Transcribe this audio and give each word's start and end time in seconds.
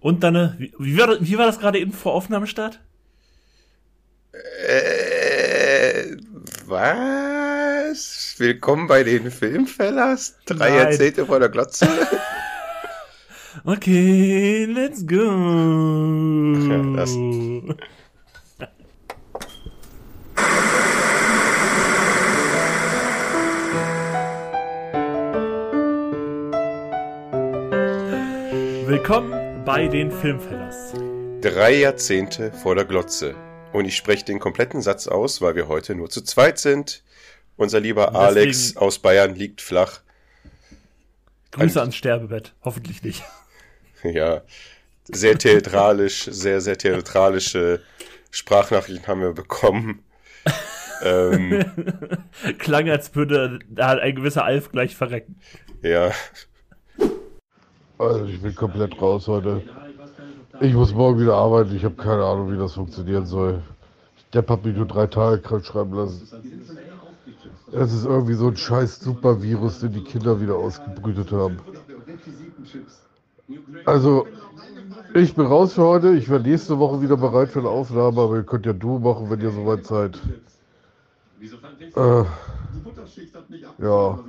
Und 0.00 0.22
dann, 0.22 0.34
äh, 0.34 0.50
wie, 0.58 0.72
wie, 0.78 0.98
war, 0.98 1.16
wie 1.20 1.38
war 1.38 1.46
das 1.46 1.58
gerade 1.58 1.78
eben 1.78 1.92
vor 1.92 2.14
Aufnahmestart? 2.14 2.80
Äh, 4.66 6.16
was? 6.64 8.34
Willkommen 8.38 8.88
bei 8.88 9.04
den 9.04 9.30
Filmfellers? 9.30 10.38
Drei 10.46 10.70
Nein. 10.70 10.78
Jahrzehnte 10.78 11.26
vor 11.26 11.38
der 11.38 11.50
Glotze? 11.50 11.86
okay, 13.64 14.64
let's 14.64 15.06
go. 15.06 15.16
Ach 16.56 16.68
ja, 16.70 16.96
das. 16.96 17.14
Willkommen 28.86 29.39
bei 29.72 29.86
den 29.86 30.10
Filmfellers. 30.10 30.94
Drei 31.42 31.76
Jahrzehnte 31.76 32.52
vor 32.52 32.74
der 32.74 32.84
Glotze. 32.84 33.36
Und 33.72 33.84
ich 33.84 33.94
spreche 33.94 34.24
den 34.24 34.40
kompletten 34.40 34.82
Satz 34.82 35.06
aus, 35.06 35.40
weil 35.40 35.54
wir 35.54 35.68
heute 35.68 35.94
nur 35.94 36.10
zu 36.10 36.22
zweit 36.22 36.58
sind. 36.58 37.04
Unser 37.56 37.78
lieber 37.78 38.06
Deswegen 38.06 38.18
Alex 38.18 38.76
aus 38.76 38.98
Bayern 38.98 39.36
liegt 39.36 39.60
flach. 39.60 40.00
Grüße 41.52 41.78
Ein, 41.78 41.82
ans 41.82 41.94
Sterbebett. 41.94 42.52
Hoffentlich 42.62 43.04
nicht. 43.04 43.22
Ja, 44.02 44.42
sehr 45.04 45.38
theatralisch, 45.38 46.24
sehr, 46.24 46.60
sehr 46.62 46.78
theatralische 46.78 47.82
Sprachnachrichten 48.32 49.06
haben 49.06 49.20
wir 49.20 49.34
bekommen. 49.34 50.02
ähm, 51.02 51.64
Klang, 52.58 52.88
als 52.88 53.14
würde 53.14 53.60
da 53.68 53.90
ein 53.90 54.16
gewisser 54.16 54.42
Alf 54.42 54.72
gleich 54.72 54.96
verrecken. 54.96 55.38
Ja, 55.82 56.12
also 58.00 58.24
ich 58.24 58.40
bin 58.40 58.54
komplett 58.54 59.00
raus 59.00 59.28
heute. 59.28 59.62
Ich 60.60 60.74
muss 60.74 60.94
morgen 60.94 61.20
wieder 61.20 61.34
arbeiten. 61.34 61.74
Ich 61.76 61.84
habe 61.84 61.94
keine 61.94 62.24
Ahnung, 62.24 62.52
wie 62.52 62.58
das 62.58 62.72
funktionieren 62.72 63.26
soll. 63.26 63.62
Der 64.32 64.46
hat 64.46 64.64
mich 64.64 64.76
nur 64.76 64.86
drei 64.86 65.06
Tage 65.06 65.40
krank 65.42 65.64
schreiben 65.64 65.92
lassen. 65.94 66.22
Es 67.72 67.92
ist 67.92 68.04
irgendwie 68.04 68.34
so 68.34 68.48
ein 68.48 68.56
scheiß 68.56 69.00
Supervirus, 69.00 69.80
den 69.80 69.92
die 69.92 70.02
Kinder 70.02 70.40
wieder 70.40 70.56
ausgebrütet 70.56 71.30
haben. 71.30 71.58
Also, 73.84 74.26
ich 75.14 75.34
bin 75.34 75.46
raus 75.46 75.74
für 75.74 75.82
heute. 75.82 76.14
Ich 76.14 76.28
werde 76.28 76.48
nächste 76.48 76.78
Woche 76.78 77.02
wieder 77.02 77.16
bereit 77.16 77.50
für 77.50 77.60
eine 77.60 77.68
Aufnahme, 77.68 78.20
aber 78.20 78.36
ihr 78.36 78.44
könnt 78.44 78.66
ja 78.66 78.72
du 78.72 78.98
machen, 78.98 79.30
wenn 79.30 79.40
ihr 79.40 79.50
soweit 79.50 79.86
seid. 79.86 80.18
Äh, 81.40 82.24
ja. 83.78 84.24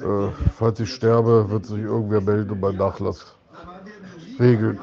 Äh, 0.00 0.32
falls 0.56 0.80
ich 0.80 0.92
sterbe, 0.92 1.50
wird 1.50 1.66
sich 1.66 1.78
irgendwer 1.78 2.20
melden 2.20 2.50
und 2.50 2.60
mein 2.60 2.76
Nachlass 2.76 3.34
regeln. 4.38 4.78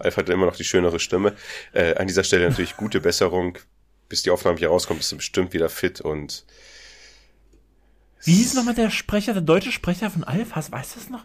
Alf 0.00 0.16
hat 0.16 0.28
immer 0.28 0.46
noch 0.46 0.56
die 0.56 0.64
schönere 0.64 0.98
Stimme. 0.98 1.34
Äh, 1.72 1.94
an 1.94 2.08
dieser 2.08 2.24
Stelle 2.24 2.48
natürlich 2.48 2.76
gute 2.76 3.00
Besserung. 3.00 3.58
Bis 4.08 4.22
die 4.22 4.30
Aufnahme 4.30 4.58
hier 4.58 4.68
rauskommt, 4.68 4.98
bist 4.98 5.12
du 5.12 5.16
bestimmt 5.16 5.52
wieder 5.52 5.68
fit 5.68 6.00
und. 6.00 6.44
Wie 8.24 8.34
hieß 8.34 8.54
nochmal 8.54 8.74
der 8.74 8.90
Sprecher, 8.90 9.32
der 9.32 9.42
deutsche 9.42 9.72
Sprecher 9.72 10.10
von 10.10 10.24
Alf? 10.24 10.54
Weißt 10.54 10.96
du 10.96 10.98
das 10.98 11.08
noch? 11.08 11.24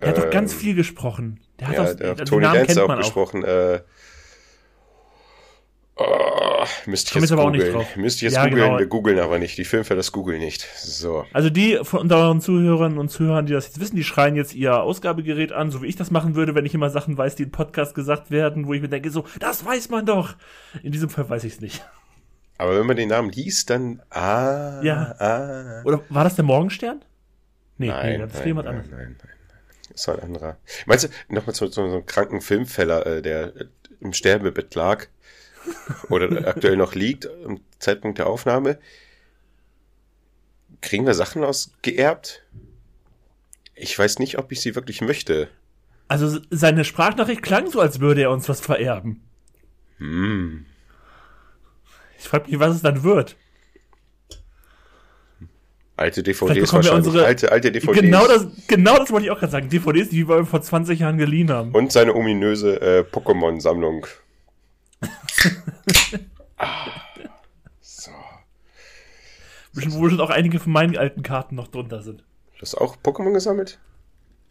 Der 0.00 0.10
hat 0.10 0.18
doch 0.18 0.30
ganz 0.30 0.52
ähm, 0.52 0.58
viel 0.58 0.74
gesprochen. 0.74 1.40
Der 1.58 1.68
hat 1.68 1.74
ja, 1.74 1.82
auch, 1.82 1.94
der 1.94 2.10
hat 2.10 2.28
Tony 2.28 2.42
Dancer 2.42 2.84
auch 2.84 2.96
gesprochen. 2.96 3.44
Auch. 3.44 3.48
Äh, 3.48 3.80
Oh, 6.00 6.64
müsste 6.86 7.18
ich 7.18 7.22
jetzt 7.22 7.32
aber 7.32 7.46
googeln. 7.46 7.60
Auch 7.60 7.64
nicht 7.64 7.74
drauf. 7.74 7.96
Müsste 7.96 8.18
ich 8.18 8.22
jetzt 8.22 8.36
ja, 8.36 8.44
googeln, 8.44 8.64
genau. 8.64 8.78
wir 8.78 8.86
googeln 8.86 9.18
aber 9.18 9.38
nicht. 9.40 9.58
Die 9.58 9.64
Filmfälle 9.64 9.98
das 9.98 10.12
googeln 10.12 10.38
nicht. 10.38 10.62
So. 10.76 11.24
Also 11.32 11.50
die 11.50 11.80
von 11.82 12.02
unseren 12.02 12.40
Zuhörern 12.40 12.98
und 12.98 13.08
Zuhörern, 13.08 13.46
die 13.46 13.52
das 13.52 13.66
jetzt 13.66 13.80
wissen, 13.80 13.96
die 13.96 14.04
schreien 14.04 14.36
jetzt 14.36 14.54
ihr 14.54 14.80
Ausgabegerät 14.80 15.50
an, 15.50 15.72
so 15.72 15.82
wie 15.82 15.86
ich 15.86 15.96
das 15.96 16.12
machen 16.12 16.36
würde, 16.36 16.54
wenn 16.54 16.64
ich 16.64 16.72
immer 16.72 16.90
Sachen 16.90 17.18
weiß, 17.18 17.34
die 17.34 17.42
im 17.42 17.50
Podcast 17.50 17.96
gesagt 17.96 18.30
werden, 18.30 18.68
wo 18.68 18.74
ich 18.74 18.80
mir 18.80 18.88
denke, 18.88 19.10
so, 19.10 19.24
das 19.40 19.64
weiß 19.64 19.88
man 19.88 20.06
doch. 20.06 20.36
In 20.84 20.92
diesem 20.92 21.10
Fall 21.10 21.28
weiß 21.28 21.42
ich 21.42 21.54
es 21.54 21.60
nicht. 21.60 21.84
Aber 22.58 22.78
wenn 22.78 22.86
man 22.86 22.96
den 22.96 23.08
Namen 23.08 23.30
liest, 23.30 23.70
dann 23.70 24.00
ah, 24.10 24.80
ja. 24.82 25.16
ah. 25.18 25.82
Oder 25.84 26.00
war 26.10 26.22
das 26.22 26.36
der 26.36 26.44
Morgenstern? 26.44 27.02
Nee, 27.76 27.88
nein, 27.88 28.12
nee, 28.12 28.18
das 28.18 28.34
ist 28.34 28.44
jemand 28.44 28.68
anderes. 28.68 28.88
Nein, 28.90 28.98
nein, 29.00 29.16
nein. 29.18 29.32
Das 29.92 30.06
war 30.06 30.14
ein 30.14 30.22
anderer. 30.22 30.58
Meinst 30.86 31.04
du, 31.04 31.34
nochmal 31.34 31.54
zu, 31.56 31.68
zu 31.68 31.80
so 31.80 31.82
einem 31.82 32.06
kranken 32.06 32.40
Filmfäller, 32.40 33.04
äh, 33.06 33.22
der 33.22 33.52
im 34.00 34.12
Sterbebett 34.12 34.74
lag? 34.76 35.06
Oder 36.08 36.46
aktuell 36.48 36.76
noch 36.76 36.94
liegt 36.94 37.28
am 37.44 37.60
Zeitpunkt 37.78 38.18
der 38.18 38.26
Aufnahme. 38.26 38.78
Kriegen 40.80 41.06
wir 41.06 41.14
Sachen 41.14 41.44
ausgeerbt? 41.44 42.44
Ich 43.74 43.98
weiß 43.98 44.18
nicht, 44.18 44.38
ob 44.38 44.52
ich 44.52 44.60
sie 44.60 44.74
wirklich 44.74 45.00
möchte. 45.00 45.48
Also 46.08 46.40
seine 46.50 46.84
Sprachnachricht 46.84 47.42
klang 47.42 47.70
so, 47.70 47.80
als 47.80 48.00
würde 48.00 48.22
er 48.22 48.30
uns 48.30 48.48
was 48.48 48.60
vererben. 48.60 49.22
Hm. 49.98 50.66
Ich 52.18 52.28
frage 52.28 52.50
mich, 52.50 52.58
was 52.58 52.76
es 52.76 52.82
dann 52.82 53.02
wird. 53.02 53.36
Alte 55.96 56.22
DVDs 56.22 56.72
wahrscheinlich. 56.72 57.06
Unsere, 57.06 57.24
alte, 57.24 57.50
alte 57.50 57.72
DVDs. 57.72 58.00
Genau 58.00 58.26
das, 58.26 58.46
genau 58.68 58.98
das 58.98 59.10
wollte 59.10 59.26
ich 59.26 59.32
auch 59.32 59.38
gerade 59.40 59.50
sagen. 59.50 59.68
DVDs, 59.68 60.10
die 60.10 60.28
wir 60.28 60.44
vor 60.46 60.62
20 60.62 61.00
Jahren 61.00 61.18
geliehen 61.18 61.50
haben. 61.50 61.72
Und 61.72 61.90
seine 61.90 62.14
ominöse 62.14 62.80
äh, 62.80 63.00
Pokémon-Sammlung 63.00 64.06
ah, 66.56 66.86
so. 67.80 68.10
Wo 69.72 70.08
schon 70.08 70.20
auch 70.20 70.30
einige 70.30 70.58
von 70.58 70.72
meinen 70.72 70.96
alten 70.96 71.22
Karten 71.22 71.54
noch 71.54 71.68
drunter 71.68 72.02
sind. 72.02 72.24
Du 72.56 72.62
hast 72.62 72.74
auch 72.74 72.96
Pokémon 72.96 73.32
gesammelt? 73.32 73.78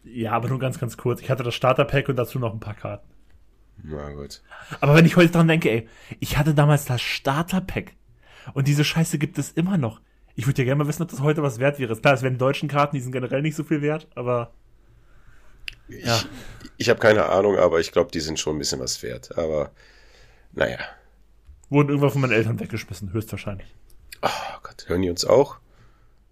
Ja, 0.04 0.32
aber 0.32 0.48
nur 0.48 0.58
ganz, 0.58 0.78
ganz 0.78 0.96
kurz. 0.96 1.20
Ich 1.20 1.30
hatte 1.30 1.42
das 1.42 1.54
Starter-Pack 1.54 2.08
und 2.08 2.16
dazu 2.16 2.38
noch 2.38 2.54
ein 2.54 2.60
paar 2.60 2.74
Karten. 2.74 3.06
Na 3.82 4.12
gut. 4.12 4.42
Aber 4.80 4.94
wenn 4.94 5.04
ich 5.04 5.16
heute 5.16 5.32
dran 5.32 5.48
denke, 5.48 5.70
ey, 5.70 5.88
ich 6.20 6.38
hatte 6.38 6.54
damals 6.54 6.86
das 6.86 7.00
Starter-Pack. 7.02 7.92
Und 8.54 8.66
diese 8.66 8.84
Scheiße 8.84 9.18
gibt 9.18 9.38
es 9.38 9.52
immer 9.52 9.76
noch. 9.76 10.00
Ich 10.34 10.46
würde 10.46 10.62
ja 10.62 10.66
gerne 10.66 10.82
mal 10.82 10.88
wissen, 10.88 11.02
ob 11.02 11.10
das 11.10 11.20
heute 11.20 11.42
was 11.42 11.58
wert 11.58 11.78
wäre. 11.78 11.96
Klar, 11.96 12.14
es 12.14 12.22
wären 12.22 12.38
deutschen 12.38 12.68
Karten, 12.68 12.96
die 12.96 13.02
sind 13.02 13.12
generell 13.12 13.42
nicht 13.42 13.56
so 13.56 13.64
viel 13.64 13.82
wert, 13.82 14.06
aber. 14.14 14.52
Ja. 15.88 16.16
Ich, 16.16 16.28
ich 16.78 16.88
habe 16.90 17.00
keine 17.00 17.26
Ahnung, 17.26 17.56
aber 17.56 17.80
ich 17.80 17.92
glaube, 17.92 18.10
die 18.10 18.20
sind 18.20 18.38
schon 18.38 18.56
ein 18.56 18.58
bisschen 18.58 18.80
was 18.80 19.02
wert. 19.02 19.36
Aber 19.36 19.72
naja. 20.52 20.78
Wurden 21.70 21.88
irgendwann 21.90 22.10
von 22.10 22.20
meinen 22.20 22.32
Eltern 22.32 22.60
weggeschmissen, 22.60 23.12
höchstwahrscheinlich. 23.12 23.74
Oh 24.22 24.58
Gott, 24.62 24.84
hören 24.88 25.02
die 25.02 25.10
uns 25.10 25.24
auch? 25.24 25.58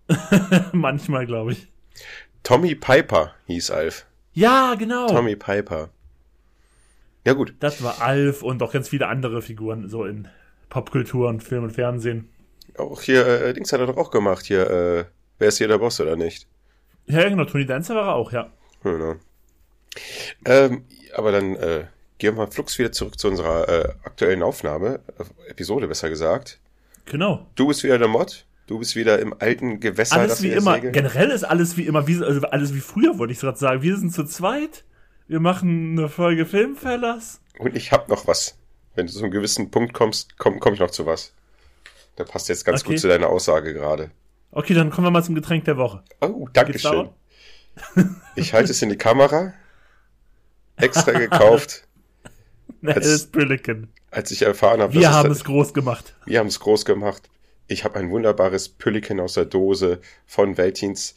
Manchmal, 0.73 1.27
glaube 1.27 1.53
ich. 1.53 1.69
Tommy 2.43 2.75
Piper 2.75 3.35
hieß 3.47 3.71
Alf. 3.71 4.07
Ja, 4.33 4.75
genau. 4.75 5.09
Tommy 5.09 5.37
Piper. 5.37 5.91
Ja, 7.25 7.33
gut. 7.33 7.55
Das 7.59 7.83
war 7.83 8.01
Alf 8.01 8.43
und 8.43 8.63
auch 8.63 8.73
ganz 8.73 8.89
viele 8.89 9.09
andere 9.09 9.43
Figuren, 9.43 9.89
so 9.89 10.05
in 10.05 10.29
Popkultur 10.69 11.29
und 11.29 11.43
Film 11.43 11.65
und 11.65 11.73
Fernsehen. 11.73 12.29
Auch 12.79 13.03
hier, 13.03 13.27
äh, 13.27 13.53
Dings 13.53 13.73
hat 13.73 13.81
er 13.81 13.87
doch 13.87 13.97
auch 13.97 14.11
gemacht, 14.11 14.47
hier, 14.47 14.71
äh, 14.71 15.05
wer 15.39 15.49
ist 15.49 15.59
hier 15.59 15.69
der 15.69 15.79
Boss 15.79 16.01
oder 16.01 16.17
nicht? 16.17 16.47
Ja, 17.07 17.29
genau, 17.29 17.45
Tony 17.45 17.67
Dancer 17.67 17.95
war 17.95 18.09
er 18.09 18.15
auch, 18.15 18.33
ja. 18.33 18.53
Genau. 18.83 19.17
Ähm, 20.45 20.85
aber 21.15 21.33
dann, 21.33 21.57
äh, 21.57 21.87
gehen 22.19 22.37
wir 22.37 22.51
flugs 22.51 22.79
wieder 22.79 22.93
zurück 22.93 23.19
zu 23.19 23.29
unserer 23.29 23.69
äh, 23.69 23.89
aktuellen 24.05 24.43
Aufnahme, 24.43 25.01
äh, 25.19 25.51
Episode 25.51 25.89
besser 25.89 26.09
gesagt. 26.09 26.59
Genau. 27.07 27.47
Du 27.55 27.69
bist 27.69 27.83
wieder 27.85 27.99
der 27.99 28.09
Mod. 28.09 28.47
Du 28.67 28.81
bist 28.81 28.97
wieder 28.97 29.21
im 29.21 29.35
alten 29.39 29.79
Gewässer. 29.79 30.17
Alles 30.17 30.43
wie 30.43 30.51
immer. 30.51 30.75
Segeln. 30.75 30.93
Generell 30.93 31.31
ist 31.31 31.45
alles 31.45 31.77
wie 31.77 31.87
immer, 31.87 32.09
wie, 32.09 32.23
also 32.23 32.41
alles 32.49 32.75
wie 32.75 32.81
früher, 32.81 33.19
wollte 33.19 33.33
ich 33.33 33.39
gerade 33.39 33.59
sagen. 33.59 33.83
Wir 33.83 33.97
sind 33.97 34.13
zu 34.13 34.25
zweit. 34.25 34.85
Wir 35.29 35.41
machen 35.41 35.99
eine 35.99 36.09
Folge 36.09 36.47
Filmfellers. 36.47 37.41
Und 37.59 37.77
ich 37.77 37.93
hab 37.93 38.09
noch 38.09 38.27
was. 38.27 38.59
Wenn 38.95 39.07
du 39.07 39.13
zu 39.13 39.21
einem 39.21 39.31
gewissen 39.31 39.71
Punkt 39.71 39.93
kommst, 39.93 40.39
komme 40.39 40.59
komm 40.59 40.75
ich 40.75 40.81
noch 40.81 40.91
zu 40.91 41.07
was. 41.07 41.33
Da 42.17 42.25
passt 42.25 42.49
jetzt 42.49 42.65
ganz 42.65 42.83
okay. 42.83 42.93
gut 42.93 43.01
zu 43.01 43.09
deiner 43.09 43.29
Aussage 43.29 43.73
gerade. 43.75 44.11
Okay, 44.51 44.75
dann 44.75 44.91
kommen 44.91 45.07
wir 45.07 45.11
mal 45.11 45.23
zum 45.23 45.35
Getränk 45.35 45.65
der 45.67 45.77
Woche. 45.77 46.03
Oh, 46.21 46.49
danke 46.53 46.79
schön. 46.79 47.11
ich 48.37 48.55
halte 48.55 48.71
es 48.71 48.81
in 48.83 48.89
die 48.89 48.97
Kamera. 48.97 49.53
Extra 50.77 51.13
gekauft. 51.13 51.87
als. 52.89 53.29
Als 54.11 54.31
ich 54.31 54.43
erfahren 54.43 54.81
habe, 54.81 54.95
wir 54.95 55.13
haben 55.13 55.31
es 55.31 55.45
groß 55.45 55.75
gemacht. 55.75 56.15
Wir 56.25 56.39
haben 56.39 56.47
es 56.47 56.61
groß 56.61 56.85
gemacht. 56.85 57.29
Ich 57.69 57.85
habe 57.85 57.99
ein 57.99 58.11
wunderbares 58.11 58.69
Pelican 58.69 59.21
aus 59.21 59.35
der 59.35 59.45
Dose 59.45 60.01
von 60.27 60.57
Veltins. 60.57 61.15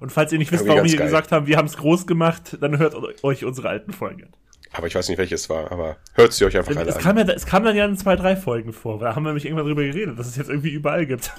Und 0.00 0.10
falls 0.10 0.32
ihr 0.32 0.38
nicht 0.38 0.50
wisst, 0.50 0.66
warum 0.66 0.84
wir 0.84 0.96
geil. 0.96 1.06
gesagt 1.06 1.30
haben, 1.30 1.46
wir 1.46 1.56
haben 1.56 1.66
es 1.66 1.76
groß 1.76 2.06
gemacht, 2.06 2.56
dann 2.60 2.78
hört 2.78 2.94
euch 3.22 3.44
unsere 3.44 3.68
alten 3.68 3.92
Folgen. 3.92 4.32
Aber 4.72 4.86
ich 4.86 4.94
weiß 4.94 5.08
nicht, 5.08 5.18
welches 5.18 5.50
war, 5.50 5.70
aber 5.70 5.98
hört 6.14 6.32
sie 6.32 6.44
euch 6.44 6.56
einfach 6.56 6.74
alle 6.74 6.90
es 6.90 6.96
an. 6.96 7.02
Kam 7.02 7.18
ja, 7.18 7.24
es 7.24 7.46
kam 7.46 7.62
dann 7.62 7.76
ja 7.76 7.84
in 7.84 7.96
zwei, 7.96 8.16
drei 8.16 8.34
Folgen 8.34 8.72
vor, 8.72 8.98
da 8.98 9.14
haben 9.14 9.22
wir 9.22 9.28
nämlich 9.28 9.44
irgendwann 9.44 9.66
drüber 9.66 9.82
geredet, 9.82 10.18
dass 10.18 10.26
es 10.26 10.36
jetzt 10.36 10.48
irgendwie 10.48 10.70
überall 10.70 11.06
gibt. 11.06 11.30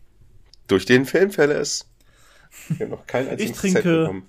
Durch 0.68 0.84
den 0.84 1.06
Filmfälle 1.06 1.54
ist. 1.54 1.88
Ich 2.70 2.80
habe 2.80 2.90
noch 2.90 3.06
kein 3.06 3.28
einziges 3.28 3.52
Ich 3.52 3.72
trinke 3.72 4.22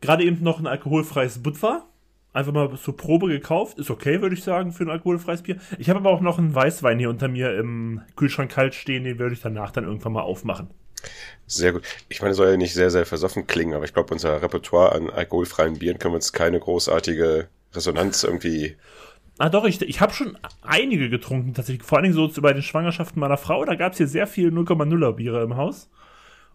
gerade 0.00 0.24
eben 0.24 0.42
noch 0.42 0.58
ein 0.58 0.66
alkoholfreies 0.66 1.42
Budvar 1.42 1.88
einfach 2.32 2.52
mal 2.52 2.76
zur 2.76 2.96
Probe 2.96 3.28
gekauft. 3.28 3.78
Ist 3.78 3.90
okay, 3.90 4.20
würde 4.22 4.34
ich 4.34 4.42
sagen, 4.42 4.72
für 4.72 4.84
ein 4.84 4.90
alkoholfreies 4.90 5.42
Bier. 5.42 5.56
Ich 5.78 5.88
habe 5.88 6.00
aber 6.00 6.10
auch 6.10 6.20
noch 6.20 6.38
einen 6.38 6.54
Weißwein 6.54 6.98
hier 6.98 7.10
unter 7.10 7.28
mir 7.28 7.56
im 7.58 8.02
Kühlschrank 8.16 8.50
kalt 8.50 8.74
stehen, 8.74 9.04
den 9.04 9.18
würde 9.18 9.34
ich 9.34 9.40
danach 9.40 9.70
dann 9.70 9.84
irgendwann 9.84 10.12
mal 10.12 10.22
aufmachen. 10.22 10.70
Sehr 11.46 11.72
gut. 11.72 11.82
Ich 12.08 12.20
meine, 12.20 12.32
es 12.32 12.36
soll 12.36 12.50
ja 12.50 12.56
nicht 12.56 12.74
sehr, 12.74 12.90
sehr 12.90 13.06
versoffen 13.06 13.46
klingen, 13.46 13.74
aber 13.74 13.84
ich 13.84 13.94
glaube, 13.94 14.12
unser 14.12 14.42
Repertoire 14.42 14.92
an 14.92 15.10
alkoholfreien 15.10 15.78
Bieren 15.78 15.98
können 15.98 16.12
wir 16.12 16.16
uns 16.16 16.32
keine 16.32 16.60
großartige 16.60 17.48
Resonanz 17.72 18.24
irgendwie. 18.24 18.76
Ah 19.38 19.48
doch, 19.48 19.64
ich, 19.64 19.80
ich 19.82 20.00
habe 20.00 20.12
schon 20.12 20.36
einige 20.62 21.08
getrunken, 21.08 21.54
tatsächlich. 21.54 21.86
Vor 21.86 21.98
allen 21.98 22.12
Dingen 22.12 22.32
so 22.32 22.42
bei 22.42 22.52
den 22.52 22.62
Schwangerschaften 22.62 23.20
meiner 23.20 23.36
Frau, 23.36 23.64
da 23.64 23.76
gab 23.76 23.92
es 23.92 23.98
hier 23.98 24.08
sehr 24.08 24.26
viel 24.26 24.50
0,0er 24.50 25.12
Biere 25.12 25.42
im 25.42 25.56
Haus. 25.56 25.88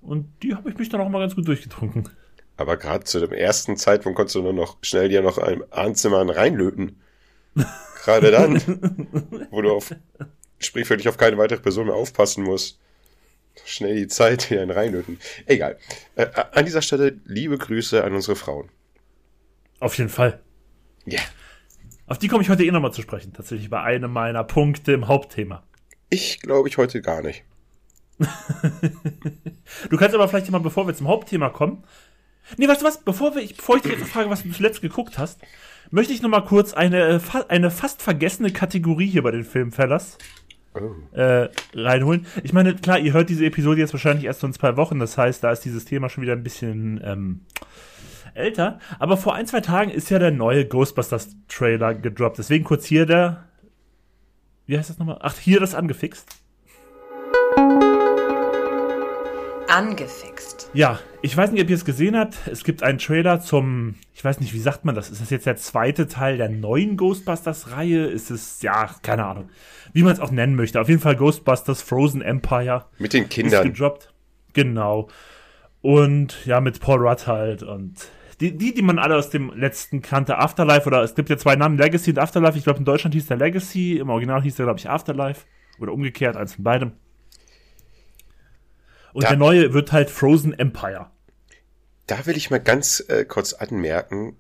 Und 0.02 0.28
die 0.44 0.54
habe 0.54 0.70
ich 0.70 0.78
mich 0.78 0.90
dann 0.90 1.00
auch 1.00 1.10
mal 1.10 1.20
ganz 1.20 1.36
gut 1.36 1.48
durchgetrunken. 1.48 2.10
Aber 2.58 2.78
gerade 2.78 3.04
zu 3.04 3.20
dem 3.20 3.32
ersten 3.32 3.78
Zeitpunkt 3.78 4.16
konntest 4.16 4.36
du 4.36 4.42
nur 4.42 4.54
noch 4.54 4.78
schnell 4.82 5.10
dir 5.10 5.22
noch 5.22 5.38
ein 5.38 5.64
Ahnzimmer 5.72 6.24
reinlöten. 6.36 7.02
gerade 8.04 8.32
dann, 8.32 9.48
wo 9.52 9.62
du 9.62 9.72
auf 9.72 9.94
sprichwörtlich 10.60 11.10
auf 11.10 11.18
keine 11.18 11.38
weitere 11.38 11.60
Person 11.60 11.88
mehr 11.88 11.96
aufpassen 11.96 12.44
musst. 12.44 12.80
Schnell 13.66 13.96
die 13.96 14.08
Zeit 14.08 14.44
hier 14.44 14.68
reinlöten. 14.68 15.20
Egal. 15.46 15.78
Äh, 16.16 16.28
an 16.52 16.66
dieser 16.66 16.82
Stelle 16.82 17.20
liebe 17.26 17.58
Grüße 17.58 18.04
an 18.04 18.14
unsere 18.14 18.36
Frauen. 18.36 18.70
Auf 19.80 19.98
jeden 19.98 20.10
Fall. 20.10 20.42
Ja. 21.06 21.20
Yeah. 21.20 21.28
Auf 22.08 22.18
die 22.18 22.28
komme 22.28 22.44
ich 22.44 22.50
heute 22.50 22.64
eh 22.64 22.72
nochmal 22.72 22.94
zu 22.94 23.02
sprechen, 23.02 23.34
tatsächlich 23.34 23.70
bei 23.70 23.82
einem 23.82 24.12
meiner 24.12 24.44
Punkte 24.44 24.92
im 24.92 25.08
Hauptthema. 25.08 25.64
Ich 26.10 26.40
glaube 26.42 26.68
ich 26.68 26.78
heute 26.78 27.02
gar 27.02 27.22
nicht. 27.22 27.44
du 29.90 29.98
kannst 29.98 30.14
aber 30.14 30.28
vielleicht 30.28 30.52
mal, 30.52 30.60
bevor 30.60 30.86
wir 30.86 30.94
zum 30.94 31.08
Hauptthema 31.08 31.50
kommen. 31.50 31.84
Nee, 32.58 32.68
weißt 32.68 32.82
du 32.82 32.86
was? 32.86 33.02
Bevor, 33.02 33.36
wir, 33.36 33.42
ich, 33.42 33.56
bevor 33.56 33.78
ich 33.78 33.84
dich 33.84 33.94
jetzt 33.94 34.10
frage, 34.10 34.30
was 34.30 34.44
du 34.44 34.52
zuletzt 34.52 34.82
geguckt 34.82 35.18
hast, 35.18 35.40
möchte 35.92 36.14
ich 36.14 36.22
nochmal 36.22 36.44
kurz 36.44 36.74
eine, 36.74 37.22
eine 37.48 37.72
fast 37.72 38.02
vergessene 38.02 38.52
Kategorie 38.52 39.08
hier 39.08 39.24
bei 39.24 39.32
den 39.32 39.44
Filmfellers 39.44 40.18
oh. 40.76 41.16
äh, 41.16 41.50
reinholen. 41.74 42.26
Ich 42.44 42.54
meine, 42.54 42.76
klar, 42.76 43.00
ihr 43.00 43.14
hört 43.14 43.30
diese 43.30 43.46
Episode 43.46 43.80
jetzt 43.80 43.94
wahrscheinlich 43.94 44.26
erst 44.26 44.44
in 44.44 44.54
zwei 44.54 44.76
Wochen, 44.78 45.00
das 45.00 45.18
heißt, 45.18 45.44
da 45.44 45.52
ist 45.52 45.62
dieses 45.62 45.86
Thema 45.86 46.10
schon 46.10 46.24
wieder 46.24 46.34
ein 46.34 46.44
bisschen 46.44 47.02
ähm, 47.04 47.42
älter. 48.34 48.80
Aber 49.00 49.18
vor 49.18 49.36
ein, 49.36 49.48
zwei 49.48 49.62
Tagen 49.62 49.92
ist 49.92 50.10
ja 50.10 50.20
der 50.20 50.32
neue 50.32 50.66
Ghostbusters-Trailer 50.66 51.96
gedroppt. 51.96 52.38
Deswegen 52.38 52.64
kurz 52.64 52.86
hier 52.86 53.06
der. 53.06 53.46
Wie 54.66 54.78
heißt 54.78 54.90
das 54.90 54.98
nochmal? 54.98 55.18
Ach, 55.22 55.38
hier 55.38 55.60
das 55.60 55.76
angefixt. 55.76 56.28
Angefixt. 59.74 60.70
Ja, 60.76 61.00
ich 61.24 61.36
weiß 61.36 61.52
nicht, 61.52 61.64
ob 61.64 61.68
ihr 61.68 61.76
es 61.76 61.84
gesehen 61.84 62.16
habt. 62.16 62.36
Es 62.46 62.64
gibt 62.64 62.84
einen 62.84 63.00
Trailer 63.00 63.42
zum, 63.42 63.96
ich 64.14 64.24
weiß 64.24 64.40
nicht, 64.40 64.54
wie 64.54 64.60
sagt 64.60 64.86
man 64.86 64.94
das? 64.94 65.10
Ist 65.10 65.20
das 65.20 65.32
jetzt 65.32 65.48
der 65.48 65.56
zweite 65.56 66.08
Teil 66.08 66.38
der 66.38 66.48
neuen 66.48 66.96
Ghostbusters-Reihe? 66.96 68.06
Ist 68.06 68.30
es, 68.30 68.62
ja, 68.62 68.92
keine 69.02 69.26
Ahnung. 69.26 69.50
Wie 69.92 70.04
man 70.04 70.14
es 70.14 70.20
auch 70.20 70.30
nennen 70.30 70.54
möchte. 70.54 70.80
Auf 70.80 70.90
jeden 70.90 71.02
Fall 71.02 71.16
Ghostbusters 71.16 71.82
Frozen 71.82 72.22
Empire. 72.22 72.86
Mit 73.00 73.14
den 73.14 73.30
Kindern. 73.30 73.66
Ist 73.66 73.74
gedroppt. 73.74 74.14
Genau. 74.54 75.10
Und 75.82 76.46
ja, 76.46 76.62
mit 76.62 76.80
Paul 76.80 77.08
Rudd 77.08 77.26
halt 77.26 77.64
und 77.64 77.96
die, 78.42 78.56
die, 78.56 78.76
die 78.76 78.82
man 78.84 79.00
alle 79.00 79.16
aus 79.16 79.32
dem 79.32 79.52
letzten 79.56 80.04
kannte, 80.04 80.38
Afterlife, 80.38 80.86
oder 80.86 81.02
es 81.02 81.16
gibt 81.16 81.32
ja 81.32 81.38
zwei 81.38 81.56
Namen, 81.56 81.80
Legacy 81.80 82.12
und 82.12 82.20
Afterlife. 82.20 82.60
Ich 82.60 82.64
glaube, 82.64 82.78
in 82.78 82.86
Deutschland 82.86 83.16
hieß 83.16 83.26
der 83.26 83.38
Legacy, 83.38 83.98
im 83.98 84.12
Original 84.12 84.44
hieß 84.44 84.56
der, 84.56 84.68
glaube 84.68 84.80
ich, 84.80 84.88
Afterlife. 84.88 85.48
Oder 85.80 85.94
umgekehrt, 85.94 86.38
eins 86.38 86.54
von 86.54 86.64
beidem. 86.64 86.92
Und 89.14 89.24
da, 89.24 89.30
der 89.30 89.38
neue 89.38 89.74
wird 89.74 89.92
halt 89.92 90.10
Frozen 90.10 90.58
Empire. 90.58 91.08
Da 92.08 92.26
will 92.26 92.36
ich 92.36 92.50
mal 92.50 92.60
ganz 92.60 93.04
äh, 93.08 93.26
kurz 93.26 93.54
anmerken, 93.54 94.36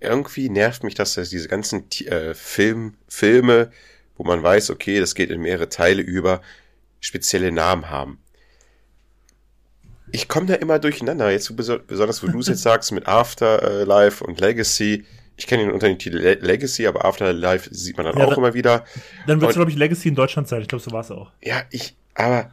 irgendwie 0.00 0.48
nervt 0.48 0.84
mich 0.84 0.94
das, 0.94 1.14
dass 1.14 1.28
diese 1.28 1.48
ganzen 1.48 1.90
äh, 2.06 2.34
Film, 2.34 2.94
Filme, 3.08 3.70
wo 4.16 4.24
man 4.24 4.42
weiß, 4.42 4.70
okay, 4.70 5.00
das 5.00 5.14
geht 5.14 5.30
in 5.30 5.40
mehrere 5.40 5.68
Teile 5.68 6.02
über, 6.02 6.40
spezielle 7.00 7.52
Namen 7.52 7.90
haben 7.90 8.20
ich 10.12 10.28
komme 10.28 10.46
da 10.46 10.54
immer 10.54 10.78
durcheinander. 10.78 11.30
Jetzt 11.30 11.54
besonders, 11.56 12.22
wo 12.22 12.28
du 12.28 12.40
es 12.40 12.48
jetzt 12.48 12.62
sagst 12.62 12.92
mit 12.92 13.06
Afterlife 13.06 14.24
und 14.24 14.40
Legacy. 14.40 15.04
Ich 15.36 15.46
kenne 15.46 15.64
ihn 15.64 15.70
unter 15.70 15.86
dem 15.86 15.98
Titel 15.98 16.16
Legacy, 16.18 16.86
aber 16.86 17.04
Afterlife 17.04 17.72
sieht 17.72 17.96
man 17.96 18.06
dann 18.06 18.18
ja, 18.18 18.24
auch 18.24 18.30
dann, 18.30 18.38
immer 18.38 18.54
wieder. 18.54 18.84
Dann 19.26 19.40
wird 19.40 19.50
es, 19.50 19.56
glaube 19.56 19.70
ich, 19.70 19.76
Legacy 19.76 20.08
in 20.08 20.14
Deutschland 20.14 20.48
sein. 20.48 20.62
Ich 20.62 20.68
glaube, 20.68 20.82
so 20.82 20.90
war 20.90 21.02
es 21.02 21.10
auch. 21.10 21.30
Ja, 21.42 21.62
ich, 21.70 21.96
aber 22.14 22.50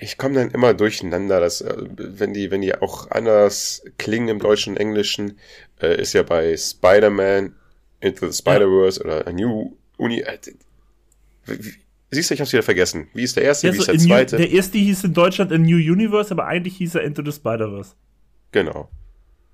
ich 0.00 0.18
komme 0.18 0.34
dann 0.34 0.50
immer 0.50 0.74
durcheinander, 0.74 1.40
dass, 1.40 1.60
äh, 1.60 1.74
wenn 1.96 2.32
die, 2.34 2.50
wenn 2.50 2.60
die 2.60 2.74
auch 2.74 3.10
anders 3.10 3.82
klingen 3.98 4.28
im 4.28 4.38
Deutschen 4.38 4.74
und 4.74 4.80
Englischen, 4.80 5.38
äh, 5.80 6.00
ist 6.00 6.12
ja 6.12 6.22
bei 6.22 6.56
Spider-Man 6.56 7.54
Into 8.00 8.30
the 8.30 8.36
Spider-Verse 8.36 9.00
ja. 9.00 9.06
oder 9.06 9.26
A 9.26 9.32
New 9.32 9.76
Uni. 9.96 10.20
Äh, 10.20 10.38
Siehst 12.10 12.30
du, 12.30 12.34
ich 12.34 12.40
hab's 12.40 12.52
wieder 12.52 12.62
vergessen. 12.62 13.08
Wie 13.12 13.22
ist 13.22 13.36
der 13.36 13.44
erste, 13.44 13.66
ja, 13.66 13.74
wie 13.74 13.78
ist 13.78 13.88
der 13.88 13.98
zweite? 13.98 14.36
New, 14.36 14.42
der 14.42 14.50
erste 14.50 14.78
hieß 14.78 15.04
in 15.04 15.14
Deutschland 15.14 15.52
A 15.52 15.58
New 15.58 15.76
Universe, 15.76 16.30
aber 16.30 16.46
eigentlich 16.46 16.76
hieß 16.76 16.94
er 16.94 17.02
Into 17.02 17.22
the 17.22 17.32
Spider-Verse. 17.32 17.94
Genau. 18.52 18.88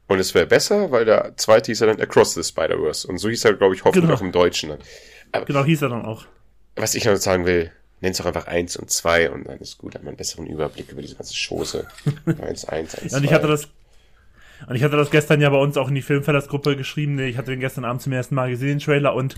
Und 0.07 0.19
es 0.19 0.35
wäre 0.35 0.47
besser, 0.47 0.91
weil 0.91 1.05
der 1.05 1.37
zweite 1.37 1.73
hieß 1.73 1.81
er 1.81 1.89
dann 1.89 2.01
Across 2.01 2.35
the 2.35 2.45
Spider-Verse. 2.45 3.09
Und 3.09 3.19
so 3.19 3.29
hieß 3.29 3.45
er, 3.47 3.55
glaube 3.55 3.75
ich, 3.75 3.85
hoffentlich 3.85 4.05
genau. 4.05 4.15
auch 4.15 4.21
im 4.21 4.33
Deutschen 4.33 4.71
dann. 4.71 4.79
Aber 5.33 5.47
genau, 5.47 5.65
hieß 5.65 5.83
er 5.83 5.89
dann 5.89 6.05
auch. 6.05 6.27
Was 6.77 6.95
ich 6.95 7.05
noch 7.05 7.17
sagen 7.17 7.47
will, 7.47 7.73
nenn's 8.05 8.19
doch 8.19 8.27
einfach 8.27 8.47
eins 8.47 8.77
und 8.77 8.91
zwei 8.91 9.31
und 9.31 9.49
dann 9.49 9.59
ist 9.59 9.79
gut, 9.79 9.95
hat 9.95 10.03
man 10.03 10.11
einen 10.11 10.17
besseren 10.17 10.47
Überblick 10.47 10.93
über 10.93 11.03
diese 11.03 11.17
ganze 11.17 11.35
Chose. 11.35 11.87
eins, 12.27 12.65
eins, 12.65 12.95
eins, 12.95 13.13
ja, 13.13 13.19
Und 13.19 13.25
ich 13.25 13.33
hatte 13.33 13.49
das, 13.49 13.69
und 14.69 14.77
ich 14.77 14.85
hatte 14.85 14.97
das 14.97 15.11
gestern 15.11 15.41
ja 15.41 15.51
bei 15.51 15.59
uns 15.59 15.77
auch 15.77 15.89
in 15.89 15.95
die 15.95 16.03
Filmfellersgruppe 16.03 16.77
geschrieben. 16.77 17.19
Ich 17.19 17.37
hatte 17.37 17.51
den 17.51 17.61
gestern 17.61 17.85
Abend 17.85 18.03
zum 18.03 18.13
ersten 18.13 18.35
Mal 18.35 18.51
gesehen, 18.51 18.69
den 18.69 18.79
Trailer, 18.79 19.15
und 19.15 19.37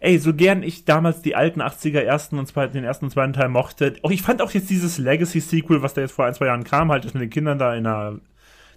ey, 0.00 0.18
so 0.18 0.34
gern 0.34 0.62
ich 0.62 0.84
damals 0.84 1.22
die 1.22 1.36
alten 1.36 1.60
80er 1.60 2.00
ersten 2.00 2.38
und 2.38 2.46
zweiten, 2.46 2.72
den 2.72 2.84
ersten 2.84 3.04
und 3.06 3.10
zweiten 3.10 3.34
Teil 3.34 3.48
mochte, 3.48 3.96
auch 4.02 4.10
ich 4.10 4.22
fand 4.22 4.42
auch 4.42 4.50
jetzt 4.50 4.70
dieses 4.70 4.98
Legacy-Sequel, 4.98 5.82
was 5.82 5.94
da 5.94 6.00
jetzt 6.00 6.12
vor 6.12 6.24
ein, 6.24 6.34
zwei 6.34 6.46
Jahren 6.46 6.64
kam, 6.64 6.90
halt 6.90 7.04
das 7.04 7.14
mit 7.14 7.22
den 7.22 7.30
Kindern 7.30 7.58
da 7.58 7.74
in 7.74 7.86
einer, 7.86 8.18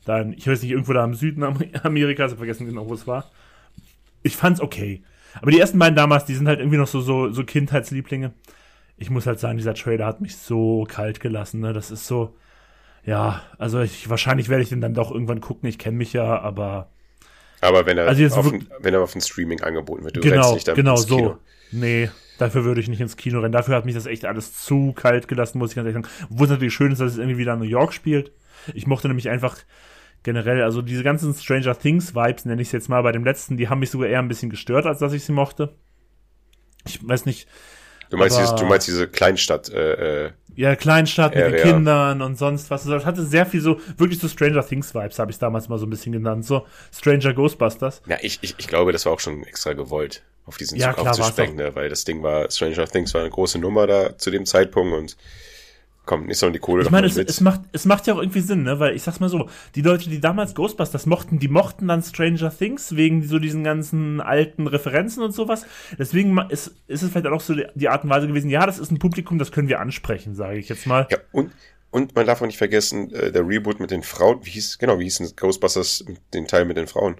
da 0.05 0.19
in, 0.19 0.33
ich 0.33 0.47
weiß 0.47 0.61
nicht, 0.61 0.71
irgendwo 0.71 0.93
da 0.93 1.03
im 1.03 1.15
Süden 1.15 1.43
Amerikas, 1.83 2.33
ich 2.33 2.37
vergessen 2.37 2.67
genau, 2.67 2.87
wo 2.87 2.93
es 2.93 3.07
war. 3.07 3.31
Ich 4.21 4.35
fand's 4.35 4.61
okay. 4.61 5.01
Aber 5.41 5.51
die 5.51 5.59
ersten 5.59 5.79
beiden 5.79 5.95
damals, 5.95 6.25
die 6.25 6.35
sind 6.35 6.47
halt 6.47 6.59
irgendwie 6.59 6.77
noch 6.77 6.87
so, 6.87 7.01
so, 7.01 7.31
so 7.31 7.43
Kindheitslieblinge. 7.43 8.33
Ich 8.97 9.09
muss 9.09 9.25
halt 9.25 9.39
sagen, 9.39 9.57
dieser 9.57 9.73
Trailer 9.73 10.05
hat 10.05 10.21
mich 10.21 10.37
so 10.37 10.85
kalt 10.87 11.19
gelassen, 11.19 11.59
ne? 11.59 11.73
Das 11.73 11.91
ist 11.91 12.07
so, 12.07 12.35
ja, 13.03 13.41
also 13.57 13.81
ich, 13.81 14.09
wahrscheinlich 14.09 14.49
werde 14.49 14.63
ich 14.63 14.69
den 14.69 14.81
dann 14.81 14.93
doch 14.93 15.11
irgendwann 15.11 15.41
gucken, 15.41 15.67
ich 15.67 15.77
kenne 15.77 15.97
mich 15.97 16.13
ja, 16.13 16.39
aber 16.39 16.89
aber 17.63 17.85
wenn 17.85 17.97
er, 17.97 18.07
also 18.07 18.25
auf, 18.35 18.51
ein, 18.51 18.67
wenn 18.79 18.93
er 18.93 19.01
auf 19.01 19.15
ein 19.15 19.21
Streaming 19.21 19.61
angeboten 19.61 20.03
wird, 20.03 20.17
du 20.17 20.21
genau, 20.21 20.35
rennst 20.35 20.53
nicht 20.53 20.67
damit 20.67 20.77
genau 20.77 20.95
ins 20.95 21.07
Kino. 21.07 21.29
so. 21.29 21.37
Nee, 21.71 22.09
dafür 22.37 22.65
würde 22.65 22.81
ich 22.81 22.89
nicht 22.89 22.99
ins 22.99 23.15
Kino 23.15 23.39
rennen. 23.39 23.53
Dafür 23.53 23.75
hat 23.75 23.85
mich 23.85 23.95
das 23.95 24.05
echt 24.05 24.25
alles 24.25 24.53
zu 24.53 24.91
kalt 24.93 25.29
gelassen, 25.29 25.59
muss 25.59 25.71
ich 25.71 25.75
ganz 25.75 25.87
ehrlich 25.87 26.05
sagen. 26.05 26.27
Wo 26.29 26.43
es 26.43 26.49
natürlich 26.49 26.73
schön 26.73 26.91
ist, 26.91 26.99
dass 26.99 27.13
es 27.13 27.17
irgendwie 27.17 27.37
wieder 27.37 27.53
in 27.53 27.59
New 27.59 27.65
York 27.65 27.93
spielt. 27.93 28.33
Ich 28.73 28.85
mochte 28.85 29.07
nämlich 29.07 29.29
einfach 29.29 29.57
generell, 30.23 30.61
also 30.61 30.81
diese 30.81 31.03
ganzen 31.03 31.33
Stranger 31.33 31.77
Things 31.77 32.13
Vibes, 32.13 32.45
nenne 32.45 32.61
ich 32.61 32.67
es 32.67 32.71
jetzt 32.73 32.89
mal, 32.89 33.01
bei 33.01 33.13
dem 33.13 33.23
letzten, 33.23 33.55
die 33.55 33.69
haben 33.69 33.79
mich 33.79 33.91
sogar 33.91 34.09
eher 34.09 34.19
ein 34.19 34.27
bisschen 34.27 34.49
gestört, 34.49 34.85
als 34.85 34.99
dass 34.99 35.13
ich 35.13 35.23
sie 35.23 35.31
mochte. 35.31 35.75
Ich 36.85 37.05
weiß 37.05 37.25
nicht, 37.25 37.47
Du 38.13 38.19
meinst, 38.19 38.37
dieses, 38.37 38.53
du 38.53 38.65
meinst 38.65 38.87
diese 38.87 39.07
Kleinstadt, 39.07 39.69
äh, 39.69 40.25
äh, 40.25 40.31
Ja, 40.53 40.75
Kleinstadt 40.75 41.33
mit 41.33 41.45
den 41.45 41.63
Kindern 41.63 42.21
und 42.21 42.37
sonst 42.37 42.69
was. 42.69 42.83
Das 42.83 43.05
hatte 43.05 43.23
sehr 43.23 43.47
viel 43.47 43.59
so, 43.59 43.79
wirklich 43.97 44.19
so 44.19 44.27
Stranger 44.27 44.63
Things 44.63 44.93
Vibes, 44.93 45.17
habe 45.17 45.31
ich 45.31 45.39
damals 45.39 45.67
mal 45.67 45.79
so 45.79 45.87
ein 45.87 45.89
bisschen 45.89 46.11
genannt. 46.11 46.45
So 46.45 46.67
Stranger 46.95 47.33
Ghostbusters. 47.33 48.03
Ja, 48.05 48.17
ich, 48.21 48.37
ich, 48.43 48.53
ich 48.59 48.67
glaube, 48.67 48.91
das 48.91 49.07
war 49.07 49.13
auch 49.13 49.19
schon 49.19 49.41
extra 49.45 49.73
gewollt, 49.73 50.21
auf 50.45 50.57
diesen 50.57 50.77
ja, 50.77 50.95
Zug 50.95 51.07
aufzusprengen, 51.07 51.55
ne? 51.55 51.73
weil 51.73 51.89
das 51.89 52.05
Ding 52.05 52.21
war, 52.21 52.51
Stranger 52.51 52.85
Things 52.85 53.15
war 53.15 53.21
eine 53.21 53.31
große 53.31 53.57
Nummer 53.57 53.87
da 53.87 54.15
zu 54.15 54.29
dem 54.29 54.45
Zeitpunkt 54.45 54.95
und 54.95 55.17
komm, 56.05 56.25
nicht 56.25 56.37
so 56.37 56.47
in 56.47 56.53
die 56.53 56.59
Kohle. 56.59 56.83
Ich 56.83 56.89
meine, 56.89 57.07
es, 57.07 57.17
es, 57.17 57.41
macht, 57.41 57.61
es 57.71 57.85
macht 57.85 58.07
ja 58.07 58.13
auch 58.13 58.19
irgendwie 58.19 58.41
Sinn, 58.41 58.63
ne? 58.63 58.79
Weil 58.79 58.95
ich 58.95 59.03
sag's 59.03 59.19
mal 59.19 59.29
so, 59.29 59.49
die 59.75 59.81
Leute, 59.81 60.09
die 60.09 60.19
damals 60.19 60.53
Ghostbusters 60.53 61.05
mochten, 61.05 61.39
die 61.39 61.47
mochten 61.47 61.87
dann 61.87 62.03
Stranger 62.03 62.55
Things 62.55 62.95
wegen 62.95 63.23
so 63.23 63.39
diesen 63.39 63.63
ganzen 63.63 64.19
alten 64.19 64.67
Referenzen 64.67 65.23
und 65.23 65.33
sowas. 65.33 65.65
Deswegen 65.97 66.37
ist, 66.49 66.75
ist 66.87 67.03
es 67.03 67.09
vielleicht 67.09 67.27
auch 67.27 67.41
so 67.41 67.55
die 67.75 67.89
Art 67.89 68.03
und 68.03 68.09
Weise 68.09 68.27
gewesen, 68.27 68.49
ja, 68.49 68.65
das 68.65 68.79
ist 68.79 68.91
ein 68.91 68.99
Publikum, 68.99 69.39
das 69.39 69.51
können 69.51 69.69
wir 69.69 69.79
ansprechen, 69.79 70.35
sage 70.35 70.59
ich 70.59 70.69
jetzt 70.69 70.87
mal. 70.87 71.07
Ja, 71.09 71.17
und, 71.31 71.51
und 71.89 72.15
man 72.15 72.25
darf 72.25 72.41
auch 72.41 72.47
nicht 72.47 72.57
vergessen, 72.57 73.13
äh, 73.13 73.31
der 73.31 73.47
Reboot 73.47 73.79
mit 73.79 73.91
den 73.91 74.03
Frauen, 74.03 74.45
wie 74.45 74.51
hieß, 74.51 74.79
genau, 74.79 74.99
wie 74.99 75.05
hieß 75.05 75.19
denn 75.19 75.31
Ghostbusters, 75.35 76.05
den 76.33 76.47
Teil 76.47 76.65
mit 76.65 76.77
den 76.77 76.87
Frauen? 76.87 77.15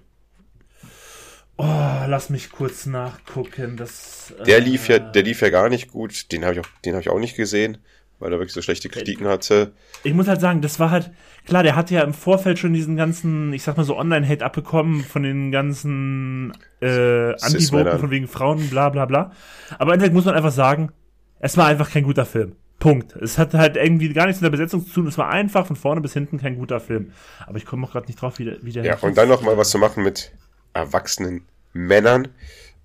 Oh, 1.56 1.64
lass 2.08 2.32
mich 2.32 2.50
kurz 2.50 2.88
nachgucken. 2.88 3.78
Das, 3.78 4.34
der 4.46 4.60
lief 4.60 4.90
ja, 4.90 4.98
der 4.98 5.22
lief 5.22 5.42
ja 5.42 5.50
gar 5.50 5.70
nicht 5.70 5.92
gut. 5.92 6.32
Den 6.32 6.44
habe 6.44 6.56
ich 6.56 6.60
auch, 6.62 6.70
den 6.84 6.94
habe 6.94 7.02
ich 7.02 7.10
auch 7.10 7.20
nicht 7.20 7.36
gesehen 7.36 7.78
weil 8.24 8.32
er 8.32 8.40
wirklich 8.40 8.54
so 8.54 8.62
schlechte 8.62 8.88
Kritiken 8.88 9.28
hatte. 9.28 9.74
Ich 10.04 10.14
muss 10.14 10.30
halt 10.30 10.40
sagen, 10.40 10.62
das 10.62 10.80
war 10.80 10.92
halt, 10.92 11.12
klar, 11.46 11.62
der 11.62 11.76
hatte 11.76 11.94
ja 11.94 12.04
im 12.04 12.14
Vorfeld 12.14 12.58
schon 12.58 12.74
diesen 12.74 12.96
ganzen, 12.96 13.52
ich 13.52 13.64
sag 13.64 13.76
mal 13.76 13.84
so 13.84 13.98
Online-Hate 13.98 14.46
abbekommen 14.46 15.04
von 15.04 15.24
den 15.24 15.52
ganzen 15.52 16.54
äh, 16.82 17.34
Anti-Voten 17.34 18.00
von 18.00 18.12
wegen 18.12 18.30
Frauen, 18.30 18.70
bla 18.70 18.88
bla 18.90 19.06
bla. 19.06 19.34
Aber 19.78 19.92
im 19.92 19.96
Endeffekt 19.96 20.16
muss 20.16 20.24
man 20.24 20.36
einfach 20.36 20.54
sagen, 20.54 20.94
es 21.40 21.58
war 21.58 21.68
einfach 21.68 21.92
kein 21.92 22.06
guter 22.06 22.26
Film. 22.26 22.56
Punkt. 22.80 23.14
Es 23.18 23.38
hat 23.38 23.54
halt 23.54 23.76
irgendwie 23.76 24.14
gar 24.14 24.26
nichts 24.26 24.42
mit 24.42 24.46
der 24.46 24.58
Besetzung 24.58 24.86
zu 24.86 24.94
tun. 24.94 25.08
Es 25.08 25.18
war 25.18 25.30
einfach 25.30 25.68
von 25.68 25.76
vorne 25.76 26.00
bis 26.00 26.14
hinten 26.14 26.40
kein 26.40 26.56
guter 26.56 26.80
Film. 26.80 27.12
Aber 27.46 27.58
ich 27.58 27.66
komme 27.66 27.86
auch 27.86 27.92
gerade 27.92 28.08
nicht 28.08 28.22
drauf, 28.22 28.40
wie 28.40 28.46
der, 28.46 28.64
wie 28.64 28.72
der 28.72 28.86
Ja, 28.86 28.98
und 29.00 29.18
dann 29.18 29.28
noch 29.28 29.42
mal 29.42 29.58
was 29.58 29.70
zu 29.70 29.78
machen 29.78 30.04
mit 30.04 30.32
erwachsenen 30.74 31.46
Männern. 31.74 32.30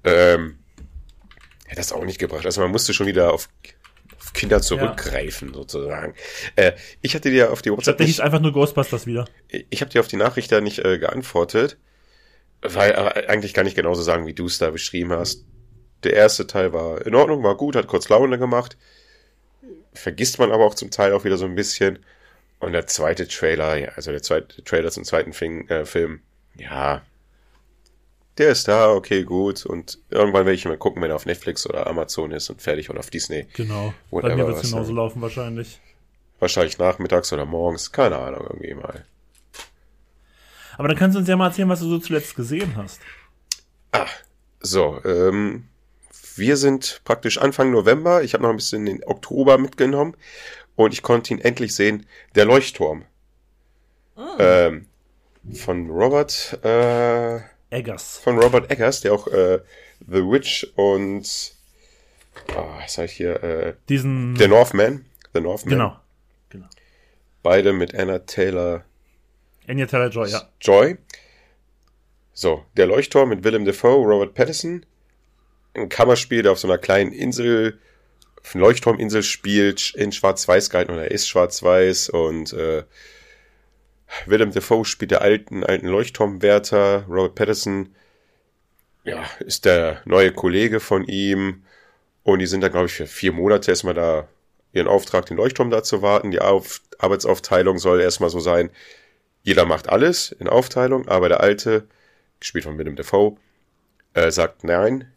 Ähm, 0.03 0.59
hätte 1.65 1.77
das 1.77 1.93
auch 1.93 2.05
nicht 2.05 2.19
gebracht. 2.19 2.45
Also 2.45 2.61
man 2.61 2.73
musste 2.73 2.93
schon 2.93 3.07
wieder 3.07 3.33
auf 3.33 3.49
Kinder 4.33 4.61
zurückgreifen, 4.61 5.49
ja. 5.49 5.55
sozusagen. 5.55 6.15
Äh, 6.57 6.73
ich 7.03 7.15
hatte 7.15 7.31
dir 7.31 7.53
auf 7.53 7.63
die 7.63 7.71
WhatsApp. 7.71 8.01
Ich 8.01 8.07
hieß 8.07 8.21
einfach 8.21 8.41
nur 8.41 8.53
Ghostbusters 8.53 9.07
wieder. 9.07 9.27
Ich 9.71 9.81
habe 9.81 9.91
dir 9.91 10.01
auf 10.01 10.09
die 10.09 10.17
Nachricht 10.17 10.51
da 10.53 10.61
nicht 10.61 10.79
äh, 10.81 10.99
geantwortet, 10.99 11.77
weil 12.63 12.93
äh, 12.93 13.27
eigentlich 13.29 13.55
gar 13.55 13.63
nicht 13.63 13.77
genauso 13.77 14.03
sagen, 14.03 14.27
wie 14.27 14.35
du 14.35 14.47
es 14.47 14.59
da 14.59 14.71
beschrieben 14.71 15.13
hast. 15.13 15.45
Der 16.05 16.15
erste 16.15 16.47
Teil 16.47 16.73
war 16.73 17.05
in 17.05 17.15
Ordnung, 17.15 17.43
war 17.43 17.57
gut, 17.57 17.75
hat 17.75 17.89
kurz 17.89 18.09
Laune 18.09 18.39
gemacht. 18.39 18.77
Vergisst 19.93 20.39
man 20.39 20.53
aber 20.53 20.65
auch 20.65 20.75
zum 20.75 20.91
Teil 20.91 21.13
auch 21.13 21.25
wieder 21.25 21.39
so 21.39 21.45
ein 21.45 21.55
bisschen. 21.55 21.99
Und 22.61 22.73
der 22.73 22.87
zweite 22.87 23.27
Trailer, 23.27 23.77
ja, 23.77 23.89
also 23.91 24.11
der 24.11 24.23
zweite 24.23 24.63
Trailer 24.65 24.91
zum 24.91 25.05
zweiten 25.05 25.33
äh, 25.69 25.85
Film 25.85 26.21
ja, 26.57 27.03
der 28.39 28.51
ist 28.51 28.69
da, 28.69 28.91
okay, 28.93 29.25
gut. 29.25 29.67
Und 29.67 29.99
irgendwann 30.11 30.47
werde 30.47 30.55
ich 30.55 30.65
mal 30.65 30.77
gucken, 30.77 31.03
wenn 31.03 31.11
er 31.11 31.17
auf 31.17 31.27
Netflix 31.27 31.67
oder 31.67 31.87
Amazon 31.87 32.31
ist 32.31 32.51
und 32.51 32.63
fertig 32.63 32.89
oder 32.91 33.01
auf 33.01 33.11
Disney. 33.11 33.47
Genau. 33.55 33.93
Whatever, 34.11 34.31
Bei 34.31 34.37
mir 34.37 34.47
wird 34.47 34.65
es 34.65 34.71
genauso 34.71 34.93
laufen 34.93 35.21
wahrscheinlich. 35.21 35.81
Wahrscheinlich 36.39 36.79
nachmittags 36.79 37.33
oder 37.33 37.45
morgens, 37.45 37.91
keine 37.91 38.17
Ahnung, 38.17 38.47
irgendwie 38.49 38.75
mal. 38.75 39.05
Aber 40.77 40.87
dann 40.87 40.97
kannst 40.97 41.17
du 41.17 41.19
uns 41.19 41.29
ja 41.29 41.37
mal 41.37 41.49
erzählen, 41.49 41.69
was 41.69 41.81
du 41.81 41.89
so 41.89 41.99
zuletzt 41.99 42.37
gesehen 42.37 42.77
hast. 42.77 43.01
Ah, 43.91 44.07
so, 44.61 45.01
ähm, 45.05 45.65
wir 46.37 46.57
sind 46.57 47.01
praktisch 47.05 47.39
Anfang 47.39 47.73
November. 47.73 48.23
Ich 48.23 48.35
habe 48.35 48.45
noch 48.45 48.51
ein 48.51 48.57
bisschen 48.57 48.87
den 48.87 49.03
Oktober 49.05 49.59
mitgenommen 49.59 50.17
und 50.77 50.93
ich 50.93 51.03
konnte 51.03 51.35
ihn 51.35 51.41
endlich 51.41 51.75
sehen. 51.75 52.07
Der 52.37 52.45
Leuchtturm. 52.45 53.05
Oh. 54.15 54.37
Ähm, 54.39 54.87
von 55.55 55.91
Robert, 55.91 56.59
äh, 56.63 57.41
Eggers. 57.71 58.19
Von 58.19 58.39
Robert 58.39 58.71
Eggers, 58.71 59.01
der 59.01 59.13
auch 59.13 59.27
äh, 59.29 59.61
The 60.07 60.23
Witch 60.23 60.67
und 60.77 61.53
oh, 62.57 62.69
was 62.79 62.95
sag 62.95 63.07
ich 63.07 63.13
hier? 63.13 63.43
Äh, 63.43 63.75
Diesen. 63.89 64.35
Der 64.37 64.49
Northman. 64.49 65.05
The 65.35 65.41
Northman. 65.41 65.71
Genau. 65.71 65.97
genau. 66.49 66.67
Beide 67.43 67.73
mit 67.73 67.95
Anna 67.95 68.21
Taylor. 68.21 68.85
Anya 69.67 69.87
Taylor 69.87 70.09
Joy, 70.09 70.29
ja. 70.31 70.49
Joy. 70.61 70.97
So, 72.33 72.65
der 72.77 72.87
Leuchtturm 72.87 73.29
mit 73.29 73.45
Willem 73.45 73.65
Dafoe, 73.65 74.07
Robert 74.07 74.35
Pattinson. 74.35 74.87
Ein 75.75 75.89
Kammerspiel, 75.89 76.43
der 76.43 76.53
auf 76.53 76.59
so 76.59 76.69
einer 76.69 76.79
kleinen 76.79 77.13
Insel, 77.13 77.79
auf 78.43 78.55
einer 78.55 78.65
Leuchtturminsel 78.65 79.23
spielt, 79.23 79.93
in 79.95 80.13
Schwarz-Weiß 80.13 80.71
gehalten 80.71 80.93
oder 80.93 81.11
ist 81.11 81.29
Schwarz-Weiß 81.29 82.09
und 82.11 82.53
äh, 82.53 82.85
Willem 84.27 84.53
Dafoe 84.53 84.85
spielt 84.85 85.11
der 85.11 85.23
alten, 85.23 85.65
alten 85.65 85.87
Leuchtturmwärter. 85.87 87.05
Robert 87.09 87.35
Pattinson, 87.35 87.95
ja, 89.05 89.25
ist 89.41 89.65
der 89.65 90.03
neue 90.05 90.33
Kollege 90.33 90.81
von 90.81 91.05
ihm. 91.05 91.65
Und 92.23 92.41
die 92.41 92.47
sind 92.47 92.61
da, 92.61 92.69
glaube 92.69 92.87
ich, 92.87 92.93
für 92.93 93.07
vier 93.07 93.33
Monate 93.33 93.71
erstmal 93.71 93.95
da 93.95 94.29
ihren 94.73 94.89
Auftrag, 94.89 95.27
den 95.27 95.37
Leuchtturm 95.37 95.71
da 95.71 95.83
zu 95.83 96.03
warten. 96.03 96.31
Die 96.31 96.41
Auf 96.41 96.83
Arbeitsaufteilung 96.99 97.79
soll 97.79 98.01
erstmal 98.01 98.31
so 98.31 98.41
sein, 98.41 98.71
jeder 99.43 99.65
macht 99.65 99.89
alles 99.89 100.31
in 100.33 100.49
Aufteilung, 100.49 101.09
aber 101.09 101.29
der 101.29 101.41
Alte, 101.41 101.87
gespielt 102.41 102.65
von 102.65 102.77
Willem 102.77 102.97
Dafoe, 102.97 103.37
äh, 104.15 104.31
sagt, 104.31 104.65
nein, 104.65 105.11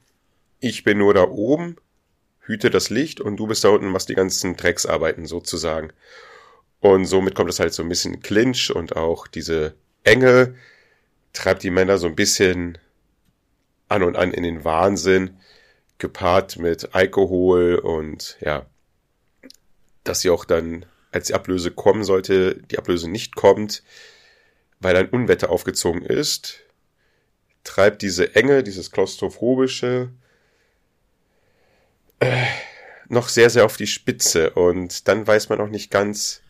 ich 0.59 0.83
bin 0.83 0.99
nur 0.99 1.13
da 1.13 1.23
oben, 1.23 1.75
hüte 2.39 2.69
das 2.69 2.89
Licht 2.89 3.19
und 3.19 3.37
du 3.37 3.47
bist 3.47 3.63
da 3.63 3.69
unten, 3.69 3.87
machst 3.87 4.09
die 4.09 4.15
ganzen 4.15 4.55
Drecksarbeiten 4.55 5.25
sozusagen. 5.25 5.91
Und 6.81 7.05
somit 7.05 7.35
kommt 7.35 7.49
es 7.49 7.59
halt 7.59 7.73
so 7.73 7.83
ein 7.83 7.89
bisschen 7.89 8.21
Clinch 8.21 8.75
und 8.75 8.95
auch 8.95 9.27
diese 9.27 9.75
Enge 10.03 10.55
treibt 11.31 11.63
die 11.63 11.69
Männer 11.69 11.97
so 11.97 12.07
ein 12.07 12.15
bisschen 12.15 12.77
an 13.87 14.03
und 14.03 14.17
an 14.17 14.33
in 14.33 14.43
den 14.43 14.65
Wahnsinn, 14.65 15.37
gepaart 15.99 16.57
mit 16.57 16.95
Alkohol 16.95 17.75
und 17.75 18.37
ja, 18.41 18.65
dass 20.03 20.21
sie 20.21 20.31
auch 20.31 20.45
dann, 20.45 20.85
als 21.11 21.27
die 21.27 21.35
Ablöse 21.35 21.69
kommen 21.69 22.03
sollte, 22.03 22.55
die 22.55 22.79
Ablöse 22.79 23.07
nicht 23.07 23.35
kommt, 23.35 23.83
weil 24.79 24.95
ein 24.95 25.09
Unwetter 25.09 25.51
aufgezogen 25.51 26.01
ist, 26.01 26.61
treibt 27.63 28.01
diese 28.01 28.35
Enge, 28.35 28.63
dieses 28.63 28.89
klaustrophobische, 28.89 30.09
äh, 32.19 32.45
noch 33.07 33.29
sehr, 33.29 33.51
sehr 33.51 33.65
auf 33.65 33.77
die 33.77 33.87
Spitze. 33.87 34.51
Und 34.51 35.07
dann 35.07 35.27
weiß 35.27 35.49
man 35.49 35.61
auch 35.61 35.67
nicht 35.69 35.91
ganz, 35.91 36.41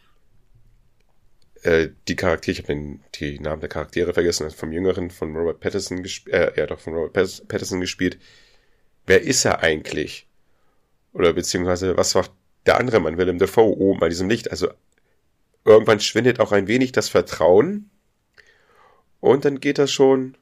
äh, 1.63 1.89
die 2.07 2.15
Charaktere, 2.15 2.51
ich 2.51 2.63
habe 2.63 2.99
die 3.15 3.39
Namen 3.39 3.61
der 3.61 3.69
Charaktere 3.69 4.13
vergessen, 4.13 4.43
also 4.43 4.55
vom 4.55 4.71
Jüngeren 4.71 5.11
von 5.11 5.35
Robert 5.35 5.59
Pattinson 5.59 6.03
gespielt, 6.03 6.35
äh, 6.35 6.53
ja 6.57 6.65
doch 6.65 6.79
von 6.79 6.93
Robert 6.93 7.47
Pattinson 7.47 7.79
gespielt. 7.79 8.17
Wer 9.05 9.21
ist 9.21 9.45
er 9.45 9.61
eigentlich? 9.61 10.27
Oder 11.13 11.33
beziehungsweise 11.33 11.97
was 11.97 12.15
macht 12.15 12.31
der 12.65 12.77
andere 12.79 12.99
Mann, 12.99 13.17
Willem 13.17 13.39
Dafoe, 13.39 13.77
oben 13.77 13.99
bei 13.99 14.09
diesem 14.09 14.29
Licht? 14.29 14.49
Also 14.49 14.69
irgendwann 15.65 15.99
schwindet 15.99 16.39
auch 16.39 16.51
ein 16.51 16.67
wenig 16.67 16.91
das 16.91 17.09
Vertrauen 17.09 17.89
und 19.19 19.45
dann 19.45 19.59
geht 19.59 19.77
das 19.77 19.91
schon. 19.91 20.37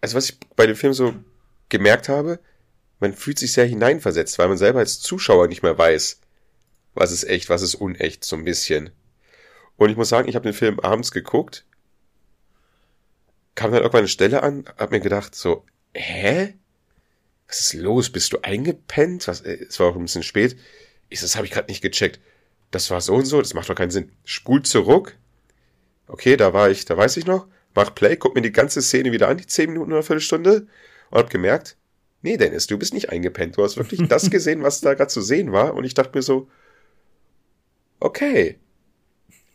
Also 0.00 0.16
was 0.16 0.30
ich 0.30 0.40
bei 0.56 0.66
dem 0.66 0.76
Film 0.76 0.92
so 0.92 1.14
gemerkt 1.68 2.08
habe, 2.08 2.40
man 3.00 3.14
fühlt 3.14 3.38
sich 3.38 3.52
sehr 3.52 3.66
hineinversetzt, 3.66 4.38
weil 4.38 4.48
man 4.48 4.58
selber 4.58 4.80
als 4.80 5.00
Zuschauer 5.00 5.48
nicht 5.48 5.62
mehr 5.62 5.76
weiß, 5.76 6.20
was 6.94 7.12
ist 7.12 7.24
echt, 7.24 7.48
was 7.48 7.62
ist 7.62 7.76
unecht, 7.76 8.24
so 8.24 8.36
ein 8.36 8.44
bisschen. 8.44 8.90
Und 9.80 9.88
ich 9.88 9.96
muss 9.96 10.10
sagen, 10.10 10.28
ich 10.28 10.34
habe 10.34 10.42
den 10.42 10.52
Film 10.52 10.78
abends 10.78 11.10
geguckt, 11.10 11.64
kam 13.54 13.72
dann 13.72 13.80
irgendwann 13.80 14.00
eine 14.00 14.08
Stelle 14.08 14.42
an, 14.42 14.66
hab 14.76 14.90
mir 14.90 15.00
gedacht, 15.00 15.34
so, 15.34 15.64
hä? 15.94 16.52
Was 17.48 17.60
ist 17.60 17.72
los? 17.72 18.10
Bist 18.10 18.30
du 18.34 18.40
eingepennt? 18.42 19.26
Was, 19.26 19.40
äh, 19.40 19.54
es 19.54 19.80
war 19.80 19.86
auch 19.86 19.96
ein 19.96 20.02
bisschen 20.02 20.22
spät. 20.22 20.58
Ich, 21.08 21.22
das 21.22 21.34
habe 21.34 21.46
ich 21.46 21.52
gerade 21.52 21.70
nicht 21.70 21.80
gecheckt. 21.80 22.20
Das 22.70 22.90
war 22.90 23.00
so 23.00 23.14
und 23.14 23.24
so, 23.24 23.40
das 23.40 23.54
macht 23.54 23.70
doch 23.70 23.74
keinen 23.74 23.90
Sinn. 23.90 24.12
Spult 24.22 24.66
zurück. 24.66 25.16
Okay, 26.08 26.36
da 26.36 26.52
war 26.52 26.68
ich, 26.68 26.84
da 26.84 26.98
weiß 26.98 27.16
ich 27.16 27.24
noch. 27.24 27.46
Mach 27.74 27.94
Play, 27.94 28.16
guck 28.16 28.34
mir 28.34 28.42
die 28.42 28.52
ganze 28.52 28.82
Szene 28.82 29.12
wieder 29.12 29.28
an, 29.28 29.38
die 29.38 29.46
10 29.46 29.70
Minuten 29.70 29.94
oder 29.94 30.02
Viertelstunde. 30.02 30.66
Und 31.10 31.18
hab 31.18 31.30
gemerkt, 31.30 31.78
nee, 32.20 32.36
Dennis, 32.36 32.66
du 32.66 32.76
bist 32.76 32.92
nicht 32.92 33.08
eingepennt. 33.08 33.56
Du 33.56 33.64
hast 33.64 33.78
wirklich 33.78 34.06
das 34.08 34.30
gesehen, 34.30 34.62
was 34.62 34.82
da 34.82 34.92
gerade 34.92 35.08
zu 35.08 35.22
sehen 35.22 35.52
war. 35.52 35.72
Und 35.72 35.84
ich 35.84 35.94
dachte 35.94 36.18
mir 36.18 36.22
so, 36.22 36.50
okay, 37.98 38.58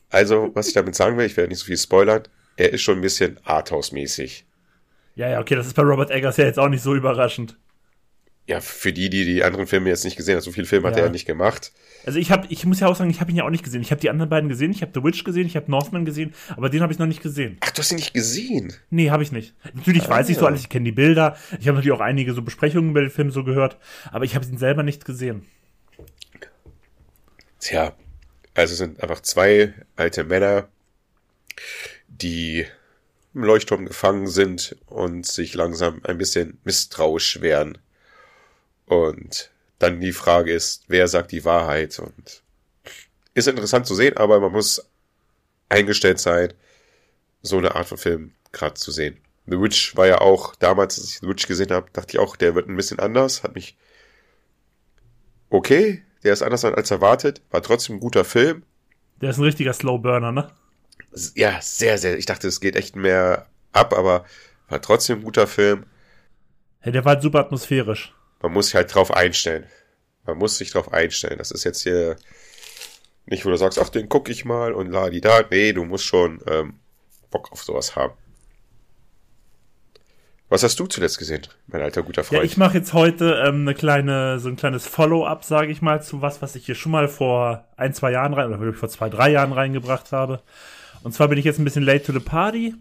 also, 0.09 0.51
was 0.53 0.67
ich 0.67 0.73
damit 0.73 0.95
sagen 0.95 1.17
will, 1.17 1.25
ich 1.25 1.37
werde 1.37 1.49
nicht 1.49 1.59
so 1.59 1.65
viel 1.65 1.77
spoilern, 1.77 2.23
er 2.57 2.71
ist 2.71 2.81
schon 2.81 2.99
ein 2.99 3.01
bisschen 3.01 3.39
Arthouse-mäßig. 3.43 4.45
Ja, 5.15 5.29
ja, 5.29 5.39
okay, 5.39 5.55
das 5.55 5.67
ist 5.67 5.75
bei 5.75 5.83
Robert 5.83 6.11
Eggers 6.11 6.37
ja 6.37 6.45
jetzt 6.45 6.59
auch 6.59 6.69
nicht 6.69 6.83
so 6.83 6.93
überraschend. 6.93 7.57
Ja, 8.47 8.61
für 8.61 8.93
die, 8.93 9.09
die 9.09 9.25
die 9.25 9.43
anderen 9.43 9.65
Filme 9.65 9.89
jetzt 9.89 10.05
nicht 10.05 10.17
gesehen 10.17 10.35
haben, 10.35 10.43
so 10.43 10.51
viele 10.51 10.67
Filme 10.67 10.85
ja. 10.85 10.91
hat 10.91 10.97
er 10.99 11.05
ja 11.05 11.11
nicht 11.11 11.25
gemacht. 11.25 11.71
Also 12.05 12.19
ich 12.19 12.29
habe, 12.29 12.45
ich 12.49 12.63
muss 12.65 12.79
ja 12.79 12.87
auch 12.87 12.95
sagen, 12.95 13.09
ich 13.09 13.19
habe 13.19 13.31
ihn 13.31 13.37
ja 13.37 13.43
auch 13.43 13.49
nicht 13.49 13.63
gesehen. 13.63 13.81
Ich 13.81 13.89
habe 13.89 13.99
die 13.99 14.09
anderen 14.11 14.29
beiden 14.29 14.49
gesehen, 14.49 14.69
ich 14.69 14.83
habe 14.83 14.91
The 14.93 15.03
Witch 15.03 15.23
gesehen, 15.23 15.47
ich 15.47 15.55
habe 15.55 15.71
Northman 15.71 16.05
gesehen, 16.05 16.35
aber 16.55 16.69
den 16.69 16.83
habe 16.83 16.93
ich 16.93 16.99
noch 16.99 17.07
nicht 17.07 17.23
gesehen. 17.23 17.57
Ach, 17.61 17.71
du 17.71 17.79
hast 17.79 17.91
ihn 17.91 17.95
nicht 17.95 18.13
gesehen? 18.13 18.73
Nee, 18.91 19.09
habe 19.09 19.23
ich 19.23 19.31
nicht. 19.31 19.55
Natürlich 19.73 20.03
ah, 20.03 20.09
weiß 20.09 20.29
ich 20.29 20.37
so 20.37 20.45
alles, 20.45 20.61
ich 20.61 20.69
kenne 20.69 20.85
die 20.85 20.91
Bilder, 20.91 21.35
ich 21.59 21.67
habe 21.67 21.77
natürlich 21.77 21.93
auch 21.93 22.01
einige 22.01 22.33
so 22.33 22.43
Besprechungen 22.43 22.91
über 22.91 23.01
den 23.01 23.09
Film 23.09 23.31
so 23.31 23.43
gehört, 23.43 23.79
aber 24.11 24.25
ich 24.25 24.35
habe 24.35 24.45
ihn 24.45 24.59
selber 24.59 24.83
nicht 24.83 25.05
gesehen. 25.05 25.47
Tja, 27.59 27.95
also 28.55 28.71
es 28.71 28.77
sind 28.77 29.01
einfach 29.03 29.21
zwei 29.21 29.73
alte 29.95 30.23
Männer, 30.23 30.69
die 32.07 32.65
im 33.33 33.43
Leuchtturm 33.43 33.85
gefangen 33.85 34.27
sind 34.27 34.77
und 34.87 35.27
sich 35.27 35.53
langsam 35.53 35.99
ein 36.03 36.17
bisschen 36.17 36.57
misstrauisch 36.63 37.41
werden. 37.41 37.77
Und 38.85 39.51
dann 39.77 39.99
die 39.99 40.13
Frage 40.13 40.53
ist, 40.53 40.85
wer 40.87 41.07
sagt 41.07 41.33
die 41.33 41.43
Wahrheit? 41.43 41.99
Und 41.99 42.41
ist 43.33 43.47
interessant 43.49 43.85
zu 43.85 43.93
sehen, 43.93 44.15
aber 44.15 44.39
man 44.39 44.53
muss 44.53 44.89
eingestellt 45.67 46.19
sein, 46.19 46.53
so 47.41 47.57
eine 47.57 47.75
Art 47.75 47.87
von 47.87 47.97
Film 47.97 48.31
gerade 48.53 48.75
zu 48.75 48.91
sehen. 48.91 49.17
The 49.47 49.59
Witch 49.59 49.97
war 49.97 50.07
ja 50.07 50.21
auch, 50.21 50.55
damals, 50.55 50.97
als 50.97 51.09
ich 51.09 51.19
The 51.19 51.27
Witch 51.27 51.45
gesehen 51.45 51.71
habe, 51.71 51.91
dachte 51.91 52.13
ich 52.13 52.19
auch, 52.19 52.37
der 52.37 52.55
wird 52.55 52.69
ein 52.69 52.77
bisschen 52.77 52.99
anders, 52.99 53.43
hat 53.43 53.53
mich 53.53 53.75
okay, 55.49 56.04
der 56.25 56.33
ist 56.33 56.41
anders 56.41 56.65
als 56.65 56.91
erwartet, 56.91 57.41
war 57.51 57.61
trotzdem 57.61 57.97
ein 57.97 57.99
guter 57.99 58.25
Film. 58.25 58.63
Der 59.21 59.29
ist 59.29 59.37
ein 59.37 59.43
richtiger 59.43 59.73
Slow 59.73 59.99
Burner, 59.99 60.31
ne? 60.31 60.49
Ja, 61.35 61.61
sehr, 61.61 61.97
sehr. 61.97 62.17
Ich 62.17 62.25
dachte, 62.25 62.47
es 62.47 62.59
geht 62.59 62.75
echt 62.75 62.95
mehr 62.95 63.47
ab, 63.71 63.93
aber 63.93 64.25
war 64.67 64.81
trotzdem 64.81 65.19
ein 65.19 65.23
guter 65.23 65.47
Film. 65.47 65.85
Hey, 66.79 66.91
der 66.91 67.05
war 67.05 67.13
halt 67.13 67.21
super 67.21 67.39
atmosphärisch. 67.39 68.13
Man 68.41 68.51
muss 68.51 68.67
sich 68.67 68.75
halt 68.75 68.93
drauf 68.93 69.11
einstellen. 69.11 69.65
Man 70.25 70.37
muss 70.37 70.57
sich 70.57 70.71
drauf 70.71 70.91
einstellen. 70.91 71.37
Das 71.37 71.51
ist 71.51 71.63
jetzt 71.63 71.83
hier 71.83 72.17
nicht, 73.27 73.45
wo 73.45 73.49
du 73.49 73.57
sagst, 73.57 73.79
ach, 73.79 73.89
den 73.89 74.09
guck 74.09 74.27
ich 74.29 74.45
mal 74.45 74.73
und 74.73 74.91
la 74.91 75.09
die 75.09 75.21
da. 75.21 75.43
Nee, 75.49 75.73
du 75.73 75.85
musst 75.85 76.05
schon 76.05 76.41
ähm, 76.47 76.79
Bock 77.29 77.51
auf 77.51 77.63
sowas 77.63 77.95
haben. 77.95 78.13
Was 80.47 80.63
hast 80.63 80.79
du 80.79 80.85
zuletzt 80.85 81.17
gesehen, 81.17 81.41
mein 81.67 81.81
alter 81.81 82.03
guter 82.03 82.23
Freund? 82.23 82.39
Ja, 82.39 82.45
ich 82.45 82.55
mache 82.55 82.77
jetzt 82.77 82.93
heute 82.93 83.43
ähm, 83.45 83.61
eine 83.61 83.73
kleine, 83.73 84.39
so 84.39 84.47
ein 84.47 84.55
kleines 84.55 84.85
Follow-up, 84.85 85.43
sage 85.43 85.71
ich 85.71 85.81
mal, 85.81 86.03
zu 86.03 86.21
was, 86.21 86.41
was 86.41 86.55
ich 86.55 86.67
hier 86.67 86.75
schon 86.75 86.91
mal 86.91 87.07
vor 87.07 87.67
ein, 87.77 87.93
zwei 87.93 88.11
Jahren 88.11 88.33
rein, 88.33 88.53
oder 88.53 88.73
vor 88.73 88.89
zwei, 88.89 89.09
drei 89.09 89.31
Jahren 89.31 89.53
reingebracht 89.53 90.11
habe. 90.11 90.41
Und 91.03 91.13
zwar 91.13 91.29
bin 91.29 91.39
ich 91.39 91.45
jetzt 91.45 91.57
ein 91.57 91.63
bisschen 91.65 91.83
late 91.83 92.03
to 92.03 92.13
the 92.13 92.19
party, 92.19 92.75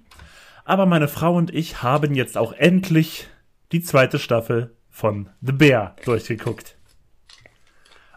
aber 0.66 0.85
meine 0.85 1.09
Frau 1.09 1.37
und 1.37 1.54
ich 1.54 1.83
haben 1.83 2.14
jetzt 2.14 2.37
auch 2.37 2.52
endlich 2.52 3.28
die 3.73 3.83
zweite 3.83 4.18
Staffel 4.18 4.76
von 4.90 5.30
The 5.40 5.52
Bear 5.52 5.97
durchgeguckt. 6.04 6.76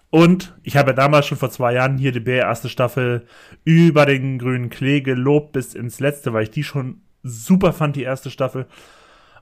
Und 0.10 0.56
ich 0.64 0.78
habe 0.78 0.92
ja 0.92 0.96
damals 0.96 1.26
schon 1.26 1.38
vor 1.38 1.52
zwei 1.52 1.74
Jahren 1.74 1.98
hier 1.98 2.12
die 2.12 2.20
B 2.20 2.38
erste 2.38 2.70
Staffel 2.70 3.26
über 3.64 4.06
den 4.06 4.40
grünen 4.40 4.70
Klee 4.70 5.02
gelobt 5.02 5.54
bis 5.54 5.74
ins 5.74 6.00
letzte, 6.00 6.34
weil 6.34 6.44
ich 6.44 6.52
die 6.52 6.64
schon 6.64 7.02
super 7.24 7.74
fand, 7.74 7.96
die 7.96 8.04
erste 8.04 8.30
Staffel. 8.30 8.68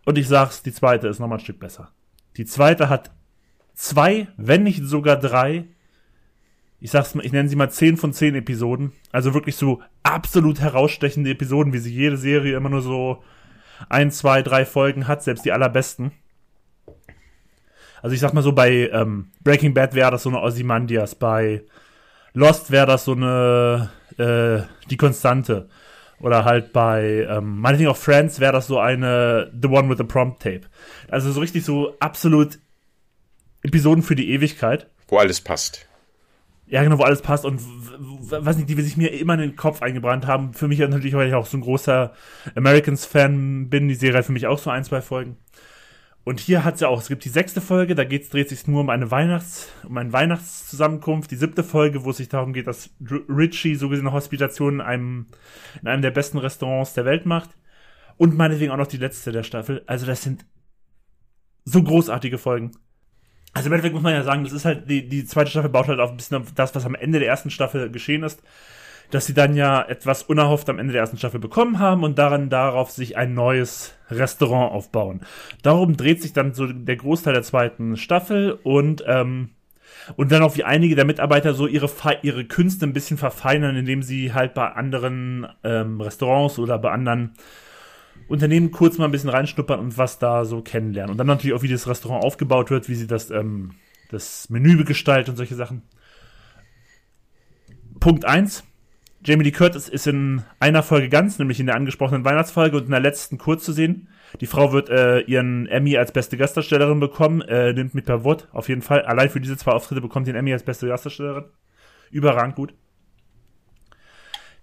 Und 0.06 0.18
ich 0.18 0.28
sag's, 0.28 0.64
die 0.64 0.72
zweite 0.72 1.08
ist 1.08 1.20
nochmal 1.20 1.40
ein 1.40 1.44
Stück 1.44 1.60
besser. 1.60 1.92
Die 2.38 2.46
zweite 2.46 2.90
hat 2.90 3.12
zwei, 3.74 4.28
wenn 4.38 4.64
nicht 4.64 4.84
sogar 4.84 5.18
drei, 5.18 5.66
ich 6.80 6.92
sag's 6.92 7.16
mal, 7.16 7.26
ich 7.26 7.32
nenne 7.32 7.50
sie 7.50 7.56
mal 7.56 7.72
zehn 7.72 7.98
von 7.98 8.14
zehn 8.14 8.36
Episoden. 8.36 8.94
Also 9.12 9.34
wirklich 9.34 9.56
so 9.56 9.82
absolut 10.04 10.60
herausstechende 10.60 11.32
Episoden, 11.32 11.74
wie 11.74 11.80
sie 11.80 11.94
jede 11.94 12.18
Serie 12.18 12.56
immer 12.56 12.70
nur 12.70 12.82
so 12.82 13.24
ein, 13.90 14.12
zwei, 14.12 14.42
drei 14.44 14.66
Folgen 14.66 15.08
hat, 15.08 15.24
selbst 15.24 15.46
die 15.46 15.52
allerbesten. 15.52 16.12
Also 18.02 18.14
ich 18.14 18.20
sag 18.20 18.34
mal 18.34 18.44
so, 18.44 18.52
bei 18.52 18.90
ähm, 18.90 19.32
Breaking 19.44 19.74
Bad 19.74 19.96
wäre 19.96 20.12
das 20.12 20.24
so 20.24 20.30
eine 20.30 20.42
Ozymandias, 20.42 21.16
bei 21.16 21.64
Lost 22.34 22.70
wäre 22.70 22.86
das 22.86 23.06
so 23.06 23.14
eine 23.14 23.90
äh, 24.18 24.62
die 24.90 24.98
Konstante. 24.98 25.70
Oder 26.19 26.45
halt 26.45 26.74
bei 26.74 27.27
ähm, 27.29 27.60
meinetwegen 27.60 27.89
auch 27.89 27.98
Friends 27.98 28.39
wäre 28.39 28.53
das 28.53 28.67
so 28.67 28.79
eine 28.79 29.51
The 29.62 29.67
One 29.67 29.89
with 29.89 29.98
the 29.98 30.03
Prompt 30.03 30.41
Tape. 30.41 30.62
Also 31.10 31.31
so 31.31 31.41
richtig 31.41 31.65
so 31.65 31.95
absolut 32.00 32.60
Episoden 33.63 34.03
für 34.03 34.15
die 34.15 34.31
Ewigkeit. 34.31 34.88
Wo 35.07 35.17
alles 35.17 35.41
passt. 35.41 35.88
Ja, 36.67 36.81
genau, 36.84 36.98
wo 36.98 37.03
alles 37.03 37.22
passt 37.22 37.45
und 37.45 37.62
weiß 37.62 38.57
nicht, 38.57 38.69
die 38.69 38.81
sich 38.81 38.98
mir 38.98 39.13
immer 39.13 39.36
in 39.36 39.41
den 39.41 39.55
Kopf 39.55 39.81
eingebrannt 39.84 40.25
haben. 40.25 40.53
Für 40.53 40.67
mich 40.67 40.79
natürlich, 40.79 41.13
weil 41.13 41.27
ich 41.27 41.36
auch 41.36 41.45
so 41.45 41.57
ein 41.57 41.62
großer 41.62 42.13
Americans-Fan 42.55 43.69
bin, 43.69 43.88
die 43.88 43.95
Serie 43.95 44.24
für 44.24 44.31
mich 44.31 44.48
auch 44.48 44.57
so 44.57 44.72
ein, 44.72 44.84
zwei 44.84 45.01
Folgen. 45.01 45.38
Und 46.25 46.39
hier 46.39 46.65
hat's 46.65 46.82
ja 46.82 46.88
auch, 46.88 47.00
es 47.00 47.08
gibt 47.08 47.24
die 47.24 47.29
sechste 47.29 47.62
Folge, 47.62 47.94
da 47.94 48.03
geht's, 48.03 48.29
dreht 48.29 48.50
sich 48.50 48.65
nur 48.65 48.82
um 48.82 48.89
eine 48.89 49.12
Weihnachts, 49.12 49.70
um 49.88 49.96
eine 49.96 50.12
Weihnachtszusammenkunft. 50.12 51.29
Die 51.29 51.36
siebte 51.36 51.63
Folge, 51.63 52.03
wo 52.03 52.10
es 52.10 52.17
sich 52.17 52.29
darum 52.29 52.51
geht, 52.51 52.65
dass 52.65 52.89
Richie 53.29 53.75
so 53.75 53.89
gesehen 53.89 54.08
eine 54.08 54.15
Hospitation 54.15 54.75
in 54.75 54.82
einem, 54.82 55.27
in 55.84 55.88
einem 55.88 56.01
der 56.01 56.10
besten 56.10 56.39
Restaurants 56.39 56.96
der 56.96 57.05
Welt 57.05 57.27
macht. 57.27 57.51
Und 58.17 58.36
meinetwegen 58.36 58.72
auch 58.72 58.77
noch 58.77 58.88
die 58.88 58.98
letzte 58.98 59.32
der 59.32 59.44
Staffel. 59.44 59.84
Also 59.86 60.08
das 60.08 60.24
sind 60.24 60.48
so 61.63 61.84
großartige 61.84 62.39
Folgen. 62.39 62.72
Also 63.53 63.67
im 63.67 63.74
Endeffekt 63.74 63.94
muss 63.94 64.03
man 64.03 64.13
ja 64.13 64.24
sagen, 64.24 64.44
das 64.46 64.53
ist 64.53 64.65
halt, 64.65 64.89
die, 64.89 65.08
die 65.08 65.25
zweite 65.25 65.51
Staffel 65.51 65.70
baut 65.70 65.88
halt 65.88 66.00
auf 66.00 66.10
ein 66.10 66.17
bisschen 66.17 66.38
auf 66.41 66.51
das, 66.53 66.74
was 66.74 66.86
am 66.86 66.96
Ende 66.96 67.20
der 67.20 67.27
ersten 67.27 67.51
Staffel 67.51 67.91
geschehen 67.91 68.24
ist 68.24 68.41
dass 69.12 69.26
sie 69.26 69.34
dann 69.34 69.56
ja 69.56 69.82
etwas 69.82 70.24
unerhofft 70.24 70.70
am 70.70 70.80
Ende 70.80 70.94
der 70.94 71.02
ersten 71.02 71.18
Staffel 71.18 71.40
bekommen 71.40 71.80
haben 71.80 72.04
und 72.04 72.18
daran 72.18 72.50
darauf 72.50 72.92
sich 72.92 73.18
ein 73.18 73.34
neues 73.34 73.94
Restaurant 74.10 74.74
aufbauen. 74.74 75.22
Darum 75.64 75.98
dreht 75.98 76.22
sich 76.22 76.34
dann 76.34 76.54
so 76.54 76.68
der 76.68 76.96
Großteil 76.96 77.34
der 77.34 77.44
zweiten 77.44 77.98
Staffel 77.98 78.60
und 78.64 79.04
ähm, 79.08 79.50
und 80.18 80.32
dann 80.32 80.44
auch 80.44 80.56
wie 80.56 80.64
einige 80.64 80.96
der 80.96 81.06
Mitarbeiter 81.06 81.56
so 81.56 81.66
ihre 81.66 81.90
ihre 82.22 82.46
Künste 82.46 82.86
ein 82.86 82.94
bisschen 82.94 83.18
verfeinern, 83.18 83.76
indem 83.76 84.04
sie 84.04 84.34
halt 84.34 84.54
bei 84.54 84.68
anderen 84.68 85.48
ähm, 85.64 86.00
Restaurants 86.00 86.60
oder 86.60 86.78
bei 86.78 86.92
anderen 86.92 87.34
Unternehmen 88.28 88.72
kurz 88.72 88.98
mal 88.98 89.06
ein 89.06 89.12
bisschen 89.12 89.30
reinschnuppern 89.30 89.80
und 89.80 89.98
was 89.98 90.20
da 90.20 90.46
so 90.46 90.62
kennenlernen. 90.62 91.12
Und 91.12 91.18
dann 91.18 91.28
natürlich 91.28 91.56
auch, 91.56 91.64
wie 91.64 91.68
das 91.68 91.88
Restaurant 91.88 92.24
aufgebaut 92.24 92.70
wird, 92.72 92.90
wie 92.90 92.96
sie 92.96 93.08
das, 93.08 93.30
ähm, 93.30 93.72
das 94.10 94.50
Menü 94.50 94.84
gestalten 94.84 95.32
und 95.32 95.38
solche 95.38 95.56
Sachen. 95.56 95.84
Punkt 98.00 98.26
eins 98.26 98.64
Jamie 99.25 99.44
Lee 99.44 99.51
Curtis 99.51 99.89
ist 99.89 100.05
in 100.05 100.44
einer 100.60 100.84
Folge 100.84 101.10
ganz, 101.10 101.39
nämlich 101.39 101.60
in 101.60 101.65
der 101.65 101.75
angesprochenen 101.75 102.24
Weihnachtsfolge 102.24 102.77
und 102.77 102.86
in 102.86 102.91
der 102.91 103.00
letzten 103.00 103.39
kurz 103.39 103.65
zu 103.65 103.74
sehen. 103.74 104.08
Die 104.39 104.46
Frau 104.46 104.72
wird 104.72 104.89
äh, 104.89 105.22
ihren 105.22 105.65
Emmy 105.65 105.98
als 105.98 106.12
beste 106.12 106.38
Gastdarstellerin 106.38 107.00
bekommen, 107.00 107.41
äh, 107.41 107.74
nimmt 107.74 107.96
mit 107.96 108.05
per 108.05 108.24
Wort, 108.24 108.48
auf 108.51 108.70
jeden 108.70 108.84
Fall. 108.84 109.01
Allein 109.01 109.32
für 109.32 109.41
diese 109.41 109.58
zwei 109.58 109.72
Auftritte 109.72 110.01
bekommt 110.01 110.27
sie 110.27 110.32
den 110.32 110.39
Emmy 110.39 110.53
als 110.53 110.62
beste 110.62 110.88
Gastdarstellerin. 110.88 111.46
Überragend 112.12 112.55
gut. 112.55 112.75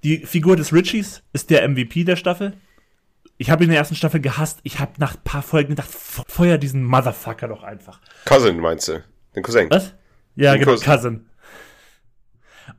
Die 0.04 0.18
Figur 0.26 0.54
des 0.54 0.72
Richies 0.72 1.24
ist 1.32 1.50
der 1.50 1.68
MVP 1.68 2.04
der 2.04 2.16
Staffel. 2.16 2.54
Ich 3.38 3.50
habe 3.50 3.64
ihn 3.64 3.66
in 3.66 3.70
der 3.70 3.78
ersten 3.78 3.96
Staffel 3.96 4.20
gehasst. 4.20 4.60
Ich 4.62 4.78
habe 4.78 4.92
nach 4.98 5.16
ein 5.16 5.22
paar 5.24 5.42
Folgen 5.42 5.70
gedacht, 5.70 5.90
feuer 5.90 6.58
diesen 6.58 6.84
Motherfucker 6.84 7.48
doch 7.48 7.64
einfach. 7.64 8.00
Cousin 8.26 8.58
meinst 8.58 8.86
du? 8.86 9.02
Den 9.34 9.42
Cousin? 9.42 9.68
Was? 9.70 9.94
Ja, 10.36 10.52
Den 10.52 10.60
genau, 10.60 10.72
Cousin. 10.72 10.86
Cousin. 10.86 11.26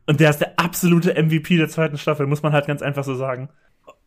Und 0.06 0.20
der 0.20 0.30
ist 0.30 0.40
der 0.40 0.60
absolute 0.60 1.14
MVP 1.22 1.58
der 1.58 1.70
zweiten 1.70 1.98
Staffel, 1.98 2.28
muss 2.28 2.44
man 2.44 2.54
halt 2.54 2.68
ganz 2.68 2.82
einfach 2.82 3.04
so 3.04 3.16
sagen. 3.16 3.50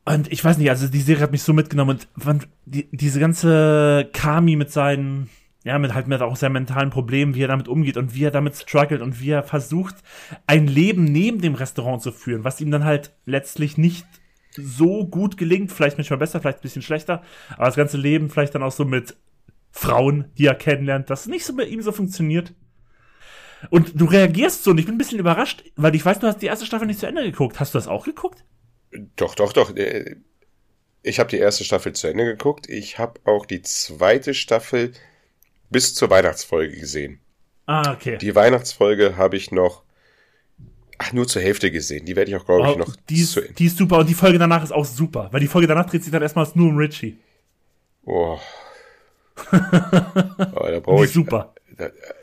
Und 0.04 0.30
ich 0.32 0.44
weiß 0.44 0.58
nicht, 0.58 0.70
also 0.70 0.86
die 0.86 1.00
Serie 1.00 1.22
hat 1.22 1.32
mich 1.32 1.42
so 1.42 1.52
mitgenommen 1.52 1.98
und 2.24 2.48
die, 2.64 2.88
diese 2.92 3.18
ganze 3.18 4.08
Kami 4.12 4.54
mit 4.54 4.70
seinen, 4.70 5.28
ja, 5.64 5.78
mit 5.80 5.94
halt 5.94 6.06
mit 6.06 6.22
auch 6.22 6.36
seinen 6.36 6.52
mentalen 6.52 6.90
Problemen, 6.90 7.34
wie 7.34 7.42
er 7.42 7.48
damit 7.48 7.66
umgeht 7.66 7.96
und 7.96 8.14
wie 8.14 8.24
er 8.24 8.30
damit 8.30 8.54
struggelt 8.54 9.02
und 9.02 9.20
wie 9.20 9.30
er 9.30 9.42
versucht, 9.42 9.96
ein 10.46 10.68
Leben 10.68 11.04
neben 11.04 11.40
dem 11.40 11.56
Restaurant 11.56 12.02
zu 12.02 12.12
führen, 12.12 12.44
was 12.44 12.60
ihm 12.60 12.70
dann 12.70 12.84
halt 12.84 13.16
letztlich 13.24 13.78
nicht 13.78 14.06
so 14.52 15.06
gut 15.06 15.36
gelingt, 15.36 15.72
vielleicht 15.72 15.98
manchmal 15.98 16.20
besser, 16.20 16.40
vielleicht 16.40 16.58
ein 16.58 16.62
bisschen 16.62 16.82
schlechter, 16.82 17.22
aber 17.56 17.66
das 17.66 17.76
ganze 17.76 17.98
Leben 17.98 18.30
vielleicht 18.30 18.54
dann 18.54 18.62
auch 18.62 18.72
so 18.72 18.84
mit 18.84 19.16
Frauen, 19.72 20.26
die 20.38 20.46
er 20.46 20.54
kennenlernt, 20.54 21.10
das 21.10 21.26
nicht 21.26 21.44
so 21.44 21.54
bei 21.54 21.64
ihm 21.64 21.82
so 21.82 21.92
funktioniert. 21.92 22.54
Und 23.70 24.00
du 24.00 24.04
reagierst 24.06 24.64
so 24.64 24.70
und 24.70 24.78
ich 24.78 24.86
bin 24.86 24.94
ein 24.94 24.98
bisschen 24.98 25.18
überrascht, 25.18 25.64
weil 25.76 25.94
ich 25.94 26.04
weiß, 26.04 26.18
du 26.20 26.26
hast 26.26 26.38
die 26.38 26.46
erste 26.46 26.66
Staffel 26.66 26.86
nicht 26.86 27.00
zu 27.00 27.06
Ende 27.06 27.22
geguckt. 27.22 27.60
Hast 27.60 27.74
du 27.74 27.78
das 27.78 27.88
auch 27.88 28.04
geguckt? 28.04 28.44
Doch, 29.16 29.34
doch, 29.34 29.52
doch. 29.52 29.74
Äh, 29.76 30.16
ich 31.02 31.18
habe 31.20 31.30
die 31.30 31.38
erste 31.38 31.64
Staffel 31.64 31.92
zu 31.92 32.08
Ende 32.08 32.24
geguckt. 32.24 32.68
Ich 32.68 32.98
habe 32.98 33.20
auch 33.24 33.46
die 33.46 33.62
zweite 33.62 34.34
Staffel 34.34 34.92
bis 35.70 35.94
zur 35.94 36.10
Weihnachtsfolge 36.10 36.76
gesehen. 36.78 37.20
Ah, 37.66 37.92
okay. 37.92 38.18
Die 38.18 38.34
Weihnachtsfolge 38.34 39.16
habe 39.16 39.36
ich 39.36 39.50
noch 39.50 39.82
ach, 40.98 41.12
nur 41.12 41.26
zur 41.26 41.42
Hälfte 41.42 41.70
gesehen. 41.70 42.06
Die 42.06 42.16
werde 42.16 42.30
ich 42.30 42.36
auch, 42.36 42.44
glaube 42.44 42.68
ich, 42.68 42.74
oh, 42.74 42.78
noch 42.78 42.96
die 43.08 43.20
ist, 43.20 43.40
die 43.58 43.66
ist 43.66 43.76
super 43.76 43.98
und 43.98 44.08
die 44.08 44.14
Folge 44.14 44.38
danach 44.38 44.62
ist 44.62 44.72
auch 44.72 44.84
super, 44.84 45.28
weil 45.32 45.40
die 45.40 45.48
Folge 45.48 45.66
danach 45.66 45.86
dreht 45.86 46.02
sich 46.02 46.12
dann 46.12 46.22
erstmal 46.22 46.46
nur 46.54 46.70
um 46.70 46.76
Richie. 46.76 47.18
Oh. 48.04 48.38
oh 49.52 49.52
da 49.52 50.80
brauche 50.80 51.04
ich 51.04 51.12
super. 51.12 51.54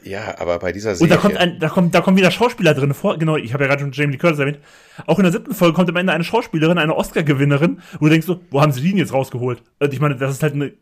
Ja, 0.04 0.40
aber 0.40 0.60
bei 0.60 0.72
dieser 0.72 0.96
Serie. 0.96 1.14
Und 1.14 1.18
da 1.18 1.22
kommt 1.22 1.38
ein, 1.38 1.60
da 1.60 1.70
kommt, 1.70 1.94
da 1.94 2.02
kommen 2.02 2.18
wieder 2.18 2.32
Schauspieler 2.32 2.74
drin 2.74 2.94
vor. 2.94 3.18
Genau, 3.18 3.38
ich 3.38 3.54
habe 3.54 3.64
ja 3.64 3.70
gerade 3.70 3.82
schon 3.82 3.92
Jamie 3.92 4.14
Lee 4.14 4.18
Curtis 4.18 4.40
erwähnt. 4.40 4.60
Auch 5.06 5.20
in 5.20 5.24
der 5.24 5.32
siebten 5.32 5.54
Folge 5.54 5.76
kommt 5.76 5.90
am 5.90 5.96
Ende 5.96 6.12
eine 6.12 6.24
Schauspielerin, 6.24 6.78
eine 6.78 6.96
Oscar-Gewinnerin, 6.96 7.82
wo 8.00 8.06
du 8.06 8.10
denkst 8.10 8.26
so, 8.26 8.42
wo 8.50 8.62
haben 8.62 8.72
sie 8.72 8.82
die 8.82 8.98
jetzt 8.98 9.14
rausgeholt? 9.14 9.62
Und 9.80 9.94
ich 9.94 10.00
meine, 10.00 10.16
das 10.16 10.32
ist 10.32 10.44
halt 10.44 10.54
eine, 10.54 10.74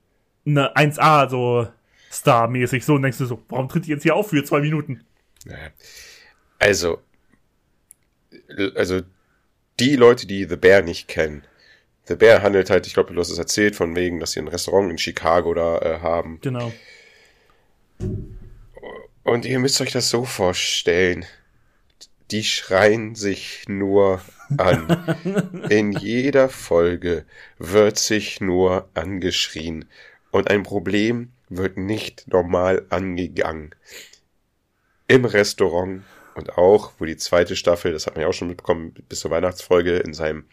eine 0.46 0.76
1A, 0.76 1.30
so 1.30 1.68
Star-mäßig 2.12 2.86
so. 2.86 2.96
Und 2.96 3.04
denkst 3.04 3.18
du 3.18 3.26
so, 3.26 3.42
warum 3.50 3.68
tritt 3.68 3.86
die 3.86 3.92
jetzt 3.92 4.04
hier 4.04 4.16
auf 4.16 4.30
für 4.30 4.44
zwei 4.44 4.62
Minuten? 4.62 5.04
Also, 6.60 7.00
also, 8.76 9.02
die 9.80 9.96
Leute, 9.96 10.28
die 10.28 10.46
The 10.46 10.56
Bear 10.56 10.82
nicht 10.82 11.08
kennen, 11.08 11.44
The 12.06 12.16
Bear 12.16 12.42
handelt 12.42 12.70
halt, 12.70 12.88
ich 12.88 12.94
glaube, 12.94 13.14
du 13.14 13.20
hast 13.20 13.30
es 13.30 13.38
erzählt, 13.38 13.76
von 13.76 13.96
wegen, 13.96 14.20
dass 14.20 14.34
sie 14.34 14.40
ein 14.40 14.48
Restaurant 14.48 14.92
in 14.92 14.98
Chicago 14.98 15.54
da 15.54 15.78
äh, 15.80 16.00
haben. 16.00 16.40
Genau. 16.42 16.72
Und 19.24 19.46
ihr 19.46 19.60
müsst 19.60 19.80
euch 19.82 19.92
das 19.92 20.10
so 20.10 20.26
vorstellen. 20.26 21.26
Die 22.32 22.44
schreien 22.44 23.16
sich 23.16 23.64
nur 23.68 24.22
an. 24.58 25.66
In 25.70 25.92
jeder 25.92 26.50
Folge 26.50 27.26
wird 27.58 28.00
sich 28.00 28.42
nur 28.42 28.90
angeschrien. 28.94 29.86
Und 30.32 30.50
ein 30.50 30.64
Problem 30.64 31.32
wird 31.50 31.78
nicht 31.78 32.28
normal 32.28 32.86
angegangen. 32.90 33.76
Im 35.08 35.26
Restaurant 35.26 36.04
und 36.36 36.58
auch, 36.58 36.94
wo 36.98 37.06
die 37.06 37.18
zweite 37.18 37.56
Staffel, 37.58 37.92
das 37.92 38.08
hat 38.08 38.16
man 38.16 38.24
ja 38.24 38.30
auch 38.30 38.34
schon 38.34 38.48
mitbekommen, 38.48 38.94
bis 39.10 39.20
zur 39.20 39.32
Weihnachtsfolge 39.32 39.98
in 39.98 40.14
seinem 40.14 40.46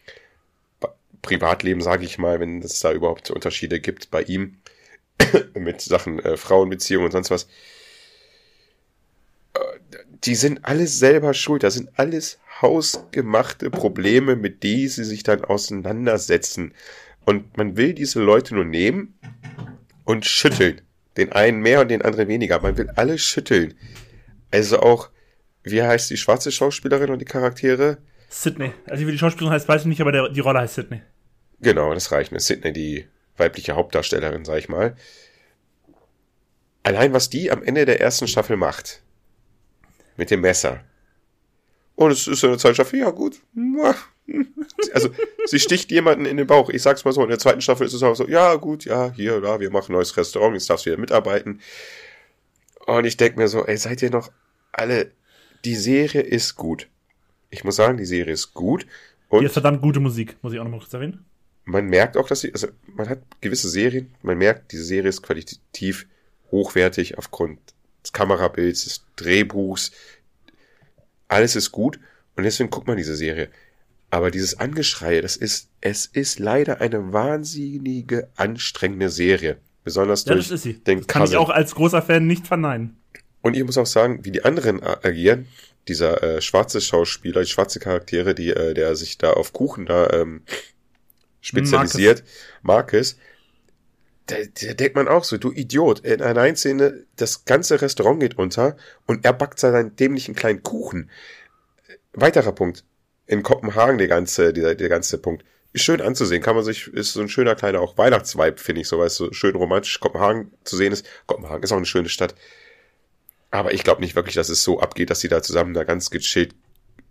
Privatleben, 1.21 1.81
sage 1.81 2.05
ich 2.05 2.17
mal, 2.17 2.39
wenn 2.39 2.61
es 2.61 2.79
da 2.79 2.91
überhaupt 2.91 3.31
Unterschiede 3.31 3.79
gibt 3.79 4.11
bei 4.11 4.21
ihm 4.23 4.57
mit 5.53 5.81
Sachen 5.81 6.19
äh, 6.19 6.37
Frauenbeziehungen 6.37 7.05
und 7.05 7.11
sonst 7.11 7.31
was 7.31 7.47
die 10.23 10.35
sind 10.35 10.65
alles 10.65 10.99
selber 10.99 11.33
schuld. 11.33 11.63
Das 11.63 11.75
sind 11.75 11.89
alles 11.95 12.39
hausgemachte 12.61 13.69
Probleme, 13.69 14.35
mit 14.35 14.63
denen 14.63 14.89
sie 14.89 15.03
sich 15.03 15.23
dann 15.23 15.43
auseinandersetzen. 15.43 16.73
Und 17.25 17.57
man 17.57 17.77
will 17.77 17.93
diese 17.93 18.21
Leute 18.21 18.55
nur 18.55 18.65
nehmen 18.65 19.17
und 20.05 20.25
schütteln. 20.25 20.81
Den 21.17 21.31
einen 21.31 21.61
mehr 21.61 21.81
und 21.81 21.89
den 21.89 22.01
anderen 22.01 22.27
weniger. 22.27 22.61
Man 22.61 22.77
will 22.77 22.89
alle 22.95 23.17
schütteln. 23.17 23.73
Also 24.51 24.79
auch, 24.79 25.09
wie 25.63 25.81
heißt 25.81 26.09
die 26.09 26.17
schwarze 26.17 26.51
Schauspielerin 26.51 27.09
und 27.09 27.19
die 27.19 27.25
Charaktere? 27.25 27.97
Sydney. 28.29 28.71
Also 28.85 29.05
wie 29.05 29.11
die 29.11 29.17
Schauspielerin 29.17 29.53
heißt, 29.53 29.67
weiß 29.67 29.81
ich 29.81 29.87
nicht, 29.87 30.01
aber 30.01 30.11
der, 30.11 30.29
die 30.29 30.39
Rolle 30.39 30.59
heißt 30.59 30.75
Sydney. 30.75 31.01
Genau, 31.61 31.93
das 31.93 32.11
reicht 32.11 32.31
mir. 32.31 32.39
Sydney, 32.39 32.73
die 32.73 33.05
weibliche 33.37 33.75
Hauptdarstellerin, 33.75 34.45
sag 34.45 34.59
ich 34.59 34.69
mal. 34.69 34.95
Allein 36.83 37.13
was 37.13 37.29
die 37.29 37.51
am 37.51 37.63
Ende 37.63 37.85
der 37.85 37.99
ersten 37.99 38.27
Staffel 38.27 38.57
macht, 38.57 39.01
mit 40.19 40.29
dem 40.29 40.41
Messer. 40.41 40.83
Und 41.95 42.11
es 42.11 42.27
ist 42.27 42.43
eine 42.43 42.57
zweite 42.57 42.75
Staffel, 42.75 42.99
ja 42.99 43.09
gut. 43.09 43.41
Also, 44.93 45.09
sie 45.47 45.59
sticht 45.59 45.91
jemanden 45.91 46.25
in 46.25 46.37
den 46.37 46.45
Bauch. 46.45 46.69
Ich 46.69 46.83
sag's 46.83 47.03
mal 47.03 47.11
so, 47.11 47.23
in 47.23 47.29
der 47.29 47.39
zweiten 47.39 47.61
Staffel 47.61 47.87
ist 47.87 47.93
es 47.93 48.03
auch 48.03 48.13
so, 48.13 48.27
ja 48.27 48.55
gut, 48.55 48.85
ja, 48.85 49.11
hier, 49.11 49.41
da, 49.41 49.59
wir 49.59 49.71
machen 49.71 49.91
ein 49.91 49.95
neues 49.95 50.15
Restaurant, 50.15 50.53
jetzt 50.53 50.69
darfst 50.69 50.85
du 50.85 50.91
wieder 50.91 50.99
mitarbeiten. 50.99 51.61
Und 52.85 53.05
ich 53.05 53.17
denk 53.17 53.35
mir 53.35 53.47
so, 53.47 53.65
ey, 53.65 53.75
seid 53.75 54.03
ihr 54.03 54.11
noch 54.11 54.31
alle 54.71 55.11
die 55.65 55.75
Serie 55.75 56.21
ist 56.21 56.55
gut. 56.55 56.87
Ich 57.49 57.63
muss 57.63 57.75
sagen, 57.75 57.97
die 57.97 58.05
Serie 58.05 58.33
ist 58.33 58.53
gut. 58.53 58.85
Und 59.29 59.41
Die 59.41 59.45
hat 59.47 59.53
verdammt 59.53 59.81
gute 59.81 59.99
Musik, 59.99 60.37
muss 60.43 60.53
ich 60.53 60.59
auch 60.59 60.63
nochmal 60.63 60.79
kurz 60.79 60.93
erwähnen. 60.93 61.25
man 61.65 61.85
merkt 61.85 62.15
auch, 62.15 62.27
dass 62.27 62.41
sie, 62.41 62.53
also 62.53 62.67
man 62.95 63.09
hat 63.09 63.19
gewisse 63.41 63.67
Serien, 63.67 64.13
man 64.21 64.37
merkt, 64.37 64.71
diese 64.71 64.83
Serie 64.83 65.09
ist 65.09 65.23
qualitativ 65.23 66.05
hochwertig 66.51 67.17
aufgrund 67.17 67.59
des 68.09 68.13
Kamerabilds, 68.13 68.83
des 68.85 69.03
Drehbuchs. 69.15 69.91
Alles 71.27 71.55
ist 71.55 71.71
gut 71.71 71.99
und 72.35 72.43
deswegen 72.43 72.69
guckt 72.69 72.87
man 72.87 72.97
diese 72.97 73.15
Serie. 73.15 73.49
Aber 74.09 74.31
dieses 74.31 74.59
Angeschrei, 74.59 75.21
das 75.21 75.35
ist, 75.35 75.69
es 75.81 76.07
ist 76.07 76.39
leider 76.39 76.81
eine 76.81 77.13
wahnsinnige, 77.13 78.29
anstrengende 78.35 79.09
Serie. 79.09 79.57
Besonders 79.83 80.25
Ja, 80.25 80.33
durch 80.33 80.47
das 80.47 80.55
ist 80.55 80.63
sie. 80.63 80.73
den 80.73 80.99
Das 80.99 81.07
kann 81.07 81.21
ich 81.23 81.29
Cousin. 81.31 81.37
auch 81.37 81.49
als 81.49 81.75
großer 81.75 82.01
Fan 82.01 82.25
nicht 82.25 82.47
verneinen. 82.47 82.97
Und 83.41 83.55
ich 83.55 83.63
muss 83.63 83.77
auch 83.77 83.85
sagen, 83.85 84.25
wie 84.25 84.31
die 84.31 84.43
anderen 84.43 84.83
agieren, 84.83 85.47
dieser 85.87 86.21
äh, 86.23 86.41
schwarze 86.41 86.81
Schauspieler, 86.81 87.41
die 87.41 87.47
schwarze 87.47 87.79
Charaktere, 87.79 88.33
die, 88.35 88.49
äh, 88.49 88.73
der 88.73 88.95
sich 88.95 89.17
da 89.17 89.31
auf 89.33 89.53
Kuchen 89.53 89.85
da 89.85 90.09
ähm, 90.09 90.41
spezialisiert, 91.41 92.23
Marcus, 92.63 93.17
da, 94.29 94.67
da 94.67 94.73
denkt 94.73 94.95
man 94.95 95.07
auch 95.07 95.23
so, 95.23 95.37
du 95.37 95.51
Idiot, 95.51 95.99
in 96.01 96.21
einer 96.21 96.41
einen 96.41 96.55
Szene, 96.55 97.05
das 97.15 97.45
ganze 97.45 97.81
Restaurant 97.81 98.19
geht 98.19 98.37
unter 98.37 98.77
und 99.05 99.25
er 99.25 99.33
backt 99.33 99.59
seinen 99.59 99.95
dämlichen 99.95 100.35
kleinen 100.35 100.63
Kuchen. 100.63 101.09
Weiterer 102.13 102.51
Punkt. 102.51 102.83
In 103.27 103.43
Kopenhagen, 103.43 103.97
der 103.97 104.07
ganze, 104.07 104.53
dieser, 104.53 104.75
der 104.75 104.89
ganze 104.89 105.19
Punkt. 105.19 105.45
Ist 105.71 105.83
schön 105.83 106.01
anzusehen, 106.01 106.41
kann 106.41 106.55
man 106.55 106.65
sich, 106.65 106.87
ist 106.87 107.13
so 107.13 107.21
ein 107.21 107.29
schöner 107.29 107.53
kleiner 107.53 107.81
auch 107.81 107.95
Weihnachtsvibe, 107.97 108.57
finde 108.57 108.81
ich, 108.81 108.87
so, 108.87 108.97
weil 108.97 109.07
es 109.07 109.15
so 109.15 109.31
schön 109.33 109.55
romantisch 109.55 109.99
Kopenhagen 109.99 110.51
zu 110.63 110.75
sehen 110.75 110.91
ist. 110.91 111.05
Kopenhagen 111.27 111.61
ist 111.61 111.71
auch 111.71 111.77
eine 111.77 111.85
schöne 111.85 112.09
Stadt. 112.09 112.33
Aber 113.51 113.73
ich 113.73 113.83
glaube 113.83 114.01
nicht 114.01 114.15
wirklich, 114.15 114.35
dass 114.35 114.49
es 114.49 114.63
so 114.63 114.79
abgeht, 114.79 115.11
dass 115.11 115.19
sie 115.19 115.27
da 115.27 115.43
zusammen 115.43 115.73
da 115.73 115.83
ganz 115.83 116.09
gechillt 116.09 116.55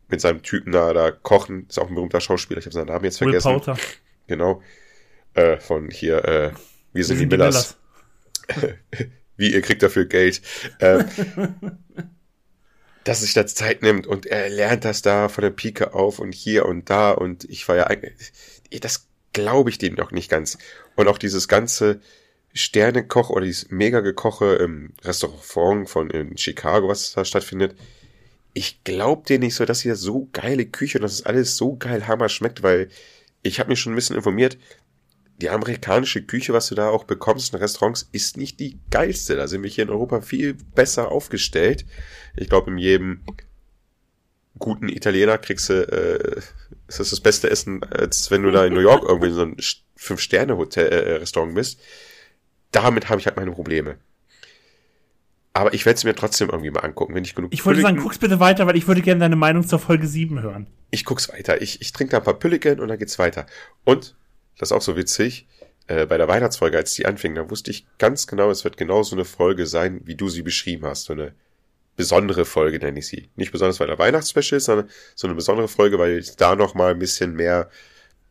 mit 0.08 0.20
seinem 0.20 0.42
Typen 0.42 0.72
da, 0.72 0.92
da 0.92 1.10
kochen. 1.12 1.66
Ist 1.68 1.78
auch 1.78 1.88
ein 1.88 1.94
berühmter 1.94 2.20
Schauspieler, 2.20 2.58
ich 2.58 2.66
habe 2.66 2.74
seinen 2.74 2.88
Namen 2.88 3.04
jetzt 3.04 3.20
Will 3.20 3.28
vergessen. 3.28 3.52
Poulter. 3.52 3.76
Genau. 4.26 4.62
Äh, 5.34 5.58
von 5.58 5.90
hier, 5.90 6.24
äh, 6.24 6.50
wir 6.98 7.04
sind, 7.04 7.20
die 7.20 7.26
Millers. 7.26 7.76
Wie, 9.36 9.52
ihr 9.52 9.62
kriegt 9.62 9.82
dafür 9.82 10.04
Geld. 10.04 10.42
Äh, 10.80 11.04
dass 13.04 13.22
sich 13.22 13.32
da 13.32 13.46
Zeit 13.46 13.82
nimmt 13.82 14.06
und 14.06 14.26
er 14.26 14.50
lernt 14.50 14.84
das 14.84 15.00
da 15.00 15.30
von 15.30 15.42
der 15.42 15.50
Pike 15.50 15.94
auf 15.94 16.18
und 16.18 16.34
hier 16.34 16.66
und 16.66 16.90
da 16.90 17.12
und 17.12 17.44
ich 17.44 17.66
war 17.66 17.76
ja 17.76 17.86
eigentlich, 17.86 18.32
das 18.80 19.06
glaube 19.32 19.70
ich 19.70 19.78
dem 19.78 19.94
noch 19.94 20.10
nicht 20.10 20.30
ganz. 20.30 20.58
Und 20.94 21.08
auch 21.08 21.16
dieses 21.16 21.48
ganze 21.48 22.00
Sternekoch 22.52 23.30
oder 23.30 23.46
dieses 23.46 23.70
mega 23.70 24.00
Gekoche 24.00 24.56
im 24.56 24.92
Restaurant 25.02 25.88
von 25.88 26.10
in 26.10 26.36
Chicago, 26.36 26.88
was 26.88 27.12
da 27.12 27.24
stattfindet, 27.24 27.76
ich 28.52 28.82
glaube 28.84 29.22
dir 29.26 29.38
nicht 29.38 29.54
so, 29.54 29.64
dass 29.64 29.80
hier 29.80 29.94
so 29.94 30.28
geile 30.32 30.66
Küche 30.66 30.98
und 30.98 31.02
dass 31.02 31.12
es 31.12 31.24
alles 31.24 31.56
so 31.56 31.76
geil 31.76 32.08
hammer 32.08 32.28
schmeckt, 32.28 32.62
weil 32.62 32.88
ich 33.42 33.60
habe 33.60 33.70
mich 33.70 33.80
schon 33.80 33.92
ein 33.92 33.96
bisschen 33.96 34.16
informiert, 34.16 34.58
die 35.40 35.50
amerikanische 35.50 36.22
Küche, 36.22 36.52
was 36.52 36.68
du 36.68 36.74
da 36.74 36.88
auch 36.90 37.04
bekommst 37.04 37.52
in 37.52 37.58
Restaurants, 37.60 38.08
ist 38.12 38.36
nicht 38.36 38.58
die 38.60 38.78
geilste. 38.90 39.36
Da 39.36 39.46
sind 39.46 39.62
wir 39.62 39.70
hier 39.70 39.84
in 39.84 39.90
Europa 39.90 40.20
viel 40.20 40.54
besser 40.74 41.10
aufgestellt. 41.12 41.84
Ich 42.36 42.48
glaube, 42.48 42.70
in 42.70 42.78
jedem 42.78 43.20
guten 44.58 44.88
Italiener 44.88 45.38
kriegst 45.38 45.68
du, 45.68 45.74
äh, 45.86 46.40
ist 46.88 46.98
das 46.98 47.10
das 47.10 47.20
beste 47.20 47.48
Essen, 47.50 47.84
als 47.84 48.30
wenn 48.30 48.42
du 48.42 48.50
da 48.50 48.66
in 48.66 48.72
New 48.74 48.80
York 48.80 49.04
irgendwie 49.08 49.28
in 49.28 49.34
so 49.34 49.42
ein 49.42 49.56
Fünf-Sterne-Hotel-Restaurant 49.96 51.54
bist. 51.54 51.80
Damit 52.72 53.08
habe 53.08 53.20
ich 53.20 53.26
halt 53.26 53.36
meine 53.36 53.52
Probleme. 53.52 53.96
Aber 55.54 55.74
ich 55.74 55.86
werde 55.86 55.96
es 55.96 56.04
mir 56.04 56.14
trotzdem 56.14 56.50
irgendwie 56.50 56.70
mal 56.70 56.80
angucken, 56.80 57.14
wenn 57.14 57.24
ich 57.24 57.34
genug 57.34 57.52
Ich 57.52 57.64
wollte 57.64 57.80
sagen, 57.80 57.96
Pülliken- 57.96 58.02
guck's 58.04 58.18
bitte 58.18 58.38
weiter, 58.40 58.66
weil 58.66 58.76
ich 58.76 58.86
würde 58.86 59.00
gerne 59.02 59.20
deine 59.20 59.36
Meinung 59.36 59.66
zur 59.66 59.78
Folge 59.78 60.06
7 60.06 60.40
hören. 60.42 60.66
ich 60.90 61.04
guck's 61.04 61.28
weiter. 61.30 61.60
Ich, 61.62 61.80
ich 61.80 61.92
trinke 61.92 62.12
da 62.12 62.18
ein 62.18 62.24
paar 62.24 62.38
Pülliken 62.38 62.80
und 62.80 62.88
dann 62.88 62.98
geht's 62.98 63.18
weiter. 63.18 63.46
Und, 63.84 64.14
das 64.58 64.68
ist 64.70 64.72
auch 64.72 64.82
so 64.82 64.96
witzig, 64.96 65.46
äh, 65.86 66.06
bei 66.06 66.18
der 66.18 66.28
Weihnachtsfolge, 66.28 66.76
als 66.76 66.92
die 66.92 67.06
anfing, 67.06 67.34
da 67.34 67.48
wusste 67.50 67.70
ich 67.70 67.86
ganz 67.98 68.26
genau, 68.26 68.50
es 68.50 68.64
wird 68.64 68.76
genau 68.76 69.02
so 69.02 69.16
eine 69.16 69.24
Folge 69.24 69.66
sein, 69.66 70.00
wie 70.04 70.14
du 70.14 70.28
sie 70.28 70.42
beschrieben 70.42 70.84
hast. 70.86 71.04
So 71.04 71.12
eine 71.14 71.32
besondere 71.96 72.44
Folge 72.44 72.78
nenne 72.78 72.98
ich 72.98 73.06
sie. 73.08 73.28
Nicht 73.36 73.52
besonders, 73.52 73.80
weil 73.80 73.86
der 73.88 73.98
Weihnachtsspecial 73.98 74.58
ist, 74.58 74.66
sondern 74.66 74.88
so 75.14 75.26
eine 75.26 75.34
besondere 75.34 75.66
Folge, 75.68 75.98
weil 75.98 76.18
ich 76.18 76.36
da 76.36 76.54
noch 76.56 76.74
mal 76.74 76.92
ein 76.92 76.98
bisschen 76.98 77.34
mehr, 77.34 77.70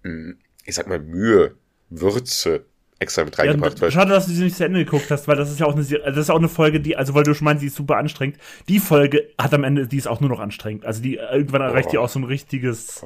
mh, 0.04 0.36
ich 0.66 0.76
sag 0.76 0.88
mal, 0.88 1.00
Mühe, 1.00 1.56
Würze 1.90 2.66
extra 3.00 3.24
mit 3.24 3.38
Ja, 3.38 3.44
reingebracht 3.44 3.80
wird. 3.80 3.94
schade, 3.94 4.10
dass 4.12 4.26
du 4.26 4.32
sie 4.34 4.44
nicht 4.44 4.56
zu 4.58 4.66
Ende 4.66 4.84
geguckt 4.84 5.10
hast, 5.12 5.28
weil 5.28 5.36
das 5.36 5.52
ist 5.52 5.60
ja 5.60 5.66
auch 5.68 5.76
eine, 5.76 5.84
das 5.84 6.18
ist 6.18 6.30
auch 6.32 6.38
eine 6.40 6.50
Folge, 6.50 6.80
die, 6.80 6.96
also 6.96 7.14
weil 7.14 7.24
du 7.24 7.34
schon 7.36 7.46
meinst, 7.46 7.62
die 7.62 7.68
ist 7.68 7.76
super 7.76 7.98
anstrengend. 7.98 8.38
Die 8.68 8.80
Folge 8.80 9.30
hat 9.38 9.54
am 9.54 9.64
Ende, 9.64 9.88
die 9.88 9.98
ist 9.98 10.08
auch 10.08 10.20
nur 10.20 10.30
noch 10.30 10.40
anstrengend. 10.40 10.84
Also 10.86 11.02
die 11.02 11.16
irgendwann 11.16 11.62
erreicht 11.62 11.90
Oh. 11.90 11.92
die 11.92 11.98
auch 12.00 12.10
so 12.10 12.20
ein 12.20 12.24
richtiges. 12.24 13.06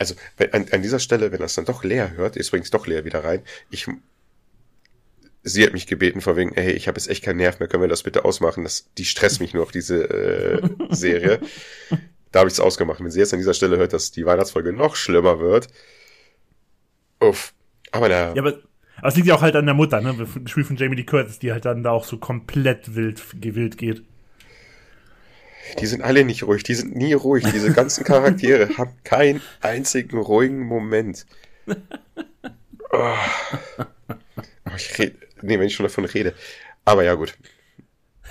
Also 0.00 0.14
wenn, 0.38 0.52
an, 0.54 0.66
an 0.72 0.80
dieser 0.80 0.98
Stelle, 0.98 1.30
wenn 1.30 1.40
das 1.40 1.54
dann 1.54 1.66
doch 1.66 1.84
leer 1.84 2.16
hört, 2.16 2.36
ist 2.36 2.48
übrigens 2.48 2.70
doch 2.70 2.86
leer 2.86 3.04
wieder 3.04 3.22
rein. 3.22 3.42
Ich, 3.70 3.86
sie 5.42 5.62
hat 5.62 5.74
mich 5.74 5.86
gebeten 5.86 6.22
vor 6.22 6.36
wegen, 6.36 6.54
ey, 6.54 6.72
ich 6.72 6.88
habe 6.88 6.98
jetzt 6.98 7.10
echt 7.10 7.22
keinen 7.22 7.36
Nerv 7.36 7.60
mehr, 7.60 7.68
können 7.68 7.82
wir 7.82 7.88
das 7.88 8.02
bitte 8.02 8.24
ausmachen? 8.24 8.64
Das, 8.64 8.88
die 8.96 9.04
stresst 9.04 9.40
mich 9.40 9.52
nur 9.52 9.62
auf 9.62 9.72
diese 9.72 10.08
äh, 10.08 10.62
Serie. 10.88 11.40
da 12.32 12.38
habe 12.38 12.48
ich 12.48 12.54
es 12.54 12.60
ausgemacht. 12.60 13.00
Wenn 13.00 13.10
sie 13.10 13.18
jetzt 13.18 13.34
an 13.34 13.40
dieser 13.40 13.52
Stelle 13.52 13.76
hört, 13.76 13.92
dass 13.92 14.10
die 14.10 14.24
Weihnachtsfolge 14.24 14.72
noch 14.72 14.96
schlimmer 14.96 15.38
wird, 15.38 15.68
uff. 17.20 17.52
Aber 17.92 18.08
na, 18.08 18.34
Ja, 18.34 18.40
aber, 18.40 18.54
aber 18.96 19.08
es 19.08 19.16
liegt 19.16 19.28
ja 19.28 19.34
auch 19.34 19.42
halt 19.42 19.54
an 19.54 19.66
der 19.66 19.74
Mutter, 19.74 20.00
ne? 20.00 20.14
Gespielt 20.44 20.66
von 20.66 20.76
Jamie 20.76 20.96
Lee 20.96 21.04
Curtis, 21.04 21.38
die 21.38 21.52
halt 21.52 21.66
dann 21.66 21.82
da 21.82 21.90
auch 21.90 22.04
so 22.04 22.16
komplett 22.16 22.94
wild, 22.94 23.22
gewillt 23.38 23.76
geht. 23.76 24.02
Die 25.78 25.86
sind 25.86 26.02
alle 26.02 26.24
nicht 26.24 26.42
ruhig, 26.44 26.62
die 26.62 26.74
sind 26.74 26.96
nie 26.96 27.12
ruhig. 27.12 27.44
Diese 27.52 27.72
ganzen 27.72 28.04
Charaktere 28.04 28.68
haben 28.78 28.94
keinen 29.04 29.40
einzigen 29.60 30.18
ruhigen 30.18 30.60
Moment. 30.60 31.26
Oh. 32.92 33.14
Oh, 34.66 34.76
ich 34.76 34.98
rede, 34.98 35.16
nee, 35.42 35.58
wenn 35.58 35.66
ich 35.66 35.74
schon 35.74 35.84
davon 35.84 36.04
rede. 36.04 36.34
Aber 36.84 37.04
ja, 37.04 37.14
gut. 37.14 37.34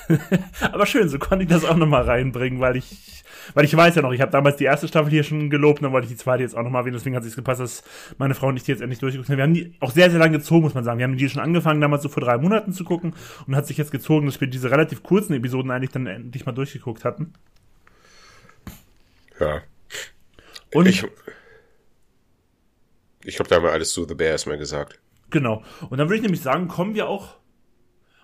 Aber 0.61 0.85
schön, 0.85 1.09
so 1.09 1.19
konnte 1.19 1.43
ich 1.43 1.49
das 1.49 1.65
auch 1.65 1.75
nochmal 1.75 2.03
reinbringen, 2.03 2.59
weil 2.59 2.77
ich, 2.77 3.23
weil 3.53 3.65
ich 3.65 3.75
weiß 3.75 3.95
ja 3.95 4.01
noch, 4.01 4.11
ich 4.11 4.21
habe 4.21 4.31
damals 4.31 4.57
die 4.57 4.65
erste 4.65 4.87
Staffel 4.87 5.09
hier 5.09 5.23
schon 5.23 5.49
gelobt, 5.49 5.81
dann 5.81 5.91
wollte 5.91 6.05
ich 6.05 6.11
die 6.11 6.17
zweite 6.17 6.43
jetzt 6.43 6.55
auch 6.55 6.63
nochmal 6.63 6.81
erwähnen, 6.81 6.97
deswegen 6.97 7.15
hat 7.15 7.23
es 7.23 7.35
gepasst, 7.35 7.61
dass 7.61 7.83
meine 8.17 8.35
Frau 8.35 8.47
und 8.47 8.57
ich 8.57 8.63
die 8.63 8.71
jetzt 8.71 8.81
endlich 8.81 8.99
durchgeguckt 8.99 9.29
haben. 9.29 9.37
Wir 9.37 9.43
haben 9.43 9.53
die 9.53 9.73
auch 9.79 9.91
sehr, 9.91 10.09
sehr 10.09 10.19
lange 10.19 10.37
gezogen, 10.37 10.61
muss 10.61 10.73
man 10.73 10.83
sagen. 10.83 10.99
Wir 10.99 11.05
haben 11.05 11.17
die 11.17 11.29
schon 11.29 11.41
angefangen, 11.41 11.81
damals 11.81 12.03
so 12.03 12.09
vor 12.09 12.23
drei 12.23 12.37
Monaten 12.37 12.73
zu 12.73 12.83
gucken 12.83 13.13
und 13.47 13.55
hat 13.55 13.67
sich 13.67 13.77
jetzt 13.77 13.91
gezogen, 13.91 14.25
dass 14.25 14.39
wir 14.39 14.47
diese 14.47 14.71
relativ 14.71 15.03
kurzen 15.03 15.33
Episoden 15.33 15.71
eigentlich 15.71 15.91
dann 15.91 16.07
endlich 16.07 16.45
mal 16.45 16.51
durchgeguckt 16.51 17.05
hatten. 17.05 17.33
Ja. 19.39 19.61
Und 20.73 20.87
Ich, 20.87 21.05
ich 23.23 23.35
glaube, 23.35 23.49
da 23.49 23.55
haben 23.55 23.63
wir 23.63 23.71
alles 23.71 23.91
zu 23.91 24.05
The 24.07 24.15
Bear 24.15 24.31
erstmal 24.31 24.57
gesagt. 24.57 24.99
Genau. 25.29 25.63
Und 25.89 25.97
dann 25.97 26.07
würde 26.07 26.17
ich 26.17 26.21
nämlich 26.21 26.41
sagen, 26.41 26.67
kommen 26.67 26.95
wir 26.95 27.07
auch 27.07 27.35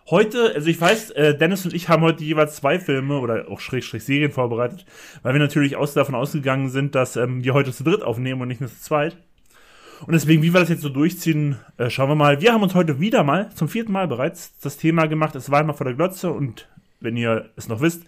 heute, 0.10 0.54
also 0.54 0.68
ich 0.70 0.80
weiß, 0.80 1.12
äh, 1.12 1.38
Dennis 1.38 1.66
und 1.66 1.74
ich 1.74 1.90
haben 1.90 2.04
heute 2.04 2.24
jeweils 2.24 2.56
zwei 2.56 2.80
Filme 2.80 3.20
oder 3.20 3.50
auch 3.50 3.60
Schrägstrich 3.60 4.04
Serien 4.04 4.32
vorbereitet, 4.32 4.86
weil 5.24 5.34
wir 5.34 5.40
natürlich 5.40 5.76
aus, 5.76 5.94
davon 5.94 6.16
ausgegangen 6.16 6.70
sind, 6.70 6.96
dass 6.96 7.16
ähm, 7.16 7.44
wir 7.44 7.54
heute 7.54 7.72
zu 7.72 7.84
dritt 7.84 8.04
aufnehmen 8.04 8.42
und 8.42 8.48
nicht 8.48 8.62
nur 8.62 8.70
zu 8.70 8.80
zweit. 8.80 9.18
Und 10.06 10.14
deswegen, 10.14 10.44
wie 10.44 10.54
wir 10.54 10.60
das 10.60 10.70
jetzt 10.70 10.82
so 10.82 10.90
durchziehen, 10.90 11.58
äh, 11.78 11.90
schauen 11.90 12.10
wir 12.10 12.16
mal. 12.16 12.42
Wir 12.42 12.54
haben 12.54 12.64
uns 12.64 12.76
heute 12.76 13.00
wieder 13.00 13.24
mal, 13.24 13.50
zum 13.56 13.70
vierten 13.70 13.94
Mal 13.94 14.08
bereits, 14.08 14.58
das 14.60 14.78
Thema 14.78 15.08
gemacht, 15.08 15.36
es 15.36 15.50
war 15.50 15.60
einmal 15.60 15.76
vor 15.76 15.86
der 15.86 15.96
Glotze 15.96 16.32
und 16.32 16.68
wenn 17.00 17.18
ihr 17.18 17.50
es 17.56 17.68
noch 17.68 17.82
wisst, 17.82 18.04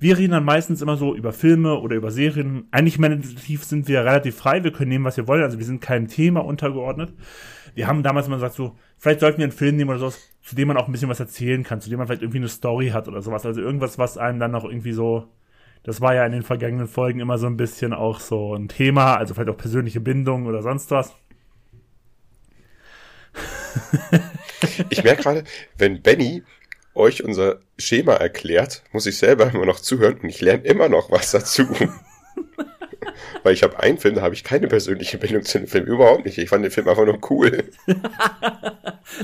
wir 0.00 0.18
reden 0.18 0.32
dann 0.32 0.44
meistens 0.44 0.80
immer 0.80 0.96
so 0.96 1.14
über 1.14 1.32
Filme 1.32 1.78
oder 1.78 1.96
über 1.96 2.10
Serien. 2.10 2.66
Eigentlich 2.70 2.98
meditativ 2.98 3.64
sind 3.64 3.88
wir 3.88 4.00
relativ 4.04 4.36
frei, 4.36 4.64
wir 4.64 4.72
können 4.72 4.88
nehmen, 4.88 5.04
was 5.04 5.16
wir 5.16 5.28
wollen, 5.28 5.42
also 5.42 5.58
wir 5.58 5.66
sind 5.66 5.80
keinem 5.80 6.08
Thema 6.08 6.44
untergeordnet. 6.44 7.12
Wir 7.74 7.86
haben 7.86 8.02
damals 8.02 8.28
mal 8.28 8.36
gesagt, 8.36 8.54
so, 8.54 8.76
vielleicht 8.96 9.20
sollten 9.20 9.38
wir 9.38 9.44
einen 9.44 9.52
Film 9.52 9.76
nehmen 9.76 9.90
oder 9.90 9.98
sowas, 9.98 10.31
zu 10.42 10.56
dem 10.56 10.68
man 10.68 10.76
auch 10.76 10.86
ein 10.86 10.92
bisschen 10.92 11.08
was 11.08 11.20
erzählen 11.20 11.62
kann, 11.62 11.80
zu 11.80 11.88
dem 11.88 11.98
man 11.98 12.06
vielleicht 12.06 12.22
irgendwie 12.22 12.38
eine 12.38 12.48
Story 12.48 12.88
hat 12.88 13.08
oder 13.08 13.22
sowas. 13.22 13.46
Also 13.46 13.60
irgendwas, 13.60 13.98
was 13.98 14.18
einem 14.18 14.38
dann 14.38 14.50
noch 14.50 14.64
irgendwie 14.64 14.92
so, 14.92 15.28
das 15.84 16.00
war 16.00 16.14
ja 16.14 16.26
in 16.26 16.32
den 16.32 16.42
vergangenen 16.42 16.88
Folgen 16.88 17.20
immer 17.20 17.38
so 17.38 17.46
ein 17.46 17.56
bisschen 17.56 17.92
auch 17.92 18.20
so 18.20 18.54
ein 18.54 18.68
Thema, 18.68 19.16
also 19.16 19.34
vielleicht 19.34 19.50
auch 19.50 19.56
persönliche 19.56 20.00
Bindung 20.00 20.46
oder 20.46 20.62
sonst 20.62 20.90
was. 20.90 21.14
Ich 24.90 25.02
merke 25.02 25.22
gerade, 25.22 25.44
wenn 25.78 26.02
Benny 26.02 26.42
euch 26.94 27.24
unser 27.24 27.60
Schema 27.78 28.14
erklärt, 28.14 28.82
muss 28.92 29.06
ich 29.06 29.16
selber 29.16 29.50
immer 29.52 29.64
noch 29.64 29.80
zuhören 29.80 30.18
und 30.20 30.28
ich 30.28 30.40
lerne 30.40 30.64
immer 30.64 30.88
noch 30.88 31.10
was 31.10 31.30
dazu. 31.30 31.66
Weil 33.42 33.54
ich 33.54 33.62
habe 33.62 33.78
einen 33.80 33.98
Film, 33.98 34.14
da 34.14 34.22
habe 34.22 34.34
ich 34.34 34.44
keine 34.44 34.68
persönliche 34.68 35.18
Bindung 35.18 35.42
zu 35.42 35.58
dem 35.58 35.66
Film, 35.66 35.86
überhaupt 35.86 36.24
nicht. 36.24 36.38
Ich 36.38 36.48
fand 36.48 36.64
den 36.64 36.70
Film 36.70 36.88
einfach 36.88 37.04
nur 37.04 37.18
cool. 37.30 37.64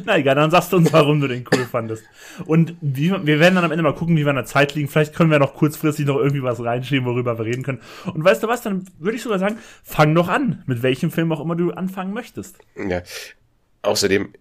Na 0.04 0.18
egal, 0.18 0.34
dann 0.34 0.50
sagst 0.50 0.72
du 0.72 0.76
uns, 0.76 0.92
warum 0.92 1.20
du 1.20 1.28
den 1.28 1.44
cool 1.52 1.64
fandest. 1.64 2.04
Und 2.46 2.74
wie, 2.80 3.10
wir 3.10 3.40
werden 3.40 3.54
dann 3.54 3.64
am 3.64 3.70
Ende 3.70 3.82
mal 3.82 3.94
gucken, 3.94 4.16
wie 4.16 4.24
wir 4.24 4.30
an 4.30 4.36
der 4.36 4.44
Zeit 4.44 4.74
liegen. 4.74 4.88
Vielleicht 4.88 5.14
können 5.14 5.30
wir 5.30 5.38
noch 5.38 5.54
kurzfristig 5.54 6.06
noch 6.06 6.16
irgendwie 6.16 6.42
was 6.42 6.62
reinschieben, 6.62 7.06
worüber 7.06 7.38
wir 7.38 7.44
reden 7.44 7.62
können. 7.62 7.80
Und 8.12 8.24
weißt 8.24 8.42
du 8.42 8.48
was, 8.48 8.62
dann 8.62 8.86
würde 8.98 9.16
ich 9.16 9.22
sogar 9.22 9.38
sagen, 9.38 9.58
fang 9.82 10.14
doch 10.14 10.28
an, 10.28 10.62
mit 10.66 10.82
welchem 10.82 11.10
Film 11.10 11.32
auch 11.32 11.40
immer 11.40 11.56
du 11.56 11.70
anfangen 11.72 12.12
möchtest. 12.12 12.58
Ja. 12.76 13.02
Außerdem, 13.82 14.32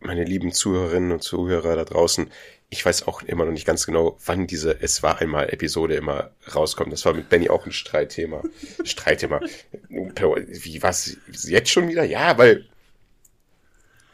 meine 0.00 0.24
lieben 0.24 0.52
Zuhörerinnen 0.52 1.12
und 1.12 1.22
Zuhörer 1.22 1.76
da 1.76 1.84
draußen, 1.84 2.30
ich 2.70 2.84
weiß 2.84 3.06
auch 3.06 3.22
immer 3.22 3.44
noch 3.44 3.52
nicht 3.52 3.66
ganz 3.66 3.86
genau, 3.86 4.18
wann 4.26 4.46
diese 4.46 4.78
Es 4.80 5.02
war 5.02 5.20
einmal 5.20 5.48
Episode 5.50 5.94
immer 5.94 6.30
rauskommt. 6.54 6.92
Das 6.92 7.04
war 7.06 7.14
mit 7.14 7.30
Benny 7.30 7.48
auch 7.48 7.64
ein 7.64 7.72
Streitthema. 7.72 8.42
Streitthema. 8.84 9.40
Wie, 9.88 10.82
was? 10.82 11.16
Jetzt 11.44 11.70
schon 11.70 11.88
wieder? 11.88 12.04
Ja, 12.04 12.36
weil 12.36 12.66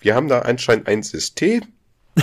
wir 0.00 0.14
haben 0.14 0.28
da 0.28 0.40
anscheinend 0.40 0.86
ein 0.86 1.02
System. 1.02 1.62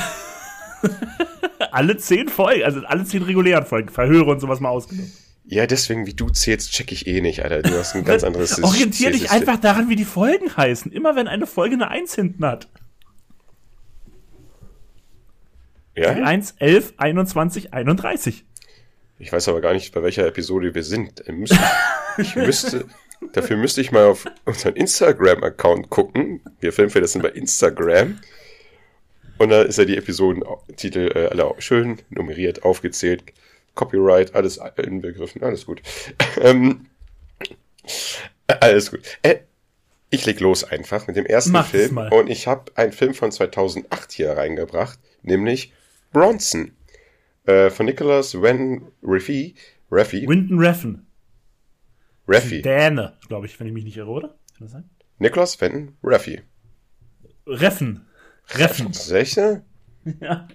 alle 1.72 1.98
zehn 1.98 2.30
Folgen, 2.30 2.64
also 2.64 2.80
alle 2.86 3.04
zehn 3.04 3.24
regulären 3.24 3.66
Folgen, 3.66 3.90
Verhöre 3.90 4.32
und 4.32 4.40
sowas 4.40 4.62
mal 4.62 4.70
ausgenommen. 4.70 5.12
Ja, 5.44 5.68
deswegen, 5.68 6.06
wie 6.06 6.14
du 6.14 6.30
zählst, 6.30 6.72
check 6.72 6.94
ich 6.94 7.08
eh 7.08 7.20
nicht, 7.20 7.44
Alter. 7.44 7.62
Du 7.62 7.78
hast 7.78 7.96
ein 7.96 8.06
ganz 8.06 8.24
anderes 8.24 8.64
Orientier 8.64 9.12
dich 9.12 9.32
einfach 9.32 9.58
daran, 9.60 9.90
wie 9.90 9.98
die 9.98 10.06
Folgen 10.06 10.56
heißen. 10.56 10.92
Immer 10.94 11.18
wenn 11.18 11.28
eine 11.28 11.46
Folge 11.46 11.76
eine 11.76 11.90
Eins 11.90 12.16
hinten 12.16 12.46
hat. 12.46 12.70
Ja? 15.96 16.12
1, 16.12 16.56
11, 16.60 16.94
21, 16.98 17.74
31. 17.74 18.46
Ich 19.20 19.32
weiß 19.32 19.50
aber 19.50 19.62
gar 19.62 19.74
nicht, 19.74 19.94
bei 19.94 20.02
welcher 20.02 20.26
Episode 20.26 20.74
wir 20.74 20.84
sind. 20.84 21.24
Ich 22.18 22.36
müsste, 22.36 22.86
dafür 23.34 23.56
müsste 23.56 23.82
ich 23.82 23.92
mal 23.92 24.06
auf 24.06 24.26
unseren 24.46 24.76
Instagram-Account 24.76 25.90
gucken. 25.90 26.42
Wir 26.60 26.74
Filmfelder 26.74 27.08
sind 27.08 27.22
bei 27.22 27.30
Instagram. 27.30 28.20
Und 29.38 29.50
da 29.50 29.62
ist 29.62 29.78
ja 29.78 29.86
die 29.86 29.98
Episodentitel 29.98 31.12
äh, 31.16 31.28
alle 31.28 31.54
schön 31.60 32.00
nummeriert, 32.10 32.64
aufgezählt. 32.64 33.24
Copyright, 33.76 34.36
alles 34.36 34.60
inbegriffen, 34.78 35.44
alles 35.44 35.66
gut. 35.66 35.82
ähm, 36.42 36.88
alles 38.48 38.92
gut. 38.92 39.00
Äh, 39.22 39.38
ich 40.10 40.26
leg 40.26 40.40
los 40.42 40.64
einfach 40.64 41.08
mit 41.08 41.16
dem 41.16 41.26
ersten 41.26 41.54
Mach 41.54 41.68
Film. 41.68 41.98
Und 41.98 42.30
ich 42.30 42.48
habe 42.48 42.72
einen 42.76 42.92
Film 42.92 43.14
von 43.14 43.32
2008 43.32 44.12
hier 44.12 44.32
reingebracht, 44.32 45.00
nämlich 45.22 45.74
Bronson. 46.12 46.72
Äh, 47.46 47.70
von 47.70 47.86
Nicholas 47.86 48.40
Wen 48.42 48.84
Raffi. 49.02 49.56
Raffi. 49.90 50.28
Winton 50.28 50.60
Reffen. 50.60 51.08
Raffi. 52.28 52.62
Däne, 52.62 53.18
glaube 53.28 53.46
ich, 53.48 53.60
wenn 53.60 53.68
ich 53.68 53.74
mich 53.74 53.84
nicht 53.84 53.98
irre, 53.98 54.10
oder? 54.10 54.28
Kann 54.30 54.62
das 54.62 54.72
sein? 54.72 54.90
Nicholas 55.20 55.60
Winton 55.60 55.98
Raffi. 56.04 56.42
Reffen. 57.48 58.06
Reffen. 58.50 58.94
Sicher? 58.94 59.64
Ja. 60.20 60.48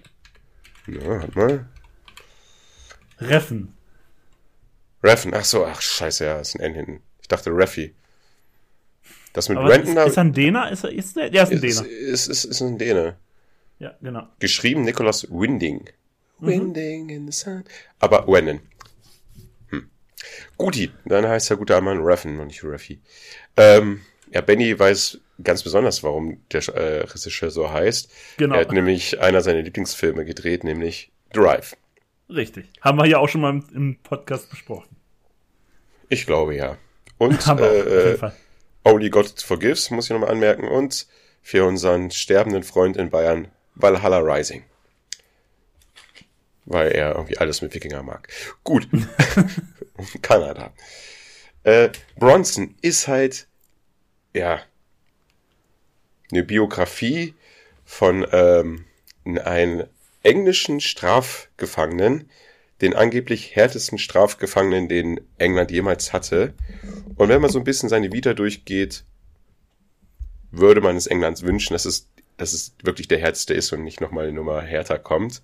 Na, 0.87 1.07
warte 1.07 1.37
mal. 1.37 1.69
Reffen. 3.19 3.73
Reffen, 5.03 5.33
ach 5.33 5.45
so, 5.45 5.65
ach 5.65 5.81
scheiße, 5.81 6.25
ja, 6.25 6.39
ist 6.39 6.55
ein 6.55 6.61
N 6.61 6.73
hinten. 6.73 7.01
Ich 7.21 7.27
dachte 7.27 7.51
Raffi. 7.53 7.93
Das 9.33 9.49
mit 9.49 9.57
Aber 9.57 9.69
Renton 9.69 9.97
ist, 9.97 10.07
ist 10.07 10.17
er 10.17 10.23
ein 10.23 10.33
Däner? 10.33 10.71
Ist 10.71 10.83
er, 10.83 10.91
ist 10.91 11.15
der, 11.15 11.29
der 11.29 11.43
ist 11.43 11.51
ein 11.51 11.63
ist, 11.63 11.79
Däner. 11.81 11.89
ist, 11.89 12.27
ist, 12.27 12.43
ist 12.45 12.61
ein 12.61 12.77
Däne. 12.77 13.17
Ja, 13.79 13.95
genau. 14.01 14.27
Geschrieben 14.39 14.83
Nicholas 14.83 15.27
Winding. 15.29 15.89
Mhm. 16.39 16.47
Winding 16.47 17.09
in 17.09 17.31
the 17.31 17.31
sun. 17.31 17.63
Aber 17.99 18.27
Wennen. 18.27 18.61
Hm. 19.69 19.89
Guti, 20.57 20.91
dann 21.05 21.27
heißt 21.27 21.49
der 21.49 21.57
gute 21.57 21.79
Mann 21.81 22.01
Reffen 22.01 22.39
und 22.39 22.47
nicht 22.47 22.63
Raffi. 22.63 23.01
Ähm, 23.55 24.01
ja, 24.31 24.41
Benny 24.41 24.77
weiß 24.77 25.19
ganz 25.43 25.63
besonders, 25.63 26.03
warum 26.03 26.41
der 26.51 26.67
äh, 26.69 27.01
Regisseur 27.01 27.51
so 27.51 27.71
heißt. 27.71 28.11
Genau. 28.37 28.55
Er 28.55 28.61
hat 28.61 28.71
nämlich 28.71 29.19
einer 29.19 29.41
seiner 29.41 29.61
Lieblingsfilme 29.61 30.25
gedreht, 30.25 30.63
nämlich 30.63 31.11
Drive. 31.31 31.75
Richtig. 32.29 32.69
Haben 32.81 32.97
wir 32.97 33.05
ja 33.05 33.19
auch 33.19 33.29
schon 33.29 33.41
mal 33.41 33.51
im, 33.51 33.65
im 33.73 33.97
Podcast 34.01 34.49
besprochen. 34.49 34.95
Ich 36.09 36.25
glaube 36.25 36.55
ja. 36.55 36.77
Und 37.17 37.45
Haben 37.45 37.63
äh, 37.63 38.15
Fall. 38.15 38.35
Only 38.83 39.09
God 39.09 39.41
Forgives, 39.41 39.89
muss 39.91 40.05
ich 40.05 40.11
nochmal 40.11 40.29
anmerken. 40.29 40.67
Und 40.67 41.07
für 41.41 41.65
unseren 41.65 42.11
sterbenden 42.11 42.63
Freund 42.63 42.97
in 42.97 43.09
Bayern, 43.09 43.47
Valhalla 43.79 44.19
Rising. 44.19 44.63
Weil 46.65 46.91
er 46.91 47.15
irgendwie 47.15 47.37
alles 47.37 47.61
mit 47.61 47.73
Wikinger 47.73 48.03
mag. 48.03 48.27
Gut. 48.63 48.87
Kanada. 50.21 50.73
Äh, 51.63 51.89
Bronson 52.17 52.75
ist 52.81 53.07
halt, 53.07 53.47
ja, 54.33 54.61
eine 56.31 56.43
Biografie 56.43 57.33
von 57.85 58.27
ähm, 58.31 58.85
einem 59.25 59.85
englischen 60.23 60.81
Strafgefangenen, 60.81 62.29
den 62.81 62.93
angeblich 62.93 63.55
härtesten 63.55 63.97
Strafgefangenen, 63.97 64.87
den 64.89 65.21
England 65.37 65.71
jemals 65.71 66.13
hatte. 66.13 66.53
Und 67.15 67.29
wenn 67.29 67.41
man 67.41 67.49
so 67.49 67.59
ein 67.59 67.63
bisschen 67.63 67.89
seine 67.89 68.11
Vita 68.11 68.33
durchgeht, 68.33 69.03
würde 70.51 70.81
man 70.81 70.95
es 70.95 71.07
Englands 71.07 71.43
wünschen, 71.43 71.73
dass 71.73 71.85
es, 71.85 72.07
dass 72.37 72.53
es 72.53 72.75
wirklich 72.83 73.07
der 73.07 73.19
härteste 73.19 73.53
ist 73.53 73.71
und 73.73 73.83
nicht 73.83 74.01
nochmal 74.01 74.25
eine 74.25 74.33
Nummer 74.33 74.61
härter 74.61 74.99
kommt. 74.99 75.41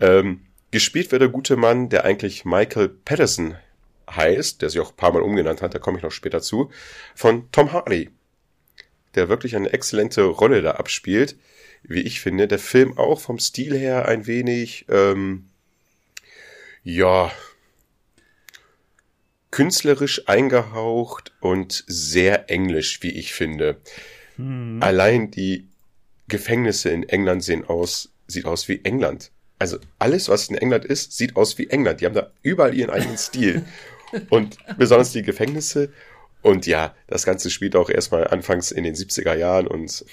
Ähm, 0.00 0.46
gespielt 0.70 1.12
wird 1.12 1.22
der 1.22 1.28
gute 1.28 1.56
Mann, 1.56 1.88
der 1.88 2.04
eigentlich 2.04 2.44
Michael 2.44 2.88
Patterson 2.88 3.56
heißt, 4.10 4.62
der 4.62 4.70
sich 4.70 4.80
auch 4.80 4.90
ein 4.90 4.96
paar 4.96 5.12
Mal 5.12 5.22
umgenannt 5.22 5.62
hat, 5.62 5.74
da 5.74 5.78
komme 5.78 5.98
ich 5.98 6.02
noch 6.02 6.12
später 6.12 6.40
zu, 6.40 6.70
von 7.14 7.50
Tom 7.52 7.72
Hardy, 7.72 8.10
der 9.14 9.28
wirklich 9.28 9.54
eine 9.54 9.72
exzellente 9.72 10.22
Rolle 10.22 10.62
da 10.62 10.72
abspielt, 10.72 11.36
wie 11.82 12.00
ich 12.00 12.20
finde. 12.20 12.48
Der 12.48 12.58
Film 12.58 12.96
auch 12.96 13.20
vom 13.20 13.38
Stil 13.38 13.76
her 13.76 14.06
ein 14.06 14.26
wenig, 14.26 14.86
ähm, 14.88 15.46
ja, 16.82 17.30
künstlerisch 19.50 20.28
eingehaucht 20.28 21.32
und 21.40 21.84
sehr 21.86 22.50
englisch, 22.50 23.02
wie 23.02 23.10
ich 23.10 23.32
finde. 23.32 23.80
Allein 24.80 25.30
die 25.30 25.68
Gefängnisse 26.28 26.90
in 26.90 27.08
England 27.08 27.42
sehen 27.42 27.64
aus, 27.64 28.10
sieht 28.26 28.44
aus 28.44 28.68
wie 28.68 28.84
England. 28.84 29.30
Also 29.58 29.78
alles, 29.98 30.28
was 30.28 30.48
in 30.48 30.56
England 30.56 30.84
ist, 30.84 31.16
sieht 31.16 31.36
aus 31.36 31.58
wie 31.58 31.68
England. 31.68 32.00
Die 32.00 32.06
haben 32.06 32.14
da 32.14 32.30
überall 32.42 32.74
ihren 32.74 32.90
eigenen 32.90 33.18
Stil. 33.18 33.64
Und 34.30 34.56
besonders 34.78 35.12
die 35.12 35.22
Gefängnisse. 35.22 35.92
Und 36.42 36.66
ja, 36.66 36.94
das 37.08 37.24
Ganze 37.24 37.50
spielt 37.50 37.76
auch 37.76 37.90
erstmal 37.90 38.28
anfangs 38.28 38.70
in 38.70 38.84
den 38.84 38.94
70er 38.94 39.34
Jahren 39.34 39.66
und 39.66 40.04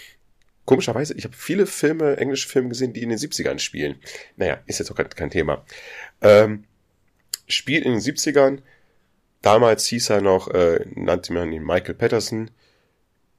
komischerweise, 0.66 1.14
ich 1.14 1.24
habe 1.24 1.36
viele 1.36 1.68
Filme, 1.68 2.18
englische 2.18 2.50
Filme 2.50 2.70
gesehen, 2.70 2.94
die 2.94 3.04
in 3.04 3.10
den 3.10 3.20
70ern 3.20 3.60
spielen. 3.60 4.00
Naja, 4.36 4.60
ist 4.66 4.80
jetzt 4.80 4.92
auch 4.92 4.96
kein, 4.96 5.10
kein 5.10 5.30
Thema. 5.30 5.64
Ähm, 6.22 6.66
spielt 7.48 7.86
in 7.86 7.92
den 7.92 8.02
70ern. 8.02 8.60
Damals 9.42 9.86
hieß 9.86 10.10
er 10.10 10.22
noch, 10.22 10.48
äh, 10.48 10.86
nannte 10.96 11.32
man 11.32 11.54
ihn 11.54 11.64
Michael 11.64 11.94
Patterson. 11.94 12.50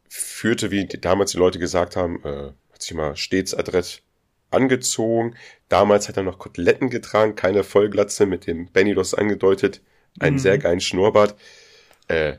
Führte, 0.08 0.70
wie 0.70 0.86
damals 0.86 1.32
die 1.32 1.38
Leute 1.38 1.58
gesagt 1.58 1.96
haben, 1.96 2.24
äh, 2.24 2.52
hat 2.76 2.82
sich 2.82 2.94
mal 2.94 3.16
stets 3.16 3.54
adrett 3.54 4.02
angezogen. 4.50 5.34
Damals 5.70 6.08
hat 6.08 6.18
er 6.18 6.22
noch 6.22 6.38
Koteletten 6.38 6.90
getragen, 6.90 7.34
keine 7.34 7.64
Vollglatze 7.64 8.26
mit 8.26 8.46
dem 8.46 8.66
Benny, 8.70 8.94
hast 8.94 9.14
angedeutet, 9.14 9.80
einen 10.20 10.36
Mhm. 10.36 10.40
sehr 10.40 10.58
geilen 10.58 10.80
Schnurrbart. 10.80 11.34
Äh, 12.08 12.34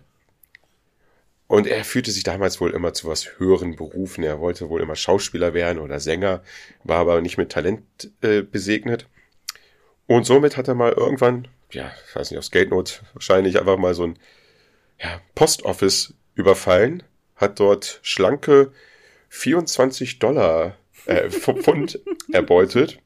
und 1.48 1.66
er 1.66 1.84
fühlte 1.86 2.12
sich 2.12 2.24
damals 2.24 2.62
wohl 2.62 2.72
immer 2.72 2.94
zu 2.94 3.08
was 3.08 3.40
höheren 3.40 3.76
Berufen. 3.76 4.24
Er 4.24 4.40
wollte 4.40 4.70
wohl 4.70 4.82
immer 4.82 4.96
Schauspieler 4.96 5.54
werden 5.56 5.80
oder 5.80 6.00
Sänger, 6.00 6.44
war 6.84 7.00
aber 7.00 7.22
nicht 7.22 7.38
mit 7.38 7.52
Talent 7.52 7.84
äh, 8.22 8.42
besegnet. 8.42 9.08
Und 10.06 10.26
somit 10.26 10.56
hat 10.56 10.68
er 10.68 10.76
mal 10.76 10.92
irgendwann, 10.92 11.48
ja, 11.72 11.92
ich 12.08 12.16
weiß 12.16 12.30
nicht, 12.30 12.38
aufs 12.38 12.52
Geldnot 12.52 13.02
wahrscheinlich 13.14 13.58
einfach 13.60 13.78
mal 13.78 13.96
so 13.96 14.04
ein 14.04 14.20
ja, 15.02 15.20
Postoffice 15.36 16.14
überfallen, 16.36 17.02
hat 17.36 17.60
dort 17.60 18.00
schlanke 18.04 18.72
24 19.30 20.20
Dollar 20.20 20.78
äh, 21.06 21.30
Pfund 21.30 22.00
erbeutet 22.32 23.00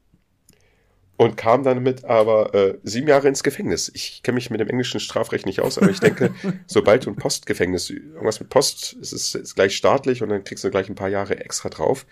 und 1.16 1.36
kam 1.36 1.62
dann 1.62 1.82
mit 1.82 2.04
aber 2.04 2.54
äh, 2.54 2.78
sieben 2.82 3.08
Jahre 3.08 3.28
ins 3.28 3.42
Gefängnis. 3.42 3.90
Ich 3.94 4.22
kenne 4.22 4.36
mich 4.36 4.50
mit 4.50 4.60
dem 4.60 4.68
englischen 4.68 5.00
Strafrecht 5.00 5.46
nicht 5.46 5.60
aus, 5.60 5.78
aber 5.78 5.90
ich 5.90 6.00
denke, 6.00 6.34
sobald 6.66 7.06
du 7.06 7.10
ein 7.10 7.16
Postgefängnis, 7.16 7.90
irgendwas 7.90 8.40
mit 8.40 8.48
Post, 8.48 8.96
es 9.00 9.12
ist, 9.12 9.34
ist 9.34 9.54
gleich 9.54 9.76
staatlich 9.76 10.22
und 10.22 10.30
dann 10.30 10.44
kriegst 10.44 10.64
du 10.64 10.70
gleich 10.70 10.88
ein 10.88 10.94
paar 10.94 11.08
Jahre 11.08 11.38
extra 11.38 11.68
drauf. 11.68 12.06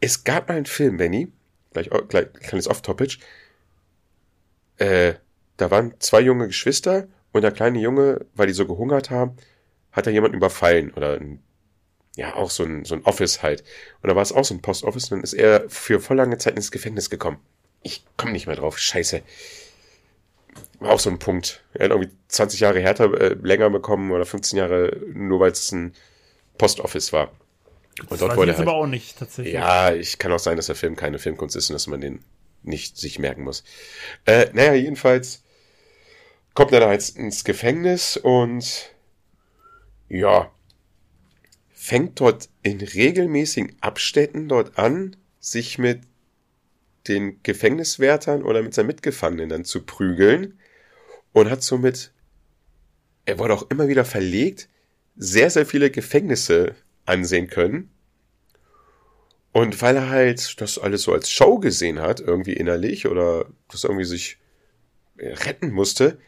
Es 0.00 0.24
gab 0.24 0.48
mal 0.48 0.56
einen 0.56 0.66
Film, 0.66 0.96
Benny, 0.96 1.28
gleich, 1.72 1.88
gleich 2.08 2.32
kleines 2.32 2.68
Off-Topic, 2.68 3.18
äh, 4.78 5.14
da 5.56 5.70
waren 5.70 5.94
zwei 6.00 6.20
junge 6.20 6.48
Geschwister 6.48 7.08
und 7.32 7.42
der 7.42 7.52
kleine 7.52 7.78
Junge, 7.78 8.26
weil 8.34 8.46
die 8.46 8.52
so 8.52 8.66
gehungert 8.66 9.10
haben, 9.10 9.36
hat 9.92 10.06
er 10.06 10.12
jemanden 10.12 10.36
überfallen 10.36 10.92
oder 10.92 11.14
ein, 11.14 11.42
ja, 12.16 12.34
auch 12.34 12.50
so 12.50 12.64
ein, 12.64 12.84
so 12.84 12.94
ein 12.94 13.04
Office 13.04 13.42
halt. 13.42 13.62
Und 14.02 14.08
da 14.08 14.16
war 14.16 14.22
es 14.22 14.32
auch 14.32 14.44
so 14.44 14.54
ein 14.54 14.62
Postoffice 14.62 15.04
und 15.04 15.18
dann 15.18 15.22
ist 15.22 15.34
er 15.34 15.68
für 15.68 16.00
voll 16.00 16.16
lange 16.16 16.38
Zeit 16.38 16.56
ins 16.56 16.70
Gefängnis 16.70 17.10
gekommen. 17.10 17.38
Ich 17.82 18.04
komme 18.16 18.32
nicht 18.32 18.46
mehr 18.46 18.56
drauf, 18.56 18.78
scheiße. 18.78 19.22
War 20.80 20.90
auch 20.90 20.98
so 20.98 21.10
ein 21.10 21.18
Punkt. 21.18 21.62
Er 21.74 21.84
hat 21.84 21.90
irgendwie 21.92 22.10
20 22.28 22.60
Jahre 22.60 22.80
härter, 22.80 23.12
äh, 23.20 23.36
länger 23.42 23.70
bekommen 23.70 24.10
oder 24.10 24.24
15 24.24 24.58
Jahre, 24.58 24.96
nur 25.12 25.40
weil 25.40 25.52
es 25.52 25.70
ein 25.72 25.94
Postoffice 26.58 27.12
war. 27.12 27.32
Und 28.00 28.10
Das 28.10 28.18
dort 28.18 28.30
weiß 28.30 28.32
ich 28.32 28.36
wurde 28.38 28.50
jetzt 28.50 28.58
halt, 28.58 28.68
aber 28.68 28.76
auch 28.78 28.86
nicht, 28.86 29.18
tatsächlich. 29.18 29.54
ja, 29.54 29.92
ich 29.92 30.18
kann 30.18 30.32
auch 30.32 30.38
sein, 30.38 30.56
dass 30.56 30.66
der 30.66 30.74
Film 30.74 30.96
keine 30.96 31.18
Filmkunst 31.18 31.54
ist 31.54 31.70
und 31.70 31.74
dass 31.74 31.86
man 31.86 32.00
den 32.00 32.24
nicht 32.62 32.96
sich 32.96 33.18
merken 33.18 33.44
muss. 33.44 33.62
Äh, 34.24 34.48
naja, 34.52 34.74
jedenfalls 34.74 35.42
kommt 36.54 36.72
er 36.72 36.80
da 36.80 36.92
jetzt 36.92 37.16
ins 37.16 37.44
Gefängnis 37.44 38.16
und 38.16 38.90
ja, 40.08 40.50
fängt 41.86 42.18
dort 42.18 42.48
in 42.64 42.80
regelmäßigen 42.80 43.76
Abständen 43.80 44.48
dort 44.48 44.76
an, 44.76 45.14
sich 45.38 45.78
mit 45.78 46.00
den 47.06 47.40
Gefängniswärtern 47.44 48.42
oder 48.42 48.60
mit 48.60 48.74
seinen 48.74 48.88
Mitgefangenen 48.88 49.48
dann 49.48 49.64
zu 49.64 49.86
prügeln 49.86 50.58
und 51.32 51.48
hat 51.48 51.62
somit, 51.62 52.12
er 53.24 53.38
wurde 53.38 53.54
auch 53.54 53.70
immer 53.70 53.86
wieder 53.86 54.04
verlegt, 54.04 54.68
sehr, 55.14 55.48
sehr 55.48 55.64
viele 55.64 55.92
Gefängnisse 55.92 56.74
ansehen 57.04 57.46
können. 57.46 57.90
Und 59.52 59.80
weil 59.80 59.94
er 59.94 60.10
halt 60.10 60.60
das 60.60 60.80
alles 60.80 61.02
so 61.02 61.12
als 61.12 61.30
Show 61.30 61.60
gesehen 61.60 62.00
hat, 62.00 62.18
irgendwie 62.18 62.54
innerlich, 62.54 63.06
oder 63.06 63.46
das 63.68 63.84
irgendwie 63.84 64.04
sich 64.04 64.38
retten 65.18 65.70
musste, 65.70 66.18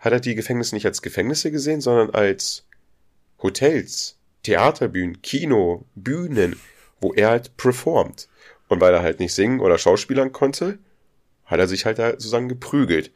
hat 0.00 0.12
er 0.12 0.18
die 0.18 0.34
Gefängnisse 0.34 0.74
nicht 0.74 0.86
als 0.86 1.02
Gefängnisse 1.02 1.52
gesehen, 1.52 1.80
sondern 1.80 2.10
als 2.10 2.66
Hotels, 3.38 4.18
Theaterbühnen, 4.42 5.22
Kino, 5.22 5.84
Bühnen, 5.94 6.58
wo 7.00 7.12
er 7.12 7.30
halt 7.30 7.56
performt. 7.56 8.28
Und 8.68 8.80
weil 8.80 8.94
er 8.94 9.02
halt 9.02 9.20
nicht 9.20 9.34
singen 9.34 9.60
oder 9.60 9.78
schauspielern 9.78 10.32
konnte, 10.32 10.78
hat 11.44 11.60
er 11.60 11.68
sich 11.68 11.84
halt 11.84 11.98
da 11.98 12.12
sozusagen 12.12 12.48
geprügelt. 12.48 13.10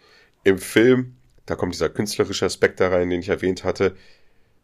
Im 0.45 0.59
Film, 0.59 1.17
da 1.47 1.55
kommt 1.55 1.75
dieser 1.75 1.89
künstlerische 1.89 2.45
Aspekt 2.45 2.81
da 2.81 2.89
rein, 2.89 3.11
den 3.11 3.21
ich 3.21 3.29
erwähnt 3.29 3.65
hatte, 3.65 3.97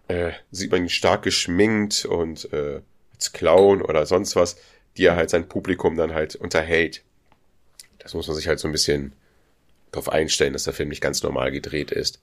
äh, 0.09 0.33
sieht 0.51 0.71
man 0.71 0.83
ihn 0.83 0.89
stark 0.89 1.23
geschminkt 1.23 2.05
und 2.05 2.53
äh, 2.53 2.83
als 3.15 3.33
Clown 3.33 3.83
oder 3.83 4.05
sonst 4.05 4.37
was, 4.37 4.57
die 4.97 5.05
er 5.05 5.17
halt 5.17 5.31
sein 5.31 5.49
Publikum 5.49 5.97
dann 5.97 6.13
halt 6.13 6.37
unterhält. 6.37 7.03
Das 7.99 8.15
muss 8.15 8.27
man 8.27 8.37
sich 8.37 8.49
halt 8.49 8.59
so 8.59 8.69
ein 8.69 8.73
bisschen 8.73 9.13
darauf 9.93 10.09
einstellen, 10.09 10.53
dass 10.53 10.65
der 10.65 10.75
Film 10.75 10.89
nicht 10.89 11.01
ganz 11.01 11.23
normal 11.23 11.53
gedreht 11.53 11.93
ist. 11.93 12.21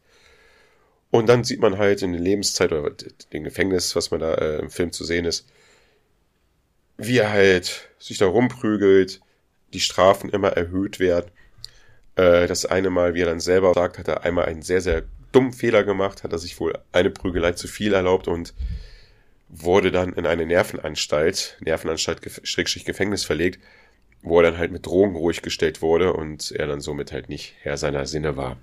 Und 1.11 1.27
dann 1.27 1.43
sieht 1.43 1.59
man 1.59 1.77
halt 1.77 2.01
in 2.01 2.13
der 2.13 2.21
Lebenszeit 2.21 2.71
oder 2.71 2.91
dem 3.33 3.43
Gefängnis, 3.43 3.95
was 3.95 4.11
man 4.11 4.19
da 4.19 4.35
äh, 4.35 4.59
im 4.59 4.69
Film 4.69 4.91
zu 4.91 5.03
sehen 5.03 5.25
ist, 5.25 5.47
wie 6.97 7.17
er 7.17 7.31
halt 7.31 7.89
sich 7.97 8.17
da 8.17 8.27
rumprügelt, 8.27 9.21
die 9.73 9.79
Strafen 9.79 10.29
immer 10.29 10.49
erhöht 10.49 10.99
werden. 10.99 11.31
Äh, 12.15 12.47
das 12.47 12.65
eine 12.65 12.89
Mal, 12.89 13.15
wie 13.15 13.21
er 13.21 13.27
dann 13.27 13.39
selber 13.39 13.73
sagt, 13.73 13.97
hat 13.97 14.07
er 14.07 14.23
einmal 14.23 14.45
einen 14.45 14.61
sehr, 14.61 14.81
sehr 14.81 15.03
dummen 15.31 15.53
Fehler 15.53 15.83
gemacht, 15.83 16.23
hat 16.23 16.31
er 16.31 16.39
sich 16.39 16.59
wohl 16.59 16.77
eine 16.91 17.09
Prügelei 17.09 17.53
zu 17.53 17.67
viel 17.67 17.93
erlaubt 17.93 18.27
und 18.27 18.53
wurde 19.47 19.91
dann 19.91 20.13
in 20.13 20.27
eine 20.27 20.45
Nervenanstalt, 20.45 21.57
Nervenanstalt, 21.61 22.21
Schrägstrich 22.43 22.85
Gefängnis 22.85 23.23
verlegt, 23.23 23.59
wo 24.21 24.39
er 24.39 24.43
dann 24.43 24.57
halt 24.59 24.71
mit 24.71 24.85
Drogen 24.85 25.15
ruhig 25.15 25.41
gestellt 25.41 25.81
wurde 25.81 26.13
und 26.13 26.51
er 26.51 26.67
dann 26.67 26.81
somit 26.81 27.11
halt 27.11 27.29
nicht 27.29 27.55
Herr 27.61 27.77
seiner 27.77 28.05
Sinne 28.05 28.37
war. 28.37 28.57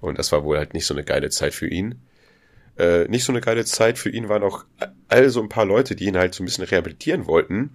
Und 0.00 0.18
das 0.18 0.32
war 0.32 0.44
wohl 0.44 0.58
halt 0.58 0.74
nicht 0.74 0.86
so 0.86 0.94
eine 0.94 1.04
geile 1.04 1.30
Zeit 1.30 1.54
für 1.54 1.68
ihn. 1.68 2.00
Äh, 2.78 3.08
nicht 3.08 3.24
so 3.24 3.32
eine 3.32 3.40
geile 3.40 3.64
Zeit 3.64 3.98
für 3.98 4.10
ihn 4.10 4.28
waren 4.28 4.42
auch 4.42 4.64
all 5.08 5.30
so 5.30 5.42
ein 5.42 5.48
paar 5.48 5.64
Leute, 5.64 5.96
die 5.96 6.06
ihn 6.06 6.16
halt 6.16 6.34
so 6.34 6.42
ein 6.42 6.46
bisschen 6.46 6.64
rehabilitieren 6.64 7.26
wollten. 7.26 7.74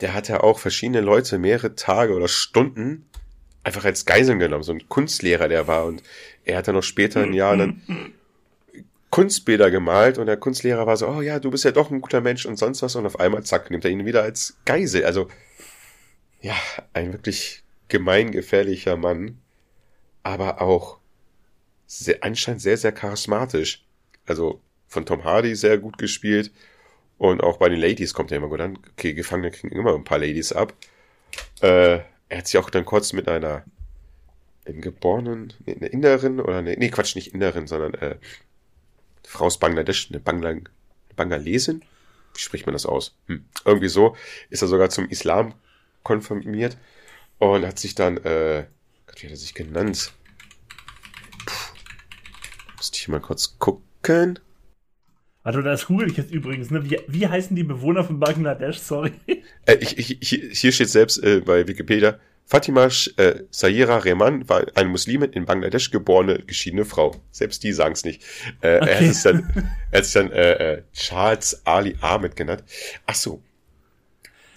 Der 0.00 0.14
hat 0.14 0.28
ja 0.28 0.40
auch 0.40 0.58
verschiedene 0.58 1.02
Leute 1.02 1.38
mehrere 1.38 1.74
Tage 1.74 2.14
oder 2.14 2.28
Stunden 2.28 3.04
einfach 3.62 3.84
als 3.84 4.06
Geiseln 4.06 4.38
genommen. 4.38 4.62
So 4.62 4.72
ein 4.72 4.88
Kunstlehrer, 4.88 5.48
der 5.48 5.66
war. 5.66 5.84
Und 5.84 6.02
er 6.44 6.56
hat 6.56 6.68
dann 6.68 6.74
noch 6.74 6.82
später 6.82 7.22
ein 7.22 7.34
Jahr 7.34 7.56
dann 7.56 7.82
Kunstbilder 9.10 9.70
gemalt 9.70 10.18
und 10.18 10.26
der 10.26 10.36
Kunstlehrer 10.36 10.86
war 10.86 10.96
so, 10.96 11.08
oh 11.08 11.20
ja, 11.20 11.40
du 11.40 11.50
bist 11.50 11.64
ja 11.64 11.72
doch 11.72 11.90
ein 11.90 12.00
guter 12.00 12.20
Mensch 12.20 12.46
und 12.46 12.56
sonst 12.56 12.80
was. 12.82 12.96
Und 12.96 13.06
auf 13.06 13.18
einmal, 13.18 13.42
zack, 13.42 13.70
nimmt 13.70 13.84
er 13.84 13.90
ihn 13.90 14.06
wieder 14.06 14.22
als 14.22 14.56
Geisel. 14.64 15.04
Also, 15.04 15.28
ja, 16.40 16.54
ein 16.92 17.12
wirklich 17.12 17.62
gemeingefährlicher 17.88 18.96
Mann 18.96 19.39
aber 20.22 20.60
auch 20.60 20.98
sehr, 21.86 22.22
anscheinend 22.22 22.62
sehr, 22.62 22.76
sehr 22.76 22.92
charismatisch. 22.92 23.84
Also 24.26 24.60
von 24.86 25.06
Tom 25.06 25.24
Hardy 25.24 25.54
sehr 25.54 25.78
gut 25.78 25.98
gespielt. 25.98 26.52
Und 27.18 27.42
auch 27.42 27.58
bei 27.58 27.68
den 27.68 27.80
Ladies 27.80 28.14
kommt 28.14 28.30
er 28.30 28.38
immer 28.38 28.48
gut 28.48 28.60
an. 28.60 28.78
Okay, 28.92 29.12
Gefangene 29.12 29.50
kriegen 29.50 29.76
immer 29.76 29.94
ein 29.94 30.04
paar 30.04 30.18
Ladies 30.18 30.52
ab. 30.52 30.72
Äh, 31.60 32.00
er 32.28 32.38
hat 32.38 32.46
sich 32.46 32.58
auch 32.58 32.70
dann 32.70 32.84
kurz 32.84 33.12
mit 33.12 33.28
einer 33.28 33.64
in 34.64 34.80
geborenen, 34.80 35.52
nee, 35.66 35.74
eine 35.74 35.88
Inderin 35.88 36.40
oder 36.40 36.58
eine, 36.58 36.74
nee, 36.74 36.90
Quatsch, 36.90 37.16
nicht 37.16 37.34
Inderin, 37.34 37.66
sondern 37.66 37.94
äh, 37.94 38.16
Frau 39.24 39.46
aus 39.46 39.58
Bangladesch, 39.58 40.10
eine, 40.10 40.20
Bangla, 40.20 40.50
eine 40.50 40.62
Bangalesin? 41.16 41.82
Wie 42.34 42.40
spricht 42.40 42.66
man 42.66 42.72
das 42.72 42.86
aus? 42.86 43.16
Hm. 43.26 43.44
Irgendwie 43.64 43.88
so 43.88 44.16
ist 44.48 44.62
er 44.62 44.68
sogar 44.68 44.90
zum 44.90 45.08
Islam 45.08 45.54
konfirmiert 46.02 46.78
und 47.38 47.66
hat 47.66 47.78
sich 47.78 47.94
dann 47.94 48.18
äh, 48.18 48.66
Gott, 49.10 49.22
wie 49.22 49.26
hat 49.26 49.32
er 49.32 49.36
sich 49.36 49.54
genannt? 49.54 50.12
Puh. 51.44 51.74
Müsste 52.76 52.96
ich 52.96 53.08
mal 53.08 53.20
kurz 53.20 53.58
gucken. 53.58 54.38
Warte, 55.42 55.64
das 55.64 55.86
google 55.86 56.08
ich 56.08 56.16
jetzt 56.16 56.30
übrigens, 56.30 56.70
ne? 56.70 56.88
Wie, 56.88 57.00
wie 57.08 57.26
heißen 57.26 57.56
die 57.56 57.64
Bewohner 57.64 58.04
von 58.04 58.20
Bangladesch? 58.20 58.78
Sorry. 58.80 59.12
Äh, 59.66 59.76
ich, 59.80 59.98
ich, 59.98 60.60
hier 60.60 60.70
steht 60.70 60.90
selbst 60.90 61.18
äh, 61.24 61.40
bei 61.40 61.66
Wikipedia, 61.66 62.20
Fatima 62.44 62.88
äh, 63.16 63.44
Sayera 63.50 63.98
Rehman 63.98 64.48
war 64.48 64.64
eine 64.76 64.88
Muslimin 64.88 65.32
in 65.32 65.44
Bangladesch 65.44 65.90
geborene, 65.90 66.38
geschiedene 66.40 66.84
Frau. 66.84 67.16
Selbst 67.32 67.64
die 67.64 67.72
sagen 67.72 67.94
es 67.94 68.04
nicht. 68.04 68.22
Äh, 68.60 68.76
okay. 68.76 68.90
Er 68.90 69.00
hat 69.00 69.14
sich 69.14 69.22
dann, 69.22 69.72
er 69.90 69.98
hat 69.98 70.04
sich 70.04 70.14
dann 70.14 70.30
äh, 70.30 70.52
äh, 70.52 70.82
Charles 70.92 71.62
Ali 71.64 71.96
Ahmed 72.00 72.36
genannt. 72.36 72.62
Ach 73.06 73.14
so, 73.16 73.42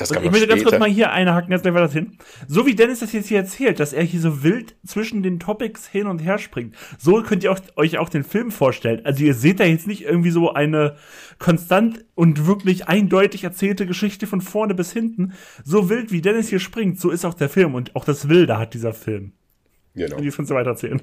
das 0.10 0.18
und 0.18 0.26
ich 0.26 0.32
möchte 0.32 0.48
ganz 0.48 0.64
kurz 0.64 0.80
mal 0.80 0.90
hier 0.90 1.12
einhaken, 1.12 1.52
jetzt 1.52 1.64
gleich 1.64 1.74
das 1.74 1.94
hin. 1.94 2.18
So 2.48 2.66
wie 2.66 2.76
Dennis 2.76 3.00
das 3.00 3.14
jetzt 3.14 3.28
hier 3.28 3.40
erzählt, 3.40 3.80
dass 3.80 3.94
er 3.94 4.04
hier 4.04 4.20
so 4.20 4.44
wild 4.44 4.76
zwischen 4.86 5.24
den 5.24 5.40
Topics 5.40 5.88
hin 5.88 6.08
und 6.08 6.20
her 6.20 6.38
springt, 6.38 6.76
so 6.98 7.22
könnt 7.22 7.44
ihr 7.44 7.52
auch, 7.52 7.60
euch 7.76 7.98
auch 7.98 8.10
den 8.10 8.24
Film 8.24 8.52
vorstellen. 8.52 9.06
Also 9.06 9.24
ihr 9.24 9.34
seht 9.34 9.60
da 9.60 9.66
jetzt 9.66 9.88
nicht 9.88 10.04
irgendwie 10.04 10.32
so 10.32 10.54
eine 10.54 10.96
konstant 11.40 12.06
und 12.16 12.46
wirklich 12.48 12.88
eindeutig 12.88 13.44
erzählte 13.44 13.86
Geschichte 13.86 14.28
von 14.28 14.42
vorne 14.42 14.76
bis 14.76 14.92
hinten. 14.92 15.34
So 15.64 15.90
wild 15.90 16.12
wie 16.12 16.22
Dennis 16.22 16.50
hier 16.50 16.60
springt, 16.60 17.00
so 17.00 17.10
ist 17.10 17.26
auch 17.26 17.34
der 17.34 17.50
Film 17.50 17.76
und 17.76 17.96
auch 17.96 18.06
das 18.06 18.30
Wilde 18.30 18.58
hat 18.58 18.74
dieser 18.74 18.94
Film. 18.94 19.34
Genau. 19.96 20.18
Und 20.18 20.24
die 20.24 20.32
von 20.32 20.46
so 20.46 20.56
weiter 20.56 20.72
erzählen. 20.72 21.02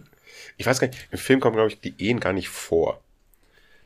Ich 0.56 0.66
weiß 0.66 0.80
gar 0.80 0.88
nicht, 0.88 1.08
im 1.10 1.18
Film 1.18 1.40
kommen, 1.40 1.54
glaube 1.54 1.68
ich, 1.68 1.80
die 1.80 1.94
Ehen 1.98 2.20
gar 2.20 2.32
nicht 2.32 2.48
vor. 2.48 3.00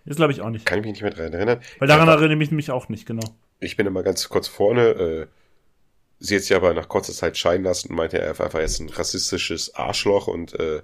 Das 0.07 0.17
glaube 0.17 0.33
ich 0.33 0.41
auch 0.41 0.51
nicht. 0.51 0.67
Kann 0.67 0.79
ich 0.79 0.85
mich 0.85 0.93
nicht 0.93 1.03
mehr 1.03 1.13
daran 1.13 1.33
erinnern. 1.33 1.61
Weil 1.79 1.89
daran 1.89 2.09
erinnere 2.09 2.43
ich 2.43 2.51
mich 2.51 2.71
auch 2.71 2.89
nicht, 2.89 3.07
genau 3.07 3.23
ich 3.65 3.77
bin 3.77 3.87
immer 3.87 4.03
ganz 4.03 4.29
kurz 4.29 4.49
vorne. 4.49 4.89
Äh, 4.89 5.27
sie 6.19 6.37
hat 6.37 6.43
sich 6.43 6.57
aber 6.57 6.75
nach 6.75 6.89
kurzer 6.89 7.13
Zeit 7.13 7.37
scheiden 7.37 7.65
lassen 7.65 7.91
und 7.91 7.97
meinte, 7.97 8.19
er 8.19 8.33
ist 8.33 8.41
einfach 8.41 8.61
jetzt 8.61 8.81
ein 8.81 8.89
rassistisches 8.89 9.75
Arschloch 9.75 10.27
und 10.27 10.59
äh, 10.59 10.83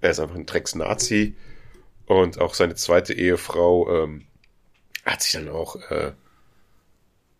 er 0.00 0.10
ist 0.10 0.20
einfach 0.20 0.36
ein 0.36 0.46
Drecks-Nazi. 0.46 1.36
Und 2.06 2.40
auch 2.40 2.54
seine 2.54 2.74
zweite 2.74 3.14
Ehefrau 3.14 4.04
ähm, 4.04 4.26
hat 5.04 5.22
sich 5.22 5.32
dann 5.32 5.48
auch 5.48 5.76
äh, 5.90 6.12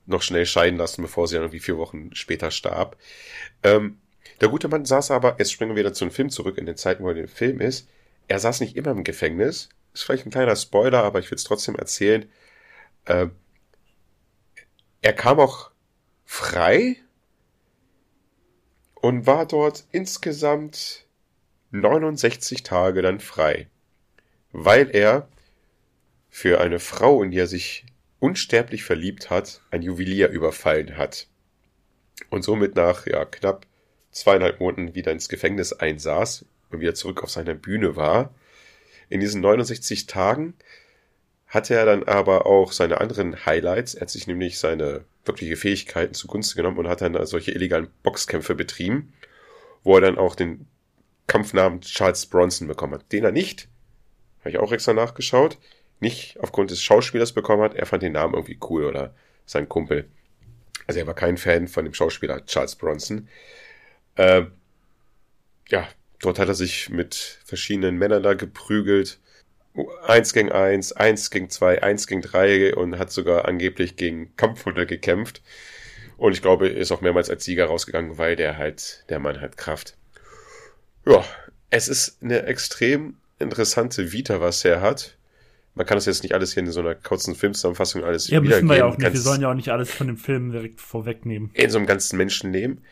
noch 0.07 0.23
schnell 0.23 0.47
scheiden 0.47 0.79
lassen, 0.79 1.03
bevor 1.03 1.27
sie 1.27 1.35
dann 1.35 1.45
irgendwie 1.45 1.61
vier 1.61 1.79
Wochen 1.79 2.15
später 2.15 2.51
starb. 2.51 2.97
Ähm, 3.63 3.99
der 4.41 4.49
gute 4.49 4.69
Mann 4.69 4.85
saß 4.85 5.11
aber, 5.11 5.37
jetzt 5.39 5.53
springen 5.53 5.75
wir 5.75 5.81
wieder 5.81 5.93
zu 5.93 6.05
dem 6.05 6.13
Film 6.13 6.31
zurück, 6.31 6.57
in 6.57 6.67
den 6.67 6.77
Zeiten, 6.77 7.05
wo 7.05 7.11
er 7.11 7.17
im 7.17 7.29
Film 7.29 7.61
ist. 7.61 7.89
Er 8.29 8.39
saß 8.39 8.61
nicht 8.61 8.77
immer 8.77 8.91
im 8.93 9.05
Gefängnis. 9.05 9.69
Ist 9.93 10.05
vielleicht 10.05 10.27
ein 10.27 10.31
kleiner 10.31 10.57
Spoiler, 10.57 11.03
aber 11.03 11.19
ich 11.19 11.31
will 11.31 11.37
es 11.37 11.45
trotzdem 11.45 11.75
erzählen. 11.75 12.31
Ähm, 13.07 13.33
er 15.03 15.13
kam 15.13 15.41
auch 15.41 15.71
frei 16.25 16.97
und 18.95 19.27
war 19.27 19.47
dort 19.47 19.85
insgesamt 19.93 21.07
69 21.71 22.63
Tage 22.63 23.03
dann 23.03 23.21
frei, 23.21 23.69
weil 24.53 24.91
er 24.95 25.29
für 26.29 26.61
eine 26.61 26.79
Frau, 26.79 27.23
in 27.23 27.31
die 27.31 27.39
er 27.39 27.47
sich 27.47 27.87
unsterblich 28.19 28.85
verliebt 28.85 29.31
hat, 29.31 29.63
ein 29.71 29.83
Juwelier 29.83 30.29
überfallen 30.29 30.97
hat 30.97 31.29
und 32.29 32.43
somit 32.43 32.77
nach 32.77 33.07
ja, 33.07 33.25
knapp 33.25 33.67
zweieinhalb 34.13 34.61
Monaten 34.61 34.95
wieder 34.95 35.13
ins 35.13 35.29
Gefängnis 35.29 35.73
einsaß 35.73 36.45
und 36.71 36.81
wieder 36.81 36.95
zurück 36.95 37.23
auf 37.23 37.31
seiner 37.31 37.55
Bühne 37.55 37.97
war. 37.97 38.35
In 39.09 39.21
diesen 39.21 39.41
69 39.41 40.07
Tagen 40.07 40.55
hatte 41.51 41.75
er 41.75 41.85
dann 41.85 42.05
aber 42.05 42.47
auch 42.47 42.73
seine 42.73 43.01
anderen 43.01 43.45
Highlights. 43.45 43.95
Er 43.95 44.03
hat 44.03 44.11
sich 44.11 44.27
nämlich 44.29 44.59
seine 44.59 45.05
wirkliche 45.25 45.57
Fähigkeiten 45.57 46.15
zugunsten 46.15 46.57
genommen 46.57 46.79
und 46.79 46.89
hat 46.89 47.03
dann 47.03 47.27
solche 47.27 47.51
illegalen 47.51 47.89
Boxkämpfe 48.05 48.55
betrieben, 48.55 49.13
wo 49.83 49.97
er 49.97 50.01
dann 50.01 50.17
auch 50.17 50.37
den 50.37 50.67
Kampfnamen 51.27 51.81
Charles 51.81 52.27
Bronson 52.27 52.69
bekommen 52.69 52.95
hat. 52.95 53.13
Den 53.13 53.25
er 53.25 53.33
nicht, 53.33 53.69
habe 54.41 54.51
ich 54.51 54.59
auch 54.59 54.73
extra 54.73 54.93
nachgeschaut, 54.93 55.59
nicht 55.99 56.39
aufgrund 56.41 56.71
des 56.71 56.83
Schauspielers 56.83 57.33
bekommen 57.33 57.63
hat. 57.63 57.75
Er 57.75 57.87
fand 57.87 58.05
den 58.05 58.13
Namen 58.13 58.35
irgendwie 58.35 58.59
cool 58.69 58.85
oder 58.85 59.13
sein 59.45 59.69
Kumpel. 59.69 60.09
Also 60.87 61.01
er 61.01 61.07
war 61.09 61.15
kein 61.15 61.37
Fan 61.37 61.67
von 61.67 61.85
dem 61.85 61.95
Schauspieler 61.95 62.47
Charles 62.47 62.77
Bronson. 62.77 63.29
Äh, 64.15 64.45
ja, 65.69 65.89
dort 66.21 66.39
hat 66.39 66.49
er 66.49 66.55
sich 66.55 66.91
mit 66.91 67.41
verschiedenen 67.45 67.97
Männern 67.99 68.23
da 68.23 68.35
geprügelt 68.35 69.19
eins 70.07 70.33
gegen 70.33 70.51
eins, 70.53 70.93
eins 70.93 71.31
gegen 71.31 71.51
zwei, 71.51 71.83
eins 71.83 72.07
gegen 72.07 72.23
drei 72.23 72.75
und 72.75 72.99
hat 72.99 73.11
sogar 73.13 73.47
angeblich 73.47 73.97
gegen 73.97 74.35
Kampfhunde 74.37 74.87
gekämpft. 74.87 75.43
Und 76.17 76.33
ich 76.33 76.43
glaube, 76.43 76.69
ist 76.69 76.93
auch 76.93 77.01
mehrmals 77.01 77.31
als 77.31 77.45
Sieger 77.45 77.67
rausgegangen, 77.67 78.19
weil 78.19 78.37
der 78.37 78.59
halt, 78.59 79.05
der 79.09 79.19
Mann 79.21 79.41
hat 79.41 79.57
Kraft. 79.57 79.97
Ja, 81.07 81.25
es 81.71 81.89
ist 81.89 82.23
eine 82.23 82.43
extrem 82.45 83.17
interessante 83.39 84.13
Vita, 84.13 84.41
was 84.41 84.65
er 84.65 84.81
hat. 84.83 85.17
man 85.75 85.87
kann 85.87 85.97
das 85.97 86.05
jetzt 86.07 86.23
nicht 86.23 86.35
alles 86.35 86.53
hier 86.53 86.63
in 86.63 86.71
so 86.71 86.81
einer 86.81 86.95
kurzen 86.95 87.35
Filmzusammenfassung 87.35 88.05
alles 88.05 88.29
Ja, 88.29 88.41
müssen 88.41 88.69
wir 88.69 88.77
ja 88.77 88.85
auch 88.87 88.99
nicht. 88.99 89.13
Wir 89.13 89.21
sollen 89.21 89.41
ja 89.41 89.51
auch 89.51 89.55
nicht 89.55 89.71
alles 89.71 89.91
von 89.91 90.09
dem 90.09 90.19
Film 90.19 90.53
direkt 90.53 90.81
vorwegnehmen. 90.81 91.51
in 91.55 91.71
so 91.71 91.79
einem 91.79 91.87
ganzen 91.87 92.19
Menschenleben. 92.19 92.85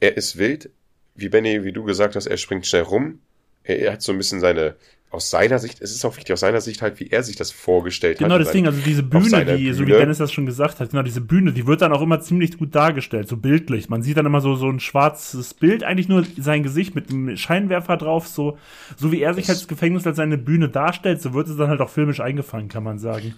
Er 0.00 0.16
ist 0.16 0.36
wild, 0.36 0.70
wie 1.14 1.28
Benny, 1.28 1.64
wie 1.64 1.72
du 1.72 1.84
gesagt 1.84 2.16
hast, 2.16 2.26
er 2.26 2.36
springt 2.36 2.66
schnell 2.66 2.82
rum. 2.82 3.20
Er, 3.62 3.78
er 3.78 3.92
hat 3.92 4.02
so 4.02 4.12
ein 4.12 4.18
bisschen 4.18 4.40
seine, 4.40 4.76
aus 5.12 5.28
seiner 5.30 5.58
Sicht, 5.58 5.82
es 5.82 5.92
ist 5.92 6.04
auch 6.06 6.16
wichtig, 6.16 6.32
aus 6.32 6.40
seiner 6.40 6.62
Sicht 6.62 6.80
halt, 6.80 6.98
wie 6.98 7.10
er 7.10 7.22
sich 7.22 7.36
das 7.36 7.50
vorgestellt 7.50 8.18
Genau 8.18 8.34
hat. 8.34 8.40
das 8.40 8.50
Ding, 8.52 8.66
also 8.66 8.80
diese 8.80 9.02
Bühne, 9.02 9.44
die, 9.44 9.70
so 9.72 9.80
wie 9.82 9.84
Bühne. 9.84 9.98
Dennis 9.98 10.16
das 10.18 10.32
schon 10.32 10.46
gesagt 10.46 10.80
hat, 10.80 10.90
genau 10.90 11.02
diese 11.02 11.20
Bühne, 11.20 11.52
die 11.52 11.66
wird 11.66 11.82
dann 11.82 11.92
auch 11.92 12.00
immer 12.00 12.20
ziemlich 12.22 12.56
gut 12.56 12.74
dargestellt, 12.74 13.28
so 13.28 13.36
bildlich. 13.36 13.90
Man 13.90 14.02
sieht 14.02 14.16
dann 14.16 14.24
immer 14.24 14.40
so, 14.40 14.56
so 14.56 14.70
ein 14.70 14.80
schwarzes 14.80 15.52
Bild, 15.52 15.84
eigentlich 15.84 16.08
nur 16.08 16.24
sein 16.38 16.62
Gesicht 16.62 16.94
mit 16.94 17.10
einem 17.10 17.36
Scheinwerfer 17.36 17.98
drauf, 17.98 18.26
so, 18.26 18.56
so 18.96 19.12
wie 19.12 19.20
er 19.20 19.34
sich 19.34 19.46
Das- 19.46 19.58
als 19.58 19.68
Gefängnis 19.68 20.06
als 20.06 20.16
seine 20.16 20.38
Bühne 20.38 20.70
darstellt, 20.70 21.20
so 21.20 21.34
wird 21.34 21.46
es 21.48 21.56
dann 21.58 21.68
halt 21.68 21.82
auch 21.82 21.90
filmisch 21.90 22.20
eingefangen, 22.20 22.68
kann 22.70 22.82
man 22.82 22.98
sagen. 22.98 23.34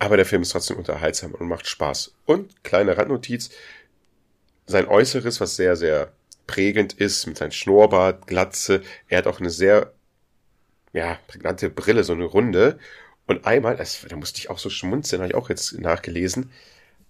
Aber 0.00 0.16
der 0.16 0.26
Film 0.26 0.42
ist 0.42 0.50
trotzdem 0.50 0.76
unterhaltsam 0.76 1.32
und 1.32 1.48
macht 1.48 1.66
Spaß. 1.68 2.14
Und 2.24 2.62
kleine 2.62 2.96
Randnotiz, 2.96 3.50
sein 4.66 4.86
Äußeres, 4.86 5.40
was 5.40 5.56
sehr, 5.56 5.74
sehr 5.76 6.12
prägend 6.48 6.94
ist, 6.94 7.26
mit 7.26 7.38
seinem 7.38 7.52
Schnurrbart, 7.52 8.26
Glatze, 8.26 8.82
er 9.06 9.18
hat 9.18 9.28
auch 9.28 9.38
eine 9.38 9.50
sehr, 9.50 9.92
ja, 10.92 11.18
prägnante 11.28 11.70
Brille, 11.70 12.02
so 12.02 12.14
eine 12.14 12.24
runde. 12.24 12.80
Und 13.28 13.46
einmal, 13.46 13.76
das, 13.76 14.04
da 14.08 14.16
musste 14.16 14.40
ich 14.40 14.50
auch 14.50 14.58
so 14.58 14.70
schmunzeln, 14.70 15.22
habe 15.22 15.30
ich 15.30 15.36
auch 15.36 15.50
jetzt 15.50 15.78
nachgelesen, 15.78 16.50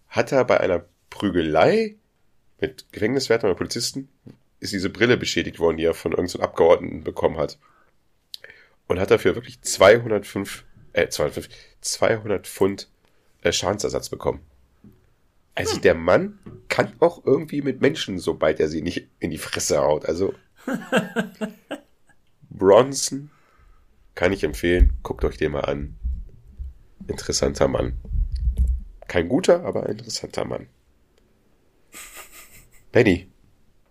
hat 0.09 0.32
er 0.32 0.45
bei 0.45 0.61
einer 0.61 0.84
Prügelei 1.09 1.97
mit 2.61 2.93
Gefängniswärtern 2.93 3.51
oder 3.51 3.57
Polizisten, 3.57 4.09
ist 4.61 4.72
diese 4.72 4.91
Brille 4.91 5.16
beschädigt 5.16 5.61
worden, 5.61 5.76
die 5.76 5.84
er 5.84 5.95
von 5.95 6.12
irgendeinem 6.12 6.43
Abgeordneten 6.43 7.05
bekommen 7.05 7.39
hat. 7.39 7.59
Und 8.89 8.99
hat 8.99 9.11
dafür 9.11 9.34
wirklich 9.34 9.62
205, 9.62 10.64
äh, 10.93 11.09
205, 11.09 11.49
200 11.80 12.47
Pfund 12.47 12.89
äh, 13.43 13.53
Schadensersatz 13.53 14.09
bekommen. 14.09 14.41
Also 15.59 15.80
der 15.80 15.94
Mann 15.94 16.38
kann 16.68 16.92
auch 17.00 17.24
irgendwie 17.26 17.62
mit 17.62 17.80
Menschen, 17.80 18.20
sobald 18.20 18.61
er 18.61 18.68
sie 18.68 18.80
nicht 18.80 19.09
in 19.18 19.30
die 19.30 19.38
Fresse 19.38 19.80
haut. 19.80 20.06
Also 20.06 20.32
Bronson 22.50 23.30
kann 24.14 24.32
ich 24.32 24.44
empfehlen. 24.44 24.92
Guckt 25.02 25.24
euch 25.24 25.36
den 25.36 25.52
mal 25.52 25.64
an. 25.64 25.96
Interessanter 27.09 27.66
Mann. 27.66 27.94
Kein 29.09 29.28
guter, 29.28 29.64
aber 29.64 29.88
interessanter 29.88 30.44
Mann. 30.44 30.68
Benny, 32.92 33.26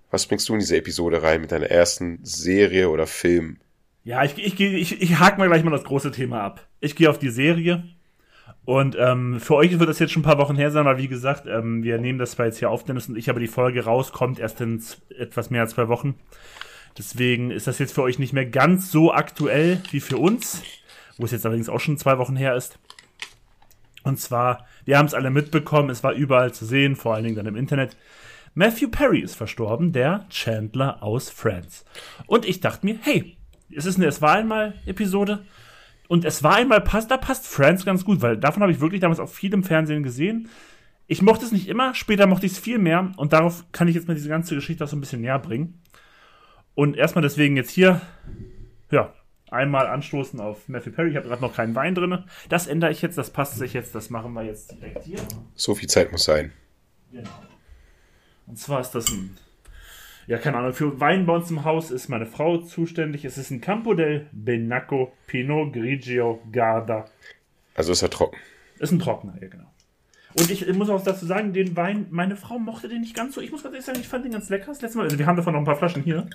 was 0.09 0.25
bringst 0.25 0.47
du 0.47 0.53
in 0.53 0.59
diese 0.59 0.77
Episode 0.77 1.21
rein 1.21 1.41
mit 1.41 1.51
deiner 1.51 1.69
ersten 1.69 2.19
Serie 2.23 2.89
oder 2.89 3.07
Film? 3.07 3.57
Ja, 4.05 4.23
ich, 4.23 4.37
ich, 4.37 4.57
ich, 4.57 5.01
ich 5.01 5.19
hake 5.19 5.37
mal 5.37 5.49
gleich 5.49 5.65
mal 5.65 5.71
das 5.71 5.83
große 5.83 6.11
Thema 6.11 6.43
ab. 6.43 6.65
Ich 6.79 6.95
gehe 6.95 7.09
auf 7.09 7.19
die 7.19 7.29
Serie. 7.29 7.83
Und 8.67 8.97
ähm, 8.99 9.39
für 9.39 9.55
euch 9.55 9.79
wird 9.79 9.89
das 9.89 9.99
jetzt 9.99 10.11
schon 10.11 10.23
ein 10.23 10.25
paar 10.25 10.39
Wochen 10.39 10.57
her 10.57 10.71
sein, 10.71 10.83
weil 10.83 10.97
wie 10.97 11.07
gesagt, 11.07 11.45
ähm, 11.47 11.83
wir 11.83 11.99
nehmen 11.99 12.19
das 12.19 12.31
zwar 12.31 12.47
jetzt 12.47 12.59
hier 12.59 12.69
auf, 12.69 12.83
Dennis 12.83 13.07
und 13.07 13.17
ich, 13.17 13.29
aber 13.29 13.39
die 13.39 13.47
Folge 13.47 13.85
rauskommt 13.85 14.39
erst 14.39 14.59
in 14.59 14.83
etwas 15.17 15.49
mehr 15.49 15.61
als 15.61 15.71
zwei 15.71 15.87
Wochen. 15.87 16.15
Deswegen 16.97 17.49
ist 17.49 17.67
das 17.67 17.79
jetzt 17.79 17.93
für 17.93 18.01
euch 18.01 18.19
nicht 18.19 18.33
mehr 18.33 18.45
ganz 18.45 18.91
so 18.91 19.13
aktuell 19.13 19.81
wie 19.91 20.01
für 20.01 20.17
uns, 20.17 20.63
wo 21.17 21.23
es 21.23 21.31
jetzt 21.31 21.45
allerdings 21.45 21.69
auch 21.69 21.79
schon 21.79 21.97
zwei 21.97 22.17
Wochen 22.17 22.35
her 22.35 22.57
ist. 22.57 22.77
Und 24.03 24.19
zwar, 24.19 24.67
wir 24.83 24.97
haben 24.97 25.05
es 25.05 25.13
alle 25.13 25.29
mitbekommen, 25.29 25.89
es 25.89 26.03
war 26.03 26.11
überall 26.11 26.53
zu 26.53 26.65
sehen, 26.65 26.97
vor 26.97 27.15
allen 27.15 27.23
Dingen 27.23 27.37
dann 27.37 27.45
im 27.45 27.55
Internet. 27.55 27.95
Matthew 28.53 28.89
Perry 28.89 29.21
ist 29.21 29.35
verstorben, 29.35 29.93
der 29.93 30.25
Chandler 30.27 31.01
aus 31.01 31.29
Friends. 31.29 31.85
Und 32.25 32.43
ich 32.45 32.59
dachte 32.59 32.85
mir, 32.85 32.97
hey, 32.99 33.37
es 33.73 33.85
ist 33.85 33.95
eine 33.95 34.07
Es 34.07 34.21
war 34.21 34.33
einmal 34.33 34.73
Episode. 34.85 35.45
Und 36.07 36.25
es 36.25 36.43
war 36.43 36.55
einmal 36.55 36.81
passt, 36.81 37.11
da 37.11 37.17
passt 37.17 37.47
Friends 37.47 37.85
ganz 37.85 38.05
gut, 38.05 38.21
weil 38.21 38.37
davon 38.37 38.61
habe 38.61 38.71
ich 38.71 38.79
wirklich 38.79 39.01
damals 39.01 39.19
auch 39.19 39.29
viel 39.29 39.53
im 39.53 39.63
Fernsehen 39.63 40.03
gesehen. 40.03 40.49
Ich 41.07 41.21
mochte 41.21 41.45
es 41.45 41.51
nicht 41.51 41.67
immer, 41.67 41.93
später 41.93 42.27
mochte 42.27 42.45
ich 42.45 42.53
es 42.53 42.59
viel 42.59 42.79
mehr 42.79 43.11
und 43.17 43.33
darauf 43.33 43.65
kann 43.71 43.87
ich 43.87 43.95
jetzt 43.95 44.07
mal 44.07 44.13
diese 44.13 44.29
ganze 44.29 44.55
Geschichte 44.55 44.83
auch 44.83 44.87
so 44.87 44.95
ein 44.95 45.01
bisschen 45.01 45.21
näher 45.21 45.39
bringen. 45.39 45.81
Und 46.75 46.95
erstmal 46.95 47.21
deswegen 47.21 47.57
jetzt 47.57 47.71
hier, 47.71 48.01
ja, 48.91 49.13
einmal 49.49 49.87
anstoßen 49.87 50.39
auf 50.39 50.67
Matthew 50.67 50.91
Perry. 50.91 51.09
Ich 51.09 51.15
habe 51.15 51.27
gerade 51.27 51.41
noch 51.41 51.55
keinen 51.55 51.75
Wein 51.75 51.95
drin. 51.95 52.23
Das 52.49 52.67
ändere 52.67 52.91
ich 52.91 53.01
jetzt, 53.01 53.17
das 53.17 53.31
passt 53.31 53.57
sich 53.57 53.73
jetzt, 53.73 53.95
das 53.95 54.09
machen 54.09 54.33
wir 54.33 54.43
jetzt 54.43 54.73
direkt 54.73 55.03
hier. 55.03 55.19
So 55.55 55.75
viel 55.75 55.89
Zeit 55.89 56.11
muss 56.11 56.25
sein. 56.25 56.51
Genau. 57.11 57.29
Und 58.45 58.59
zwar 58.59 58.81
ist 58.81 58.91
das 58.91 59.09
ein, 59.09 59.37
ja, 60.27 60.37
keine 60.37 60.57
Ahnung, 60.57 60.73
für 60.73 60.99
Wein 60.99 61.25
bei 61.25 61.33
uns 61.33 61.49
im 61.49 61.63
Haus 61.63 61.89
ist 61.89 62.09
meine 62.09 62.25
Frau 62.25 62.57
zuständig. 62.57 63.23
Es 63.23 63.37
ist 63.37 63.49
ein 63.49 63.61
Campo 63.61 63.93
del 63.93 64.27
Benacco 64.33 65.13
Pinot 65.25 65.71
Grigio 65.71 66.41
Garda. 66.51 67.05
Also 67.75 67.93
ist 67.93 68.01
er 68.01 68.09
trocken. 68.09 68.37
Ist 68.79 68.91
ein 68.91 68.99
Trockener, 68.99 69.35
ja, 69.41 69.47
genau. 69.47 69.71
Und 70.37 70.51
ich 70.51 70.71
muss 70.73 70.89
auch 70.89 71.03
dazu 71.03 71.25
sagen, 71.25 71.53
den 71.53 71.75
Wein, 71.77 72.07
meine 72.09 72.35
Frau 72.35 72.59
mochte 72.59 72.89
den 72.89 73.01
nicht 73.01 73.15
ganz 73.15 73.35
so. 73.35 73.41
Ich 73.41 73.51
muss 73.51 73.63
ganz 73.63 73.73
ehrlich 73.73 73.85
sagen, 73.85 73.99
ich 74.01 74.07
fand 74.07 74.25
den 74.25 74.33
ganz 74.33 74.49
lecker. 74.49 74.67
Das 74.67 74.81
letzte 74.81 74.97
Mal, 74.97 75.05
also 75.05 75.17
wir 75.17 75.25
haben 75.25 75.37
davon 75.37 75.53
noch 75.53 75.61
ein 75.61 75.65
paar 75.65 75.77
Flaschen 75.77 76.03
hier. 76.03 76.29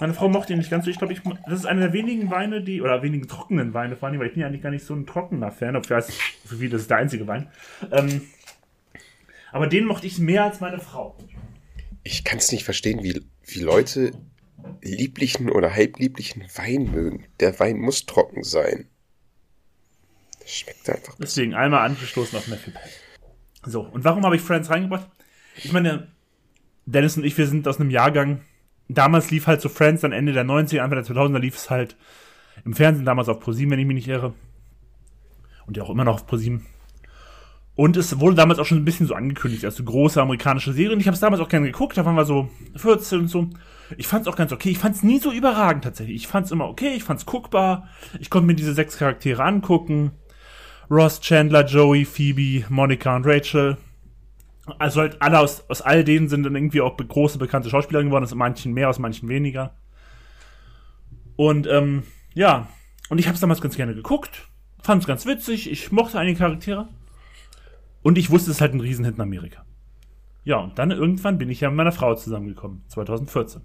Meine 0.00 0.14
Frau 0.14 0.28
mochte 0.28 0.54
ihn 0.54 0.58
nicht 0.58 0.70
ganz 0.70 0.86
so. 0.86 0.90
Ich 0.90 0.98
glaube, 0.98 1.12
ich, 1.12 1.20
das 1.46 1.60
ist 1.60 1.66
einer 1.66 1.82
der 1.82 1.92
wenigen 1.92 2.30
Weine, 2.30 2.62
die, 2.62 2.80
oder 2.80 3.02
wenigen 3.02 3.28
trockenen 3.28 3.74
Weine, 3.74 3.96
vor 3.96 4.08
allem, 4.08 4.18
weil 4.18 4.28
ich 4.28 4.32
bin 4.32 4.40
ja 4.40 4.48
eigentlich 4.48 4.62
gar 4.62 4.70
nicht 4.70 4.84
so 4.84 4.94
ein 4.94 5.06
trockener 5.06 5.52
Fan. 5.52 5.76
Ob 5.76 5.84
ich 5.84 5.90
weiß, 5.90 6.12
für 6.46 6.56
viele 6.56 6.74
ist 6.76 6.82
es 6.82 6.88
der 6.88 6.96
einzige 6.96 7.26
Wein. 7.28 7.48
Ähm, 7.92 8.22
aber 9.52 9.66
den 9.66 9.84
mochte 9.84 10.06
ich 10.06 10.18
mehr 10.18 10.44
als 10.44 10.60
meine 10.60 10.80
Frau. 10.80 11.14
Ich 12.02 12.24
kann 12.24 12.38
es 12.38 12.52
nicht 12.52 12.64
verstehen, 12.64 13.02
wie, 13.02 13.22
wie 13.44 13.60
Leute 13.60 14.12
lieblichen 14.80 15.50
oder 15.50 15.74
halblieblichen 15.74 16.44
Wein 16.56 16.90
mögen. 16.90 17.26
Der 17.40 17.58
Wein 17.60 17.78
muss 17.78 18.06
trocken 18.06 18.42
sein. 18.42 18.88
Das 20.40 20.50
schmeckt 20.50 20.88
einfach. 20.90 21.16
Deswegen 21.20 21.54
einmal 21.54 21.84
angestoßen 21.86 22.38
auf 22.38 22.46
Perry. 22.46 22.72
So, 23.64 23.82
und 23.82 24.04
warum 24.04 24.24
habe 24.24 24.36
ich 24.36 24.42
Friends 24.42 24.70
reingebracht? 24.70 25.08
Ich 25.56 25.72
meine, 25.72 26.08
Dennis 26.86 27.16
und 27.16 27.24
ich, 27.24 27.36
wir 27.38 27.46
sind 27.46 27.68
aus 27.68 27.78
einem 27.78 27.90
Jahrgang. 27.90 28.42
Damals 28.88 29.30
lief 29.30 29.46
halt 29.46 29.60
so 29.60 29.68
Friends, 29.68 30.00
dann 30.00 30.12
Ende 30.12 30.32
der 30.32 30.44
90er, 30.44 30.80
Anfang 30.80 31.04
der 31.04 31.14
2000er 31.14 31.38
lief 31.38 31.56
es 31.56 31.70
halt 31.70 31.96
im 32.64 32.74
Fernsehen, 32.74 33.06
damals 33.06 33.28
auf 33.28 33.40
ProSieben, 33.40 33.70
wenn 33.70 33.78
ich 33.78 33.86
mich 33.86 33.94
nicht 33.94 34.08
irre. 34.08 34.34
Und 35.66 35.76
ja 35.76 35.84
auch 35.84 35.90
immer 35.90 36.04
noch 36.04 36.14
auf 36.14 36.26
ProSieben. 36.26 36.66
Und 37.74 37.96
es 37.96 38.20
wurde 38.20 38.36
damals 38.36 38.58
auch 38.58 38.66
schon 38.66 38.78
ein 38.78 38.84
bisschen 38.84 39.06
so 39.06 39.14
angekündigt, 39.14 39.64
als 39.64 39.76
so 39.76 39.84
große 39.84 40.20
amerikanische 40.20 40.72
Serie. 40.72 40.92
Und 40.92 41.00
ich 41.00 41.06
habe 41.06 41.14
es 41.14 41.20
damals 41.20 41.40
auch 41.40 41.48
gerne 41.48 41.66
geguckt, 41.66 41.96
da 41.96 42.04
waren 42.04 42.14
wir 42.14 42.26
so 42.26 42.50
14 42.76 43.20
und 43.20 43.28
so. 43.28 43.48
Ich 43.96 44.06
fand 44.06 44.22
es 44.22 44.32
auch 44.32 44.36
ganz 44.36 44.52
okay. 44.52 44.70
Ich 44.70 44.78
fand 44.78 44.96
es 44.96 45.02
nie 45.02 45.18
so 45.18 45.32
überragend 45.32 45.84
tatsächlich. 45.84 46.16
Ich 46.16 46.26
fand 46.26 46.46
es 46.46 46.52
immer 46.52 46.68
okay, 46.68 46.92
ich 46.94 47.04
fand 47.04 47.20
es 47.20 47.26
guckbar. 47.26 47.88
Ich 48.20 48.30
konnte 48.30 48.46
mir 48.46 48.54
diese 48.54 48.74
sechs 48.74 48.98
Charaktere 48.98 49.42
angucken. 49.42 50.12
Ross, 50.90 51.20
Chandler, 51.20 51.64
Joey, 51.64 52.04
Phoebe, 52.04 52.66
Monica 52.68 53.16
und 53.16 53.26
Rachel. 53.26 53.78
Also 54.78 55.00
halt 55.00 55.20
alle 55.20 55.38
aus, 55.40 55.64
aus 55.68 55.80
all 55.80 56.04
denen 56.04 56.28
sind 56.28 56.44
dann 56.44 56.54
irgendwie 56.54 56.82
auch 56.82 56.96
große 56.96 57.38
bekannte 57.38 57.70
Schauspieler 57.70 58.04
geworden, 58.04 58.24
aus 58.24 58.34
manchen 58.34 58.74
mehr, 58.74 58.90
aus 58.90 58.98
manchen 58.98 59.28
weniger. 59.28 59.74
Und 61.36 61.66
ähm, 61.66 62.04
ja, 62.34 62.68
und 63.08 63.18
ich 63.18 63.26
habe 63.26 63.34
es 63.34 63.40
damals 63.40 63.60
ganz 63.60 63.76
gerne 63.76 63.94
geguckt, 63.94 64.48
fand 64.82 65.02
es 65.02 65.08
ganz 65.08 65.26
witzig, 65.26 65.70
ich 65.70 65.90
mochte 65.90 66.18
einige 66.18 66.38
Charaktere. 66.38 66.88
Und 68.02 68.18
ich 68.18 68.30
wusste, 68.30 68.50
es 68.50 68.56
ist 68.56 68.60
halt 68.60 68.74
ein 68.74 68.80
Riesenhit 68.80 69.16
in 69.16 69.20
Amerika. 69.20 69.64
Ja, 70.44 70.58
und 70.58 70.78
dann 70.78 70.90
irgendwann 70.90 71.38
bin 71.38 71.50
ich 71.50 71.60
ja 71.60 71.68
mit 71.70 71.76
meiner 71.76 71.92
Frau 71.92 72.14
zusammengekommen, 72.14 72.82
2014. 72.88 73.62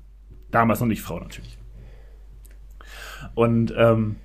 Damals 0.52 0.80
noch 0.80 0.88
nicht 0.88 1.02
Frau 1.02 1.20
natürlich. 1.20 1.58
Und 3.34 3.74
ähm, 3.76 4.18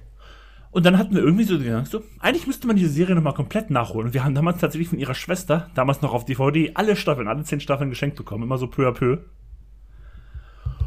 und 0.73 0.87
dann 0.87 0.97
hatten 0.97 1.15
wir 1.15 1.23
irgendwie 1.23 1.45
so 1.45 1.59
gedacht, 1.59 1.87
so, 1.87 2.03
eigentlich 2.19 2.47
müsste 2.47 2.67
man 2.67 2.77
diese 2.77 2.89
Serie 2.89 3.15
nochmal 3.15 3.35
komplett 3.35 3.71
nachholen. 3.71 4.07
Und 4.07 4.15
wir 4.15 4.25
haben 4.25 4.35
damals 4.35 4.59
tatsächlich 4.59 4.89
von 4.89 4.99
ihrer 4.99 5.15
Schwester, 5.15 5.71
damals 5.75 6.01
noch 6.01 6.15
auf 6.15 6.25
DVD, 6.25 6.73
alle 6.75 6.97
Staffeln, 6.97 7.29
alle 7.29 7.45
zehn 7.45 7.61
Staffeln 7.61 7.91
geschenkt 7.91 8.17
bekommen, 8.17 8.43
immer 8.43 8.57
so 8.57 8.67
peu 8.67 8.89
à 8.89 8.93
peu. 8.93 9.19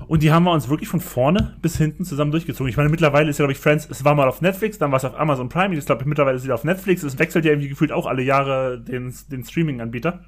Und 0.07 0.23
die 0.23 0.31
haben 0.31 0.43
wir 0.43 0.51
uns 0.51 0.69
wirklich 0.69 0.89
von 0.89 0.99
vorne 0.99 1.55
bis 1.61 1.77
hinten 1.77 2.05
zusammen 2.05 2.31
durchgezogen. 2.31 2.69
Ich 2.69 2.77
meine, 2.77 2.89
mittlerweile 2.89 3.29
ist 3.29 3.39
ja, 3.39 3.43
glaube 3.43 3.53
ich, 3.53 3.59
Friends, 3.59 3.87
es 3.89 4.05
war 4.05 4.15
mal 4.15 4.27
auf 4.27 4.41
Netflix, 4.41 4.77
dann 4.77 4.91
war 4.91 4.97
es 4.97 5.05
auf 5.05 5.19
Amazon 5.19 5.49
Prime, 5.49 5.75
ich 5.75 5.85
glaube, 5.85 6.05
mittlerweile 6.05 6.35
ist 6.35 6.41
es 6.41 6.45
wieder 6.45 6.55
auf 6.55 6.63
Netflix. 6.63 7.03
Es 7.03 7.17
wechselt 7.17 7.45
ja 7.45 7.51
irgendwie 7.51 7.69
gefühlt 7.69 7.91
auch 7.91 8.05
alle 8.05 8.21
Jahre 8.21 8.79
den, 8.79 9.13
den 9.31 9.43
Streaming-Anbieter. 9.43 10.25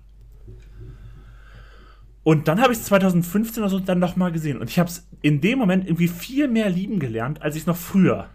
Und 2.24 2.48
dann 2.48 2.62
habe 2.62 2.74
ich 2.74 2.80
es 2.80 2.86
2015 2.86 3.64
oder 3.64 3.70
so 3.70 3.80
dann 3.80 4.00
nochmal 4.00 4.32
gesehen. 4.32 4.58
Und 4.58 4.70
ich 4.70 4.80
habe 4.80 4.90
es 4.90 5.08
in 5.22 5.40
dem 5.40 5.60
Moment 5.60 5.86
irgendwie 5.86 6.10
viel 6.10 6.48
mehr 6.48 6.70
lieben 6.70 7.00
gelernt, 7.00 7.42
als 7.42 7.56
ich 7.56 7.62
es 7.62 7.68
noch 7.68 7.78
früher 7.78 8.28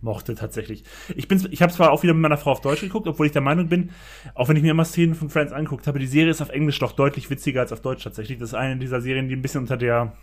mochte 0.00 0.34
tatsächlich. 0.34 0.84
Ich 1.14 1.28
bin, 1.28 1.46
ich 1.50 1.62
habe 1.62 1.72
zwar 1.72 1.90
auch 1.90 2.02
wieder 2.02 2.14
mit 2.14 2.22
meiner 2.22 2.36
Frau 2.36 2.52
auf 2.52 2.60
Deutsch 2.60 2.80
geguckt, 2.80 3.06
obwohl 3.06 3.26
ich 3.26 3.32
der 3.32 3.42
Meinung 3.42 3.68
bin, 3.68 3.90
auch 4.34 4.48
wenn 4.48 4.56
ich 4.56 4.62
mir 4.62 4.70
immer 4.70 4.84
Szenen 4.84 5.14
von 5.14 5.30
Friends 5.30 5.52
angeguckt 5.52 5.86
habe, 5.86 5.98
die 5.98 6.06
Serie 6.06 6.30
ist 6.30 6.40
auf 6.40 6.50
Englisch 6.50 6.78
doch 6.78 6.92
deutlich 6.92 7.30
witziger 7.30 7.60
als 7.60 7.72
auf 7.72 7.80
Deutsch 7.80 8.04
tatsächlich. 8.04 8.38
Das 8.38 8.50
ist 8.50 8.54
eine 8.54 8.76
dieser 8.78 9.00
Serien, 9.00 9.28
die 9.28 9.36
ein 9.36 9.42
bisschen 9.42 9.62
unter 9.62 9.76
der 9.76 10.14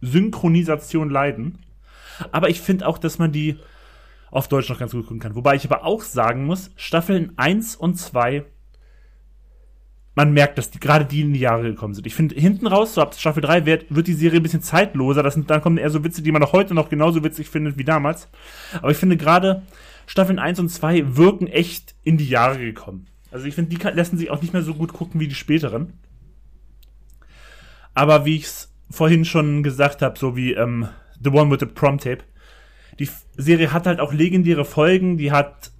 Synchronisation 0.00 1.10
leiden. 1.10 1.58
Aber 2.30 2.48
ich 2.48 2.60
finde 2.60 2.86
auch, 2.86 2.98
dass 2.98 3.18
man 3.18 3.32
die 3.32 3.58
auf 4.30 4.48
Deutsch 4.48 4.68
noch 4.68 4.78
ganz 4.78 4.92
gut 4.92 5.04
gucken 5.04 5.20
kann. 5.20 5.34
Wobei 5.34 5.54
ich 5.54 5.64
aber 5.64 5.84
auch 5.84 6.02
sagen 6.02 6.44
muss, 6.44 6.70
Staffeln 6.76 7.32
1 7.36 7.76
und 7.76 7.96
2 7.96 8.44
man 10.14 10.32
merkt, 10.32 10.58
dass 10.58 10.70
die 10.70 10.80
gerade 10.80 11.04
die 11.04 11.22
in 11.22 11.32
die 11.32 11.40
Jahre 11.40 11.62
gekommen 11.62 11.94
sind. 11.94 12.06
Ich 12.06 12.14
finde, 12.14 12.34
hinten 12.34 12.66
raus, 12.66 12.94
so 12.94 13.00
ab 13.00 13.14
Staffel 13.14 13.40
3, 13.40 13.64
wird, 13.64 13.86
wird 13.94 14.06
die 14.06 14.12
Serie 14.12 14.40
ein 14.40 14.42
bisschen 14.42 14.62
zeitloser. 14.62 15.22
Das 15.22 15.34
sind, 15.34 15.48
dann 15.48 15.62
kommen 15.62 15.78
eher 15.78 15.90
so 15.90 16.04
Witze, 16.04 16.22
die 16.22 16.32
man 16.32 16.42
auch 16.42 16.52
heute 16.52 16.74
noch 16.74 16.90
genauso 16.90 17.24
witzig 17.24 17.48
findet 17.48 17.78
wie 17.78 17.84
damals. 17.84 18.28
Aber 18.78 18.90
ich 18.90 18.98
finde 18.98 19.16
gerade 19.16 19.62
Staffeln 20.06 20.38
1 20.38 20.60
und 20.60 20.68
2 20.68 21.16
wirken 21.16 21.46
echt 21.46 21.94
in 22.02 22.18
die 22.18 22.28
Jahre 22.28 22.58
gekommen. 22.58 23.06
Also 23.30 23.46
ich 23.46 23.54
finde, 23.54 23.70
die 23.70 23.78
kann, 23.78 23.96
lassen 23.96 24.18
sich 24.18 24.30
auch 24.30 24.42
nicht 24.42 24.52
mehr 24.52 24.62
so 24.62 24.74
gut 24.74 24.92
gucken 24.92 25.18
wie 25.20 25.28
die 25.28 25.34
späteren. 25.34 25.94
Aber 27.94 28.26
wie 28.26 28.36
ich 28.36 28.44
es 28.44 28.72
vorhin 28.90 29.24
schon 29.24 29.62
gesagt 29.62 30.02
habe, 30.02 30.18
so 30.18 30.36
wie 30.36 30.52
ähm, 30.52 30.88
The 31.22 31.30
One 31.30 31.50
with 31.50 31.60
the 31.60 31.66
Prom 31.66 31.98
Tape, 31.98 32.24
die 32.98 33.08
Serie 33.36 33.72
hat 33.72 33.86
halt 33.86 34.00
auch 34.00 34.12
legendäre 34.12 34.66
Folgen, 34.66 35.16
die 35.16 35.32
hat 35.32 35.71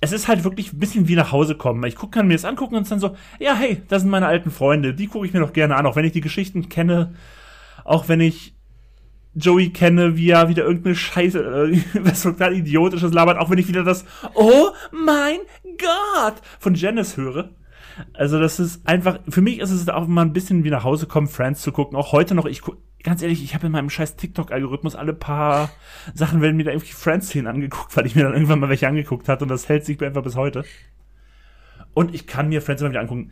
es 0.00 0.12
ist 0.12 0.28
halt 0.28 0.44
wirklich 0.44 0.72
ein 0.72 0.78
bisschen 0.78 1.08
wie 1.08 1.16
nach 1.16 1.32
Hause 1.32 1.56
kommen. 1.56 1.82
Ich 1.84 1.96
guck, 1.96 2.12
kann 2.12 2.28
mir 2.28 2.34
das 2.34 2.44
angucken 2.44 2.76
und 2.76 2.90
dann 2.90 3.00
so, 3.00 3.16
ja, 3.38 3.54
hey, 3.54 3.82
das 3.88 4.02
sind 4.02 4.10
meine 4.10 4.26
alten 4.26 4.50
Freunde, 4.50 4.94
die 4.94 5.08
gucke 5.08 5.26
ich 5.26 5.32
mir 5.32 5.40
doch 5.40 5.52
gerne 5.52 5.76
an, 5.76 5.86
auch 5.86 5.96
wenn 5.96 6.04
ich 6.04 6.12
die 6.12 6.20
Geschichten 6.20 6.68
kenne, 6.68 7.14
auch 7.84 8.08
wenn 8.08 8.20
ich 8.20 8.54
Joey 9.34 9.70
kenne, 9.70 10.16
wie 10.16 10.30
er 10.30 10.48
wieder 10.48 10.64
irgendeine 10.64 10.94
Scheiße, 10.94 11.38
äh, 11.38 11.80
was 12.04 12.22
total 12.22 12.54
idiotisches 12.54 13.12
labert, 13.12 13.38
auch 13.38 13.50
wenn 13.50 13.58
ich 13.58 13.68
wieder 13.68 13.84
das 13.84 14.04
Oh 14.34 14.70
mein 14.92 15.38
Gott 15.64 16.36
von 16.58 16.74
Janice 16.74 17.16
höre. 17.16 17.50
Also 18.12 18.38
das 18.38 18.60
ist 18.60 18.86
einfach, 18.86 19.20
für 19.28 19.40
mich 19.40 19.58
ist 19.58 19.70
es 19.70 19.88
auch 19.88 20.06
mal 20.06 20.22
ein 20.22 20.32
bisschen 20.32 20.64
wie 20.64 20.70
nach 20.70 20.84
Hause 20.84 21.06
kommen, 21.06 21.26
Friends 21.26 21.62
zu 21.62 21.72
gucken. 21.72 21.96
Auch 21.96 22.12
heute 22.12 22.34
noch, 22.34 22.46
ich 22.46 22.62
ganz 23.02 23.22
ehrlich, 23.22 23.42
ich 23.42 23.54
habe 23.54 23.66
in 23.66 23.72
meinem 23.72 23.90
scheiß 23.90 24.16
TikTok-Algorithmus 24.16 24.96
alle 24.96 25.14
paar 25.14 25.70
Sachen 26.14 26.40
werden 26.40 26.56
mir 26.56 26.64
da 26.64 26.70
irgendwie 26.72 26.92
Friends-Szenen 26.92 27.46
angeguckt, 27.46 27.96
weil 27.96 28.06
ich 28.06 28.14
mir 28.14 28.24
dann 28.24 28.34
irgendwann 28.34 28.60
mal 28.60 28.68
welche 28.68 28.88
angeguckt 28.88 29.28
hatte 29.28 29.44
und 29.44 29.48
das 29.48 29.68
hält 29.68 29.84
sich 29.84 30.00
einfach 30.02 30.22
bis 30.22 30.36
heute. 30.36 30.64
Und 31.94 32.14
ich 32.14 32.26
kann 32.26 32.48
mir 32.48 32.62
Friends 32.62 32.82
immer 32.82 32.90
wieder 32.90 33.00
angucken. 33.00 33.30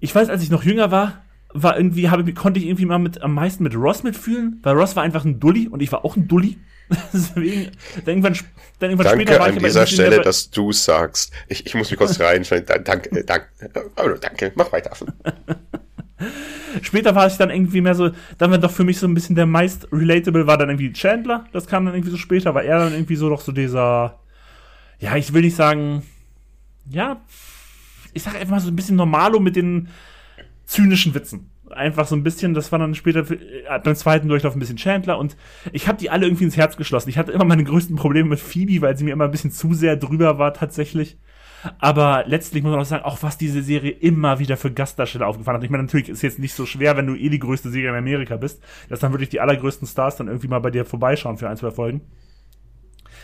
Ich 0.00 0.14
weiß, 0.14 0.28
als 0.28 0.42
ich 0.42 0.50
noch 0.50 0.64
jünger 0.64 0.90
war, 0.90 1.24
war 1.52 1.76
irgendwie, 1.76 2.10
habe, 2.10 2.34
konnte 2.34 2.58
ich 2.58 2.66
irgendwie 2.66 2.84
mal 2.84 2.98
mit, 2.98 3.22
am 3.22 3.32
meisten 3.32 3.62
mit 3.62 3.76
Ross 3.76 4.02
mitfühlen, 4.02 4.58
weil 4.62 4.76
Ross 4.76 4.96
war 4.96 5.02
einfach 5.02 5.24
ein 5.24 5.40
Dulli 5.40 5.68
und 5.68 5.80
ich 5.80 5.92
war 5.92 6.04
auch 6.04 6.16
ein 6.16 6.26
Dulli. 6.26 6.58
Deswegen, 7.12 7.72
dann 7.96 8.06
irgendwann, 8.06 8.38
dann 8.78 8.90
irgendwann 8.90 9.18
danke 9.18 9.32
später 9.32 9.44
an 9.44 9.58
dieser 9.58 9.86
Stelle, 9.86 10.20
dass 10.20 10.50
du 10.50 10.72
sagst. 10.72 11.32
Ich, 11.48 11.66
ich 11.66 11.74
muss 11.74 11.90
mich 11.90 11.98
kurz 11.98 12.20
rein. 12.20 12.44
danke, 12.84 13.24
danke, 13.24 13.48
oh, 13.96 14.08
danke, 14.20 14.52
mach 14.54 14.70
weiter. 14.72 14.92
Später 16.82 17.14
war 17.14 17.26
ich 17.26 17.36
dann 17.36 17.50
irgendwie 17.50 17.80
mehr 17.80 17.94
so, 17.94 18.10
dann 18.38 18.50
war 18.50 18.58
doch 18.58 18.70
für 18.70 18.84
mich 18.84 18.98
so 18.98 19.06
ein 19.06 19.14
bisschen 19.14 19.36
der 19.36 19.46
meist 19.46 19.88
relatable 19.92 20.46
war 20.46 20.58
dann 20.58 20.70
irgendwie 20.70 20.92
Chandler. 20.92 21.46
Das 21.52 21.66
kam 21.66 21.84
dann 21.84 21.94
irgendwie 21.94 22.10
so 22.10 22.16
später, 22.16 22.54
war 22.54 22.62
er 22.62 22.78
dann 22.78 22.92
irgendwie 22.92 23.16
so 23.16 23.28
doch 23.28 23.40
so 23.40 23.52
dieser, 23.52 24.20
ja, 24.98 25.16
ich 25.16 25.32
will 25.32 25.42
nicht 25.42 25.56
sagen, 25.56 26.02
ja, 26.88 27.20
ich 28.12 28.22
sag 28.22 28.34
einfach 28.36 28.52
mal 28.52 28.60
so 28.60 28.68
ein 28.68 28.76
bisschen 28.76 28.96
normalo 28.96 29.40
mit 29.40 29.56
den 29.56 29.88
zynischen 30.66 31.14
Witzen. 31.14 31.50
Einfach 31.74 32.06
so 32.06 32.16
ein 32.16 32.22
bisschen, 32.22 32.54
das 32.54 32.72
war 32.72 32.78
dann 32.78 32.94
später 32.94 33.30
äh, 33.30 33.78
beim 33.82 33.94
zweiten 33.94 34.28
Durchlauf 34.28 34.54
ein 34.54 34.60
bisschen 34.60 34.76
Chandler 34.76 35.18
und 35.18 35.36
ich 35.72 35.88
habe 35.88 35.98
die 35.98 36.10
alle 36.10 36.26
irgendwie 36.26 36.44
ins 36.44 36.56
Herz 36.56 36.76
geschlossen. 36.76 37.08
Ich 37.08 37.18
hatte 37.18 37.32
immer 37.32 37.44
meine 37.44 37.64
größten 37.64 37.96
Probleme 37.96 38.28
mit 38.28 38.40
Phoebe, 38.40 38.80
weil 38.80 38.96
sie 38.96 39.04
mir 39.04 39.12
immer 39.12 39.24
ein 39.24 39.30
bisschen 39.30 39.50
zu 39.50 39.74
sehr 39.74 39.96
drüber 39.96 40.38
war 40.38 40.54
tatsächlich. 40.54 41.18
Aber 41.78 42.24
letztlich 42.26 42.62
muss 42.62 42.72
man 42.72 42.80
auch 42.80 42.84
sagen, 42.84 43.04
auch 43.04 43.22
was 43.22 43.38
diese 43.38 43.62
Serie 43.62 43.90
immer 43.90 44.38
wieder 44.38 44.56
für 44.56 44.70
Gastdarsteller 44.70 45.26
aufgefahren 45.26 45.56
hat. 45.56 45.64
Ich 45.64 45.70
meine, 45.70 45.84
natürlich 45.84 46.08
ist 46.08 46.22
jetzt 46.22 46.38
nicht 46.38 46.54
so 46.54 46.66
schwer, 46.66 46.96
wenn 46.96 47.06
du 47.06 47.14
eh 47.14 47.30
die 47.30 47.38
größte 47.38 47.70
Serie 47.70 47.90
in 47.90 47.96
Amerika 47.96 48.36
bist, 48.36 48.62
dass 48.88 49.00
dann 49.00 49.12
wirklich 49.12 49.30
die 49.30 49.40
allergrößten 49.40 49.88
Stars 49.88 50.16
dann 50.16 50.28
irgendwie 50.28 50.48
mal 50.48 50.58
bei 50.58 50.70
dir 50.70 50.84
vorbeischauen 50.84 51.38
für 51.38 51.48
ein, 51.48 51.56
zwei 51.56 51.70
Folgen. 51.70 52.02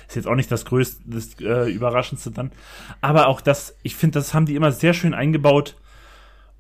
Ist 0.08 0.16
jetzt 0.16 0.26
auch 0.26 0.34
nicht 0.34 0.50
das 0.50 0.64
größte, 0.64 1.02
das 1.06 1.38
äh, 1.40 1.70
überraschendste 1.70 2.30
dann. 2.30 2.50
Aber 3.00 3.28
auch 3.28 3.40
das, 3.40 3.76
ich 3.82 3.94
finde, 3.94 4.18
das 4.18 4.34
haben 4.34 4.46
die 4.46 4.56
immer 4.56 4.72
sehr 4.72 4.94
schön 4.94 5.14
eingebaut. 5.14 5.76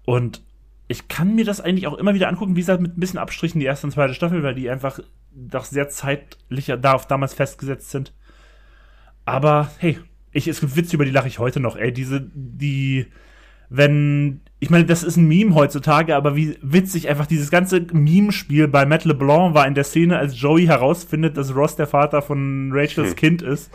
Und 0.04 0.42
ich 0.90 1.06
kann 1.06 1.36
mir 1.36 1.44
das 1.44 1.60
eigentlich 1.60 1.86
auch 1.86 1.96
immer 1.96 2.14
wieder 2.14 2.28
angucken, 2.28 2.56
wie 2.56 2.60
gesagt, 2.60 2.82
mit 2.82 2.96
ein 2.96 3.00
bisschen 3.00 3.20
Abstrichen 3.20 3.60
die 3.60 3.66
erste 3.66 3.86
und 3.86 3.92
zweite 3.92 4.12
Staffel, 4.12 4.42
weil 4.42 4.56
die 4.56 4.68
einfach 4.68 4.98
doch 5.30 5.64
sehr 5.64 5.88
zeitlicher 5.88 6.76
da 6.76 6.94
auf 6.94 7.06
damals 7.06 7.32
festgesetzt 7.32 7.92
sind. 7.92 8.12
Aber 9.24 9.70
hey, 9.78 10.00
ich, 10.32 10.48
es 10.48 10.58
gibt 10.58 10.74
Witze, 10.74 10.96
über 10.96 11.04
die 11.04 11.12
lache 11.12 11.28
ich 11.28 11.38
heute 11.38 11.60
noch, 11.60 11.76
ey. 11.76 11.92
Diese, 11.92 12.28
die, 12.34 13.06
wenn, 13.68 14.40
ich 14.58 14.70
meine, 14.70 14.84
das 14.84 15.04
ist 15.04 15.16
ein 15.16 15.28
Meme 15.28 15.54
heutzutage, 15.54 16.16
aber 16.16 16.34
wie 16.34 16.58
witzig 16.60 17.08
einfach 17.08 17.26
dieses 17.26 17.52
ganze 17.52 17.86
Meme-Spiel 17.92 18.66
bei 18.66 18.84
Matt 18.84 19.04
LeBlanc 19.04 19.54
war 19.54 19.68
in 19.68 19.74
der 19.76 19.84
Szene, 19.84 20.18
als 20.18 20.40
Joey 20.40 20.66
herausfindet, 20.66 21.36
dass 21.36 21.54
Ross 21.54 21.76
der 21.76 21.86
Vater 21.86 22.20
von 22.20 22.72
Rachels 22.72 23.10
hm. 23.10 23.16
Kind 23.16 23.42
ist. 23.42 23.70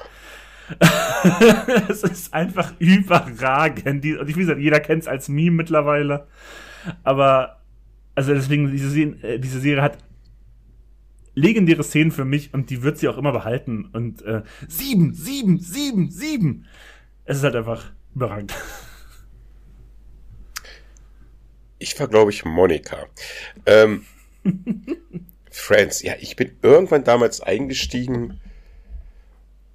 Es 1.88 2.04
ist 2.04 2.34
einfach 2.34 2.74
überragend. 2.80 4.04
Die, 4.04 4.18
und 4.18 4.28
wie 4.28 4.34
gesagt, 4.34 4.60
jeder 4.60 4.82
kennt 4.82 5.04
es 5.04 5.08
als 5.08 5.30
Meme 5.30 5.52
mittlerweile. 5.52 6.28
Aber, 7.04 7.62
also 8.16 8.34
deswegen, 8.34 8.72
diese, 8.72 9.00
äh, 9.00 9.40
diese 9.40 9.60
Serie 9.60 9.82
hat 9.82 9.98
legendäre 11.36 11.84
Szenen 11.84 12.12
für 12.12 12.26
mich 12.26 12.54
und 12.54 12.70
die 12.70 12.82
wird 12.82 12.98
sie 12.98 13.08
auch 13.08 13.18
immer 13.18 13.32
behalten. 13.32 13.90
Und 13.92 14.22
äh, 14.24 14.44
sieben, 14.68 15.14
sieben, 15.14 15.60
sieben, 15.60 16.10
sieben. 16.10 16.66
Es 17.26 17.38
ist 17.38 17.44
halt 17.44 17.56
einfach 17.56 17.92
überragend. 18.16 18.54
Ich 21.78 22.00
war, 22.00 22.08
glaube 22.08 22.32
ich, 22.32 22.46
Monika. 22.46 23.06
Ähm, 23.66 24.06
Friends, 25.52 26.02
ja, 26.02 26.14
ich 26.20 26.36
bin 26.36 26.52
irgendwann 26.62 27.04
damals 27.04 27.42
eingestiegen, 27.42 28.40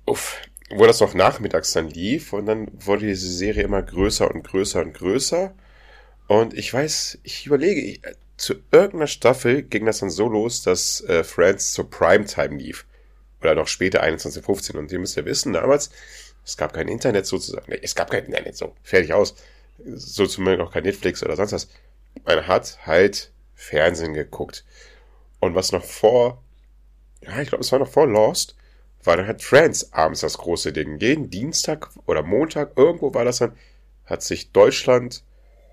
uff, 0.07 0.41
wo 0.71 0.87
das 0.87 1.01
noch 1.01 1.15
nachmittags 1.15 1.73
dann 1.73 1.89
lief 1.89 2.33
und 2.33 2.47
dann 2.47 2.69
wurde 2.85 3.07
diese 3.07 3.31
Serie 3.31 3.65
immer 3.65 3.83
größer 3.83 4.31
und 4.31 4.43
größer 4.45 4.83
und 4.83 4.95
größer. 4.95 5.55
Und 6.31 6.55
ich 6.55 6.73
weiß, 6.73 7.19
ich 7.25 7.47
überlege, 7.47 7.81
ich, 7.81 8.03
zu 8.37 8.55
irgendeiner 8.71 9.09
Staffel 9.09 9.63
ging 9.63 9.85
das 9.85 9.99
dann 9.99 10.11
so 10.11 10.29
los, 10.29 10.63
dass 10.63 11.01
äh, 11.01 11.25
Friends 11.25 11.73
zur 11.73 11.91
Primetime 11.91 12.57
lief. 12.57 12.87
Oder 13.41 13.57
noch 13.57 13.67
später 13.67 14.05
21.15. 14.05 14.77
Und 14.77 14.93
ihr 14.93 15.01
müsst 15.01 15.17
ja 15.17 15.25
wissen, 15.25 15.55
damals, 15.55 15.91
es 16.45 16.57
gab 16.57 16.73
kein 16.73 16.87
Internet 16.87 17.27
sozusagen. 17.27 17.65
Nee, 17.67 17.81
es 17.83 17.97
gab 17.97 18.13
kein 18.13 18.27
Internet, 18.27 18.57
so, 18.57 18.77
fertig 18.85 19.13
aus. 19.13 19.35
So 19.85 20.25
zumindest 20.25 20.69
auch 20.69 20.73
kein 20.73 20.85
Netflix 20.85 21.21
oder 21.25 21.35
sonst 21.35 21.51
was. 21.51 21.69
Man 22.25 22.47
hat 22.47 22.79
halt 22.87 23.33
Fernsehen 23.57 24.15
geguckt. 24.15 24.65
Und 25.41 25.57
was 25.57 25.73
noch 25.73 25.85
vor, 25.85 26.45
ja, 27.23 27.41
ich 27.41 27.49
glaube, 27.49 27.65
es 27.65 27.73
war 27.73 27.81
noch 27.81 27.91
vor 27.91 28.07
Lost, 28.07 28.55
war 29.03 29.17
dann 29.17 29.27
halt 29.27 29.43
Friends 29.43 29.93
abends 29.93 30.21
das 30.21 30.39
große 30.39 30.73
Ding. 30.73 31.01
Jeden 31.01 31.29
Dienstag 31.29 31.91
oder 32.07 32.23
Montag, 32.23 32.79
irgendwo 32.79 33.15
war 33.15 33.25
das 33.25 33.39
dann, 33.39 33.57
hat 34.05 34.23
sich 34.23 34.53
Deutschland 34.53 35.25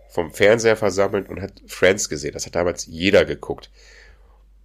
vom 0.10 0.32
Fernseher 0.32 0.78
versammelt 0.78 1.30
und 1.30 1.41
hat 1.41 1.62
Friends 1.68 2.10
gesehen. 2.10 2.34
Das 2.34 2.45
hat 2.45 2.55
damals 2.55 2.86
jeder 2.86 3.26
geguckt. 3.26 3.70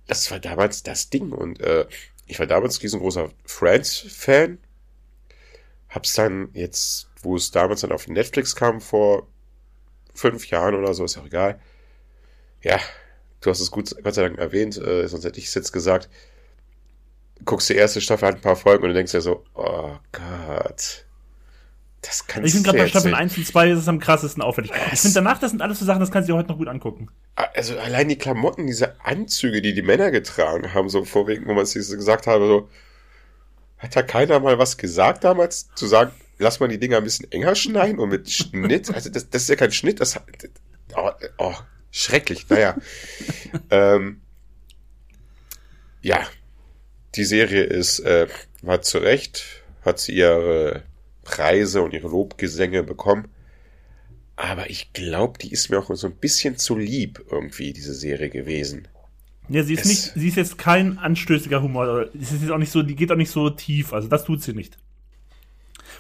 Das 0.07 0.31
war 0.31 0.39
damals 0.39 0.83
das 0.83 1.11
Ding. 1.11 1.33
Und 1.33 1.61
äh, 1.61 1.87
ich 2.27 2.39
war 2.39 2.47
damals 2.47 2.83
riesengroßer 2.83 3.31
Friends-Fan. 3.45 4.59
Hab's 5.89 6.15
dann 6.15 6.51
jetzt, 6.55 7.09
wo 7.23 7.37
es 7.37 7.51
damals 7.51 7.83
dann 7.83 7.93
auf 7.93 8.09
Netflix 8.09 8.57
kam, 8.57 8.81
vor 8.81 9.27
fünf 10.15 10.49
Jahren 10.49 10.75
oder 10.75 10.95
so, 10.95 11.05
ist 11.05 11.19
auch 11.19 11.27
egal. 11.27 11.61
Ja, 12.63 12.79
du 13.41 13.51
hast 13.51 13.61
es 13.61 13.71
gut, 13.71 13.95
Gott 14.03 14.15
sei 14.15 14.23
Dank 14.23 14.39
erwähnt, 14.39 14.79
äh, 14.79 15.07
sonst 15.09 15.25
hätte 15.25 15.39
ich 15.39 15.47
es 15.47 15.55
jetzt 15.55 15.73
gesagt. 15.73 16.09
Guckst 17.45 17.69
die 17.69 17.75
erste 17.75 18.01
Staffel, 18.01 18.29
hat 18.29 18.37
ein 18.37 18.41
paar 18.41 18.57
Folgen 18.57 18.85
und 18.85 18.91
du 18.91 18.95
denkst 18.95 19.13
dir 19.13 19.21
so, 19.21 19.45
oh 19.55 19.97
Gott, 20.13 21.05
das 22.03 22.27
kannst 22.27 22.49
ich 22.49 22.53
finde 22.53 22.67
gerade 22.67 22.79
bei 22.79 22.89
Staffel 22.89 23.15
1 23.15 23.39
und 23.39 23.47
2 23.47 23.71
ist 23.71 23.79
es 23.79 23.89
am 23.89 24.01
krassesten 24.01 24.43
auffällig. 24.43 24.73
Ich 24.93 25.01
finde 25.01 25.15
danach, 25.15 25.39
das 25.39 25.51
sind 25.51 25.63
alles 25.63 25.79
so 25.79 25.85
Sachen, 25.85 26.01
das 26.01 26.11
kannst 26.11 26.29
du 26.29 26.33
dir 26.33 26.39
heute 26.39 26.49
noch 26.49 26.59
gut 26.59 26.69
angucken. 26.69 27.09
Also 27.37 27.79
allein 27.79 28.09
die 28.09 28.19
Klamotten, 28.19 28.67
diese 28.67 29.01
Anzüge, 29.05 29.63
die 29.63 29.73
die 29.73 29.83
Männer 29.83 30.11
getragen 30.11 30.75
haben, 30.75 30.89
so 30.89 31.05
vorwiegend, 31.05 31.47
wo 31.47 31.55
man 31.55 31.65
sich 31.65 31.89
gesagt 31.89 32.27
habe, 32.27 32.47
so, 32.47 32.69
hat 33.79 33.95
da 33.95 34.03
keiner 34.03 34.41
mal 34.41 34.59
was 34.59 34.77
gesagt 34.79 35.23
damals, 35.23 35.69
zu 35.75 35.87
sagen, 35.87 36.11
lass 36.39 36.59
mal 36.59 36.69
die 36.69 36.79
Dinger 36.79 36.97
ein 36.97 37.05
bisschen 37.05 37.31
enger 37.31 37.55
schneiden 37.55 38.01
und 38.01 38.09
mit 38.09 38.29
Schnitt, 38.29 38.93
also 38.93 39.09
das, 39.09 39.31
das 39.31 39.43
ist 39.43 39.49
ja 39.49 39.57
kein 39.57 39.73
Schnitt, 39.73 40.01
das, 40.01 40.19
oh, 40.97 41.11
oh 41.39 41.55
schrecklich, 41.93 42.49
naja. 42.49 42.77
ähm, 43.71 44.23
ja, 46.01 46.27
die 47.15 47.25
Serie 47.25 47.63
ist, 47.63 48.01
äh, 48.01 48.27
war 48.63 48.83
zu 48.83 48.99
Recht, 48.99 49.45
hat 49.85 50.01
sie 50.01 50.15
ihre 50.15 50.83
Preise 51.33 51.83
und 51.83 51.95
ihre 51.95 52.09
Lobgesänge 52.09 52.83
bekommen. 52.83 53.29
Aber 54.37 54.69
ich 54.69 54.93
glaube, 54.93 55.39
die 55.39 55.51
ist 55.51 55.71
mir 55.71 55.79
auch 55.79 55.95
so 55.95 56.07
ein 56.07 56.17
bisschen 56.17 56.59
zu 56.59 56.77
lieb 56.77 57.25
irgendwie, 57.31 57.73
diese 57.73 57.95
Serie 57.95 58.29
gewesen. 58.29 58.89
Ja, 59.49 59.63
sie 59.63 59.75
ist 59.75 59.85
es 59.85 59.89
nicht, 59.89 60.13
sie 60.15 60.29
ist 60.29 60.37
jetzt 60.37 60.59
kein 60.59 60.99
anstößiger 60.99 61.63
Humor. 61.63 62.09
Sie 62.13 62.21
ist 62.21 62.43
jetzt 62.43 62.51
auch 62.51 62.59
nicht 62.59 62.71
so, 62.71 62.83
die 62.83 62.97
geht 62.97 63.11
auch 63.11 63.17
nicht 63.17 63.31
so 63.31 63.49
tief. 63.51 63.93
Also 63.93 64.09
das 64.09 64.25
tut 64.25 64.43
sie 64.43 64.53
nicht. 64.53 64.77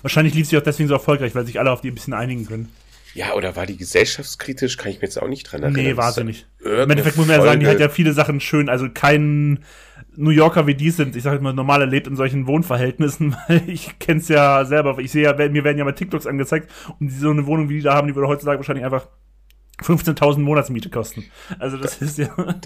Wahrscheinlich 0.02 0.34
lief 0.34 0.48
sie 0.48 0.58
auch 0.58 0.62
deswegen 0.62 0.88
so 0.88 0.94
erfolgreich, 0.94 1.34
weil 1.34 1.46
sich 1.46 1.58
alle 1.58 1.70
auf 1.70 1.80
die 1.80 1.90
ein 1.90 1.94
bisschen 1.94 2.14
einigen 2.14 2.46
können. 2.46 2.68
Ja, 3.14 3.34
oder 3.34 3.56
war 3.56 3.66
die 3.66 3.76
gesellschaftskritisch? 3.76 4.76
Kann 4.76 4.90
ich 4.90 4.98
mir 4.98 5.04
jetzt 5.04 5.20
auch 5.20 5.28
nicht 5.28 5.44
dran 5.44 5.62
erinnern. 5.62 5.82
Nee, 5.82 5.96
war 5.96 6.12
sie 6.12 6.24
nicht. 6.24 6.48
Im 6.64 6.90
Endeffekt 6.90 7.16
muss 7.16 7.26
man 7.26 7.38
ja 7.38 7.44
sagen, 7.44 7.60
die 7.60 7.66
hat 7.66 7.80
ja 7.80 7.88
viele 7.88 8.12
Sachen 8.12 8.40
schön, 8.40 8.68
also 8.68 8.88
kein 8.92 9.64
New 10.16 10.30
Yorker 10.30 10.66
wie 10.66 10.74
die 10.74 10.90
sind, 10.90 11.16
ich 11.16 11.22
sag 11.22 11.40
mal, 11.40 11.52
normal 11.52 11.80
erlebt 11.80 12.06
in 12.06 12.16
solchen 12.16 12.46
Wohnverhältnissen, 12.46 13.36
weil 13.48 13.62
ich 13.66 13.98
kenn's 13.98 14.28
ja 14.28 14.64
selber, 14.64 14.98
ich 14.98 15.10
sehe 15.10 15.24
ja, 15.24 15.48
mir 15.48 15.64
werden 15.64 15.78
ja 15.78 15.84
mal 15.84 15.92
TikToks 15.92 16.26
angezeigt 16.26 16.70
und 17.00 17.10
so 17.10 17.30
eine 17.30 17.46
Wohnung 17.46 17.68
wie 17.68 17.74
die 17.74 17.82
da 17.82 17.94
haben, 17.94 18.08
die 18.08 18.14
würde 18.14 18.28
heutzutage 18.28 18.58
wahrscheinlich 18.58 18.84
einfach 18.84 19.08
15.000 19.82 20.38
Monatsmiete 20.38 20.90
kosten. 20.90 21.24
Also 21.58 21.76
das 21.76 22.00
ist 22.00 22.18
ja, 22.18 22.34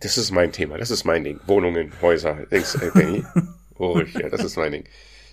Das 0.00 0.18
ist 0.18 0.30
mein 0.32 0.52
Thema, 0.52 0.76
das 0.76 0.90
ist 0.90 1.04
mein 1.04 1.24
Ding. 1.24 1.40
Wohnungen, 1.46 1.92
Häuser, 2.02 2.46
Dings, 2.50 2.74
äh, 2.74 2.90
Benny. 2.92 3.24
Ruhig, 3.78 4.12
ja, 4.20 4.28
das 4.28 4.44
ist 4.44 4.56
mein 4.56 4.72
Ding. 4.72 4.84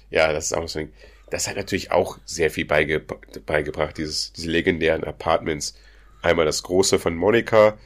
Ja, 0.10 0.32
das 0.32 0.46
ist 0.46 0.54
auch 0.54 0.68
so 0.68 0.80
ein 0.80 0.86
Ding. 0.86 0.96
Das 1.32 1.48
hat 1.48 1.56
natürlich 1.58 1.92
auch 1.92 2.18
sehr 2.26 2.50
viel 2.52 2.66
beige 2.66 3.00
beigebracht, 3.46 3.98
dieses, 3.98 4.34
diese 4.34 4.50
legendären 4.50 5.04
Apartments. 5.04 5.76
Einmal 6.22 6.46
das 6.46 6.64
große 6.64 7.00
von 7.00 7.16
Monika, 7.16 7.78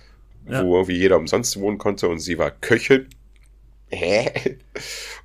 Ja. 0.48 0.64
wo 0.64 0.76
irgendwie 0.76 0.98
jeder 0.98 1.18
umsonst 1.18 1.60
wohnen 1.60 1.78
konnte 1.78 2.08
und 2.08 2.20
sie 2.20 2.38
war 2.38 2.52
Köchin. 2.52 3.08
Hä? 3.90 4.58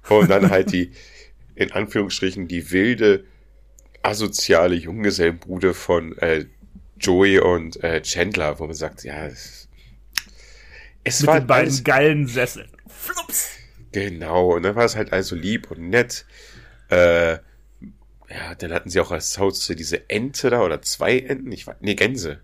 Und 0.09 0.29
dann 0.31 0.51
halt 0.51 0.73
die, 0.73 0.93
in 1.55 1.73
Anführungsstrichen, 1.73 2.49
die 2.49 2.71
wilde, 2.71 3.25
asoziale 4.03 4.75
Junggesellenbude 4.75 5.75
von 5.75 6.16
äh, 6.19 6.47
Joey 7.01 7.39
und 7.41 7.83
äh, 7.83 8.03
Chandler, 8.03 8.59
wo 8.59 8.66
man 8.66 8.75
sagt, 8.75 9.05
ja, 9.05 9.27
es, 9.27 9.69
es 11.05 11.21
mit 11.21 11.29
war 11.29 11.41
den 11.41 11.47
beiden 11.47 11.66
alles- 11.69 11.85
geilen 11.85 12.27
Sesseln. 12.27 12.71
Flups! 12.89 13.51
Genau, 13.93 14.55
und 14.55 14.64
dann 14.64 14.75
war 14.77 14.85
es 14.85 14.97
halt 14.97 15.12
also 15.12 15.35
lieb 15.35 15.71
und 15.71 15.89
nett. 15.89 16.27
Äh, 16.91 17.39
ja, 18.31 18.55
dann 18.55 18.72
hatten 18.72 18.91
sie 18.91 19.01
auch 19.01 19.11
als 19.11 19.39
Haustier 19.39 19.76
diese 19.76 20.09
Ente 20.11 20.51
da 20.51 20.62
oder 20.62 20.83
zwei 20.83 21.18
Enten, 21.18 21.51
ich 21.53 21.66
weiß, 21.66 21.76
nee, 21.81 21.95
Gänse. 21.95 22.41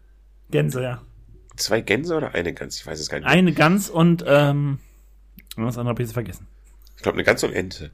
Gänse, 0.51 0.82
ja. 0.82 1.03
Zwei 1.57 1.80
Gänse 1.80 2.16
oder 2.16 2.35
eine 2.35 2.53
Gans? 2.53 2.76
Ich 2.76 2.87
weiß 2.87 2.99
es 2.99 3.09
gar 3.09 3.18
nicht. 3.18 3.28
Eine 3.28 3.53
Gans 3.53 3.89
und, 3.91 4.24
ähm, 4.26 4.78
was 5.57 5.76
andere 5.78 5.91
habe 5.91 6.03
ich 6.03 6.09
jetzt 6.09 6.14
vergessen. 6.14 6.47
Ich 6.97 7.03
glaube, 7.03 7.16
eine 7.16 7.24
Gans 7.24 7.45
und 7.45 7.53
Ente. 7.53 7.91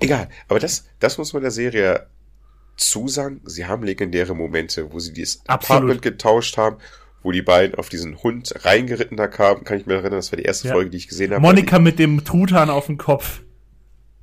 Egal, 0.00 0.28
aber 0.48 0.60
das, 0.60 0.86
das 0.98 1.18
muss 1.18 1.32
man 1.32 1.42
der 1.42 1.50
Serie 1.50 2.06
zusagen. 2.76 3.40
Sie 3.44 3.66
haben 3.66 3.82
legendäre 3.82 4.34
Momente, 4.34 4.92
wo 4.92 4.98
sie 4.98 5.12
dieses 5.12 5.42
Absolut. 5.46 5.78
Apartment 5.78 6.02
getauscht 6.02 6.56
haben, 6.56 6.78
wo 7.22 7.32
die 7.32 7.42
beiden 7.42 7.76
auf 7.76 7.88
diesen 7.88 8.22
Hund 8.22 8.52
reingeritten 8.64 9.16
da 9.16 9.28
kamen. 9.28 9.64
Kann 9.64 9.78
ich 9.78 9.86
mir 9.86 9.94
erinnern, 9.94 10.12
das 10.12 10.32
war 10.32 10.38
die 10.38 10.44
erste 10.44 10.68
Ja. 10.68 10.74
Folge, 10.74 10.90
die 10.90 10.96
ich 10.96 11.08
gesehen 11.08 11.32
habe. 11.32 11.40
Monika 11.42 11.78
mit 11.78 11.98
dem 11.98 12.24
Truthahn 12.24 12.70
auf 12.70 12.86
dem 12.86 12.98
Kopf. 12.98 13.41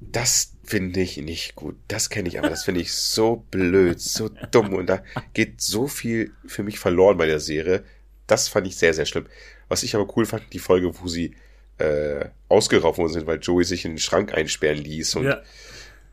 Das 0.02 0.54
finde 0.64 1.02
ich 1.02 1.18
nicht 1.18 1.56
gut. 1.56 1.76
Das 1.88 2.10
kenne 2.10 2.30
ich 2.30 2.40
aber. 2.40 2.50
Das 2.50 2.64
finde 2.64 2.82
ich 2.82 2.94
so 2.94 3.46
blöd, 3.52 4.00
so 4.00 4.30
dumm. 4.52 4.74
Und 4.74 4.88
da 4.88 5.04
geht 5.34 5.62
so 5.62 5.88
viel 5.88 6.32
für 6.46 6.64
mich 6.64 6.80
verloren 6.80 7.18
bei 7.18 7.26
der 7.26 7.40
Serie. 7.40 7.84
Das 8.28 8.48
fand 8.48 8.68
ich 8.68 8.76
sehr, 8.78 8.94
sehr 8.94 9.06
schlimm. 9.06 9.26
Was 9.68 9.84
ich 9.84 9.96
aber 9.96 10.08
cool 10.16 10.26
fand, 10.26 10.44
die 10.54 10.60
Folge, 10.60 10.92
wo 11.02 11.08
sie 11.08 11.36
äh, 11.80 12.26
ausgeraubt 12.50 12.98
worden 12.98 13.14
sind, 13.14 13.28
weil 13.28 13.40
Joey 13.40 13.64
sich 13.64 13.86
in 13.86 13.94
den 13.94 14.00
Schrank 14.00 14.34
einsperren 14.34 14.78
ließ 14.78 15.16
und 15.16 15.26
Ja. 15.26 15.42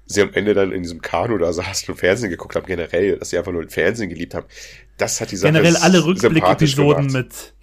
sie 0.07 0.23
am 0.23 0.33
Ende 0.35 0.55
dann 0.55 0.73
in 0.73 0.83
diesem 0.83 1.03
Kanu 1.03 1.39
da 1.39 1.53
saßen 1.53 1.93
und 1.93 1.99
Fernsehen 1.99 2.31
geguckt 2.31 2.55
haben, 2.57 2.67
generell, 2.67 3.19
dass 3.19 3.31
sie 3.31 3.39
einfach 3.39 3.53
nur 3.53 3.63
den 3.63 3.71
Fernsehen 3.71 4.09
geliebt 4.09 4.35
haben. 4.35 4.47
Das 4.97 5.21
hat 5.21 5.31
die 5.33 5.37
Sache 5.37 5.53
generell 5.53 5.77
alle 5.77 6.05
Rückblick-Episoden 6.05 7.07
mit, 7.13 7.55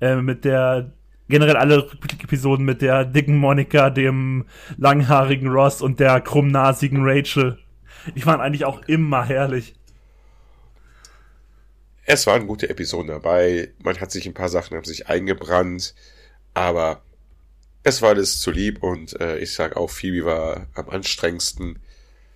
äh, 0.00 0.16
mit 0.16 0.44
der, 0.44 0.92
generell 1.32 1.56
alle 1.56 1.78
Rückblick-Episoden 1.90 2.64
mit 2.64 2.80
der 2.82 3.04
dicken 3.04 3.36
Monika, 3.36 3.90
dem 3.90 4.44
langhaarigen 4.76 5.48
Ross 5.48 5.82
und 5.82 5.98
der 5.98 6.20
krummnasigen 6.20 7.00
Rachel. 7.02 7.58
Die 8.14 8.24
waren 8.24 8.40
eigentlich 8.40 8.64
auch 8.64 8.82
immer 8.86 9.24
herrlich. 9.24 9.74
Es 12.04 12.26
waren 12.26 12.46
gute 12.46 12.68
Episoden 12.68 13.08
dabei. 13.08 13.70
Man 13.82 14.00
hat 14.00 14.10
sich 14.10 14.26
ein 14.26 14.34
paar 14.34 14.48
Sachen 14.48 14.76
haben 14.76 14.84
sich 14.84 15.08
eingebrannt, 15.08 15.94
aber 16.54 17.02
es 17.84 18.02
war 18.02 18.10
alles 18.10 18.40
zu 18.40 18.50
lieb 18.50 18.82
und 18.82 19.18
äh, 19.20 19.38
ich 19.38 19.52
sag 19.54 19.76
auch, 19.76 19.90
Phoebe 19.90 20.24
war 20.24 20.66
am 20.74 20.88
anstrengendsten. 20.90 21.78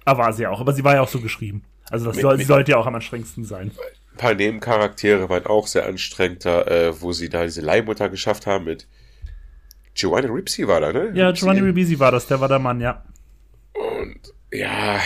Aber 0.04 0.24
war 0.24 0.32
sie 0.32 0.46
auch. 0.46 0.60
Aber 0.60 0.72
sie 0.72 0.84
war 0.84 0.94
ja 0.94 1.02
auch 1.02 1.08
so 1.08 1.20
geschrieben. 1.20 1.62
Also 1.90 2.06
das 2.06 2.16
Mit- 2.16 2.22
soll, 2.22 2.34
sie 2.36 2.38
mit- 2.42 2.46
sollte 2.48 2.70
ja 2.72 2.76
auch 2.78 2.86
am 2.86 2.94
anstrengendsten 2.94 3.44
sein. 3.44 3.70
Ein 4.16 4.18
paar 4.18 4.34
Nebencharaktere 4.34 5.28
waren 5.28 5.44
auch 5.44 5.66
sehr 5.66 5.84
anstrengender, 5.84 6.70
äh, 6.70 7.02
wo 7.02 7.12
sie 7.12 7.28
da 7.28 7.42
diese 7.42 7.60
Leihmutter 7.60 8.08
geschafft 8.08 8.46
haben 8.46 8.64
mit 8.64 8.88
Joanna 9.94 10.28
Ripsey 10.28 10.66
war 10.66 10.80
da, 10.80 10.90
ne? 10.90 11.12
Ja, 11.12 11.28
Ripsey. 11.28 11.40
Giovanni 11.40 11.60
Ribisi 11.60 11.98
war 11.98 12.12
das, 12.12 12.26
der 12.26 12.40
war 12.40 12.48
der 12.48 12.58
Mann, 12.58 12.80
ja. 12.80 13.04
Und 13.74 14.32
ja, 14.50 14.98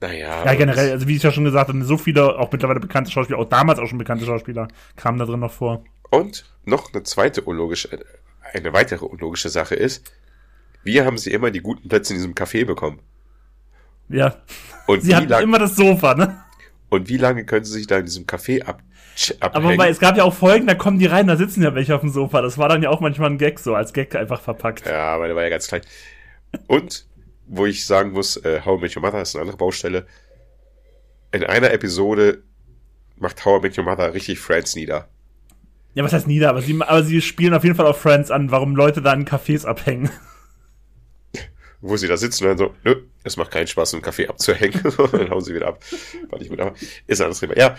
naja. 0.00 0.46
Ja, 0.46 0.54
generell, 0.54 0.92
also 0.92 1.06
wie 1.06 1.16
ich 1.16 1.22
ja 1.22 1.30
schon 1.30 1.44
gesagt 1.44 1.68
habe, 1.68 1.84
so 1.84 1.98
viele, 1.98 2.38
auch 2.38 2.50
mittlerweile 2.50 2.80
bekannte 2.80 3.10
Schauspieler, 3.10 3.38
auch 3.38 3.50
damals 3.50 3.78
auch 3.78 3.86
schon 3.86 3.98
bekannte 3.98 4.24
Schauspieler, 4.24 4.68
kamen 4.96 5.18
da 5.18 5.26
drin 5.26 5.40
noch 5.40 5.52
vor. 5.52 5.84
Und 6.08 6.46
noch 6.64 6.94
eine 6.94 7.02
zweite 7.02 7.42
unlogische, 7.42 8.00
eine 8.54 8.72
weitere 8.72 9.04
unlogische 9.04 9.50
Sache 9.50 9.74
ist, 9.74 10.10
wir 10.84 11.04
haben 11.04 11.18
sie 11.18 11.32
immer 11.32 11.50
die 11.50 11.60
guten 11.60 11.90
Plätze 11.90 12.14
in 12.14 12.18
diesem 12.18 12.32
Café 12.32 12.64
bekommen. 12.64 13.00
Ja. 14.08 14.36
Und 14.86 15.02
Sie 15.02 15.14
hatten 15.14 15.42
immer 15.42 15.58
das 15.58 15.76
Sofa, 15.76 16.14
ne? 16.14 16.45
Und 16.88 17.08
wie 17.08 17.16
lange 17.16 17.44
können 17.44 17.64
sie 17.64 17.72
sich 17.72 17.86
da 17.86 17.98
in 17.98 18.04
diesem 18.06 18.26
Café 18.26 18.62
ab, 18.64 18.82
tsch- 19.16 19.34
Aber 19.40 19.56
abhängen? 19.56 19.74
wobei, 19.74 19.88
es 19.88 19.98
gab 20.00 20.16
ja 20.16 20.24
auch 20.24 20.34
Folgen, 20.34 20.66
da 20.66 20.74
kommen 20.74 20.98
die 20.98 21.06
rein, 21.06 21.26
da 21.26 21.36
sitzen 21.36 21.62
ja 21.62 21.74
welche 21.74 21.94
auf 21.94 22.00
dem 22.00 22.10
Sofa. 22.10 22.42
Das 22.42 22.58
war 22.58 22.68
dann 22.68 22.82
ja 22.82 22.90
auch 22.90 23.00
manchmal 23.00 23.30
ein 23.30 23.38
Gag 23.38 23.58
so, 23.58 23.74
als 23.74 23.92
Gag 23.92 24.14
einfach 24.14 24.40
verpackt. 24.40 24.86
ja, 24.86 25.14
aber 25.14 25.26
der 25.26 25.36
war 25.36 25.42
ja 25.42 25.48
ganz 25.50 25.66
klein. 25.68 25.82
Und, 26.66 27.06
wo 27.46 27.66
ich 27.66 27.84
sagen 27.86 28.12
muss, 28.12 28.36
äh, 28.38 28.60
How 28.64 28.78
I 28.78 28.82
Met 28.82 28.96
Your 28.96 29.02
Mother 29.02 29.20
ist 29.22 29.34
eine 29.34 29.42
andere 29.42 29.56
Baustelle. 29.56 30.06
In 31.32 31.44
einer 31.44 31.72
Episode 31.72 32.42
macht 33.16 33.44
How 33.44 33.58
I 33.60 33.62
Met 33.66 33.78
Your 33.78 33.84
Mother 33.84 34.14
richtig 34.14 34.38
Friends 34.38 34.74
nieder. 34.76 35.08
Ja, 35.94 36.04
was 36.04 36.12
heißt 36.12 36.26
nieder? 36.26 36.50
Aber 36.50 36.60
sie, 36.62 36.78
aber 36.80 37.02
sie 37.02 37.20
spielen 37.22 37.54
auf 37.54 37.64
jeden 37.64 37.74
Fall 37.76 37.86
auf 37.86 38.00
Friends 38.00 38.30
an, 38.30 38.50
warum 38.50 38.76
Leute 38.76 39.00
da 39.02 39.12
in 39.12 39.24
Cafés 39.26 39.64
abhängen. 39.66 40.10
Wo 41.80 41.96
sie 41.96 42.08
da 42.08 42.16
sitzen 42.16 42.44
und 42.44 42.50
dann 42.50 42.58
so, 42.58 42.74
nö, 42.84 43.02
es 43.22 43.36
macht 43.36 43.50
keinen 43.50 43.66
Spaß, 43.66 43.94
einen 43.94 44.02
Kaffee 44.02 44.28
abzuhängen. 44.28 44.80
dann 45.12 45.30
hauen 45.30 45.44
sie 45.44 45.54
wieder 45.54 45.68
ab. 45.68 45.82
Fand 46.30 46.42
ich 46.42 46.48
gut, 46.48 46.60
aber 46.60 46.74
ist 47.06 47.20
anderes 47.20 47.40
Thema. 47.40 47.56
Ja. 47.56 47.76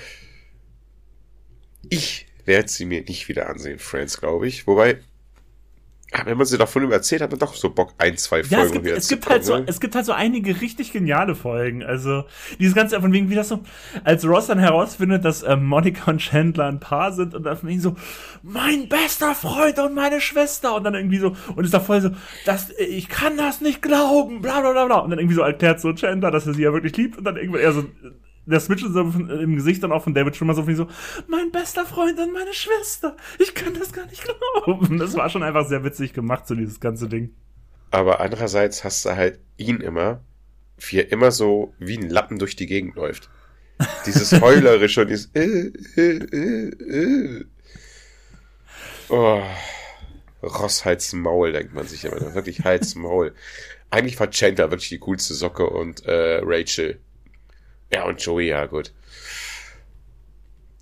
Ich 1.89 2.27
werde 2.45 2.69
sie 2.69 2.85
mir 2.85 3.01
nicht 3.01 3.27
wieder 3.27 3.49
ansehen, 3.49 3.79
Friends, 3.79 4.19
glaube 4.19 4.47
ich. 4.47 4.67
Wobei, 4.67 4.99
wenn 6.25 6.37
man 6.37 6.45
sie 6.45 6.57
davon 6.57 6.89
erzählt, 6.91 7.21
hat 7.21 7.31
man 7.31 7.39
doch 7.39 7.53
so 7.53 7.69
Bock, 7.69 7.93
ein, 7.97 8.17
zwei 8.17 8.43
Folgen 8.43 8.55
Ja, 8.55 8.63
es 8.63 8.71
gibt, 8.71 8.85
wieder 8.85 8.95
es 8.95 9.07
gibt 9.09 9.29
halt 9.29 9.43
so, 9.43 9.57
ne? 9.57 9.63
es 9.67 9.79
gibt 9.79 9.93
halt 9.93 10.05
so 10.05 10.13
einige 10.13 10.61
richtig 10.61 10.93
geniale 10.93 11.35
Folgen. 11.35 11.83
Also, 11.83 12.23
dieses 12.59 12.75
Ganze 12.75 12.99
von 13.01 13.11
wegen, 13.11 13.29
wie 13.29 13.35
das 13.35 13.49
so, 13.49 13.59
als 14.05 14.25
Ross 14.25 14.47
dann 14.47 14.57
herausfindet, 14.57 15.25
dass 15.25 15.43
ähm, 15.43 15.65
Monica 15.65 16.09
und 16.09 16.19
Chandler 16.19 16.67
ein 16.67 16.79
Paar 16.79 17.11
sind 17.11 17.35
und 17.35 17.43
dann 17.43 17.57
von 17.57 17.67
wegen 17.67 17.81
so, 17.81 17.95
mein 18.41 18.87
bester 18.87 19.35
Freund 19.35 19.79
und 19.79 19.95
meine 19.95 20.21
Schwester 20.21 20.75
und 20.75 20.85
dann 20.85 20.95
irgendwie 20.95 21.19
so, 21.19 21.35
und 21.55 21.65
ist 21.65 21.73
da 21.73 21.81
voll 21.81 22.01
so, 22.01 22.11
das, 22.45 22.71
ich 22.77 23.09
kann 23.09 23.35
das 23.35 23.59
nicht 23.59 23.81
glauben, 23.81 24.41
bla, 24.41 24.61
bla, 24.61 24.71
bla, 24.71 24.85
bla. 24.85 24.97
Und 24.99 25.09
dann 25.09 25.19
irgendwie 25.19 25.35
so 25.35 25.41
erklärt 25.41 25.81
so 25.81 25.91
Chandler, 25.93 26.31
dass 26.31 26.47
er 26.47 26.53
sie 26.53 26.63
ja 26.63 26.71
wirklich 26.71 26.95
liebt 26.95 27.17
und 27.17 27.25
dann 27.25 27.35
irgendwann 27.35 27.61
eher 27.61 27.73
so, 27.73 27.83
der 28.47 28.59
Switch 28.59 28.81
von- 28.83 29.29
im 29.29 29.55
Gesicht 29.55 29.83
dann 29.83 29.91
auch 29.91 30.03
von 30.03 30.13
David 30.13 30.35
Schwimmer 30.35 30.53
so 30.55 30.67
wie 30.67 30.73
so, 30.73 30.87
mein 31.27 31.51
bester 31.51 31.85
Freund 31.85 32.17
und 32.19 32.33
meine 32.33 32.53
Schwester. 32.53 33.15
Ich 33.39 33.53
kann 33.53 33.73
das 33.73 33.91
gar 33.93 34.05
nicht 34.07 34.23
glauben. 34.23 34.97
Das 34.97 35.15
war 35.15 35.29
schon 35.29 35.43
einfach 35.43 35.67
sehr 35.67 35.83
witzig 35.83 36.13
gemacht, 36.13 36.47
so 36.47 36.55
dieses 36.55 36.79
ganze 36.79 37.07
Ding. 37.07 37.33
Aber 37.91 38.19
andererseits 38.19 38.83
hast 38.83 39.05
du 39.05 39.15
halt 39.15 39.39
ihn 39.57 39.81
immer, 39.81 40.21
wie 40.77 40.97
er 40.99 41.11
immer 41.11 41.31
so 41.31 41.73
wie 41.79 41.97
ein 41.97 42.09
Lappen 42.09 42.39
durch 42.39 42.55
die 42.55 42.65
Gegend 42.65 42.95
läuft. 42.95 43.29
Dieses 44.05 44.31
Heulerische 44.41 45.01
und 45.01 45.09
dieses 45.09 45.29
äh, 45.33 45.71
äh, 45.95 46.17
äh, 46.17 46.69
äh. 46.69 47.45
Oh, 49.09 49.41
Ross 50.43 50.83
Maul, 51.13 51.51
denkt 51.51 51.73
man 51.73 51.87
sich 51.87 52.03
immer. 52.05 52.33
Wirklich 52.35 52.63
Hals 52.63 52.95
Maul. 52.95 53.33
Eigentlich 53.89 54.19
war 54.19 54.29
Chandler 54.29 54.69
wirklich 54.71 54.89
die 54.89 54.99
coolste 54.99 55.33
Socke 55.33 55.69
und 55.69 56.05
äh, 56.05 56.41
Rachel. 56.43 56.99
Ja, 57.93 58.05
und 58.05 58.21
Joey, 58.21 58.47
ja, 58.47 58.65
gut. 58.65 58.93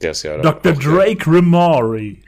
Der 0.01 0.11
ist 0.11 0.23
ja 0.23 0.37
Dr. 0.37 0.73
Drake 0.73 1.29
Remori. 1.29 2.21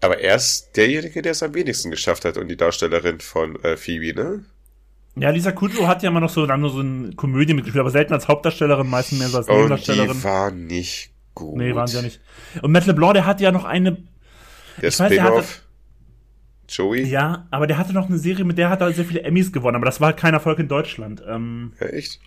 Aber 0.00 0.18
er 0.18 0.36
ist 0.36 0.76
derjenige, 0.76 1.22
der 1.22 1.32
es 1.32 1.42
am 1.42 1.54
wenigsten 1.54 1.90
geschafft 1.90 2.24
hat 2.24 2.36
und 2.36 2.48
die 2.48 2.56
Darstellerin 2.56 3.20
von 3.20 3.56
äh, 3.62 3.76
Phoebe, 3.76 4.14
ne? 4.14 4.44
Ja, 5.14 5.30
Lisa 5.30 5.52
Kudrow 5.52 5.86
hat 5.86 6.02
ja 6.02 6.08
immer 6.10 6.20
noch 6.20 6.30
so 6.30 6.46
dann 6.46 6.60
nur 6.60 6.70
so 6.70 6.80
eine 6.80 7.12
Komödie 7.14 7.54
mitgespielt, 7.54 7.80
aber 7.80 7.90
selten 7.90 8.14
als 8.14 8.28
Hauptdarstellerin, 8.28 8.88
meistens 8.88 9.18
mehr 9.18 9.28
so 9.28 9.38
als 9.38 9.48
Und 9.48 9.54
Nebendarstellerin. 9.56 10.16
die 10.16 10.24
war 10.24 10.50
nicht 10.50 11.12
gut. 11.34 11.56
Nee, 11.58 11.74
waren 11.74 11.86
sie 11.86 11.96
ja 11.96 12.02
nicht. 12.02 12.20
Und 12.62 12.72
Matt 12.72 12.86
LeBlanc, 12.86 13.14
der 13.14 13.26
hatte 13.26 13.44
ja 13.44 13.52
noch 13.52 13.64
eine, 13.64 13.98
der 14.80 14.90
Spin-off. 14.90 15.62
Joey? 16.72 17.02
ja, 17.04 17.46
aber 17.50 17.66
der 17.66 17.78
hatte 17.78 17.92
noch 17.92 18.08
eine 18.08 18.18
Serie, 18.18 18.44
mit 18.44 18.58
der 18.58 18.70
hat 18.70 18.80
er 18.80 18.92
sehr 18.92 19.04
viele 19.04 19.22
Emmys 19.22 19.52
gewonnen, 19.52 19.76
aber 19.76 19.84
das 19.86 20.00
war 20.00 20.12
kein 20.12 20.34
Erfolg 20.34 20.58
in 20.58 20.68
Deutschland. 20.68 21.22
Ähm, 21.26 21.72
Ja, 21.80 21.86
echt? 21.88 22.20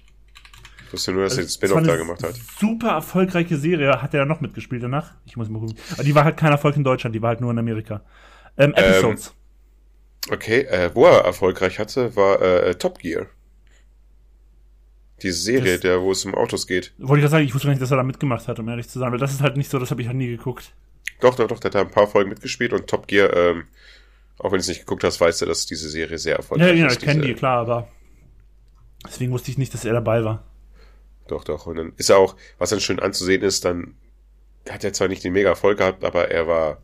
Ich 0.88 0.94
wusste 0.94 1.12
nur, 1.14 1.24
dass 1.24 1.34
er 1.34 1.38
den 1.38 1.46
das 1.46 1.54
Spin-off 1.56 1.84
da 1.84 1.96
gemacht 1.98 2.24
hat. 2.24 2.36
Super 2.60 2.90
erfolgreiche 2.90 3.58
Serie, 3.58 4.02
hat 4.02 4.14
er 4.14 4.20
da 4.22 4.26
noch 4.26 4.40
mitgespielt 4.42 4.84
danach? 4.84 5.16
Ich 5.26 5.36
muss 5.36 5.50
mal 5.50 5.60
gucken. 5.60 5.76
Aber 5.94 6.04
die 6.04 6.14
war 6.14 6.24
halt 6.24 6.38
kein 6.38 6.52
Erfolg 6.52 6.76
in 6.78 6.84
Deutschland, 6.84 7.16
die 7.16 7.22
war 7.22 7.30
halt 7.30 7.42
nur 7.42 7.50
in 7.52 7.58
Amerika. 7.60 8.02
Ähm, 8.58 8.74
Episodes. 8.76 9.34
Okay, 10.32 10.62
äh, 10.62 10.92
wo 10.94 11.06
er 11.06 11.26
erfolgreich 11.26 11.80
hatte, 11.80 12.16
war 12.16 12.42
äh, 12.42 12.76
Top 12.76 13.00
Gear. 13.00 13.26
Diese 15.22 15.40
Serie, 15.40 15.74
Das- 15.74 15.82
der, 15.82 16.02
wo 16.02 16.12
es 16.12 16.26
um 16.26 16.36
Autos 16.36 16.68
geht. 16.68 16.94
Wollte 16.98 17.20
ich 17.20 17.22
gerade 17.24 17.32
sagen, 17.32 17.46
ich 17.46 17.54
wusste 17.54 17.68
gar 17.68 17.72
nicht, 17.74 17.82
dass 17.82 17.92
er 17.92 17.98
da 17.98 18.04
mitgemacht 18.04 18.48
hat, 18.48 18.60
um 18.60 18.68
ehrlich 18.70 18.88
zu 18.90 19.00
sein, 19.00 19.12
weil 19.12 19.20
das 19.20 19.32
ist 19.34 19.42
halt 19.42 19.58
nicht 19.58 19.70
so, 19.70 19.80
das 19.80 19.92
habe 19.92 20.02
ich 20.02 20.08
halt 20.08 20.18
nie 20.18 20.28
geguckt. 20.28 20.74
Doch, 21.22 21.36
doch, 21.36 21.48
doch, 21.48 21.60
der 21.60 21.70
hat 21.70 21.76
da 21.76 21.82
ein 21.82 21.90
paar 21.92 22.08
Folgen 22.08 22.30
mitgespielt 22.30 22.74
und 22.74 22.88
Top 22.88 23.08
Gear, 23.08 23.34
ähm, 23.36 23.64
auch 24.40 24.46
wenn 24.46 24.52
du 24.54 24.62
es 24.62 24.68
nicht 24.68 24.82
geguckt 24.82 25.04
hast, 25.04 25.22
weißt 25.22 25.42
du, 25.42 25.46
dass 25.46 25.66
diese 25.66 25.90
Serie 25.90 26.18
sehr 26.18 26.38
Ja, 26.54 26.68
erfolgreich 26.68 26.72
ja, 26.72 26.88
ist. 26.88 26.92
ich 26.92 27.02
kenne 27.02 27.22
die, 27.22 27.36
klar, 27.36 27.60
aber 27.60 27.88
deswegen 29.08 29.32
wusste 29.32 29.52
ich 29.52 29.58
nicht, 29.58 29.74
dass 29.74 29.86
er 29.86 29.94
dabei 29.94 30.24
war. 30.24 30.44
Doch, 31.28 31.44
doch. 31.44 31.66
Und 31.68 31.76
dann 31.78 31.94
ist 31.98 32.10
er 32.10 32.18
auch, 32.18 32.36
was 32.58 32.70
dann 32.70 32.80
schön 32.80 33.00
anzusehen 33.00 33.42
ist, 33.42 33.66
dann 33.66 33.96
hat 34.70 34.84
er 34.84 34.94
zwar 34.94 35.08
nicht 35.10 35.24
den 35.24 35.34
mega 35.34 35.50
Erfolg 35.50 35.80
gehabt, 35.80 36.04
aber 36.04 36.30
er 36.32 36.48
war, 36.48 36.82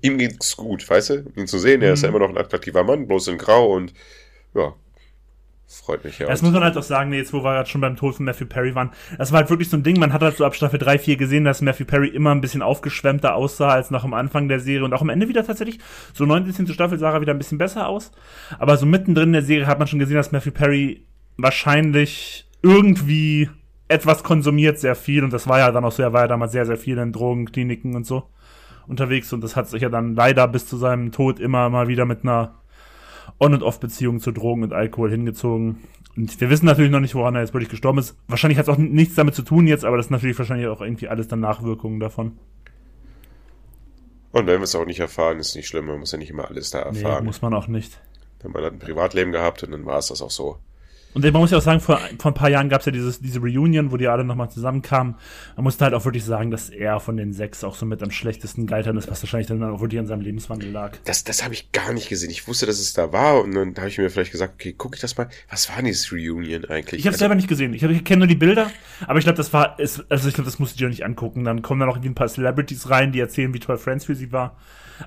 ihm 0.00 0.18
ging's 0.18 0.56
gut, 0.56 0.88
weißt 0.88 1.10
du? 1.10 1.32
Ihn 1.36 1.46
zu 1.46 1.58
sehen, 1.58 1.82
er 1.82 1.92
ist 1.92 2.02
ja 2.02 2.08
Mhm. 2.08 2.08
immer 2.08 2.18
noch 2.18 2.28
ein 2.30 2.38
attraktiver 2.38 2.84
Mann, 2.84 3.06
bloß 3.06 3.28
in 3.28 3.38
Grau 3.38 3.72
und, 3.74 3.92
ja, 4.54 4.74
freut 5.80 6.04
mich 6.04 6.18
ja. 6.18 6.26
Das 6.26 6.42
muss 6.42 6.52
man 6.52 6.62
halt 6.62 6.76
auch 6.76 6.82
sagen, 6.82 7.10
nee, 7.10 7.18
jetzt 7.18 7.32
wo 7.32 7.38
wir 7.38 7.52
gerade 7.54 7.68
schon 7.68 7.80
beim 7.80 7.96
Tod 7.96 8.16
von 8.16 8.24
Matthew 8.24 8.46
Perry 8.46 8.74
waren, 8.74 8.90
das 9.18 9.32
war 9.32 9.40
halt 9.40 9.50
wirklich 9.50 9.70
so 9.70 9.76
ein 9.76 9.82
Ding, 9.82 9.98
man 9.98 10.12
hat 10.12 10.22
halt 10.22 10.36
so 10.36 10.44
ab 10.44 10.54
Staffel 10.54 10.78
3, 10.78 10.98
4 10.98 11.16
gesehen, 11.16 11.44
dass 11.44 11.62
Matthew 11.62 11.84
Perry 11.84 12.08
immer 12.08 12.32
ein 12.32 12.40
bisschen 12.40 12.62
aufgeschwemmter 12.62 13.34
aussah 13.34 13.70
als 13.70 13.90
noch 13.90 14.04
am 14.04 14.14
Anfang 14.14 14.48
der 14.48 14.60
Serie 14.60 14.84
und 14.84 14.92
auch 14.92 15.02
am 15.02 15.08
Ende 15.08 15.28
wieder 15.28 15.44
tatsächlich, 15.44 15.78
so 16.12 16.24
19. 16.24 16.68
Staffel 16.68 16.98
sah 16.98 17.12
er 17.12 17.20
wieder 17.20 17.34
ein 17.34 17.38
bisschen 17.38 17.58
besser 17.58 17.88
aus, 17.88 18.12
aber 18.58 18.76
so 18.76 18.86
mittendrin 18.86 19.28
in 19.28 19.32
der 19.34 19.42
Serie 19.42 19.66
hat 19.66 19.78
man 19.78 19.88
schon 19.88 19.98
gesehen, 19.98 20.16
dass 20.16 20.32
Matthew 20.32 20.52
Perry 20.52 21.06
wahrscheinlich 21.36 22.48
irgendwie 22.62 23.48
etwas 23.88 24.22
konsumiert, 24.22 24.78
sehr 24.78 24.94
viel 24.94 25.24
und 25.24 25.32
das 25.32 25.46
war 25.46 25.58
ja 25.58 25.70
dann 25.70 25.84
auch 25.84 25.92
so, 25.92 26.02
er 26.02 26.12
war 26.12 26.22
ja 26.22 26.28
damals 26.28 26.52
sehr, 26.52 26.66
sehr 26.66 26.76
viel 26.78 26.98
in 26.98 27.12
Drogenkliniken 27.12 27.94
und 27.94 28.06
so 28.06 28.28
unterwegs 28.86 29.32
und 29.32 29.42
das 29.42 29.56
hat 29.56 29.68
sich 29.68 29.82
ja 29.82 29.88
dann 29.88 30.14
leider 30.14 30.48
bis 30.48 30.66
zu 30.66 30.76
seinem 30.76 31.12
Tod 31.12 31.40
immer 31.40 31.68
mal 31.70 31.88
wieder 31.88 32.04
mit 32.04 32.22
einer 32.22 32.61
On- 33.42 33.54
und 33.54 33.62
Off-Beziehung 33.62 34.20
zu 34.20 34.30
Drogen 34.30 34.62
und 34.62 34.72
Alkohol 34.72 35.10
hingezogen. 35.10 35.82
Und 36.16 36.40
wir 36.40 36.50
wissen 36.50 36.66
natürlich 36.66 36.90
noch 36.92 37.00
nicht, 37.00 37.14
woran 37.14 37.34
er 37.34 37.40
jetzt 37.40 37.54
wirklich 37.54 37.70
gestorben 37.70 37.98
ist. 37.98 38.16
Wahrscheinlich 38.28 38.58
hat 38.58 38.68
es 38.68 38.74
auch 38.74 38.78
nichts 38.78 39.14
damit 39.14 39.34
zu 39.34 39.42
tun 39.42 39.66
jetzt, 39.66 39.84
aber 39.84 39.96
das 39.96 40.06
ist 40.06 40.10
natürlich 40.10 40.38
wahrscheinlich 40.38 40.68
auch 40.68 40.80
irgendwie 40.80 41.08
alles 41.08 41.26
dann 41.28 41.40
Nachwirkungen 41.40 42.00
davon. 42.00 42.38
Und 44.30 44.46
wenn 44.46 44.60
wir 44.60 44.64
es 44.64 44.74
auch 44.74 44.86
nicht 44.86 45.00
erfahren, 45.00 45.38
ist 45.38 45.56
nicht 45.56 45.66
schlimm, 45.68 45.86
man 45.86 45.98
muss 45.98 46.12
ja 46.12 46.18
nicht 46.18 46.30
immer 46.30 46.48
alles 46.48 46.70
da 46.70 46.88
Nee, 46.90 47.00
erfahren. 47.02 47.24
muss 47.24 47.42
man 47.42 47.52
auch 47.54 47.66
nicht. 47.66 48.00
Denn 48.42 48.52
man 48.52 48.64
hat 48.64 48.72
ein 48.72 48.78
Privatleben 48.78 49.32
gehabt 49.32 49.62
und 49.62 49.72
dann 49.72 49.84
war 49.86 49.98
es 49.98 50.08
das 50.08 50.22
auch 50.22 50.30
so. 50.30 50.58
Und 51.14 51.24
man 51.24 51.34
muss 51.34 51.50
ja 51.50 51.58
auch 51.58 51.62
sagen, 51.62 51.80
vor, 51.80 52.00
vor 52.18 52.30
ein 52.30 52.34
paar 52.34 52.48
Jahren 52.48 52.68
gab 52.68 52.80
es 52.80 52.86
ja 52.86 52.92
dieses, 52.92 53.20
diese 53.20 53.38
Reunion, 53.40 53.92
wo 53.92 53.96
die 53.96 54.08
alle 54.08 54.24
nochmal 54.24 54.50
zusammenkamen. 54.50 55.14
Man 55.56 55.64
musste 55.64 55.84
halt 55.84 55.94
auch 55.94 56.04
wirklich 56.04 56.24
sagen, 56.24 56.50
dass 56.50 56.70
er 56.70 57.00
von 57.00 57.16
den 57.16 57.32
sechs 57.32 57.64
auch 57.64 57.74
so 57.74 57.84
mit 57.84 58.02
am 58.02 58.10
schlechtesten 58.10 58.66
gealtert 58.66 58.96
ist, 58.96 59.10
was 59.10 59.22
wahrscheinlich 59.22 59.48
dann 59.48 59.62
auch 59.62 59.80
wirklich 59.80 60.00
an 60.00 60.06
seinem 60.06 60.22
Lebenswandel 60.22 60.70
lag. 60.70 60.96
Das, 61.04 61.24
das 61.24 61.44
habe 61.44 61.54
ich 61.54 61.70
gar 61.72 61.92
nicht 61.92 62.08
gesehen. 62.08 62.30
Ich 62.30 62.48
wusste, 62.48 62.66
dass 62.66 62.78
es 62.78 62.94
da 62.94 63.12
war 63.12 63.42
und 63.42 63.54
dann 63.54 63.74
habe 63.76 63.88
ich 63.88 63.98
mir 63.98 64.08
vielleicht 64.08 64.32
gesagt, 64.32 64.54
okay, 64.54 64.72
gucke 64.72 64.94
ich 64.96 65.00
das 65.00 65.16
mal. 65.16 65.28
Was 65.50 65.68
war 65.68 65.76
denn 65.76 65.86
dieses 65.86 66.12
Reunion 66.12 66.64
eigentlich? 66.66 67.00
Ich 67.00 67.06
habe 67.06 67.14
es 67.14 67.16
Also, 67.16 67.18
selber 67.18 67.34
nicht 67.34 67.48
gesehen. 67.48 67.74
Ich, 67.74 67.82
ich 67.82 68.04
kenne 68.04 68.20
nur 68.20 68.28
die 68.28 68.34
Bilder, 68.34 68.70
aber 69.06 69.18
ich 69.18 69.24
glaube, 69.24 69.36
das 69.36 69.52
war, 69.52 69.78
ist, 69.78 70.04
also 70.08 70.28
ich 70.28 70.34
glaube, 70.34 70.48
das 70.48 70.58
musst 70.58 70.74
du 70.74 70.78
dir 70.78 70.88
nicht 70.88 71.04
angucken. 71.04 71.44
Dann 71.44 71.62
kommen 71.62 71.80
da 71.80 71.86
noch 71.86 71.96
irgendwie 71.96 72.10
ein 72.10 72.14
paar 72.14 72.28
Celebrities 72.28 72.88
rein, 72.88 73.12
die 73.12 73.20
erzählen, 73.20 73.52
wie 73.52 73.60
toll 73.60 73.76
Friends 73.76 74.06
für 74.06 74.14
sie 74.14 74.32
war. 74.32 74.56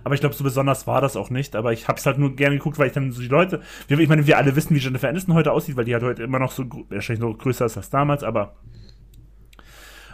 Aber 0.03 0.15
ich 0.15 0.21
glaube, 0.21 0.35
so 0.35 0.43
besonders 0.43 0.87
war 0.87 1.01
das 1.01 1.15
auch 1.15 1.29
nicht. 1.29 1.55
Aber 1.55 1.73
ich 1.73 1.87
habe 1.87 1.99
es 1.99 2.05
halt 2.05 2.17
nur 2.17 2.35
gerne 2.35 2.57
geguckt, 2.57 2.77
weil 2.77 2.87
ich 2.87 2.93
dann 2.93 3.11
so 3.11 3.21
die 3.21 3.27
Leute, 3.27 3.61
ich 3.87 4.07
meine, 4.07 4.27
wir 4.27 4.37
alle 4.37 4.55
wissen, 4.55 4.75
wie 4.75 4.79
Jennifer 4.79 5.09
Aniston 5.09 5.33
heute 5.33 5.51
aussieht, 5.51 5.75
weil 5.77 5.85
die 5.85 5.93
halt 5.93 6.03
heute 6.03 6.23
immer 6.23 6.39
noch 6.39 6.51
so, 6.51 6.65
wahrscheinlich 6.89 7.21
noch 7.21 7.37
größer 7.37 7.65
ist 7.65 7.77
als 7.77 7.89
damals, 7.89 8.23
aber 8.23 8.55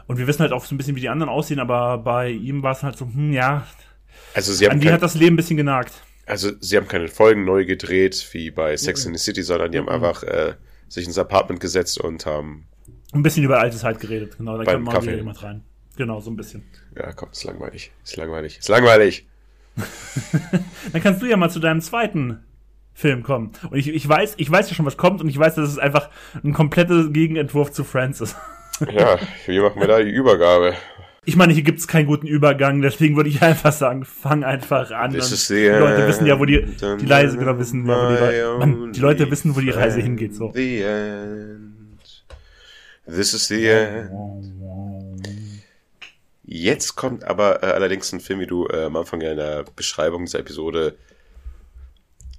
und 0.08 0.18
wir 0.18 0.28
wissen 0.28 0.42
halt 0.42 0.52
auch 0.52 0.66
so 0.66 0.76
ein 0.76 0.78
bisschen, 0.78 0.98
wie 0.98 1.02
die 1.02 1.10
anderen 1.10 1.30
aussehen, 1.30 1.60
aber 1.60 1.98
bei 1.98 2.30
ihm 2.30 2.64
war 2.64 2.74
es 2.74 2.84
halt 2.84 2.98
so, 2.98 3.06
hm, 3.06 3.32
ja, 3.32 3.66
also 4.34 4.54
sie 4.54 4.66
haben 4.66 4.74
an 4.74 4.80
die 4.82 4.92
hat 4.92 5.02
das 5.02 5.16
Leben 5.16 5.34
ein 5.34 5.38
bisschen 5.38 5.58
genagt. 5.58 5.94
also 6.26 6.52
sie 6.60 6.76
haben 6.78 6.88
keine 6.88 7.08
Folgen 7.08 7.46
neu 7.46 7.66
gedreht 7.66 8.28
wie 8.34 8.52
bei 8.52 8.76
Sex 8.76 9.06
in 9.06 9.14
the 9.14 9.20
City, 9.20 9.42
sondern 9.42 9.72
die 9.72 9.78
haben 9.78 9.88
einfach 9.90 10.24
äh, 10.24 10.56
sich 10.90 11.06
ins 11.06 11.18
Apartment 11.18 11.60
gesetzt 11.62 11.98
und 11.98 12.26
haben, 12.26 12.68
Ein 13.14 13.24
bisschen 13.24 13.44
über 13.46 13.60
alte 13.60 13.78
Zeit 13.78 14.00
geredet, 14.00 14.38
genau, 14.38 14.58
da 14.58 14.66
kam 14.66 14.84
mal 14.84 15.02
wieder 15.02 15.16
jemand 15.16 15.42
rein. 15.44 15.64
Genau, 15.98 16.20
so 16.20 16.32
ein 16.32 16.36
bisschen. 16.36 16.64
ja 16.98 17.14
komm, 17.14 17.30
ist 17.32 17.44
langweilig, 17.44 17.92
ist 18.04 18.18
langweilig, 18.18 18.60
ist 18.60 18.70
langweilig. 18.70 19.28
Dann 20.94 21.02
kannst 21.02 21.22
du 21.22 21.26
ja 21.26 21.38
mal 21.38 21.50
zu 21.50 21.60
deinem 21.60 21.82
zweiten 21.82 22.40
Film 22.94 23.24
kommen. 23.24 23.52
Und 23.70 23.78
ich, 23.78 23.90
ich 23.90 24.08
weiß, 24.08 24.36
ich 24.38 24.52
weiß 24.52 24.70
ja 24.70 24.76
schon, 24.76 24.86
was 24.86 24.98
kommt 24.98 25.22
und 25.22 25.30
ich 25.30 25.38
weiß, 25.38 25.56
dass 25.56 25.70
es 25.70 25.78
einfach 25.78 26.10
ein 26.44 26.54
kompletter 26.54 27.10
Gegenentwurf 27.10 27.72
zu 27.72 27.84
Friends 27.84 28.22
ist. 28.22 28.36
Ja, 28.92 29.20
wie 29.46 29.60
machen 29.60 29.80
wir 29.80 29.88
da 29.88 30.02
die 30.02 30.10
Übergabe? 30.10 30.74
Ich 31.24 31.36
meine, 31.36 31.54
hier 31.54 31.62
gibt's 31.62 31.88
keinen 31.88 32.08
guten 32.08 32.26
Übergang, 32.26 32.82
deswegen 32.82 33.16
würde 33.16 33.30
ich 33.30 33.44
einfach 33.44 33.72
sagen, 33.72 34.06
fang 34.06 34.44
einfach 34.44 34.90
an. 34.90 35.12
This 35.12 35.28
Und 35.28 35.34
is 35.34 35.48
the 35.48 35.56
die 35.56 35.68
Leute 35.68 36.08
wissen 36.08 36.26
ja, 36.26 36.40
wo 36.40 36.46
die, 36.46 36.66
die 37.00 37.06
Leise 37.06 37.38
genau 37.38 37.60
wissen, 37.60 37.88
ja, 37.88 37.94
wo 37.94 38.10
die, 38.10 38.20
Leute, 38.20 38.58
Mann, 38.58 38.92
die 38.94 39.00
Leute 39.00 39.30
wissen, 39.30 39.56
wo 39.56 39.60
die 39.60 39.70
Reise 39.70 40.02
hingeht, 40.02 40.34
so. 40.34 40.52
The 40.56 40.82
end. 40.82 42.26
This 43.06 43.36
is 43.36 43.48
the 43.50 43.68
end. 43.68 44.10
Jetzt 46.54 46.98
kommt 46.98 47.24
aber 47.24 47.64
äh, 47.64 47.68
allerdings 47.68 48.12
ein 48.12 48.20
Film, 48.20 48.42
wie 48.42 48.46
du 48.46 48.68
äh, 48.68 48.84
am 48.84 48.98
Anfang 48.98 49.22
ja 49.22 49.32
in 49.32 49.38
der 49.38 49.64
Beschreibung 49.64 50.26
dieser 50.26 50.40
Episode 50.40 50.98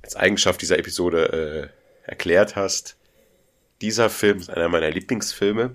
als 0.02 0.16
Eigenschaft 0.16 0.60
dieser 0.60 0.78
Episode 0.78 1.72
äh, 2.04 2.10
erklärt 2.10 2.54
hast. 2.54 2.98
Dieser 3.80 4.10
Film 4.10 4.36
ist 4.36 4.50
einer 4.50 4.68
meiner 4.68 4.90
Lieblingsfilme. 4.90 5.74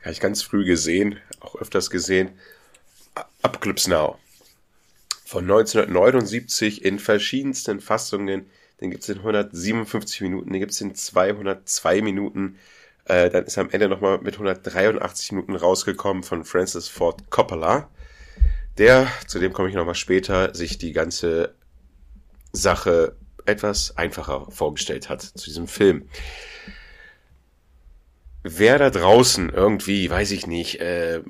Habe 0.00 0.10
ich 0.10 0.18
ganz 0.18 0.42
früh 0.42 0.64
gesehen, 0.64 1.20
auch 1.38 1.54
öfters 1.54 1.90
gesehen. 1.90 2.32
Apocalypse 3.40 3.88
Now. 3.88 4.18
Von 5.24 5.44
1979 5.44 6.84
in 6.84 6.98
verschiedensten 6.98 7.78
Fassungen. 7.78 8.50
Den 8.80 8.90
gibt's 8.90 9.08
in 9.08 9.18
157 9.18 10.22
Minuten, 10.22 10.52
den 10.52 10.58
gibt's 10.58 10.80
in 10.80 10.96
202 10.96 12.02
Minuten. 12.02 12.58
Äh, 13.06 13.30
dann 13.30 13.44
ist 13.44 13.56
er 13.56 13.64
am 13.64 13.70
Ende 13.70 13.88
nochmal 13.88 14.18
mit 14.18 14.34
183 14.34 15.32
Minuten 15.32 15.56
rausgekommen 15.56 16.22
von 16.22 16.44
Francis 16.44 16.88
Ford 16.88 17.30
Coppola. 17.30 17.90
Der, 18.78 19.08
zu 19.26 19.38
dem 19.38 19.52
komme 19.52 19.68
ich 19.68 19.74
nochmal 19.74 19.94
später, 19.94 20.54
sich 20.54 20.78
die 20.78 20.92
ganze 20.92 21.54
Sache 22.52 23.16
etwas 23.46 23.96
einfacher 23.96 24.50
vorgestellt 24.50 25.08
hat 25.08 25.22
zu 25.22 25.44
diesem 25.44 25.68
Film. 25.68 26.08
Wer 28.42 28.78
da 28.78 28.90
draußen 28.90 29.50
irgendwie, 29.50 30.10
weiß 30.10 30.30
ich 30.32 30.46
nicht, 30.46 30.80
äh, 30.80 31.22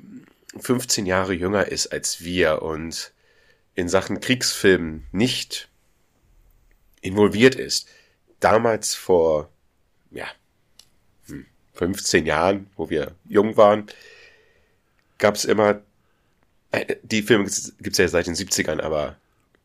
15 0.57 1.05
Jahre 1.05 1.33
jünger 1.33 1.67
ist 1.67 1.87
als 1.87 2.23
wir 2.23 2.61
und 2.61 3.13
in 3.73 3.89
Sachen 3.89 4.21
Kriegsfilmen 4.21 5.05
nicht 5.11 5.69
involviert 7.01 7.55
ist, 7.55 7.87
damals 8.39 8.95
vor, 8.95 9.49
ja, 10.11 10.27
15 11.75 12.25
Jahren, 12.25 12.67
wo 12.75 12.89
wir 12.89 13.11
jung 13.27 13.57
waren, 13.57 13.87
gab 15.17 15.35
es 15.35 15.45
immer, 15.45 15.81
äh, 16.71 16.95
die 17.03 17.21
Filme 17.21 17.49
gibt's 17.79 17.97
ja 17.97 18.07
seit 18.07 18.27
den 18.27 18.35
70ern, 18.35 18.81
aber 18.81 19.17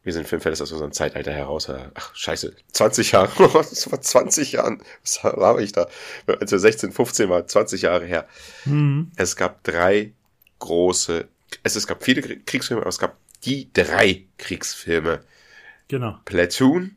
wir 0.03 0.13
sind 0.13 0.27
Filmfans 0.27 0.63
aus 0.63 0.73
unserem 0.73 0.93
Zeitalter 0.93 1.33
heraus. 1.33 1.69
Ach, 1.69 2.15
scheiße, 2.15 2.55
20 2.73 3.13
Jahre, 3.13 3.51
das 3.53 3.91
war 3.91 4.01
20 4.01 4.53
Jahren, 4.53 4.83
was 5.03 5.23
habe 5.23 5.63
ich 5.63 5.73
da? 5.73 5.89
Als 6.27 6.53
wir 6.53 6.59
16, 6.59 6.93
15 6.93 7.29
waren, 7.29 7.47
20 7.47 7.83
Jahre 7.83 8.07
her. 8.07 8.27
Mhm. 8.65 9.11
Es 9.17 9.37
gab 9.37 9.63
drei 9.65 10.13
große, 10.59 11.29
es, 11.63 11.77
es 11.77 11.87
gab 11.87 12.03
viele 12.03 12.23
Kriegsfilme, 12.23 12.83
aber 12.83 12.89
es 12.89 12.99
gab 12.99 13.17
die 13.45 13.71
drei 13.73 14.25
Kriegsfilme. 14.39 15.21
Genau. 15.89 16.19
Platoon 16.25 16.97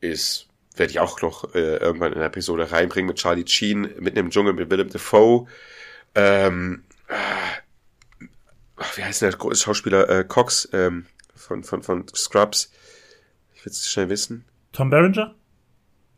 ist, 0.00 0.47
werde 0.78 0.90
ich 0.90 1.00
auch 1.00 1.20
noch 1.22 1.54
äh, 1.54 1.76
irgendwann 1.76 2.12
in 2.12 2.18
der 2.18 2.28
Episode 2.28 2.70
reinbringen 2.70 3.08
mit 3.08 3.18
Charlie 3.18 3.46
Sheen, 3.46 3.90
mitten 3.98 4.18
im 4.18 4.30
Dschungel 4.30 4.52
mit 4.52 4.70
Willem 4.70 4.88
Dafoe. 4.90 5.46
Ähm, 6.14 6.84
äh, 7.08 7.14
ach, 8.76 8.96
wie 8.96 9.04
heißt 9.04 9.22
denn 9.22 9.30
der 9.30 9.38
große 9.38 9.62
Schauspieler? 9.62 10.08
Äh, 10.08 10.24
Cox 10.24 10.68
ähm, 10.72 11.06
von, 11.34 11.62
von, 11.64 11.82
von 11.82 12.06
Scrubs. 12.14 12.72
Ich 13.54 13.64
will 13.64 13.72
es 13.72 13.88
schnell 13.88 14.08
wissen. 14.08 14.44
Tom 14.72 14.90
Berenger? 14.90 15.34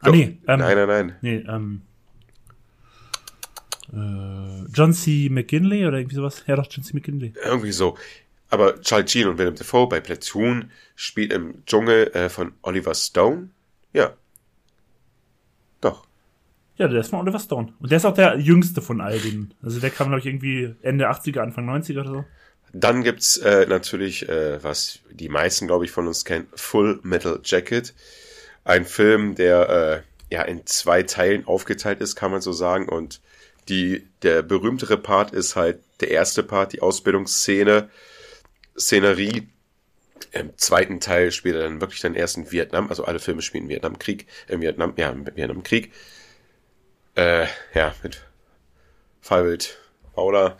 Ah, 0.00 0.06
Jo. 0.08 0.12
nee, 0.12 0.22
ähm, 0.22 0.60
nein, 0.60 0.76
nein, 0.76 0.88
nein. 0.88 1.16
nee, 1.20 1.44
ähm, 1.46 1.82
äh, 3.92 4.66
John 4.72 4.92
C. 4.92 5.28
McGinley 5.30 5.86
oder 5.86 5.98
irgendwie 5.98 6.16
sowas? 6.16 6.44
Ja, 6.46 6.56
doch, 6.56 6.66
John 6.70 6.84
C. 6.84 6.92
McGinley. 6.94 7.34
Irgendwie 7.44 7.72
so. 7.72 7.96
Aber 8.48 8.80
Charlie 8.80 9.06
Sheen 9.08 9.28
und 9.28 9.38
Willem 9.38 9.54
Dafoe 9.54 9.88
bei 9.88 10.00
Platoon 10.00 10.70
spielt 10.96 11.32
im 11.32 11.64
Dschungel 11.66 12.08
äh, 12.14 12.28
von 12.28 12.52
Oliver 12.62 12.94
Stone. 12.94 13.50
Ja. 13.92 14.14
Ja, 16.80 16.88
der 16.88 17.00
ist 17.00 17.10
von 17.10 17.18
Oliver 17.18 17.38
Stone. 17.38 17.74
Und 17.78 17.90
der 17.90 17.98
ist 17.98 18.06
auch 18.06 18.14
der 18.14 18.38
jüngste 18.38 18.80
von 18.80 19.02
all 19.02 19.18
denen. 19.18 19.52
Also 19.62 19.80
der 19.80 19.90
kam, 19.90 20.08
glaube 20.08 20.20
ich, 20.20 20.24
irgendwie 20.24 20.74
Ende 20.80 21.10
80er, 21.10 21.40
Anfang 21.40 21.68
90er 21.68 22.00
oder 22.00 22.08
so. 22.08 22.24
Dann 22.72 23.02
gibt's 23.02 23.36
äh, 23.36 23.66
natürlich, 23.66 24.26
äh, 24.30 24.64
was 24.64 25.00
die 25.10 25.28
meisten, 25.28 25.66
glaube 25.66 25.84
ich, 25.84 25.90
von 25.90 26.06
uns 26.06 26.24
kennen, 26.24 26.46
Full 26.54 27.00
Metal 27.02 27.38
Jacket. 27.44 27.92
Ein 28.64 28.86
Film, 28.86 29.34
der 29.34 30.04
äh, 30.30 30.34
ja 30.34 30.40
in 30.40 30.64
zwei 30.64 31.02
Teilen 31.02 31.46
aufgeteilt 31.46 32.00
ist, 32.00 32.16
kann 32.16 32.30
man 32.30 32.40
so 32.40 32.52
sagen. 32.52 32.88
Und 32.88 33.20
die, 33.68 34.08
der 34.22 34.40
berühmtere 34.40 34.96
Part 34.96 35.32
ist 35.32 35.56
halt 35.56 35.80
der 36.00 36.10
erste 36.10 36.42
Part, 36.42 36.72
die 36.72 36.80
Ausbildungsszene, 36.80 37.90
Szenerie. 38.78 39.48
Im 40.32 40.56
zweiten 40.56 40.98
Teil 40.98 41.30
spielt 41.30 41.56
er 41.56 41.64
dann 41.64 41.82
wirklich 41.82 42.00
dann 42.00 42.14
erst 42.14 42.38
in 42.38 42.50
Vietnam. 42.50 42.88
Also 42.88 43.04
alle 43.04 43.18
Filme 43.18 43.42
spielen 43.42 43.68
Vietnamkrieg, 43.68 44.26
im 44.48 44.62
Vietnam, 44.62 44.94
ja, 44.96 45.10
im 45.10 45.26
Vietnamkrieg. 45.26 45.92
Äh, 47.20 47.48
ja, 47.74 47.94
mit 48.02 48.24
Fallwild 49.20 49.78
Paula. 50.14 50.56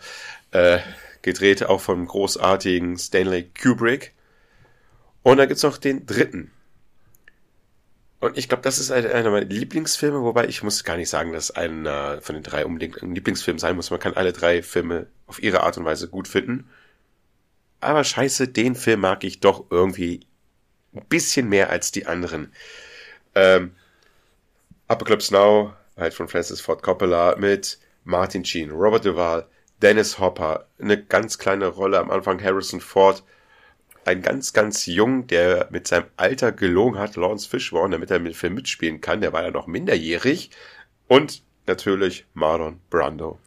Äh, 0.51 0.77
gedreht 1.23 1.63
auch 1.63 1.81
vom 1.81 2.05
großartigen 2.05 2.99
Stanley 2.99 3.49
Kubrick. 3.59 4.13
Und 5.23 5.37
dann 5.37 5.47
gibt's 5.47 5.63
noch 5.63 5.79
den 5.79 6.05
dritten. 6.05 6.51
Und 8.19 8.37
ich 8.37 8.47
glaube, 8.47 8.61
das 8.61 8.77
ist 8.77 8.91
einer 8.91 9.31
meiner 9.31 9.47
Lieblingsfilme, 9.47 10.21
wobei 10.21 10.45
ich 10.45 10.61
muss 10.61 10.83
gar 10.83 10.97
nicht 10.97 11.09
sagen, 11.09 11.33
dass 11.33 11.49
einer 11.49 12.21
von 12.21 12.35
den 12.35 12.43
drei 12.43 12.63
unbedingt 12.63 13.01
ein 13.01 13.15
Lieblingsfilm 13.15 13.57
sein 13.57 13.75
muss. 13.75 13.89
Man 13.89 13.99
kann 13.99 14.13
alle 14.13 14.31
drei 14.31 14.61
Filme 14.61 15.07
auf 15.25 15.41
ihre 15.41 15.61
Art 15.61 15.79
und 15.79 15.85
Weise 15.85 16.09
gut 16.09 16.27
finden. 16.27 16.69
Aber 17.79 18.03
scheiße, 18.03 18.49
den 18.49 18.75
Film 18.75 18.99
mag 18.99 19.23
ich 19.23 19.39
doch 19.39 19.65
irgendwie 19.71 20.27
ein 20.93 21.05
bisschen 21.07 21.49
mehr 21.49 21.71
als 21.71 21.91
die 21.91 22.05
anderen. 22.05 22.53
Ähm, 23.33 23.75
Apocalypse 24.87 25.33
Now, 25.33 25.73
halt 26.01 26.13
von 26.13 26.27
Francis 26.27 26.59
Ford 26.59 26.83
Coppola 26.83 27.35
mit 27.37 27.79
Martin 28.03 28.43
Sheen, 28.43 28.71
Robert 28.71 29.05
Duvall, 29.05 29.47
Dennis 29.81 30.19
Hopper, 30.19 30.67
eine 30.79 31.01
ganz 31.01 31.37
kleine 31.37 31.67
Rolle 31.67 31.99
am 31.99 32.11
Anfang 32.11 32.43
Harrison 32.43 32.81
Ford, 32.81 33.23
ein 34.05 34.21
ganz, 34.21 34.53
ganz 34.53 34.85
jung, 34.85 35.27
der 35.27 35.67
mit 35.69 35.87
seinem 35.87 36.07
Alter 36.17 36.51
gelogen 36.51 36.99
hat, 36.99 37.15
Lawrence 37.15 37.47
Fishburne, 37.47 37.95
damit 37.95 38.11
er 38.11 38.19
mit 38.19 38.33
dem 38.33 38.35
Film 38.35 38.55
mitspielen 38.55 39.01
kann. 39.01 39.21
Der 39.21 39.33
war 39.33 39.43
ja 39.43 39.51
noch 39.51 39.67
minderjährig. 39.67 40.49
Und 41.07 41.43
natürlich 41.67 42.25
Marlon 42.33 42.81
Brando. 42.89 43.37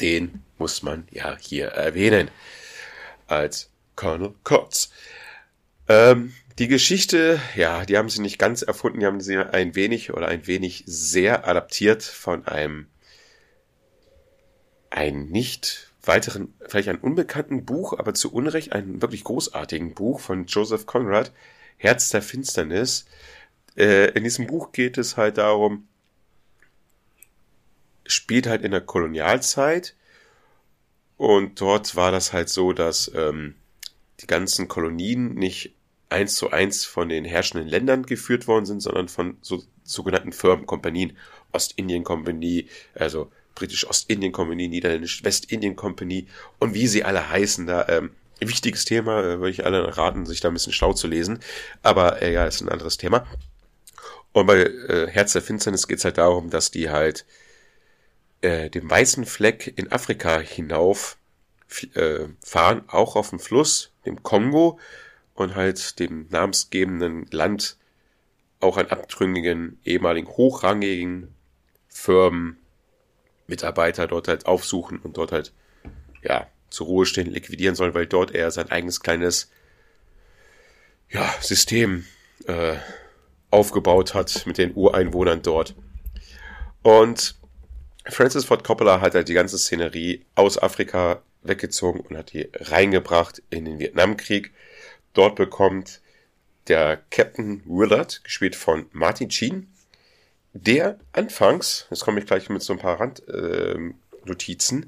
Den 0.00 0.42
muss 0.58 0.82
man 0.82 1.06
ja 1.10 1.36
hier 1.38 1.68
erwähnen. 1.68 2.30
Als 3.26 3.70
Colonel 3.96 4.34
Kurtz. 4.44 4.92
Ähm, 5.88 6.32
die 6.58 6.68
Geschichte, 6.68 7.40
ja, 7.56 7.84
die 7.84 7.98
haben 7.98 8.08
sie 8.08 8.22
nicht 8.22 8.38
ganz 8.38 8.62
erfunden, 8.62 9.00
die 9.00 9.06
haben 9.06 9.20
sie 9.20 9.36
ein 9.36 9.74
wenig 9.74 10.12
oder 10.12 10.28
ein 10.28 10.46
wenig 10.46 10.84
sehr 10.86 11.48
adaptiert 11.48 12.02
von 12.02 12.46
einem 12.46 12.86
ein 14.90 15.26
nicht 15.26 15.92
weiteren, 16.02 16.54
vielleicht 16.66 16.88
ein 16.88 16.98
unbekannten 16.98 17.64
Buch, 17.64 17.98
aber 17.98 18.14
zu 18.14 18.32
Unrecht 18.32 18.72
einen 18.72 19.02
wirklich 19.02 19.24
großartigen 19.24 19.94
Buch 19.94 20.20
von 20.20 20.46
Joseph 20.46 20.86
Conrad, 20.86 21.32
Herz 21.76 22.10
der 22.10 22.22
Finsternis. 22.22 23.06
Äh, 23.76 24.10
in 24.12 24.22
diesem 24.22 24.46
Buch 24.46 24.70
geht 24.70 24.96
es 24.98 25.16
halt 25.16 25.38
darum, 25.38 25.88
spielt 28.06 28.46
halt 28.46 28.62
in 28.62 28.70
der 28.70 28.82
Kolonialzeit 28.82 29.96
und 31.16 31.60
dort 31.60 31.96
war 31.96 32.12
das 32.12 32.32
halt 32.32 32.48
so, 32.48 32.72
dass 32.72 33.10
ähm, 33.14 33.56
die 34.20 34.26
ganzen 34.26 34.68
Kolonien 34.68 35.34
nicht 35.34 35.74
eins 36.08 36.36
zu 36.36 36.50
eins 36.50 36.84
von 36.84 37.08
den 37.08 37.24
herrschenden 37.24 37.68
Ländern 37.68 38.04
geführt 38.04 38.46
worden 38.46 38.66
sind, 38.66 38.80
sondern 38.80 39.08
von 39.08 39.36
so, 39.40 39.62
sogenannten 39.82 40.32
Firmenkompanien, 40.32 41.16
Ostindien-Kompanie, 41.52 42.68
also 42.94 43.30
Britisch 43.54 43.86
Ostindien 43.88 44.32
Company, 44.32 44.68
Niederländisch 44.68 45.24
Westindien 45.24 45.76
Company 45.76 46.26
und 46.58 46.74
wie 46.74 46.86
sie 46.86 47.04
alle 47.04 47.28
heißen 47.28 47.66
da. 47.66 47.86
Ähm, 47.88 48.10
wichtiges 48.40 48.84
Thema, 48.84 49.20
äh, 49.20 49.38
würde 49.38 49.50
ich 49.50 49.64
alle 49.64 49.96
raten, 49.96 50.26
sich 50.26 50.40
da 50.40 50.48
ein 50.48 50.54
bisschen 50.54 50.72
schlau 50.72 50.92
zu 50.92 51.06
lesen. 51.06 51.38
Aber 51.82 52.20
äh, 52.20 52.32
ja, 52.32 52.46
ist 52.46 52.60
ein 52.60 52.68
anderes 52.68 52.98
Thema. 52.98 53.26
Und 54.32 54.46
bei 54.46 54.62
äh, 54.62 55.08
Herz 55.08 55.32
der 55.32 55.42
Finsternis 55.42 55.86
geht 55.86 55.98
es 55.98 56.04
halt 56.04 56.18
darum, 56.18 56.50
dass 56.50 56.70
die 56.70 56.90
halt 56.90 57.24
äh, 58.40 58.68
den 58.68 58.90
weißen 58.90 59.24
Fleck 59.24 59.72
in 59.76 59.92
Afrika 59.92 60.40
hinauf 60.40 61.16
äh, 61.94 62.26
fahren, 62.44 62.82
auch 62.88 63.16
auf 63.16 63.30
dem 63.30 63.38
Fluss, 63.38 63.93
dem 64.06 64.22
Kongo 64.22 64.78
und 65.34 65.54
halt 65.54 65.98
dem 65.98 66.26
namensgebenden 66.30 67.26
Land 67.30 67.76
auch 68.60 68.76
an 68.76 68.86
abtrünnigen, 68.86 69.78
ehemaligen 69.84 70.28
hochrangigen 70.28 71.34
Firmen 71.88 72.58
Mitarbeiter 73.46 74.06
dort 74.06 74.28
halt 74.28 74.46
aufsuchen 74.46 74.98
und 74.98 75.16
dort 75.16 75.32
halt, 75.32 75.52
ja, 76.22 76.46
zur 76.70 76.86
Ruhe 76.86 77.06
stehen, 77.06 77.30
liquidieren 77.30 77.74
soll, 77.74 77.94
weil 77.94 78.06
dort 78.06 78.34
er 78.34 78.50
sein 78.50 78.70
eigenes 78.70 79.00
kleines, 79.00 79.50
ja, 81.10 81.32
System 81.40 82.06
äh, 82.46 82.76
aufgebaut 83.50 84.14
hat 84.14 84.46
mit 84.46 84.58
den 84.58 84.74
Ureinwohnern 84.74 85.42
dort. 85.42 85.74
Und 86.82 87.36
Francis 88.06 88.44
Ford 88.44 88.64
Coppola 88.64 89.00
hat 89.00 89.14
halt 89.14 89.28
die 89.28 89.34
ganze 89.34 89.58
Szenerie 89.58 90.24
aus 90.34 90.58
Afrika 90.58 91.22
weggezogen 91.44 92.00
und 92.00 92.16
hat 92.16 92.32
die 92.32 92.48
reingebracht 92.54 93.42
in 93.50 93.64
den 93.64 93.78
Vietnamkrieg. 93.78 94.52
Dort 95.12 95.36
bekommt 95.36 96.00
der 96.68 97.02
Captain 97.10 97.62
Willard, 97.66 98.24
gespielt 98.24 98.56
von 98.56 98.86
Martin 98.92 99.30
Sheen, 99.30 99.68
der 100.52 100.98
anfangs, 101.12 101.86
jetzt 101.90 102.04
komme 102.04 102.20
ich 102.20 102.26
gleich 102.26 102.48
mit 102.48 102.62
so 102.62 102.72
ein 102.72 102.78
paar 102.78 103.00
Randnotizen, 103.00 104.84
äh, 104.84 104.86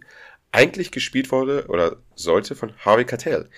eigentlich 0.52 0.90
gespielt 0.90 1.30
wurde 1.32 1.66
oder 1.68 1.96
sollte 2.14 2.54
von 2.54 2.72
Harvey 2.78 3.04
Keitel. 3.04 3.50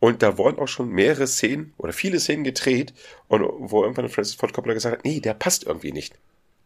Und 0.00 0.22
da 0.22 0.36
wurden 0.36 0.58
auch 0.58 0.66
schon 0.66 0.90
mehrere 0.90 1.26
Szenen 1.26 1.72
oder 1.78 1.92
viele 1.92 2.18
Szenen 2.18 2.44
gedreht 2.44 2.92
und 3.28 3.42
wo 3.42 3.82
irgendwann 3.82 4.08
Francis 4.08 4.34
Ford 4.34 4.52
Coppola 4.52 4.74
gesagt 4.74 4.98
hat, 4.98 5.04
nee, 5.04 5.20
der 5.20 5.34
passt 5.34 5.64
irgendwie 5.64 5.92
nicht. 5.92 6.14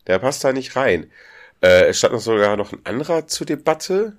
Der 0.06 0.18
passt 0.18 0.42
da 0.42 0.52
nicht 0.52 0.74
rein. 0.74 1.10
Äh, 1.60 1.88
es 1.88 1.98
stand 1.98 2.14
noch 2.14 2.20
sogar 2.20 2.56
noch 2.56 2.72
ein 2.72 2.84
anderer 2.84 3.26
zur 3.26 3.46
Debatte, 3.46 4.16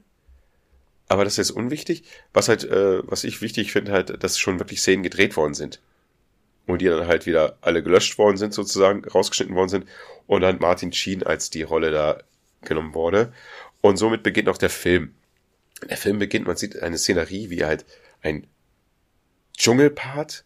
aber 1.08 1.24
das 1.24 1.34
ist 1.34 1.49
jetzt 1.49 1.58
unwichtig. 1.58 2.03
Was 2.34 2.49
halt, 2.49 2.64
äh, 2.64 3.08
was 3.08 3.24
ich 3.24 3.41
wichtig 3.41 3.72
finde, 3.72 3.91
halt, 3.91 4.24
dass 4.24 4.38
schon 4.38 4.60
wirklich 4.60 4.82
Szenen 4.82 5.03
gedreht 5.03 5.38
worden 5.38 5.53
sind 5.53 5.80
und 6.66 6.82
die 6.82 6.86
dann 6.86 7.08
halt 7.08 7.26
wieder 7.26 7.58
alle 7.62 7.82
gelöscht 7.82 8.18
worden 8.18 8.38
sind, 8.38 8.53
sozusagen, 8.53 9.05
rausgeschnitten 9.05 9.55
worden 9.55 9.70
sind 9.70 9.86
und 10.28 10.41
dann 10.41 10.60
Martin 10.60 10.91
Sheen 10.91 11.24
als 11.24 11.49
die 11.49 11.64
Rolle 11.64 11.91
da 11.91 12.22
genommen 12.62 12.93
wurde. 12.93 13.34
Und 13.82 13.97
somit 13.97 14.24
beginnt 14.24 14.49
auch 14.49 14.58
der 14.58 14.70
Film. 14.70 15.14
Der 15.89 15.97
Film 15.97 16.20
beginnt, 16.20 16.47
man 16.47 16.58
sieht 16.58 16.82
eine 16.82 16.97
Szenerie, 16.97 17.49
wie 17.49 17.64
halt 17.64 17.86
ein 18.22 18.47
Dschungelpart 19.55 20.43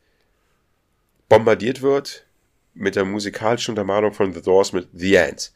bombardiert 1.30 1.82
wird 1.82 2.26
mit 2.74 2.96
der 2.96 3.06
musikalischen 3.06 3.72
Untermalung 3.72 4.14
von 4.14 4.34
The 4.34 4.42
Doors 4.42 4.74
mit 4.74 4.90
The 4.94 5.16
End. 5.16 5.52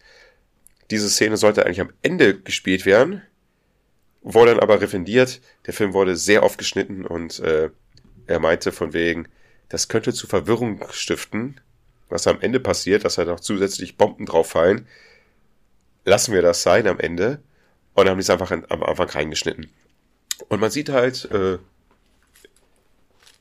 Diese 0.91 1.09
Szene 1.09 1.37
sollte 1.37 1.65
eigentlich 1.65 1.81
am 1.81 1.93
Ende 2.01 2.39
gespielt 2.39 2.85
werden, 2.85 3.21
wurde 4.25 4.51
dann 4.51 4.59
aber 4.59 4.81
refundiert. 4.81 5.39
Der 5.67 5.73
Film 5.73 5.93
wurde 5.93 6.17
sehr 6.17 6.43
oft 6.43 6.57
geschnitten 6.57 7.05
und 7.05 7.39
äh, 7.39 7.69
er 8.27 8.39
meinte 8.39 8.71
von 8.71 8.91
wegen, 8.91 9.27
das 9.69 9.87
könnte 9.87 10.13
zu 10.13 10.27
Verwirrung 10.27 10.83
stiften, 10.91 11.61
was 12.09 12.27
am 12.27 12.41
Ende 12.41 12.59
passiert, 12.59 13.05
dass 13.05 13.15
da 13.15 13.25
noch 13.25 13.39
zusätzlich 13.39 13.97
Bomben 13.97 14.25
drauf 14.25 14.49
fallen. 14.49 14.87
Lassen 16.05 16.33
wir 16.33 16.41
das 16.41 16.63
sein 16.63 16.87
am 16.87 16.99
Ende. 16.99 17.41
Und 17.93 18.05
dann 18.05 18.11
haben 18.11 18.17
die 18.17 18.23
es 18.23 18.29
einfach 18.29 18.51
am 18.51 18.83
Anfang 18.83 19.09
reingeschnitten. 19.09 19.71
Und 20.49 20.59
man 20.59 20.69
sieht 20.69 20.89
halt, 20.89 21.25
äh, 21.31 21.59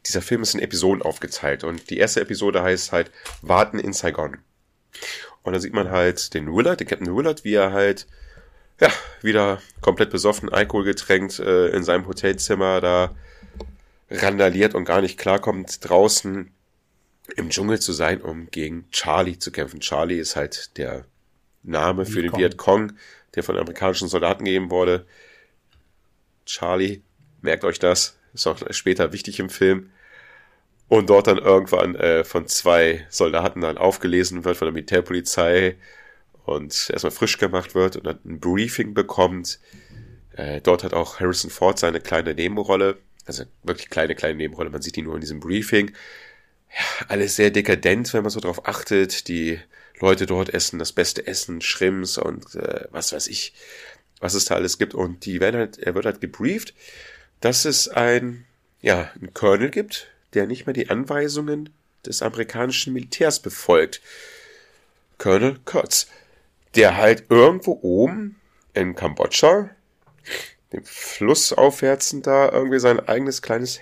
dieser 0.07 0.23
Film 0.23 0.43
ist 0.43 0.55
in 0.55 0.61
Episoden 0.61 1.03
aufgeteilt. 1.03 1.65
Und 1.65 1.91
die 1.91 1.99
erste 1.99 2.21
Episode 2.21 2.63
heißt 2.63 2.93
halt 2.93 3.11
Warten 3.43 3.79
in 3.79 3.93
Saigon. 3.93 4.37
Und 5.43 5.53
da 5.55 5.61
sieht 5.61 5.75
man 5.75 5.91
halt 5.91 6.35
den 6.35 6.55
Willard, 6.55 6.81
den 6.81 6.87
Captain 6.87 7.15
Willard, 7.15 7.45
wie 7.45 7.55
er 7.55 7.73
halt, 7.73 8.07
ja, 8.81 8.91
wieder 9.23 9.61
komplett 9.81 10.11
besoffen, 10.11 10.49
Alkohol 10.49 10.85
getränkt, 10.85 11.39
äh, 11.39 11.69
in 11.69 11.85
seinem 11.85 12.07
Hotelzimmer 12.07 12.81
da 12.81 13.15
randaliert 14.11 14.75
und 14.75 14.85
gar 14.85 15.01
nicht 15.01 15.19
klarkommt, 15.19 15.89
draußen 15.89 16.51
im 17.37 17.51
Dschungel 17.51 17.81
zu 17.81 17.93
sein, 17.93 18.21
um 18.21 18.51
gegen 18.51 18.91
Charlie 18.91 19.39
zu 19.39 19.51
kämpfen. 19.51 19.81
Charlie 19.81 20.19
ist 20.19 20.37
halt 20.37 20.77
der 20.77 21.05
Name 21.63 22.05
für 22.05 22.23
den 22.23 22.37
Vietcong, 22.37 22.93
der 23.35 23.43
von 23.43 23.57
amerikanischen 23.57 24.09
Soldaten 24.09 24.45
gegeben 24.45 24.71
wurde. 24.71 25.07
Charlie, 26.45 27.03
merkt 27.41 27.65
euch 27.65 27.79
das, 27.79 28.19
ist 28.35 28.47
auch 28.47 28.59
später 28.71 29.13
wichtig 29.13 29.41
im 29.41 29.49
Film. 29.49 29.91
Und 30.89 31.09
dort 31.09 31.27
dann 31.27 31.39
irgendwann 31.39 31.95
äh, 31.95 32.25
von 32.25 32.47
zwei 32.47 33.07
Soldaten 33.09 33.63
dann 33.63 33.79
aufgelesen 33.79 34.45
wird 34.45 34.59
von 34.59 34.67
der 34.67 34.73
Militärpolizei 34.73 35.77
und 36.45 36.91
erstmal 36.91 37.11
frisch 37.11 37.39
gemacht 37.39 37.75
wird 37.75 37.97
und 37.97 38.07
dann 38.07 38.21
ein 38.25 38.41
Briefing 38.41 38.95
bekommt. 38.95 39.59
Äh, 40.37 40.61
dort 40.61 40.85
hat 40.85 40.95
auch 40.95 41.21
Harrison 41.21 41.51
Ford 41.51 41.79
seine 41.79 42.01
kleine 42.01 42.35
Nebenrolle, 42.35 42.99
also 43.27 43.45
wirklich 43.63 43.91
kleine, 43.91 44.15
kleine 44.15 44.37
Nebenrolle. 44.37 44.71
Man 44.71 44.83
sieht 44.83 44.97
ihn 44.97 45.05
nur 45.05 45.15
in 45.15 45.21
diesem 45.21 45.41
Briefing. 45.41 45.93
Ja, 46.71 47.07
alles 47.09 47.37
sehr 47.37 47.51
dekadent, 47.51 48.13
wenn 48.13 48.23
man 48.23 48.31
so 48.31 48.41
drauf 48.41 48.67
achtet. 48.67 49.29
Die 49.29 49.59
Leute 50.01 50.27
dort 50.27 50.53
essen 50.53 50.79
das 50.79 50.93
beste 50.93 51.27
Essen, 51.27 51.61
Shrimps 51.61 52.19
und 52.19 52.55
äh, 52.57 52.87
was 52.91 53.13
weiß 53.13 53.29
ich, 53.29 53.55
was 54.21 54.35
es 54.35 54.45
da 54.45 54.57
alles 54.57 54.79
gibt. 54.79 54.95
Und 54.95 55.25
die 55.25 55.41
werden 55.41 55.59
halt, 55.59 55.79
er 55.79 55.95
wird 55.95 56.05
halt 56.05 56.21
gebrieft, 56.21 56.75
dass 57.41 57.65
es 57.65 57.89
ein, 57.89 58.45
ja, 58.83 59.11
ein 59.21 59.33
Colonel 59.33 59.71
gibt, 59.71 60.09
der 60.35 60.47
nicht 60.47 60.67
mehr 60.67 60.75
die 60.75 60.91
Anweisungen 60.91 61.71
des 62.05 62.23
amerikanischen 62.23 62.93
Militärs 62.93 63.41
befolgt. 63.41 64.03
Colonel 65.17 65.59
Kurtz, 65.65 66.09
der 66.77 66.97
halt 66.97 67.27
irgendwo 67.31 67.79
oben 67.83 68.41
in 68.73 68.95
Kambodscha 68.95 69.71
dem 70.75 70.85
Fluss 70.85 71.53
aufwärts 71.53 72.15
da 72.23 72.51
irgendwie 72.51 72.81
sein 72.81 73.01
eigenes 73.01 73.43
kleines 73.43 73.81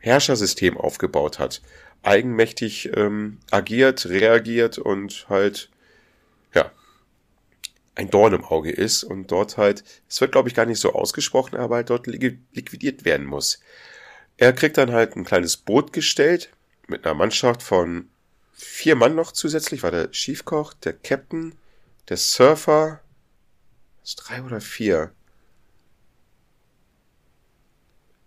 Herrschersystem 0.00 0.76
aufgebaut 0.76 1.38
hat. 1.38 1.62
Eigenmächtig 2.02 2.90
ähm, 2.96 3.38
agiert, 3.50 4.06
reagiert 4.06 4.78
und 4.78 5.26
halt, 5.28 5.70
ja, 6.54 6.70
ein 7.94 8.10
Dorn 8.10 8.34
im 8.34 8.44
Auge 8.44 8.70
ist 8.70 9.04
und 9.04 9.30
dort 9.30 9.56
halt, 9.56 9.84
es 10.08 10.20
wird 10.20 10.32
glaube 10.32 10.48
ich 10.48 10.54
gar 10.54 10.66
nicht 10.66 10.80
so 10.80 10.92
ausgesprochen, 10.92 11.56
aber 11.56 11.76
halt 11.76 11.90
dort 11.90 12.06
liquidiert 12.06 13.04
werden 13.04 13.26
muss. 13.26 13.60
Er 14.36 14.52
kriegt 14.52 14.76
dann 14.76 14.92
halt 14.92 15.16
ein 15.16 15.24
kleines 15.24 15.56
Boot 15.56 15.92
gestellt 15.92 16.50
mit 16.88 17.06
einer 17.06 17.14
Mannschaft 17.14 17.62
von 17.62 18.08
vier 18.52 18.96
Mann 18.96 19.14
noch 19.14 19.30
zusätzlich, 19.32 19.84
war 19.84 19.92
der 19.92 20.12
Schiefkoch, 20.12 20.74
der 20.74 20.92
Captain, 20.92 21.54
der 22.08 22.16
Surfer, 22.16 23.00
ist 24.02 24.16
drei 24.16 24.42
oder 24.42 24.60
vier? 24.60 25.12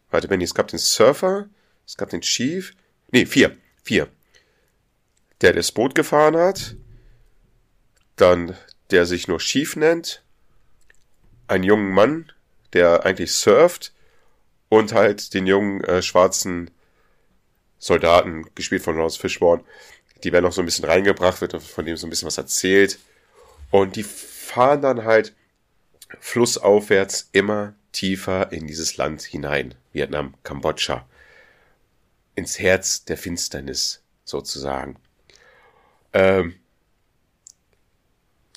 Warte, 0.10 0.28
Benny, 0.28 0.44
es 0.44 0.56
gab 0.56 0.68
den 0.68 0.80
Surfer, 0.80 1.50
es 1.86 1.98
gab 1.98 2.10
den 2.10 2.22
Chief, 2.22 2.74
nee, 3.12 3.26
vier, 3.26 3.58
vier. 3.84 4.10
Der 5.42 5.54
das 5.54 5.72
Boot 5.72 5.94
gefahren 5.96 6.38
hat, 6.38 6.76
dann 8.16 8.58
der 8.90 9.06
sich 9.06 9.28
nur 9.28 9.40
Chief 9.40 9.76
nennt, 9.76 10.24
ein 11.48 11.64
jungen 11.64 11.92
Mann, 11.92 12.32
der 12.74 13.06
eigentlich 13.06 13.34
surft 13.34 13.94
und 14.70 14.94
halt 14.94 15.34
den 15.34 15.46
jungen 15.46 15.84
äh, 15.84 16.02
schwarzen 16.02 16.72
Soldaten, 17.80 18.46
gespielt 18.56 18.82
von 18.82 18.96
Lawrence 18.96 19.20
Fishburne, 19.20 19.64
die 20.24 20.32
werden 20.32 20.46
noch 20.46 20.54
so 20.54 20.62
ein 20.62 20.66
bisschen 20.66 20.86
reingebracht, 20.86 21.42
wird 21.42 21.62
von 21.62 21.86
dem 21.86 21.96
so 21.96 22.08
ein 22.08 22.10
bisschen 22.10 22.26
was 22.26 22.38
erzählt. 22.38 22.98
Und 23.72 23.96
die 23.96 24.04
fahren 24.04 24.82
dann 24.82 25.04
halt 25.04 25.36
flussaufwärts 26.20 27.30
immer 27.32 27.74
tiefer 27.92 28.52
in 28.52 28.68
dieses 28.68 28.98
Land 28.98 29.24
hinein. 29.24 29.76
Vietnam, 29.94 30.36
Kambodscha. 30.44 31.06
Ins 32.36 32.60
Herz 32.60 33.06
der 33.06 33.18
Finsternis, 33.18 34.04
sozusagen. 34.24 34.98
Ähm, 36.14 36.56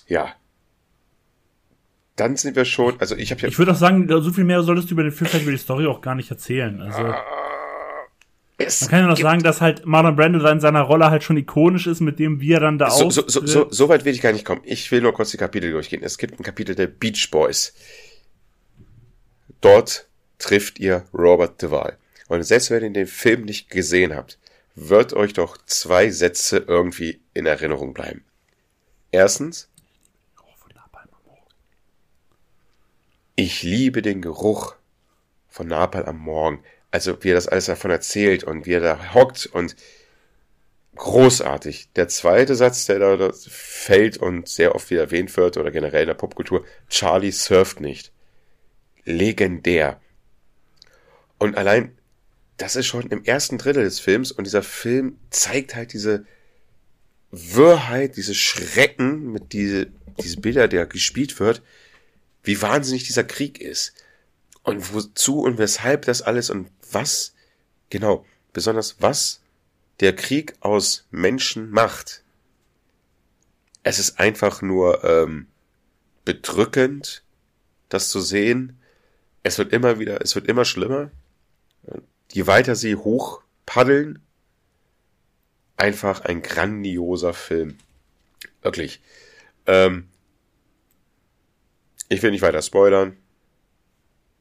ja. 0.07 0.35
Dann 2.17 2.37
sind 2.37 2.57
wir 2.57 2.67
schon, 2.67 3.01
also 3.01 3.17
ich 3.17 3.31
habe 3.31 3.41
ja. 3.41 3.49
Ich 3.49 3.59
würde 3.59 3.73
auch 3.73 3.77
sagen, 3.77 4.07
so 4.09 4.31
viel 4.31 4.45
mehr 4.45 4.63
solltest 4.63 4.91
du 4.91 4.95
über 4.95 5.03
den 5.03 5.13
Film, 5.13 5.31
vielleicht 5.31 5.45
über 5.45 5.53
die 5.53 5.59
Story 5.59 5.87
auch 5.87 6.03
gar 6.03 6.15
nicht 6.15 6.31
erzählen. 6.31 6.81
Also. 6.83 6.99
Ah 6.99 7.40
es 8.61 8.81
Man 8.83 8.91
kann 8.91 9.01
ja 9.01 9.07
noch 9.07 9.19
sagen, 9.19 9.43
dass 9.43 9.61
halt 9.61 9.87
Marlon 9.87 10.17
Brando 10.17 10.47
in 10.47 10.61
seiner 10.61 10.83
Rolle 10.83 11.11
halt 11.11 11.23
schon 11.23 11.37
ikonisch 11.37 11.87
ist, 11.87 12.01
mit 12.01 12.19
dem 12.19 12.41
wir 12.41 12.61
dann 12.61 12.79
da 12.79 12.91
so, 12.91 13.11
so, 13.11 13.27
so, 13.27 13.47
so, 13.47 13.71
so 13.71 13.89
weit 13.89 14.05
will 14.05 14.15
ich 14.15 14.21
gar 14.21 14.33
nicht 14.33 14.45
kommen. 14.45 14.63
Ich 14.65 14.91
will 14.91 15.01
nur 15.01 15.13
kurz 15.13 15.31
die 15.31 15.37
Kapitel 15.37 15.71
durchgehen. 15.71 16.03
Es 16.03 16.19
gibt 16.19 16.39
ein 16.39 16.43
Kapitel 16.43 16.75
der 16.75 16.87
Beach 16.87 17.31
Boys. 17.31 17.75
Dort 19.61 20.09
trifft 20.39 20.79
ihr 20.79 21.05
Robert 21.13 21.63
Duvall. 21.63 21.97
Und 22.29 22.43
selbst 22.43 22.71
wenn 22.71 22.83
ihr 22.83 22.91
den 22.91 23.07
Film 23.07 23.45
nicht 23.45 23.71
gesehen 23.71 24.15
habt, 24.15 24.39
wird 24.75 25.13
euch 25.13 25.33
doch 25.33 25.59
zwei 25.67 26.11
Sätze 26.11 26.65
irgendwie 26.67 27.21
in 27.35 27.47
Erinnerung 27.47 27.93
bleiben. 27.93 28.25
Erstens, 29.11 29.69
ich 33.37 33.63
liebe 33.63 34.03
den 34.03 34.23
Geruch 34.23 34.75
von 35.49 35.67
Napalm 35.67 36.07
am 36.07 36.19
Morgen 36.19 36.63
also 36.91 37.23
wie 37.23 37.31
er 37.31 37.35
das 37.35 37.49
alles 37.49 37.67
davon 37.67 37.91
erzählt 37.91 38.45
und 38.45 38.67
wie 38.67 38.73
er 38.73 38.81
da 38.81 39.15
hockt 39.15 39.47
und 39.47 39.77
großartig. 40.97 41.89
Der 41.97 42.09
zweite 42.09 42.55
Satz, 42.55 42.87
der 42.87 42.99
da 42.99 43.33
fällt 43.33 44.19
und 44.19 44.49
sehr 44.49 44.75
oft 44.75 44.91
wieder 44.91 45.03
erwähnt 45.03 45.37
wird 45.37 45.57
oder 45.57 45.71
generell 45.71 46.03
in 46.03 46.09
der 46.09 46.15
Popkultur, 46.15 46.65
Charlie 46.89 47.33
surft 47.33 47.81
nicht. 47.81 48.13
Legendär. 49.05 50.01
Und 51.39 51.57
allein, 51.57 51.97
das 52.59 52.77
ist 52.77 52.87
schon 52.87 53.09
im 53.09 53.25
ersten 53.25 53.57
Drittel 53.57 53.85
des 53.85 54.01
Films 54.01 54.31
und 54.33 54.45
dieser 54.45 54.63
Film 54.63 55.19
zeigt 55.31 55.75
halt 55.75 55.93
diese 55.95 56.27
Wirrheit, 57.31 58.17
diese 58.17 58.35
Schrecken 58.35 59.33
mit 59.33 59.53
diese, 59.53 59.87
diese 60.23 60.41
Bilder, 60.41 60.69
der 60.69 60.87
gespielt 60.87 61.41
wird, 61.41 61.63
wie 62.43 62.61
wahnsinnig 62.61 63.05
dieser 63.05 63.25
Krieg 63.25 63.61
ist. 63.61 63.95
Und 64.63 64.93
wozu 64.93 65.41
und 65.41 65.57
weshalb 65.57 66.05
das 66.05 66.21
alles 66.21 66.51
und 66.51 66.69
was, 66.95 67.35
genau, 67.91 68.25
besonders 68.53 68.97
was 69.01 69.41
der 70.01 70.17
Krieg 70.17 70.55
aus 70.61 71.07
Menschen 71.11 71.71
macht. 71.71 72.23
Es 73.83 73.99
ist 73.99 74.19
einfach 74.19 74.63
nur 74.63 75.05
ähm, 75.05 75.47
bedrückend, 76.25 77.23
das 77.89 78.09
zu 78.09 78.21
sehen. 78.21 78.79
Es 79.43 79.59
wird 79.59 79.73
immer 79.73 79.99
wieder, 79.99 80.21
es 80.23 80.35
wird 80.35 80.47
immer 80.47 80.65
schlimmer. 80.65 81.11
Je 82.33 82.47
weiter 82.47 82.77
sie 82.77 82.97
hoch 82.97 83.43
paddeln, 83.67 84.21
einfach 85.77 86.21
ein 86.23 86.43
grandioser 86.43 87.35
Film. 87.35 87.79
Wirklich. 88.63 89.01
Ähm, 89.67 90.09
ich 92.09 92.23
will 92.23 92.31
nicht 92.31 92.43
weiter 92.43 92.63
spoilern 92.63 93.17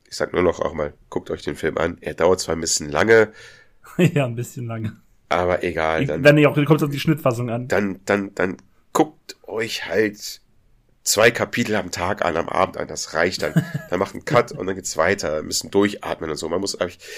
ich 0.10 0.18
sag 0.18 0.34
nur 0.34 0.42
noch 0.42 0.60
auch 0.60 0.74
mal, 0.74 0.94
guckt 1.10 1.30
euch 1.30 1.44
den 1.44 1.56
Film 1.56 1.78
an. 1.78 1.98
Er 2.02 2.16
dauert 2.16 2.40
zwar 2.40 2.56
ein 2.56 2.62
bisschen 2.62 2.90
lange. 2.90 3.32
ja, 3.98 4.26
ein 4.26 4.36
bisschen 4.36 4.66
lange. 4.66 4.98
Aber 5.30 5.64
egal. 5.64 6.06
Dann, 6.06 6.24
Wenn 6.24 6.38
ihr 6.38 6.50
auch, 6.50 6.56
kommt 6.66 6.82
auf 6.82 6.90
die 6.90 7.00
Schnittfassung 7.00 7.50
an. 7.50 7.68
Dann, 7.68 8.00
dann, 8.06 8.34
dann 8.34 8.58
guckt 8.94 9.38
euch 9.44 9.88
halt 9.88 10.42
zwei 11.04 11.30
Kapitel 11.30 11.76
am 11.76 11.92
Tag 11.92 12.26
an, 12.26 12.36
am 12.38 12.50
Abend 12.50 12.78
an. 12.78 12.88
Das 12.88 13.14
reicht 13.14 13.44
dann. 13.44 13.54
Dann 13.90 14.00
macht 14.00 14.14
einen 14.14 14.26
Cut 14.26 14.52
und 14.52 14.68
dann 14.68 14.76
geht's 14.76 14.98
weiter. 14.98 15.38
Ein 15.38 15.48
bisschen 15.48 15.72
durchatmen 15.72 16.30
und 16.30 16.36
so. 16.36 16.50
Man 16.50 16.62
muss, 16.62 16.78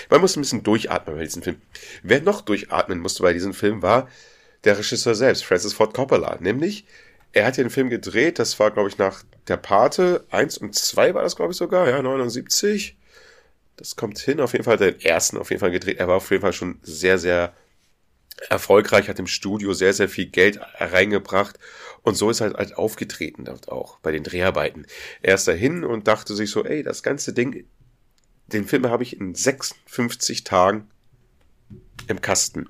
man 0.10 0.22
muss 0.22 0.38
ein 0.38 0.42
bisschen 0.42 0.64
durchatmen 0.64 1.16
bei 1.16 1.24
diesem 1.24 1.42
Film. 1.42 1.58
Wer 2.04 2.22
noch 2.22 2.42
durchatmen 2.42 3.00
musste 3.00 3.24
bei 3.24 3.34
diesem 3.34 3.54
Film 3.54 3.82
war 3.82 4.08
der 4.64 4.78
Regisseur 4.78 5.16
selbst, 5.16 5.44
Francis 5.44 5.74
Ford 5.74 5.94
Coppola. 5.94 6.38
Nämlich, 6.40 6.86
er 7.34 7.46
hat 7.46 7.58
den 7.58 7.70
Film 7.70 7.90
gedreht, 7.90 8.40
das 8.40 8.60
war, 8.60 8.72
glaube 8.72 8.90
ich, 8.90 8.98
nach 8.98 9.24
der 9.48 9.58
Pate, 9.58 10.26
eins 10.30 10.58
und 10.58 10.76
zwei 10.76 11.14
war 11.14 11.24
das, 11.24 11.36
glaube 11.36 11.52
ich, 11.52 11.58
sogar, 11.58 11.90
ja, 11.90 12.02
79. 12.02 12.98
Das 13.78 13.96
kommt 13.96 14.20
hin, 14.20 14.40
auf 14.40 14.54
jeden 14.54 14.66
Fall 14.66 14.78
den 14.78 15.00
ersten 15.02 15.38
auf 15.38 15.50
jeden 15.50 15.60
Fall 15.60 15.72
gedreht. 15.72 15.98
Er 15.98 16.08
war 16.08 16.18
auf 16.18 16.30
jeden 16.30 16.42
Fall 16.42 16.54
schon 16.54 16.80
sehr, 16.84 17.18
sehr 17.18 17.54
erfolgreich, 18.50 19.08
hat 19.08 19.20
im 19.20 19.28
Studio 19.28 19.74
sehr, 19.74 19.94
sehr 19.94 20.10
viel 20.10 20.26
Geld 20.26 20.60
reingebracht 20.80 21.60
und 22.04 22.16
so 22.16 22.30
ist 22.30 22.42
er 22.42 22.54
halt 22.54 22.76
aufgetreten 22.76 23.46
dort 23.46 23.70
auch 23.70 24.00
bei 24.00 24.12
den 24.12 24.24
Dreharbeiten. 24.24 24.86
Er 25.22 25.36
ist 25.36 25.48
dahin 25.48 25.84
und 25.84 26.08
dachte 26.08 26.36
sich 26.36 26.50
so, 26.50 26.66
ey, 26.66 26.84
das 26.84 27.04
ganze 27.04 27.34
Ding, 27.34 27.66
den 28.48 28.66
Film 28.66 28.90
habe 28.90 29.04
ich 29.04 29.20
in 29.20 29.36
56 29.36 30.44
Tagen 30.44 30.90
im 32.08 32.22
Kasten. 32.22 32.70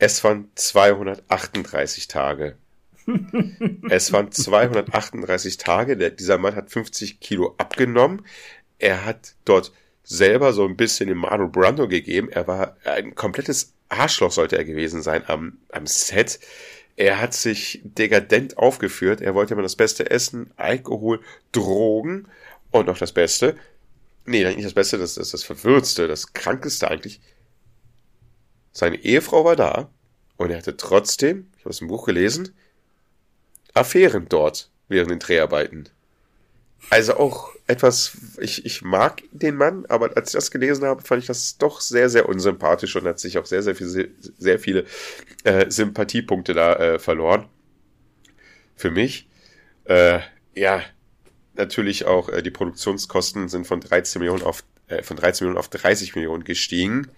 Es 0.00 0.24
waren 0.24 0.48
238 0.54 2.08
Tage. 2.08 2.56
es 3.90 4.12
waren 4.12 4.32
238 4.32 5.58
Tage. 5.58 5.98
Der, 5.98 6.10
dieser 6.10 6.38
Mann 6.38 6.56
hat 6.56 6.70
50 6.70 7.20
Kilo 7.20 7.54
abgenommen. 7.58 8.24
Er 8.78 9.04
hat 9.04 9.34
dort 9.44 9.72
selber 10.02 10.54
so 10.54 10.64
ein 10.64 10.76
bisschen 10.76 11.08
den 11.08 11.18
Marlon 11.18 11.52
Brando 11.52 11.86
gegeben. 11.86 12.30
Er 12.30 12.46
war 12.48 12.78
ein 12.84 13.14
komplettes 13.14 13.74
Arschloch 13.90 14.32
sollte 14.32 14.56
er 14.56 14.64
gewesen 14.64 15.02
sein 15.02 15.22
am, 15.26 15.58
am 15.70 15.86
Set. 15.86 16.40
Er 16.96 17.20
hat 17.20 17.34
sich 17.34 17.82
dekadent 17.84 18.56
aufgeführt. 18.56 19.20
Er 19.20 19.34
wollte 19.34 19.52
immer 19.52 19.62
das 19.62 19.76
Beste 19.76 20.10
essen, 20.10 20.50
Alkohol, 20.56 21.20
Drogen 21.52 22.26
und 22.70 22.86
noch 22.86 22.96
das 22.96 23.12
Beste. 23.12 23.54
Nee, 24.24 24.44
nicht 24.44 24.64
das 24.64 24.74
Beste, 24.74 24.96
das 24.96 25.18
ist 25.18 25.34
das 25.34 25.44
Verwürzte, 25.44 26.08
das 26.08 26.32
Krankeste 26.32 26.90
eigentlich. 26.90 27.20
Seine 28.72 28.96
Ehefrau 28.96 29.44
war 29.44 29.56
da 29.56 29.90
und 30.36 30.50
er 30.50 30.58
hatte 30.58 30.76
trotzdem, 30.76 31.50
ich 31.56 31.64
habe 31.64 31.70
es 31.70 31.80
im 31.80 31.88
Buch 31.88 32.06
gelesen, 32.06 32.54
Affären 33.74 34.26
dort 34.28 34.70
während 34.88 35.10
den 35.10 35.18
Dreharbeiten. 35.18 35.88
Also 36.88 37.16
auch 37.16 37.50
etwas, 37.66 38.16
ich, 38.40 38.64
ich 38.64 38.82
mag 38.82 39.22
den 39.32 39.56
Mann, 39.56 39.84
aber 39.86 40.16
als 40.16 40.30
ich 40.30 40.32
das 40.32 40.50
gelesen 40.50 40.84
habe, 40.84 41.02
fand 41.02 41.22
ich 41.22 41.26
das 41.26 41.58
doch 41.58 41.80
sehr, 41.80 42.08
sehr 42.08 42.28
unsympathisch 42.28 42.96
und 42.96 43.04
hat 43.04 43.20
sich 43.20 43.38
auch 43.38 43.46
sehr, 43.46 43.62
sehr, 43.62 43.74
viel, 43.74 44.10
sehr 44.38 44.58
viele 44.58 44.86
äh, 45.44 45.70
Sympathiepunkte 45.70 46.54
da 46.54 46.74
äh, 46.74 46.98
verloren. 46.98 47.46
Für 48.76 48.90
mich. 48.90 49.28
Äh, 49.84 50.20
ja, 50.54 50.82
natürlich 51.54 52.06
auch 52.06 52.30
äh, 52.30 52.42
die 52.42 52.50
Produktionskosten 52.50 53.48
sind 53.48 53.66
von 53.66 53.80
13 53.80 54.20
Millionen 54.20 54.42
auf 54.42 54.64
äh, 54.88 55.02
von 55.02 55.16
13 55.16 55.46
Millionen 55.46 55.58
auf 55.58 55.68
30 55.68 56.16
Millionen 56.16 56.44
gestiegen. 56.44 57.10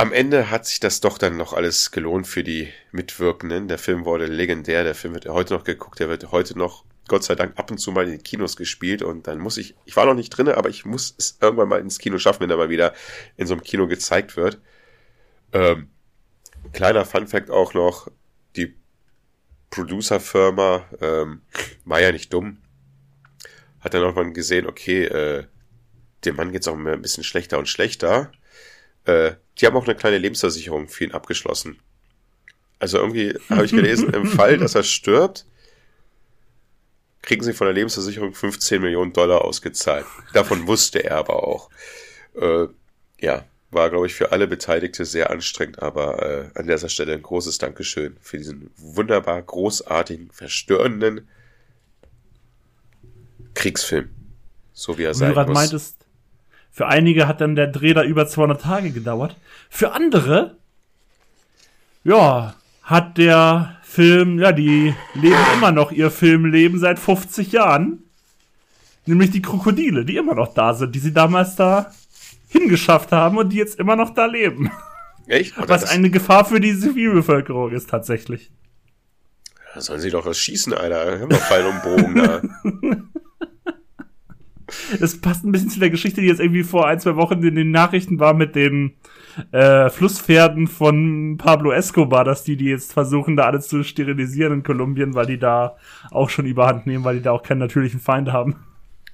Am 0.00 0.14
Ende 0.14 0.48
hat 0.48 0.64
sich 0.64 0.80
das 0.80 1.00
doch 1.00 1.18
dann 1.18 1.36
noch 1.36 1.52
alles 1.52 1.90
gelohnt 1.90 2.26
für 2.26 2.42
die 2.42 2.72
Mitwirkenden. 2.90 3.68
Der 3.68 3.76
Film 3.76 4.06
wurde 4.06 4.24
legendär, 4.24 4.82
der 4.82 4.94
Film 4.94 5.12
wird 5.12 5.28
heute 5.28 5.52
noch 5.52 5.62
geguckt, 5.62 6.00
der 6.00 6.08
wird 6.08 6.32
heute 6.32 6.56
noch, 6.56 6.86
Gott 7.06 7.22
sei 7.22 7.34
Dank, 7.34 7.58
ab 7.58 7.70
und 7.70 7.76
zu 7.76 7.92
mal 7.92 8.06
in 8.06 8.12
den 8.12 8.22
Kinos 8.22 8.56
gespielt 8.56 9.02
und 9.02 9.26
dann 9.26 9.38
muss 9.38 9.58
ich, 9.58 9.74
ich 9.84 9.96
war 9.96 10.06
noch 10.06 10.14
nicht 10.14 10.30
drinne, 10.30 10.56
aber 10.56 10.70
ich 10.70 10.86
muss 10.86 11.14
es 11.18 11.36
irgendwann 11.42 11.68
mal 11.68 11.80
ins 11.80 11.98
Kino 11.98 12.16
schaffen, 12.16 12.40
wenn 12.40 12.48
er 12.48 12.56
mal 12.56 12.70
wieder 12.70 12.94
in 13.36 13.46
so 13.46 13.52
einem 13.52 13.62
Kino 13.62 13.88
gezeigt 13.88 14.38
wird. 14.38 14.58
Ähm, 15.52 15.90
kleiner 16.72 17.04
Fun 17.04 17.26
Fact 17.26 17.50
auch 17.50 17.74
noch, 17.74 18.08
die 18.56 18.74
Producer-Firma, 19.68 20.86
ähm, 21.02 21.42
war 21.84 22.00
ja 22.00 22.10
nicht 22.10 22.32
dumm, 22.32 22.62
hat 23.80 23.92
dann 23.92 24.00
irgendwann 24.00 24.32
gesehen, 24.32 24.66
okay, 24.66 25.04
äh, 25.04 25.44
dem 26.24 26.36
Mann 26.36 26.52
geht's 26.52 26.68
auch 26.68 26.78
ein 26.78 27.02
bisschen 27.02 27.22
schlechter 27.22 27.58
und 27.58 27.68
schlechter. 27.68 28.32
Äh, 29.10 29.36
die 29.58 29.66
haben 29.66 29.76
auch 29.76 29.84
eine 29.84 29.94
kleine 29.94 30.18
Lebensversicherung 30.18 30.88
für 30.88 31.04
ihn 31.04 31.12
abgeschlossen. 31.12 31.78
Also 32.78 32.98
irgendwie 32.98 33.38
habe 33.50 33.64
ich 33.64 33.72
gelesen, 33.72 34.12
im 34.14 34.26
Fall, 34.38 34.58
dass 34.58 34.74
er 34.74 34.82
stirbt, 34.82 35.44
kriegen 37.22 37.42
sie 37.42 37.52
von 37.52 37.66
der 37.66 37.74
Lebensversicherung 37.74 38.32
15 38.32 38.80
Millionen 38.80 39.12
Dollar 39.12 39.44
ausgezahlt. 39.44 40.06
Davon 40.32 40.66
wusste 40.66 41.04
er 41.04 41.18
aber 41.18 41.46
auch. 41.46 41.70
Äh, 42.34 42.68
ja, 43.20 43.44
war, 43.70 43.90
glaube 43.90 44.06
ich, 44.06 44.14
für 44.14 44.32
alle 44.32 44.46
Beteiligte 44.46 45.04
sehr 45.04 45.30
anstrengend, 45.30 45.80
aber 45.80 46.22
äh, 46.22 46.58
an 46.58 46.66
dieser 46.66 46.88
Stelle 46.88 47.12
ein 47.12 47.22
großes 47.22 47.58
Dankeschön 47.58 48.16
für 48.20 48.38
diesen 48.38 48.70
wunderbar 48.76 49.40
großartigen, 49.42 50.30
verstörenden 50.30 51.28
Kriegsfilm. 53.54 54.10
So 54.72 54.96
wie 54.96 55.04
er 55.04 55.14
sein 55.14 55.28
du 55.28 55.34
gerade 55.34 55.50
muss. 55.50 55.58
meintest, 55.60 56.06
für 56.72 56.86
einige 56.86 57.26
hat 57.26 57.40
dann 57.40 57.56
der 57.56 57.66
Dreh 57.66 57.94
da 57.94 58.02
über 58.02 58.26
200 58.26 58.60
Tage 58.60 58.90
gedauert. 58.90 59.36
Für 59.68 59.92
andere, 59.92 60.56
ja, 62.04 62.54
hat 62.82 63.18
der 63.18 63.76
Film, 63.82 64.38
ja, 64.38 64.52
die 64.52 64.94
leben 65.14 65.36
immer 65.54 65.72
noch 65.72 65.92
ihr 65.92 66.10
Filmleben 66.10 66.78
seit 66.78 66.98
50 66.98 67.52
Jahren. 67.52 68.04
Nämlich 69.06 69.30
die 69.30 69.42
Krokodile, 69.42 70.04
die 70.04 70.16
immer 70.16 70.34
noch 70.34 70.54
da 70.54 70.74
sind, 70.74 70.94
die 70.94 71.00
sie 71.00 71.12
damals 71.12 71.56
da 71.56 71.90
hingeschafft 72.48 73.12
haben 73.12 73.38
und 73.38 73.50
die 73.50 73.56
jetzt 73.56 73.78
immer 73.78 73.96
noch 73.96 74.14
da 74.14 74.26
leben. 74.26 74.70
Echt? 75.26 75.56
Oder 75.58 75.68
Was 75.68 75.84
eine 75.84 76.10
Gefahr 76.10 76.44
für 76.44 76.60
die 76.60 76.78
Zivilbevölkerung 76.78 77.70
ist 77.72 77.90
tatsächlich. 77.90 78.50
Da 79.74 79.80
sollen 79.80 80.00
sie 80.00 80.10
doch 80.10 80.26
was 80.26 80.38
schießen, 80.38 80.74
Alter. 80.74 81.20
Haben 81.20 81.30
wir 81.30 81.38
Pfeil 81.38 81.66
und 81.66 81.82
Bogen 81.82 82.14
da. 82.14 82.42
Es 85.00 85.20
passt 85.20 85.44
ein 85.44 85.52
bisschen 85.52 85.70
zu 85.70 85.80
der 85.80 85.90
Geschichte, 85.90 86.20
die 86.20 86.26
jetzt 86.26 86.40
irgendwie 86.40 86.62
vor 86.62 86.86
ein, 86.86 87.00
zwei 87.00 87.16
Wochen 87.16 87.42
in 87.42 87.54
den 87.54 87.70
Nachrichten 87.70 88.18
war 88.18 88.34
mit 88.34 88.54
den 88.54 88.94
äh, 89.52 89.90
Flusspferden 89.90 90.68
von 90.68 91.36
Pablo 91.38 91.72
Escobar, 91.72 92.24
dass 92.24 92.44
die 92.44 92.56
die 92.56 92.66
jetzt 92.66 92.92
versuchen, 92.92 93.36
da 93.36 93.44
alles 93.44 93.68
zu 93.68 93.82
sterilisieren 93.82 94.52
in 94.52 94.62
Kolumbien, 94.62 95.14
weil 95.14 95.26
die 95.26 95.38
da 95.38 95.76
auch 96.10 96.30
schon 96.30 96.46
überhand 96.46 96.86
nehmen, 96.86 97.04
weil 97.04 97.16
die 97.16 97.22
da 97.22 97.32
auch 97.32 97.42
keinen 97.42 97.58
natürlichen 97.58 98.00
Feind 98.00 98.32
haben. 98.32 98.56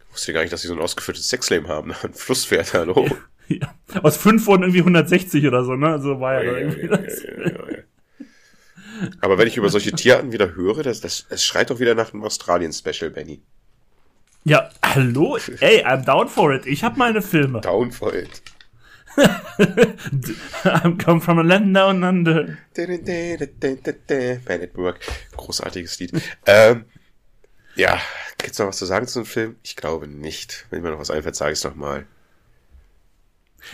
Ich 0.08 0.14
wusste 0.14 0.32
gar 0.32 0.40
nicht, 0.40 0.52
dass 0.52 0.62
sie 0.62 0.68
so 0.68 0.74
ein 0.74 0.80
ausgeführtes 0.80 1.28
Sexleben 1.28 1.68
haben. 1.68 1.92
Ein 2.02 2.14
Flusspferd, 2.14 2.72
hallo. 2.74 3.06
Ja. 3.48 3.74
Aus 4.02 4.16
fünf 4.16 4.46
wurden 4.46 4.62
irgendwie 4.62 4.80
160 4.80 5.46
oder 5.46 5.64
so, 5.64 5.76
ne? 5.76 5.88
Also 5.88 6.18
war 6.20 6.42
ja, 6.42 6.52
Ja, 6.52 6.58
irgendwie 6.58 6.86
ja, 6.86 6.96
das. 6.96 7.22
ja, 7.22 7.42
ja, 7.42 7.70
ja. 7.70 7.78
Aber 9.20 9.38
wenn 9.38 9.46
ich 9.46 9.56
über 9.56 9.68
solche 9.68 9.92
Tierarten 9.92 10.32
wieder 10.32 10.54
höre, 10.54 10.82
das, 10.82 11.00
das, 11.00 11.26
es 11.28 11.44
schreit 11.44 11.70
doch 11.70 11.78
wieder 11.80 11.94
nach 11.94 12.12
einem 12.12 12.24
Australien-Special, 12.24 13.10
Benny. 13.10 13.42
Ja, 14.48 14.70
hallo? 14.80 15.36
Ey, 15.58 15.84
I'm 15.84 16.04
down 16.04 16.28
for 16.28 16.54
it. 16.54 16.66
Ich 16.66 16.84
hab 16.84 16.96
meine 16.96 17.20
Filme. 17.20 17.60
Downfold. 17.62 18.42
I'm 20.62 20.98
come 20.98 21.20
from 21.20 21.40
a 21.40 21.42
land 21.42 21.74
down 21.74 22.04
under. 22.04 22.56
Man 24.46 24.62
at 24.62 24.76
Work. 24.76 25.00
Großartiges 25.36 25.98
Lied. 25.98 26.22
ähm, 26.46 26.84
ja, 27.74 28.00
gibt's 28.38 28.60
noch 28.60 28.68
was 28.68 28.76
zu 28.76 28.86
sagen 28.86 29.08
zu 29.08 29.22
dem 29.22 29.26
Film? 29.26 29.56
Ich 29.64 29.74
glaube 29.74 30.06
nicht. 30.06 30.66
Wenn 30.70 30.82
mir 30.82 30.92
noch 30.92 31.00
was 31.00 31.10
einfällt, 31.10 31.34
sage 31.34 31.50
ich 31.50 31.58
es 31.58 31.64
nochmal. 31.64 32.06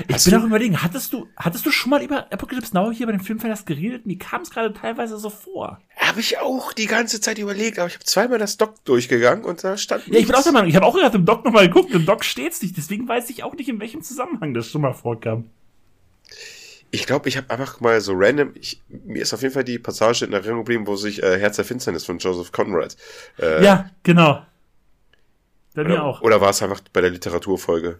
Ich 0.08 0.14
Hast 0.14 0.24
bin 0.24 0.34
auch 0.36 0.44
überlegen, 0.44 0.82
hattest 0.82 1.12
du, 1.12 1.28
hattest 1.36 1.66
du 1.66 1.70
schon 1.70 1.90
mal 1.90 2.02
über 2.02 2.32
Apocalypse 2.32 2.74
Now 2.74 2.90
hier 2.90 3.06
bei 3.06 3.12
dem 3.12 3.20
Filmverlass 3.20 3.64
geredet? 3.64 4.06
Mir 4.06 4.18
kam 4.18 4.42
es 4.42 4.50
gerade 4.50 4.72
teilweise 4.72 5.18
so 5.18 5.28
vor. 5.28 5.80
Habe 5.96 6.20
ich 6.20 6.38
auch 6.38 6.72
die 6.72 6.86
ganze 6.86 7.20
Zeit 7.20 7.38
überlegt, 7.38 7.78
aber 7.78 7.88
ich 7.88 7.94
habe 7.94 8.04
zweimal 8.04 8.38
das 8.38 8.56
Doc 8.56 8.84
durchgegangen 8.84 9.44
und 9.44 9.62
da 9.64 9.76
stand 9.76 10.06
Ja, 10.06 10.18
ich 10.18 10.26
bin 10.26 10.34
auch 10.34 10.42
der 10.42 10.52
Meinung, 10.52 10.68
ich 10.68 10.76
habe 10.76 10.86
auch 10.86 10.94
gerade 10.94 11.16
im 11.16 11.26
Doc 11.26 11.44
nochmal 11.44 11.68
geguckt, 11.68 11.92
im 11.92 12.06
Doc 12.06 12.24
steht's 12.24 12.62
nicht, 12.62 12.76
deswegen 12.76 13.06
weiß 13.06 13.28
ich 13.30 13.44
auch 13.44 13.54
nicht, 13.54 13.68
in 13.68 13.80
welchem 13.80 14.02
Zusammenhang 14.02 14.54
das 14.54 14.68
schon 14.68 14.80
mal 14.80 14.94
vorkam. 14.94 15.50
Ich 16.90 17.06
glaube, 17.06 17.28
ich 17.28 17.38
habe 17.38 17.48
einfach 17.50 17.80
mal 17.80 18.00
so 18.00 18.12
random, 18.14 18.52
ich, 18.54 18.82
mir 18.88 19.22
ist 19.22 19.32
auf 19.32 19.42
jeden 19.42 19.54
Fall 19.54 19.64
die 19.64 19.78
Passage 19.78 20.24
in 20.26 20.32
Erinnerung 20.32 20.60
geblieben, 20.60 20.86
wo 20.86 20.96
sich 20.96 21.22
äh, 21.22 21.38
Herz 21.38 21.56
der 21.56 21.64
Finsternis 21.64 22.04
von 22.04 22.18
Joseph 22.18 22.52
Conrad. 22.52 22.96
Äh, 23.38 23.64
Ja, 23.64 23.90
genau. 24.02 24.42
Bei 25.74 25.84
mir 25.84 25.94
oder, 25.94 26.04
auch. 26.04 26.20
Oder 26.20 26.40
war 26.42 26.50
es 26.50 26.62
einfach 26.62 26.80
bei 26.92 27.00
der 27.00 27.10
Literaturfolge? 27.10 27.98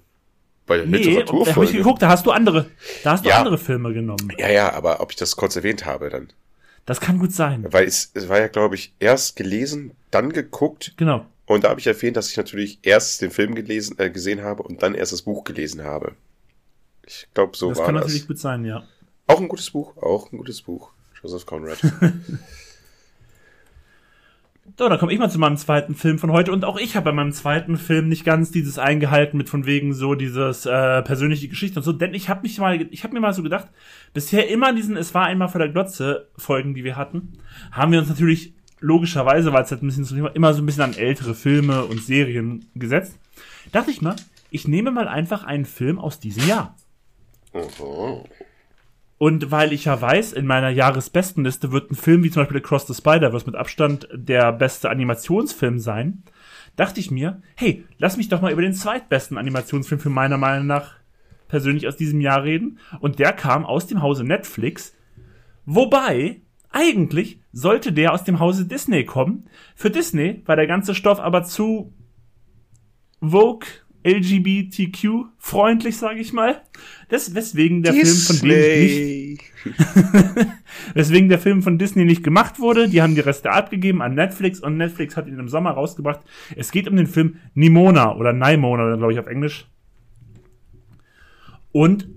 Bei 0.66 0.76
der 0.78 0.86
Nee, 0.86 0.92
da 0.92 0.96
habe 0.98 1.08
ich 1.10 1.16
Literaturfolge? 1.18 1.72
geguckt, 1.72 2.02
da 2.02 2.08
hast 2.08 2.24
du 2.26 2.30
andere, 2.30 2.70
da 3.02 3.12
hast 3.12 3.24
du 3.24 3.28
Ja. 3.28 3.38
andere 3.38 3.58
Filme 3.58 3.92
genommen. 3.92 4.32
ja, 4.38 4.48
ja, 4.50 4.72
aber 4.72 5.00
ob 5.00 5.10
ich 5.10 5.16
das 5.16 5.36
kurz 5.36 5.56
erwähnt 5.56 5.84
habe 5.84 6.08
dann. 6.10 6.28
Das 6.86 7.00
kann 7.00 7.18
gut 7.18 7.32
sein. 7.32 7.64
Weil 7.70 7.86
es, 7.86 8.10
es 8.14 8.28
war 8.28 8.40
ja, 8.40 8.48
glaube 8.48 8.74
ich, 8.74 8.92
erst 8.98 9.36
gelesen, 9.36 9.92
dann 10.10 10.32
geguckt 10.32 10.94
Genau. 10.96 11.26
und 11.46 11.64
da 11.64 11.70
habe 11.70 11.80
ich 11.80 11.86
erwähnt, 11.86 12.16
dass 12.16 12.30
ich 12.30 12.36
natürlich 12.36 12.78
erst 12.82 13.22
den 13.22 13.30
Film 13.30 13.54
gelesen, 13.54 13.98
äh, 13.98 14.10
gesehen 14.10 14.42
habe 14.42 14.62
und 14.62 14.82
dann 14.82 14.94
erst 14.94 15.12
das 15.12 15.22
Buch 15.22 15.44
gelesen 15.44 15.82
habe. 15.84 16.12
Ich 17.06 17.26
glaube, 17.34 17.56
so 17.56 17.68
das 17.70 17.78
war 17.78 17.86
kann 17.86 17.94
das. 17.96 18.04
natürlich 18.04 18.26
gut 18.28 18.38
sein, 18.38 18.64
ja. 18.64 18.84
Auch 19.26 19.40
ein 19.40 19.48
gutes 19.48 19.70
Buch, 19.70 19.96
auch 19.96 20.30
ein 20.32 20.38
gutes 20.38 20.62
Buch. 20.62 20.90
Joseph 21.22 21.46
Conrad. 21.46 21.78
So, 24.78 24.88
dann 24.88 24.98
komme 24.98 25.12
ich 25.12 25.18
mal 25.18 25.30
zu 25.30 25.40
meinem 25.40 25.56
zweiten 25.56 25.94
Film 25.96 26.18
von 26.18 26.30
heute. 26.30 26.52
Und 26.52 26.64
auch 26.64 26.78
ich 26.78 26.94
habe 26.94 27.06
bei 27.06 27.12
meinem 27.12 27.32
zweiten 27.32 27.76
Film 27.76 28.08
nicht 28.08 28.24
ganz 28.24 28.52
dieses 28.52 28.78
eingehalten 28.78 29.36
mit 29.36 29.48
von 29.48 29.66
wegen 29.66 29.92
so 29.92 30.14
dieses 30.14 30.66
äh, 30.66 31.02
persönliche 31.02 31.48
Geschichte 31.48 31.80
und 31.80 31.82
so. 31.82 31.92
Denn 31.92 32.14
ich 32.14 32.28
habe 32.28 32.42
mich 32.42 32.58
mal, 32.58 32.80
ich 32.90 33.02
habe 33.02 33.12
mir 33.12 33.20
mal 33.20 33.32
so 33.32 33.42
gedacht, 33.42 33.68
bisher 34.14 34.48
immer 34.48 34.70
in 34.70 34.76
diesen 34.76 34.96
Es 34.96 35.14
war 35.14 35.26
einmal 35.26 35.48
vor 35.48 35.58
der 35.58 35.68
Glotze 35.68 36.28
Folgen, 36.36 36.74
die 36.74 36.84
wir 36.84 36.96
hatten, 36.96 37.38
haben 37.72 37.90
wir 37.90 37.98
uns 37.98 38.08
natürlich 38.08 38.54
logischerweise, 38.78 39.52
weil 39.52 39.64
es 39.64 39.70
halt 39.70 39.82
ein 39.82 39.86
bisschen 39.86 40.04
zu 40.04 40.14
Thema, 40.14 40.28
immer 40.28 40.54
so 40.54 40.62
ein 40.62 40.66
bisschen 40.66 40.82
an 40.82 40.94
ältere 40.94 41.34
Filme 41.34 41.84
und 41.84 42.02
Serien 42.02 42.66
gesetzt. 42.74 43.18
Dachte 43.72 43.90
ich 43.90 44.00
mal, 44.00 44.16
ich 44.50 44.68
nehme 44.68 44.92
mal 44.92 45.08
einfach 45.08 45.44
einen 45.44 45.64
Film 45.64 45.98
aus 45.98 46.20
diesem 46.20 46.46
Jahr. 46.46 46.76
Mhm. 47.52 48.24
Und 49.22 49.52
weil 49.52 49.72
ich 49.72 49.84
ja 49.84 50.00
weiß, 50.00 50.32
in 50.32 50.46
meiner 50.46 50.70
Jahresbestenliste 50.70 51.70
wird 51.70 51.92
ein 51.92 51.94
Film 51.94 52.24
wie 52.24 52.30
zum 52.32 52.42
Beispiel 52.42 52.56
Across 52.56 52.88
the 52.88 52.94
Spider-Verse 52.94 53.46
mit 53.46 53.54
Abstand 53.54 54.08
der 54.12 54.50
beste 54.50 54.90
Animationsfilm 54.90 55.78
sein, 55.78 56.24
dachte 56.74 56.98
ich 56.98 57.12
mir, 57.12 57.40
hey, 57.54 57.84
lass 57.98 58.16
mich 58.16 58.30
doch 58.30 58.40
mal 58.40 58.50
über 58.50 58.62
den 58.62 58.74
zweitbesten 58.74 59.38
Animationsfilm 59.38 60.00
für 60.00 60.10
meiner 60.10 60.38
Meinung 60.38 60.66
nach 60.66 60.94
persönlich 61.46 61.86
aus 61.86 61.96
diesem 61.96 62.20
Jahr 62.20 62.42
reden. 62.42 62.80
Und 62.98 63.20
der 63.20 63.32
kam 63.32 63.64
aus 63.64 63.86
dem 63.86 64.02
Hause 64.02 64.24
Netflix. 64.24 64.92
Wobei, 65.66 66.40
eigentlich 66.72 67.38
sollte 67.52 67.92
der 67.92 68.14
aus 68.14 68.24
dem 68.24 68.40
Hause 68.40 68.66
Disney 68.66 69.04
kommen. 69.04 69.48
Für 69.76 69.90
Disney 69.90 70.42
war 70.46 70.56
der 70.56 70.66
ganze 70.66 70.96
Stoff 70.96 71.20
aber 71.20 71.44
zu 71.44 71.92
Vogue, 73.20 73.68
LGBTQ 74.04 75.26
freundlich, 75.38 75.96
sage 75.96 76.20
ich 76.20 76.32
mal. 76.32 76.62
Das, 77.08 77.34
weswegen 77.34 77.82
der 77.82 77.92
Film 77.92 78.06
von 78.06 78.36
ich 78.36 78.42
nicht 78.42 79.40
Weswegen 80.94 81.28
der 81.28 81.38
Film 81.38 81.62
von 81.62 81.78
Disney 81.78 82.04
nicht 82.04 82.24
gemacht 82.24 82.58
wurde. 82.58 82.88
Die 82.88 83.02
haben 83.02 83.14
die 83.14 83.20
Reste 83.20 83.50
abgegeben 83.50 84.02
an 84.02 84.14
Netflix 84.14 84.60
und 84.60 84.76
Netflix 84.76 85.16
hat 85.16 85.28
ihn 85.28 85.38
im 85.38 85.48
Sommer 85.48 85.70
rausgebracht. 85.70 86.20
Es 86.56 86.72
geht 86.72 86.88
um 86.88 86.96
den 86.96 87.06
Film 87.06 87.36
Nimona 87.54 88.16
oder 88.16 88.32
Nimona, 88.32 88.96
glaube 88.96 89.12
ich 89.12 89.18
auf 89.18 89.26
Englisch. 89.26 89.66
Und 91.70 92.08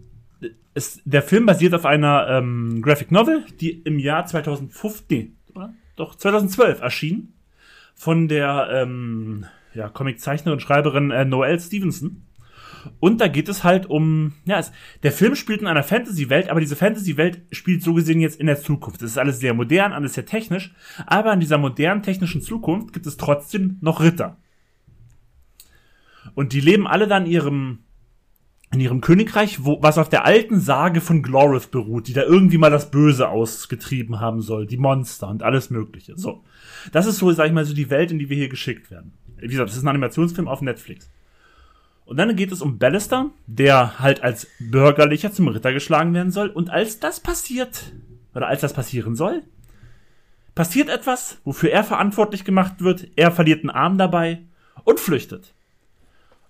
es, 0.73 1.01
der 1.05 1.21
Film 1.21 1.45
basiert 1.45 1.73
auf 1.73 1.85
einer 1.85 2.27
ähm, 2.29 2.81
Graphic 2.81 3.11
Novel, 3.11 3.45
die 3.61 3.81
im 3.81 3.97
Jahr 3.99 4.25
2015, 4.25 5.35
oder? 5.53 5.73
Doch, 5.95 6.15
2012 6.15 6.81
erschien. 6.81 7.33
Von 7.97 8.27
der 8.27 8.67
ähm, 8.73 9.45
ja, 9.75 9.89
Comiczeichnerin 9.89 10.53
und 10.53 10.61
Schreiberin 10.61 11.11
äh, 11.11 11.25
Noelle 11.25 11.59
Stevenson. 11.59 12.23
Und 12.99 13.19
da 13.19 13.27
geht 13.27 13.49
es 13.49 13.63
halt 13.63 13.87
um, 13.87 14.33
ja, 14.45 14.59
es, 14.59 14.71
der 15.03 15.11
Film 15.11 15.35
spielt 15.35 15.61
in 15.61 15.67
einer 15.67 15.83
Fantasy-Welt, 15.83 16.49
aber 16.49 16.59
diese 16.59 16.75
Fantasy-Welt 16.75 17.41
spielt 17.51 17.83
so 17.83 17.93
gesehen 17.93 18.19
jetzt 18.19 18.39
in 18.39 18.47
der 18.47 18.61
Zukunft. 18.61 19.01
Es 19.01 19.11
ist 19.11 19.17
alles 19.17 19.39
sehr 19.39 19.53
modern, 19.53 19.93
alles 19.93 20.13
sehr 20.13 20.25
technisch, 20.25 20.73
aber 21.05 21.33
in 21.33 21.39
dieser 21.39 21.57
modernen 21.57 22.03
technischen 22.03 22.41
Zukunft 22.41 22.93
gibt 22.93 23.07
es 23.07 23.17
trotzdem 23.17 23.77
noch 23.81 24.01
Ritter. 24.01 24.37
Und 26.33 26.53
die 26.53 26.61
leben 26.61 26.87
alle 26.87 27.07
dann 27.07 27.25
in 27.25 27.31
ihrem, 27.31 27.79
in 28.71 28.79
ihrem 28.79 29.01
Königreich, 29.01 29.63
wo, 29.63 29.81
was 29.81 29.97
auf 29.97 30.09
der 30.09 30.25
alten 30.25 30.59
Sage 30.59 31.01
von 31.01 31.21
Glorith 31.23 31.71
beruht, 31.71 32.07
die 32.07 32.13
da 32.13 32.23
irgendwie 32.23 32.57
mal 32.57 32.71
das 32.71 32.91
Böse 32.91 33.29
ausgetrieben 33.29 34.19
haben 34.19 34.41
soll, 34.41 34.65
die 34.65 34.77
Monster 34.77 35.29
und 35.29 35.43
alles 35.43 35.69
Mögliche. 35.69 36.17
So. 36.17 36.43
Das 36.91 37.05
ist 37.05 37.17
so, 37.17 37.31
sag 37.31 37.47
ich 37.47 37.53
mal, 37.53 37.65
so 37.65 37.73
die 37.73 37.89
Welt, 37.89 38.11
in 38.11 38.19
die 38.19 38.29
wir 38.29 38.37
hier 38.37 38.49
geschickt 38.49 38.91
werden. 38.91 39.13
Wie 39.37 39.47
gesagt, 39.47 39.69
das 39.69 39.77
ist 39.77 39.83
ein 39.83 39.89
Animationsfilm 39.89 40.47
auf 40.47 40.61
Netflix. 40.61 41.09
Und 42.05 42.17
dann 42.17 42.35
geht 42.35 42.51
es 42.51 42.61
um 42.61 42.77
Ballister, 42.77 43.31
der 43.47 43.99
halt 43.99 44.21
als 44.21 44.47
Bürgerlicher 44.59 45.31
zum 45.31 45.47
Ritter 45.47 45.73
geschlagen 45.73 46.13
werden 46.13 46.31
soll. 46.31 46.49
Und 46.49 46.69
als 46.69 46.99
das 46.99 47.19
passiert, 47.19 47.93
oder 48.33 48.47
als 48.47 48.61
das 48.61 48.73
passieren 48.73 49.15
soll, 49.15 49.41
passiert 50.53 50.89
etwas, 50.89 51.39
wofür 51.43 51.71
er 51.71 51.83
verantwortlich 51.83 52.43
gemacht 52.45 52.81
wird. 52.81 53.07
Er 53.15 53.31
verliert 53.31 53.61
einen 53.61 53.71
Arm 53.71 53.97
dabei 53.97 54.41
und 54.83 54.99
flüchtet. 54.99 55.53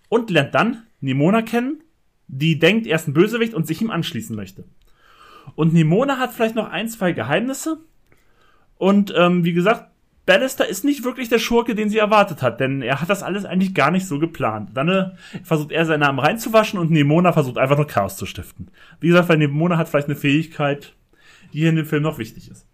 Und 0.10 0.30
lernt 0.30 0.54
dann 0.54 0.84
Nimona 1.00 1.42
kennen, 1.42 1.82
die 2.28 2.60
denkt, 2.60 2.86
er 2.88 2.98
ist 2.98 3.08
ein 3.08 3.14
Bösewicht 3.14 3.54
und 3.54 3.66
sich 3.66 3.82
ihm 3.82 3.92
anschließen 3.92 4.36
möchte. 4.36 4.66
Und 5.56 5.74
Nimona 5.74 6.18
hat 6.18 6.34
vielleicht 6.34 6.56
noch 6.56 6.70
ein, 6.70 6.90
zwei 6.90 7.12
Geheimnisse. 7.12 7.78
Und 8.78 9.14
ähm, 9.16 9.46
wie 9.46 9.54
gesagt, 9.54 9.90
Ballister 10.26 10.68
ist 10.68 10.84
nicht 10.84 11.04
wirklich 11.04 11.30
der 11.30 11.40
Schurke, 11.40 11.76
den 11.76 11.90
sie 11.90 12.00
erwartet 12.00 12.42
hat, 12.42 12.60
denn 12.60 12.82
er 12.82 13.00
hat 13.00 13.10
das 13.10 13.22
alles 13.22 13.46
eigentlich 13.46 13.76
gar 13.76 13.92
nicht 13.92 14.08
so 14.08 14.18
geplant. 14.18 14.72
Dann 14.74 14.90
äh, 14.90 15.06
versucht 15.44 15.72
er 15.72 15.86
seinen 15.86 16.00
Namen 16.00 16.20
reinzuwaschen 16.20 16.80
und 16.80 16.90
Nemona 16.90 17.32
versucht 17.32 17.58
einfach 17.58 17.78
nur 17.78 17.88
Chaos 17.88 18.18
zu 18.18 18.26
stiften. 18.26 18.70
Wie 19.00 19.10
gesagt, 19.10 19.30
weil 19.30 19.38
Nemona 19.38 19.78
hat 19.78 19.88
vielleicht 19.88 20.08
eine 20.08 20.16
Fähigkeit, 20.16 20.96
die 21.54 21.60
hier 21.60 21.70
in 21.70 21.76
dem 21.76 21.86
Film 21.86 22.04
noch 22.04 22.18
wichtig 22.18 22.50
ist. 22.50 22.66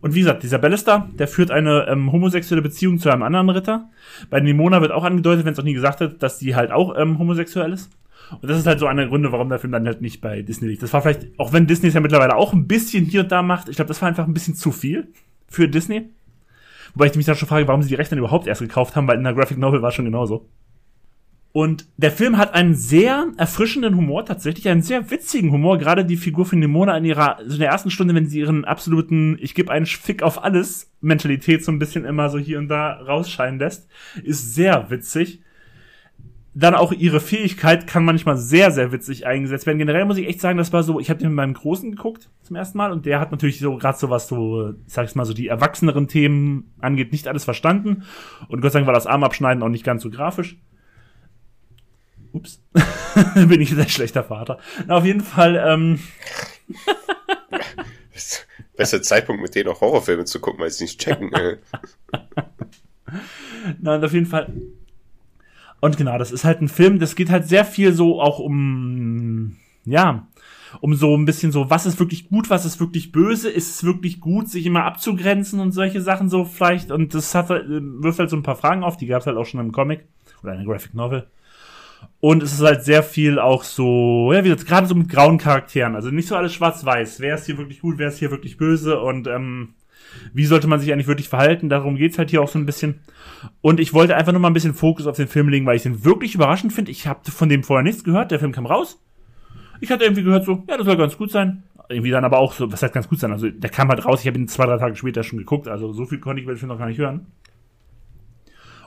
Und 0.00 0.14
wie 0.16 0.20
gesagt, 0.20 0.42
dieser 0.42 0.58
Ballister, 0.58 1.08
der 1.16 1.28
führt 1.28 1.52
eine 1.52 1.86
ähm, 1.86 2.10
homosexuelle 2.10 2.62
Beziehung 2.62 2.98
zu 2.98 3.08
einem 3.08 3.22
anderen 3.22 3.50
Ritter. 3.50 3.88
Bei 4.28 4.40
Nimona 4.40 4.80
wird 4.80 4.90
auch 4.90 5.04
angedeutet, 5.04 5.44
wenn 5.44 5.52
es 5.52 5.58
auch 5.60 5.64
nie 5.64 5.74
gesagt 5.74 6.00
hat, 6.00 6.20
dass 6.20 6.40
sie 6.40 6.56
halt 6.56 6.72
auch 6.72 6.98
ähm, 6.98 7.20
homosexuell 7.20 7.72
ist. 7.72 7.92
Und 8.40 8.50
das 8.50 8.58
ist 8.58 8.66
halt 8.66 8.80
so 8.80 8.86
einer 8.86 9.02
der 9.02 9.10
Gründe, 9.10 9.30
warum 9.30 9.48
der 9.48 9.60
Film 9.60 9.72
dann 9.72 9.86
halt 9.86 10.00
nicht 10.00 10.20
bei 10.20 10.42
Disney 10.42 10.66
liegt. 10.66 10.82
Das 10.82 10.92
war 10.92 11.02
vielleicht, 11.02 11.38
auch 11.38 11.52
wenn 11.52 11.68
Disney 11.68 11.88
es 11.88 11.94
ja 11.94 12.00
mittlerweile 12.00 12.34
auch 12.34 12.52
ein 12.52 12.66
bisschen 12.66 13.04
hier 13.04 13.20
und 13.20 13.30
da 13.30 13.42
macht, 13.42 13.68
ich 13.68 13.76
glaube, 13.76 13.88
das 13.88 14.02
war 14.02 14.08
einfach 14.08 14.26
ein 14.26 14.34
bisschen 14.34 14.56
zu 14.56 14.72
viel 14.72 15.12
für 15.52 15.68
Disney. 15.68 16.10
Wobei 16.94 17.06
ich 17.06 17.14
mich 17.14 17.26
dann 17.26 17.36
schon 17.36 17.48
frage, 17.48 17.68
warum 17.68 17.82
sie 17.82 17.88
die 17.88 17.94
Rechte 17.94 18.16
überhaupt 18.16 18.46
erst 18.46 18.60
gekauft 18.60 18.96
haben, 18.96 19.06
weil 19.06 19.18
in 19.18 19.24
der 19.24 19.34
Graphic 19.34 19.58
Novel 19.58 19.82
war 19.82 19.90
es 19.90 19.94
schon 19.94 20.04
genauso. 20.04 20.48
Und 21.52 21.86
der 21.98 22.10
Film 22.10 22.38
hat 22.38 22.54
einen 22.54 22.74
sehr 22.74 23.26
erfrischenden 23.36 23.94
Humor, 23.96 24.24
tatsächlich 24.24 24.68
einen 24.70 24.80
sehr 24.80 25.10
witzigen 25.10 25.52
Humor. 25.52 25.76
Gerade 25.76 26.06
die 26.06 26.16
Figur 26.16 26.46
von 26.46 26.58
Nimona 26.58 26.96
in 26.96 27.04
ihrer, 27.04 27.38
so 27.44 27.54
in 27.54 27.60
der 27.60 27.68
ersten 27.68 27.90
Stunde, 27.90 28.14
wenn 28.14 28.26
sie 28.26 28.40
ihren 28.40 28.64
absoluten, 28.64 29.36
ich 29.38 29.54
gebe 29.54 29.70
einen 29.70 29.84
Fick 29.84 30.22
auf 30.22 30.42
alles 30.42 30.90
Mentalität 31.02 31.62
so 31.62 31.70
ein 31.70 31.78
bisschen 31.78 32.06
immer 32.06 32.30
so 32.30 32.38
hier 32.38 32.58
und 32.58 32.68
da 32.68 32.94
rausscheinen 32.94 33.58
lässt, 33.58 33.86
ist 34.22 34.54
sehr 34.54 34.88
witzig. 34.90 35.42
Dann 36.54 36.74
auch 36.74 36.92
ihre 36.92 37.20
Fähigkeit 37.20 37.86
kann 37.86 38.04
manchmal 38.04 38.36
sehr, 38.36 38.70
sehr 38.70 38.92
witzig 38.92 39.26
eingesetzt 39.26 39.66
werden. 39.66 39.78
Generell 39.78 40.04
muss 40.04 40.18
ich 40.18 40.28
echt 40.28 40.40
sagen, 40.40 40.58
das 40.58 40.72
war 40.72 40.82
so, 40.82 41.00
ich 41.00 41.08
habe 41.08 41.18
den 41.18 41.28
mit 41.28 41.36
meinem 41.36 41.54
Großen 41.54 41.90
geguckt 41.90 42.28
zum 42.42 42.56
ersten 42.56 42.76
Mal 42.76 42.92
und 42.92 43.06
der 43.06 43.20
hat 43.20 43.30
natürlich 43.30 43.58
so 43.58 43.76
gerade 43.78 43.96
so 43.96 44.10
was 44.10 44.28
so, 44.28 44.74
sag 44.86 45.06
ich 45.06 45.14
mal, 45.14 45.24
so 45.24 45.32
die 45.32 45.48
erwachseneren 45.48 46.08
Themen 46.08 46.74
angeht, 46.80 47.12
nicht 47.12 47.26
alles 47.26 47.44
verstanden. 47.44 48.04
Und 48.48 48.60
Gott 48.60 48.72
sei 48.72 48.80
Dank 48.80 48.86
war 48.86 48.94
das 48.94 49.06
Armabschneiden 49.06 49.62
auch 49.62 49.70
nicht 49.70 49.84
ganz 49.84 50.02
so 50.02 50.10
grafisch. 50.10 50.58
Ups. 52.32 52.62
Bin 53.34 53.60
ich 53.60 53.70
ein 53.70 53.76
sehr 53.76 53.88
schlechter 53.88 54.24
Vater. 54.24 54.58
Na, 54.86 54.96
auf 54.96 55.04
jeden 55.04 55.20
Fall, 55.20 55.56
ähm. 55.56 56.00
Bester 58.76 59.02
Zeitpunkt, 59.02 59.42
mit 59.42 59.54
denen 59.54 59.68
auch 59.68 59.80
Horrorfilme 59.80 60.24
zu 60.24 60.40
gucken, 60.40 60.60
weil 60.60 60.70
sie 60.70 60.84
nicht 60.84 61.00
checken. 61.00 61.30
Nein, 63.80 64.04
auf 64.04 64.12
jeden 64.12 64.26
Fall. 64.26 64.52
Und 65.82 65.96
genau, 65.96 66.16
das 66.16 66.30
ist 66.30 66.44
halt 66.44 66.62
ein 66.62 66.68
Film, 66.68 67.00
das 67.00 67.16
geht 67.16 67.28
halt 67.28 67.48
sehr 67.48 67.64
viel 67.64 67.92
so 67.92 68.22
auch 68.22 68.38
um, 68.38 69.56
ja, 69.84 70.28
um 70.80 70.94
so 70.94 71.16
ein 71.16 71.24
bisschen 71.24 71.50
so, 71.50 71.70
was 71.70 71.86
ist 71.86 71.98
wirklich 71.98 72.28
gut, 72.28 72.50
was 72.50 72.64
ist 72.64 72.78
wirklich 72.78 73.10
böse, 73.10 73.50
ist 73.50 73.68
es 73.74 73.82
wirklich 73.84 74.20
gut, 74.20 74.48
sich 74.48 74.64
immer 74.64 74.84
abzugrenzen 74.84 75.58
und 75.58 75.72
solche 75.72 76.00
Sachen 76.00 76.28
so 76.28 76.44
vielleicht. 76.44 76.92
Und 76.92 77.14
das 77.14 77.34
hat, 77.34 77.48
wirft 77.50 78.20
halt 78.20 78.30
so 78.30 78.36
ein 78.36 78.44
paar 78.44 78.54
Fragen 78.54 78.84
auf, 78.84 78.96
die 78.96 79.06
gab 79.06 79.22
es 79.22 79.26
halt 79.26 79.36
auch 79.36 79.44
schon 79.44 79.58
im 79.58 79.72
Comic 79.72 80.04
oder 80.44 80.52
in 80.52 80.58
der 80.58 80.68
Graphic 80.68 80.94
Novel. 80.94 81.26
Und 82.20 82.44
es 82.44 82.52
ist 82.52 82.60
halt 82.60 82.84
sehr 82.84 83.02
viel 83.02 83.40
auch 83.40 83.64
so, 83.64 84.32
ja, 84.32 84.44
wie 84.44 84.50
gesagt, 84.50 84.68
gerade 84.68 84.86
so 84.86 84.94
mit 84.94 85.08
grauen 85.08 85.38
Charakteren. 85.38 85.96
Also 85.96 86.10
nicht 86.10 86.28
so 86.28 86.36
alles 86.36 86.54
schwarz-weiß. 86.54 87.18
Wer 87.18 87.34
ist 87.34 87.46
hier 87.46 87.58
wirklich 87.58 87.80
gut, 87.80 87.98
wer 87.98 88.06
ist 88.06 88.18
hier 88.20 88.30
wirklich 88.30 88.56
böse 88.56 89.00
und 89.00 89.26
ähm, 89.26 89.74
wie 90.32 90.44
sollte 90.44 90.66
man 90.66 90.80
sich 90.80 90.92
eigentlich 90.92 91.06
wirklich 91.06 91.28
verhalten? 91.28 91.68
Darum 91.68 91.96
geht's 91.96 92.18
halt 92.18 92.30
hier 92.30 92.42
auch 92.42 92.48
so 92.48 92.58
ein 92.58 92.66
bisschen. 92.66 93.00
Und 93.60 93.80
ich 93.80 93.92
wollte 93.92 94.16
einfach 94.16 94.32
nur 94.32 94.40
mal 94.40 94.48
ein 94.48 94.54
bisschen 94.54 94.74
Fokus 94.74 95.06
auf 95.06 95.16
den 95.16 95.28
Film 95.28 95.48
legen, 95.48 95.66
weil 95.66 95.76
ich 95.76 95.82
den 95.82 96.04
wirklich 96.04 96.34
überraschend 96.34 96.72
finde. 96.72 96.90
Ich 96.90 97.06
habe 97.06 97.30
von 97.30 97.48
dem 97.48 97.62
vorher 97.62 97.82
nichts 97.82 98.04
gehört. 98.04 98.30
Der 98.30 98.38
Film 98.38 98.52
kam 98.52 98.66
raus. 98.66 99.00
Ich 99.80 99.90
hatte 99.90 100.04
irgendwie 100.04 100.22
gehört 100.22 100.44
so, 100.44 100.62
ja, 100.68 100.76
das 100.76 100.86
soll 100.86 100.96
ganz 100.96 101.16
gut 101.16 101.30
sein. 101.30 101.64
Irgendwie 101.88 102.10
dann 102.10 102.24
aber 102.24 102.38
auch 102.38 102.52
so, 102.52 102.70
was 102.70 102.82
heißt 102.82 102.94
ganz 102.94 103.08
gut 103.08 103.18
sein? 103.18 103.32
Also 103.32 103.50
der 103.50 103.70
kam 103.70 103.88
halt 103.88 104.04
raus. 104.04 104.20
Ich 104.20 104.26
habe 104.26 104.38
ihn 104.38 104.48
zwei, 104.48 104.66
drei 104.66 104.78
Tage 104.78 104.96
später 104.96 105.22
schon 105.22 105.38
geguckt. 105.38 105.68
Also 105.68 105.92
so 105.92 106.06
viel 106.06 106.20
konnte 106.20 106.40
ich 106.40 106.44
über 106.44 106.54
den 106.54 106.58
Film 106.58 106.68
noch 106.68 106.78
gar 106.78 106.86
nicht 106.86 106.98
hören. 106.98 107.26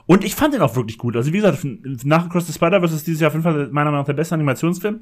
Und 0.06 0.24
ich 0.24 0.34
fand 0.34 0.54
den 0.54 0.62
auch 0.62 0.76
wirklich 0.76 0.98
gut. 0.98 1.16
Also 1.16 1.32
wie 1.32 1.38
gesagt, 1.38 1.66
nach 2.04 2.26
Across 2.26 2.46
the 2.46 2.52
Spider-Verse 2.52 2.94
ist 2.94 3.06
dieses 3.06 3.20
Jahr 3.20 3.28
auf 3.28 3.34
jeden 3.34 3.42
Fall 3.42 3.68
meiner 3.68 3.90
Meinung 3.90 4.00
nach 4.00 4.06
der 4.06 4.12
beste 4.12 4.36
Animationsfilm, 4.36 5.00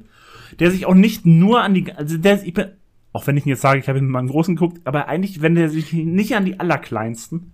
der 0.59 0.71
sich 0.71 0.85
auch 0.87 0.95
nicht 0.95 1.25
nur 1.25 1.61
an 1.61 1.75
die, 1.75 1.91
also 1.93 2.17
der, 2.17 2.43
ich 2.43 2.53
bin, 2.53 2.71
auch 3.15 3.25
wenn 3.27 3.37
ich 3.37 3.45
jetzt 3.45 3.61
sage, 3.61 3.79
ich 3.79 3.87
habe 3.87 3.97
ihn 3.97 4.05
mit 4.05 4.11
meinem 4.11 4.27
Großen 4.27 4.57
geguckt, 4.57 4.81
aber 4.83 5.07
eigentlich, 5.07 5.41
wenn 5.41 5.55
der 5.55 5.69
sich 5.69 5.93
nicht 5.93 6.35
an 6.35 6.43
die 6.43 6.59
allerkleinsten, 6.59 7.53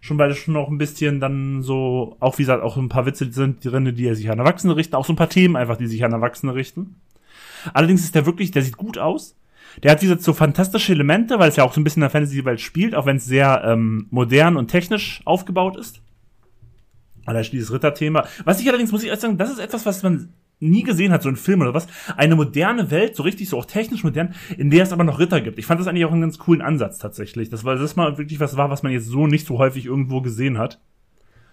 schon 0.00 0.18
weil 0.18 0.30
es 0.30 0.38
schon 0.38 0.54
noch 0.54 0.68
ein 0.68 0.78
bisschen 0.78 1.18
dann 1.18 1.62
so, 1.62 2.16
auch 2.20 2.38
wie 2.38 2.42
gesagt, 2.42 2.62
auch 2.62 2.76
ein 2.76 2.88
paar 2.88 3.06
Witze 3.06 3.30
sind 3.32 3.64
drin, 3.64 3.92
die 3.96 4.06
er 4.06 4.14
sich 4.14 4.30
an 4.30 4.38
Erwachsene 4.38 4.76
richten, 4.76 4.94
auch 4.94 5.04
so 5.04 5.12
ein 5.12 5.16
paar 5.16 5.28
Themen 5.28 5.56
einfach, 5.56 5.76
die 5.76 5.88
sich 5.88 6.04
an 6.04 6.12
Erwachsene 6.12 6.54
richten. 6.54 7.00
Allerdings 7.74 8.04
ist 8.04 8.14
der 8.14 8.24
wirklich, 8.24 8.52
der 8.52 8.62
sieht 8.62 8.76
gut 8.76 8.98
aus. 8.98 9.36
Der 9.82 9.90
hat, 9.90 10.00
wie 10.00 10.06
gesagt, 10.06 10.22
so 10.22 10.32
fantastische 10.32 10.92
Elemente, 10.92 11.40
weil 11.40 11.48
es 11.48 11.56
ja 11.56 11.64
auch 11.64 11.72
so 11.72 11.80
ein 11.80 11.84
bisschen 11.84 12.02
in 12.02 12.04
der 12.04 12.10
Fantasy-Welt 12.10 12.60
spielt, 12.60 12.94
auch 12.94 13.06
wenn 13.06 13.16
es 13.16 13.24
sehr 13.24 13.64
ähm, 13.64 14.06
modern 14.10 14.56
und 14.56 14.68
technisch 14.68 15.22
aufgebaut 15.24 15.76
ist. 15.76 16.00
Allein 17.26 17.44
dieses 17.50 17.72
Ritterthema. 17.72 18.28
Was 18.44 18.60
ich 18.60 18.68
allerdings, 18.68 18.92
muss 18.92 19.02
ich 19.02 19.12
sagen, 19.18 19.38
das 19.38 19.50
ist 19.50 19.58
etwas, 19.58 19.86
was 19.86 20.04
man 20.04 20.32
nie 20.60 20.82
gesehen 20.82 21.12
hat, 21.12 21.22
so 21.22 21.28
ein 21.28 21.36
Film 21.36 21.62
oder 21.62 21.74
was. 21.74 21.86
Eine 22.16 22.36
moderne 22.36 22.90
Welt, 22.90 23.16
so 23.16 23.22
richtig, 23.22 23.48
so 23.48 23.58
auch 23.58 23.64
technisch 23.64 24.04
modern, 24.04 24.34
in 24.56 24.70
der 24.70 24.84
es 24.84 24.92
aber 24.92 25.04
noch 25.04 25.18
Ritter 25.18 25.40
gibt. 25.40 25.58
Ich 25.58 25.66
fand 25.66 25.80
das 25.80 25.88
eigentlich 25.88 26.04
auch 26.04 26.12
einen 26.12 26.20
ganz 26.20 26.38
coolen 26.38 26.62
Ansatz 26.62 26.98
tatsächlich. 26.98 27.50
Das 27.50 27.64
war 27.64 27.76
das 27.76 27.96
mal 27.96 28.18
wirklich 28.18 28.40
was 28.40 28.56
war, 28.56 28.70
was 28.70 28.82
man 28.82 28.92
jetzt 28.92 29.06
so 29.06 29.26
nicht 29.26 29.46
so 29.46 29.58
häufig 29.58 29.86
irgendwo 29.86 30.20
gesehen 30.20 30.58
hat. 30.58 30.78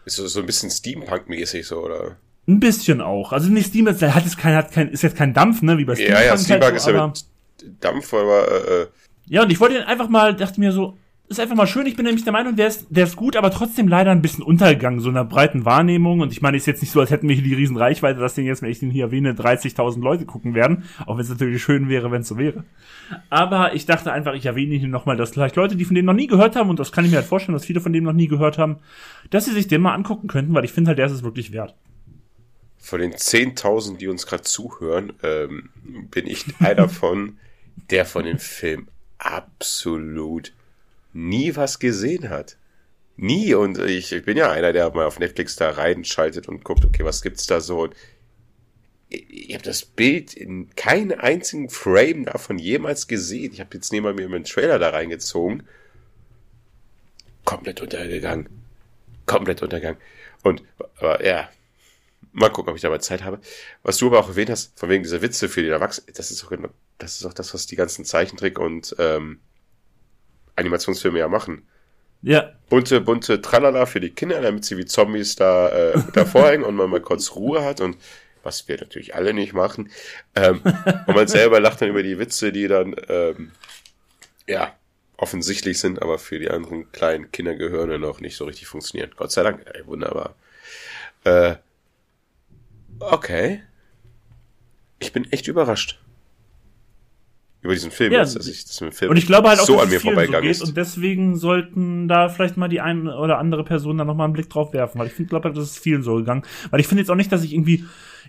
Ist 0.06 0.18
so, 0.18 0.28
so 0.28 0.40
ein 0.40 0.46
bisschen 0.46 0.70
Steampunk-mäßig 0.70 1.66
so, 1.66 1.84
oder? 1.84 2.18
Ein 2.48 2.60
bisschen 2.60 3.02
auch. 3.02 3.34
Also 3.34 3.50
nicht 3.50 3.68
Steam, 3.68 3.88
hat 3.88 4.00
jetzt 4.00 4.38
kein, 4.38 4.56
hat 4.56 4.72
kein, 4.72 4.90
ist 4.90 5.02
jetzt 5.02 5.18
kein 5.18 5.34
Dampf, 5.34 5.62
ne, 5.62 5.78
wie 5.78 5.86
bei 5.86 5.96
Steampunk. 5.96 6.20
Ja, 6.20 6.26
ja, 6.26 6.38
Steampunk 6.38 6.72
halt 6.72 6.82
so, 6.82 6.90
ist 6.92 6.96
ja 6.96 7.08
mit 7.08 7.84
Dampf, 7.84 8.14
aber, 8.14 8.48
äh, 8.50 8.82
äh. 8.84 8.88
Ja, 9.28 9.44
und 9.44 9.52
ich 9.52 9.60
wollte 9.60 9.86
einfach 9.86 10.08
mal, 10.08 10.34
dachte 10.34 10.60
mir 10.60 10.72
so, 10.72 10.98
ist 11.30 11.41
einfach 11.41 11.56
mal 11.56 11.68
schön. 11.68 11.86
Ich 11.86 11.98
bin 11.98 12.06
nämlich 12.06 12.24
der 12.24 12.32
Meinung, 12.32 12.56
der 12.56 12.68
ist, 12.68 12.88
der 12.90 13.04
ist 13.04 13.18
gut, 13.18 13.36
aber 13.36 13.52
trotzdem 13.52 13.90
leider 13.90 14.12
ein 14.12 14.22
bisschen 14.22 14.44
untergegangen, 14.44 15.02
so 15.02 15.10
einer 15.10 15.26
breiten 15.26 15.66
Wahrnehmung. 15.66 16.22
Und 16.22 16.32
ich 16.32 16.41
meine, 16.41 16.56
ist 16.56 16.68
jetzt 16.68 16.82
nicht 16.82 16.91
so, 16.91 17.02
als 17.02 17.12
hätten 17.12 17.28
wir 17.28 17.36
hier 17.36 17.44
die 17.44 17.54
riesen 17.54 17.76
Reichweite, 17.76 18.20
dass 18.20 18.36
den 18.36 18.45
jetzt, 18.45 18.62
wenn 18.62 18.70
ich 18.70 18.80
den 18.80 18.91
hier 18.91 19.06
erwähne, 19.06 19.34
30.000 19.34 20.02
Leute 20.02 20.26
gucken 20.26 20.54
werden. 20.54 20.86
Auch 21.06 21.16
wenn 21.16 21.24
es 21.24 21.30
natürlich 21.30 21.62
schön 21.62 21.90
wäre, 21.90 22.12
wenn 22.12 22.22
es 22.22 22.30
so 22.30 22.38
wäre. 22.38 22.64
Aber 23.30 23.76
ich 23.76 23.86
dachte 23.86 24.14
einfach, 24.14 24.36
ich 24.36 24.45
erwähne 24.45 24.76
ihn 24.76 24.90
nochmal, 24.90 25.18
dass 25.18 25.32
vielleicht 25.32 25.58
Leute, 25.58 25.76
die 25.76 25.84
von 25.84 25.95
dem 25.95 26.06
noch 26.06 26.14
nie 26.14 26.28
gehört 26.28 26.56
haben, 26.56 26.70
und 26.70 26.80
das 26.80 26.94
kann 26.94 27.04
ich 27.04 27.12
mir 27.12 27.18
halt 27.18 27.28
vorstellen, 27.28 27.54
dass 27.54 27.66
viele 27.66 27.82
von 27.82 27.91
dem 27.91 28.06
noch 28.06 28.14
nie 28.14 28.28
gehört 28.28 28.58
haben, 28.58 28.78
dass 29.30 29.45
sie 29.45 29.52
sich 29.52 29.68
den 29.68 29.82
mal 29.82 29.94
angucken 29.94 30.28
könnten, 30.28 30.54
weil 30.54 30.64
ich 30.64 30.72
finde 30.72 30.90
halt, 30.90 30.98
der 30.98 31.08
ist 31.08 31.12
es 31.12 31.24
wirklich 31.24 31.52
wert. 31.52 31.76
Von 32.78 33.02
den 33.02 33.12
10.000, 33.12 33.98
die 33.98 34.08
uns 34.08 34.28
gerade 34.28 34.44
zuhören, 34.44 35.12
ähm, 35.24 35.70
bin 36.10 36.26
ich 36.26 36.45
einer 36.60 36.76
davon, 36.76 37.38
der 37.90 38.06
von 38.06 38.24
dem 38.24 38.40
Film 38.40 38.88
absolut 39.18 40.54
nie 41.14 41.56
was 41.56 41.80
gesehen 41.80 42.30
hat. 42.30 42.58
Nie. 43.16 43.56
Und 43.56 43.80
ich, 43.80 44.12
ich 44.12 44.24
bin 44.24 44.38
ja 44.38 44.52
einer, 44.52 44.74
der 44.74 44.92
mal 44.92 45.06
auf 45.06 45.20
Netflix 45.20 45.56
da 45.56 45.72
reinschaltet 45.72 46.48
und 46.48 46.64
guckt, 46.64 46.86
okay, 46.86 47.04
was 47.04 47.22
gibt's 47.22 47.48
da 47.48 47.60
so? 47.60 47.84
Und 47.84 47.96
ich, 49.10 49.54
habe 49.54 49.64
das 49.64 49.86
Bild 49.86 50.34
in 50.34 50.74
keinen 50.76 51.14
einzigen 51.14 51.70
Frame 51.70 52.26
davon 52.26 52.60
jemals 52.60 53.08
gesehen. 53.08 53.54
Ich 53.54 53.60
habe 53.60 53.70
jetzt 53.74 53.92
neben 53.92 54.14
mir 54.16 54.26
einen 54.26 54.44
Trailer 54.44 54.80
da 54.80 54.90
reingezogen. 54.90 55.64
Komplett 57.46 57.82
untergegangen. 57.82 58.50
Komplett 59.26 59.62
untergegangen. 59.62 60.00
Und 60.44 60.64
aber, 60.98 61.26
ja, 61.26 61.50
mal 62.34 62.50
gucken, 62.50 62.72
ob 62.72 62.76
ich 62.76 62.82
da 62.82 62.90
mal 62.90 63.02
Zeit 63.02 63.24
habe. 63.24 63.40
Was 63.84 63.98
du 63.98 64.08
aber 64.08 64.20
auch 64.20 64.30
erwähnt 64.30 64.50
hast, 64.50 64.78
von 64.78 64.90
wegen 64.90 65.04
dieser 65.04 65.22
Witze 65.22 65.50
für 65.50 65.62
die 65.62 65.70
Erwachsenen, 65.70 66.14
das 66.14 66.30
ist 66.32 66.44
auch, 66.44 66.52
das 66.98 67.16
ist 67.16 67.26
auch 67.26 67.34
das, 67.34 67.54
was 67.54 67.66
die 67.66 67.76
ganzen 67.76 68.06
Zeichentrick 68.06 68.60
und 68.60 68.96
ähm, 69.00 69.40
Animationsfilme 70.58 71.20
ja 71.20 71.28
machen. 71.28 71.68
Ja. 72.22 72.52
Bunte, 72.70 73.00
bunte 73.00 73.42
Tralala 73.42 73.86
für 73.86 74.00
die 74.00 74.10
Kinder, 74.10 74.42
damit 74.42 74.66
sie 74.66 74.78
wie 74.78 74.86
Zombies 74.86 75.36
da 75.36 75.70
äh, 75.70 76.02
davor 76.14 76.50
hängen 76.50 76.64
und 76.64 76.76
man 76.76 76.90
mal 76.90 77.02
kurz 77.02 77.36
Ruhe 77.36 77.64
hat 77.64 77.80
und 77.80 77.98
was 78.44 78.68
wir 78.68 78.78
natürlich 78.78 79.16
alle 79.16 79.34
nicht 79.34 79.54
machen. 79.54 79.92
Ähm, 80.36 80.62
und 81.06 81.16
man 81.16 81.28
selber 81.28 81.60
lacht 81.60 81.82
dann 81.82 81.90
über 81.90 82.04
die 82.04 82.20
Witze, 82.20 82.52
die 82.52 82.68
dann 82.68 82.96
ähm, 83.08 83.52
ja 84.48 84.76
offensichtlich 85.18 85.80
sind, 85.80 86.02
aber 86.02 86.20
für 86.20 86.40
die 86.40 86.50
anderen 86.50 86.92
kleinen 86.92 87.32
Kindergehirne 87.32 88.00
noch 88.00 88.20
nicht 88.20 88.38
so 88.38 88.46
richtig 88.46 88.68
funktionieren. 88.68 89.12
Gott 89.16 89.32
sei 89.32 89.44
Dank, 89.44 89.66
ey, 89.74 89.86
wunderbar. 89.88 90.36
Äh, 91.24 91.56
okay. 93.00 93.64
Ich 95.00 95.14
bin 95.14 95.32
echt 95.32 95.48
überrascht 95.48 96.00
über 97.68 97.73
diesen 97.73 97.91
Film 97.91 98.14
ja, 98.14 98.22
ist, 98.22 98.35
dass 98.35 98.48
ich 98.48 98.64
das 98.64 98.80
mit 98.80 98.95
Film 98.95 99.11
und 99.11 99.18
ich 99.18 99.27
glaube 99.27 99.49
halt 99.49 99.60
auch, 99.60 99.65
so 99.65 99.73
dass 99.73 99.84
an 99.84 99.89
mir 99.89 99.99
vorbeigegangen 99.99 100.53
so 100.53 100.64
ist. 100.64 100.69
Und 100.69 100.77
deswegen 100.77 101.35
sollten 101.35 102.07
da 102.07 102.30
vielleicht 102.30 102.56
mal 102.56 102.69
die 102.69 102.80
eine 102.80 103.18
oder 103.18 103.38
andere 103.38 103.65
Person 103.65 103.98
da 103.98 104.06
nochmal 104.06 104.26
einen 104.26 104.34
Blick 104.34 104.49
drauf 104.49 104.72
werfen, 104.72 104.99
weil 104.99 105.07
ich 105.07 105.14
finde, 105.14 105.30
glaube, 105.30 105.52
das 105.52 105.64
ist 105.65 105.80
vielen 105.80 106.02
so 106.02 106.15
gegangen. 106.15 106.44
Weil 106.72 106.80
ich 106.80 106.88
finde 106.88 107.02
jetzt 107.02 107.10
auch 107.10 107.15
nicht, 107.15 107.31
dass 107.31 107.44
ich 107.44 107.53
irgendwie, 107.53 107.84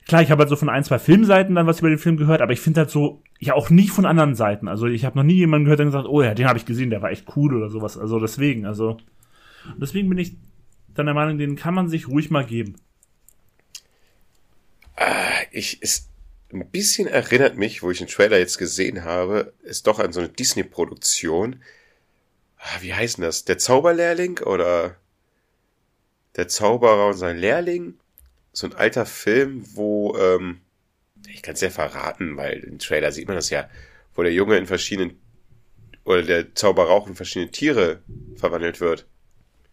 klar, 0.08 0.22
ich 0.22 0.32
habe 0.32 0.40
halt 0.40 0.48
so 0.48 0.56
von 0.56 0.68
ein, 0.68 0.82
zwei 0.82 0.98
Filmseiten 0.98 1.54
dann 1.54 1.68
was 1.68 1.78
über 1.78 1.88
den 1.88 1.98
Film 1.98 2.16
gehört, 2.16 2.42
aber 2.42 2.52
ich 2.52 2.60
finde 2.60 2.80
halt 2.80 2.90
so, 2.90 3.22
ja 3.38 3.54
auch 3.54 3.70
nie 3.70 3.88
von 3.88 4.06
anderen 4.06 4.34
Seiten. 4.34 4.66
Also 4.66 4.86
ich 4.86 5.04
habe 5.04 5.16
noch 5.16 5.24
nie 5.24 5.34
jemanden 5.34 5.66
gehört, 5.66 5.78
der 5.78 5.86
gesagt, 5.86 6.08
oh 6.08 6.20
ja, 6.20 6.34
den 6.34 6.48
habe 6.48 6.58
ich 6.58 6.66
gesehen, 6.66 6.90
der 6.90 7.00
war 7.00 7.10
echt 7.10 7.26
cool 7.36 7.54
oder 7.54 7.70
sowas. 7.70 7.96
Also 7.96 8.18
deswegen, 8.18 8.66
also 8.66 8.96
deswegen 9.80 10.08
bin 10.08 10.18
ich 10.18 10.36
dann 10.94 11.06
der 11.06 11.14
Meinung, 11.14 11.38
den 11.38 11.54
kann 11.54 11.74
man 11.74 11.88
sich 11.88 12.08
ruhig 12.08 12.30
mal 12.30 12.44
geben. 12.44 12.74
Ah, 14.96 15.04
ich, 15.52 15.80
ist, 15.80 16.07
ein 16.52 16.70
bisschen 16.70 17.06
erinnert 17.06 17.56
mich, 17.56 17.82
wo 17.82 17.90
ich 17.90 17.98
den 17.98 18.06
Trailer 18.06 18.38
jetzt 18.38 18.58
gesehen 18.58 19.04
habe, 19.04 19.52
ist 19.62 19.86
doch 19.86 19.98
an 19.98 20.12
so 20.12 20.20
eine 20.20 20.28
Disney-Produktion. 20.28 21.62
Ah, 22.58 22.78
wie 22.80 22.94
heißt 22.94 23.18
denn 23.18 23.24
das? 23.24 23.44
Der 23.44 23.58
Zauberlehrling 23.58 24.40
oder 24.40 24.96
der 26.36 26.48
Zauberer 26.48 27.08
und 27.08 27.14
sein 27.14 27.36
Lehrling? 27.36 27.94
So 28.52 28.66
ein 28.66 28.74
alter 28.74 29.06
Film, 29.06 29.64
wo, 29.74 30.16
ähm, 30.16 30.60
ich 31.28 31.42
kann 31.42 31.54
es 31.54 31.60
ja 31.60 31.70
verraten, 31.70 32.36
weil 32.36 32.60
im 32.60 32.78
Trailer 32.78 33.12
sieht 33.12 33.28
man 33.28 33.36
das 33.36 33.50
ja, 33.50 33.68
wo 34.14 34.22
der 34.22 34.32
Junge 34.32 34.56
in 34.56 34.66
verschiedenen 34.66 35.18
oder 36.04 36.22
der 36.22 36.54
Zauberer 36.54 36.88
auch 36.88 37.06
in 37.06 37.14
verschiedene 37.14 37.50
Tiere 37.50 38.02
verwandelt 38.36 38.80
wird. 38.80 39.06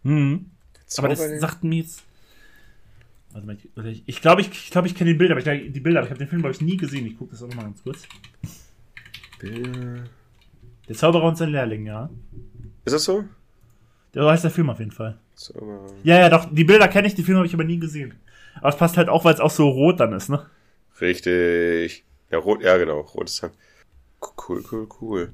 Hm. 0.03 0.51
Aber 0.97 1.07
das 1.07 1.19
sagt 1.39 1.63
mir 1.63 1.81
jetzt. 1.81 2.03
Warte 3.35 3.47
mal, 3.47 3.57
ich 3.57 3.73
glaube, 3.73 3.91
ich, 3.91 4.03
ich, 4.05 4.21
glaub, 4.21 4.39
ich, 4.39 4.49
ich, 4.49 4.71
glaub, 4.71 4.85
ich 4.85 4.95
kenne 4.95 5.11
die 5.11 5.17
Bilder, 5.17 5.35
aber 5.35 5.45
ich, 5.45 5.73
die 5.73 5.79
Bilder, 5.81 5.99
aber 5.99 6.07
ich 6.07 6.11
habe 6.11 6.19
den 6.19 6.29
Film, 6.29 6.41
glaube 6.41 6.55
ich, 6.55 6.61
nie 6.61 6.77
gesehen. 6.77 7.05
Ich 7.05 7.17
gucke 7.17 7.31
das 7.31 7.43
auch 7.43 7.49
noch 7.49 7.55
mal 7.55 7.63
ganz 7.63 7.83
kurz. 7.83 8.03
Bilder. 9.39 10.05
Der 10.87 10.95
Zauberer 10.95 11.25
und 11.25 11.37
sein 11.37 11.49
Lehrling, 11.49 11.85
ja. 11.85 12.09
Ist 12.85 12.93
das 12.93 13.03
so? 13.03 13.25
Der 14.13 14.25
heißt 14.25 14.45
der 14.45 14.51
Film 14.51 14.69
auf 14.69 14.79
jeden 14.79 14.91
Fall. 14.91 15.17
Zauberer. 15.33 15.87
Ja, 16.03 16.17
ja, 16.17 16.29
doch, 16.29 16.47
die 16.49 16.63
Bilder 16.63 16.87
kenne 16.87 17.09
ich, 17.09 17.15
die 17.15 17.23
Filme 17.23 17.39
habe 17.39 17.47
ich 17.47 17.53
aber 17.53 17.65
nie 17.65 17.77
gesehen. 17.77 18.13
Aber 18.59 18.69
es 18.69 18.77
passt 18.77 18.95
halt 18.95 19.09
auch, 19.09 19.25
weil 19.25 19.33
es 19.33 19.41
auch 19.41 19.51
so 19.51 19.67
rot 19.67 19.99
dann 19.99 20.13
ist, 20.13 20.29
ne? 20.29 20.45
Richtig. 21.01 22.05
Ja, 22.31 22.37
rot, 22.37 22.63
ja, 22.63 22.77
genau. 22.77 23.01
Rotes 23.01 23.43
Hand. 23.43 23.53
Cool, 24.47 24.63
cool, 24.71 24.87
cool. 25.01 25.33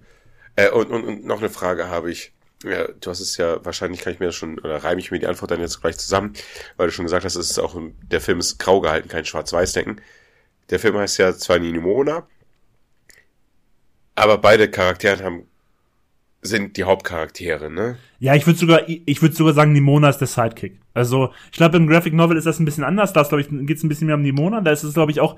Äh, 0.55 0.71
und, 0.71 0.89
und, 0.89 1.03
und 1.03 1.25
noch 1.25 1.37
eine 1.37 1.49
Frage 1.49 1.87
habe 1.87 2.09
ich. 2.09 2.33
Ja, 2.63 2.88
du 2.88 3.09
hast 3.09 3.19
es 3.19 3.38
ja, 3.38 3.63
wahrscheinlich 3.65 4.01
kann 4.01 4.13
ich 4.13 4.19
mir 4.19 4.27
das 4.27 4.35
schon, 4.35 4.59
oder 4.59 4.83
reime 4.83 4.99
ich 4.99 5.11
mir 5.11 5.19
die 5.19 5.27
Antwort 5.27 5.51
dann 5.51 5.61
jetzt 5.61 5.81
gleich 5.81 5.97
zusammen, 5.97 6.33
weil 6.77 6.88
du 6.88 6.93
schon 6.93 7.05
gesagt 7.05 7.25
hast, 7.25 7.35
es 7.35 7.49
ist 7.49 7.59
auch, 7.59 7.75
der 8.03 8.21
Film 8.21 8.39
ist 8.39 8.59
grau 8.59 8.81
gehalten, 8.81 9.09
kein 9.09 9.25
Schwarz-Weiß-Denken. 9.25 9.99
Der 10.69 10.79
Film 10.79 10.97
heißt 10.97 11.17
ja 11.17 11.33
zwar 11.33 11.59
Nimona, 11.59 12.27
aber 14.15 14.38
beide 14.38 14.69
Charaktere 14.69 15.23
haben, 15.23 15.43
sind 16.43 16.77
die 16.77 16.83
Hauptcharaktere, 16.83 17.69
ne? 17.69 17.97
Ja, 18.19 18.35
ich 18.35 18.45
würde 18.47 18.59
sogar, 18.59 18.81
ich 18.88 19.21
würde 19.21 19.35
sogar 19.35 19.53
sagen, 19.53 19.73
Nimona 19.73 20.09
ist 20.09 20.17
der 20.17 20.27
Sidekick. 20.27 20.79
Also, 20.93 21.31
ich 21.51 21.57
glaube, 21.57 21.77
im 21.77 21.88
Graphic 21.88 22.13
Novel 22.13 22.38
ist 22.38 22.45
das 22.45 22.59
ein 22.59 22.65
bisschen 22.65 22.83
anders. 22.83 23.13
Da 23.13 23.23
glaube 23.23 23.41
ich, 23.41 23.49
geht 23.49 23.77
es 23.77 23.83
ein 23.83 23.89
bisschen 23.89 24.07
mehr 24.07 24.15
um 24.15 24.23
Nimona. 24.23 24.61
Da 24.61 24.71
ist 24.71 24.83
es, 24.83 24.93
glaube 24.93 25.11
ich, 25.11 25.19
auch, 25.19 25.38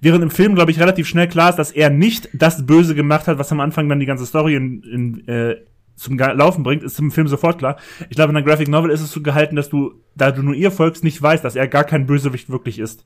während 0.00 0.22
im 0.22 0.30
Film, 0.30 0.54
glaube 0.54 0.70
ich, 0.70 0.80
relativ 0.80 1.06
schnell 1.06 1.28
klar 1.28 1.50
ist, 1.50 1.56
dass 1.56 1.70
er 1.70 1.90
nicht 1.90 2.28
das 2.32 2.66
Böse 2.66 2.94
gemacht 2.94 3.28
hat, 3.28 3.38
was 3.38 3.52
am 3.52 3.60
Anfang 3.60 3.88
dann 3.88 4.00
die 4.00 4.06
ganze 4.06 4.26
Story 4.26 4.56
in, 4.56 4.82
in, 4.82 5.28
äh, 5.28 5.56
zum 5.94 6.18
Laufen 6.18 6.62
bringt, 6.62 6.82
ist 6.82 6.98
im 6.98 7.10
Film 7.10 7.28
sofort 7.28 7.58
klar. 7.58 7.78
Ich 8.08 8.16
glaube, 8.16 8.30
in 8.30 8.34
der 8.34 8.44
Graphic 8.44 8.68
Novel 8.68 8.90
ist 8.90 9.00
es 9.00 9.12
so 9.12 9.22
gehalten, 9.22 9.56
dass 9.56 9.68
du, 9.68 9.94
da 10.14 10.30
du 10.30 10.42
nur 10.42 10.54
ihr 10.54 10.70
folgst, 10.70 11.04
nicht 11.04 11.20
weißt, 11.20 11.44
dass 11.44 11.56
er 11.56 11.68
gar 11.68 11.84
kein 11.84 12.06
Bösewicht 12.06 12.50
wirklich 12.50 12.78
ist. 12.78 13.04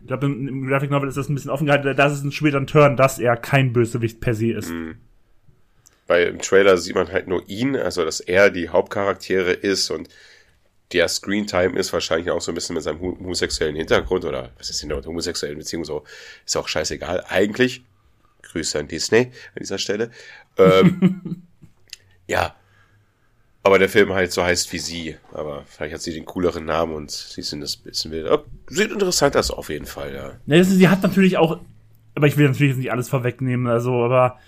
Ich 0.00 0.06
glaube, 0.06 0.26
im, 0.26 0.48
im 0.48 0.66
Graphic 0.66 0.90
Novel 0.90 1.08
ist 1.08 1.16
das 1.16 1.28
ein 1.28 1.34
bisschen 1.34 1.50
offen 1.50 1.66
gehalten. 1.66 1.94
Das 1.96 2.12
ist 2.12 2.24
ein 2.24 2.32
später 2.32 2.64
Turn, 2.64 2.96
dass 2.96 3.18
er 3.18 3.36
kein 3.36 3.72
Bösewicht 3.72 4.20
per 4.20 4.34
se 4.34 4.52
ist. 4.52 4.72
Weil 6.06 6.28
im 6.28 6.38
Trailer 6.38 6.78
sieht 6.78 6.94
man 6.94 7.12
halt 7.12 7.28
nur 7.28 7.46
ihn, 7.48 7.76
also 7.76 8.04
dass 8.04 8.20
er 8.20 8.50
die 8.50 8.70
Hauptcharaktere 8.70 9.52
ist 9.52 9.90
und 9.90 10.08
der 10.92 11.06
Screentime 11.08 11.78
ist 11.78 11.92
wahrscheinlich 11.92 12.30
auch 12.30 12.40
so 12.40 12.50
ein 12.50 12.54
bisschen 12.54 12.74
mit 12.74 12.82
seinem 12.82 13.00
homosexuellen 13.00 13.76
Hintergrund 13.76 14.24
oder 14.24 14.52
was 14.56 14.70
ist 14.70 14.82
denn 14.82 14.88
mit 14.88 15.06
homosexuellen 15.06 15.58
Beziehungen 15.58 15.84
so, 15.84 16.04
ist 16.46 16.56
auch 16.56 16.66
scheißegal. 16.66 17.24
Eigentlich, 17.28 17.84
Grüße 18.42 18.78
an 18.78 18.88
Disney 18.88 19.30
an 19.54 19.60
dieser 19.60 19.76
Stelle. 19.76 20.10
Ähm, 20.56 21.42
ja, 22.28 22.54
aber 23.64 23.78
der 23.80 23.88
Film 23.88 24.12
halt 24.12 24.30
so 24.32 24.42
heißt 24.44 24.72
wie 24.72 24.78
sie, 24.78 25.16
aber 25.32 25.64
vielleicht 25.66 25.92
hat 25.94 26.00
sie 26.00 26.12
den 26.14 26.24
cooleren 26.24 26.64
Namen 26.64 26.94
und 26.94 27.10
sie 27.10 27.42
sind 27.42 27.60
das 27.60 27.76
bisschen. 27.76 28.12
Oh, 28.30 28.38
sieht 28.68 28.92
interessant 28.92 29.36
aus 29.36 29.50
auf 29.50 29.68
jeden 29.68 29.86
Fall, 29.86 30.14
ja. 30.14 30.26
Ja, 30.46 30.58
das 30.58 30.68
ist- 30.68 30.76
sie 30.78 30.88
hat 30.88 31.02
natürlich 31.02 31.36
auch, 31.36 31.58
aber 32.14 32.26
ich 32.28 32.36
will 32.36 32.46
natürlich 32.46 32.70
jetzt 32.70 32.78
nicht 32.78 32.92
alles 32.92 33.08
vorwegnehmen, 33.08 33.66
also, 33.66 34.04
aber 34.04 34.38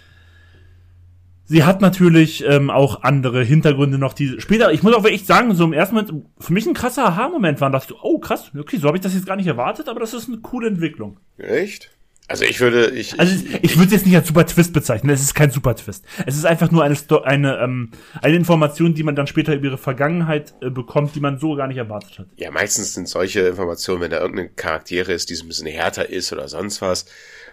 sie 1.45 1.65
hat 1.65 1.81
natürlich 1.81 2.45
ähm, 2.47 2.71
auch 2.71 3.03
andere 3.03 3.43
Hintergründe 3.43 3.99
noch, 3.99 4.13
die 4.13 4.41
später, 4.41 4.73
ich 4.73 4.83
muss 4.83 4.95
auch 4.95 5.03
wirklich 5.03 5.27
sagen, 5.27 5.55
so 5.55 5.65
im 5.65 5.73
ersten 5.73 5.97
Moment, 5.97 6.25
für 6.39 6.53
mich 6.53 6.67
ein 6.67 6.75
krasser 6.75 7.05
Aha-Moment 7.07 7.61
war, 7.61 7.71
dachte 7.71 7.93
ich, 7.95 8.01
oh 8.03 8.19
krass, 8.21 8.51
okay, 8.59 8.77
so 8.79 8.87
habe 8.87 8.97
ich 8.97 9.03
das 9.03 9.15
jetzt 9.15 9.27
gar 9.27 9.37
nicht 9.37 9.49
erwartet, 9.49 9.89
aber 9.89 10.01
das 10.01 10.15
ist 10.15 10.29
eine 10.29 10.39
coole 10.39 10.69
Entwicklung. 10.69 11.19
Echt? 11.39 11.91
Also 12.31 12.45
ich 12.45 12.61
würde, 12.61 12.91
ich, 12.91 13.19
Also 13.19 13.35
ich, 13.35 13.65
ich 13.65 13.77
würde 13.77 13.87
es 13.87 13.93
jetzt 13.93 14.07
nicht 14.07 14.15
als 14.15 14.29
Super 14.29 14.47
Twist 14.47 14.73
bezeichnen, 14.73 15.11
es 15.11 15.21
ist 15.21 15.35
kein 15.35 15.51
Super 15.51 15.75
Twist. 15.75 16.05
Es 16.27 16.37
ist 16.37 16.45
einfach 16.47 16.71
nur 16.71 16.85
eine, 16.85 16.97
eine, 17.25 17.59
ähm, 17.59 17.91
eine 18.23 18.37
Information, 18.37 18.95
die 18.95 19.03
man 19.03 19.17
dann 19.17 19.27
später 19.27 19.53
über 19.53 19.65
ihre 19.67 19.79
Vergangenheit 19.79 20.55
äh, 20.61 20.71
bekommt, 20.71 21.17
die 21.17 21.21
man 21.21 21.41
so 21.41 21.57
gar 21.57 21.67
nicht 21.67 21.79
erwartet 21.79 22.21
hat. 22.21 22.27
Ja, 22.37 22.53
meistens 22.53 22.95
sind 22.95 23.09
solche 23.09 23.41
Informationen, 23.41 24.01
wenn 24.03 24.13
da 24.13 24.21
irgendein 24.21 24.55
Charaktere 24.55 25.13
ist, 25.13 25.29
die 25.31 25.35
so 25.35 25.45
ein 25.45 25.49
bisschen 25.49 25.67
härter 25.67 26.09
ist 26.09 26.33
oder 26.33 26.47
sonst 26.47 26.81
was. 26.81 27.07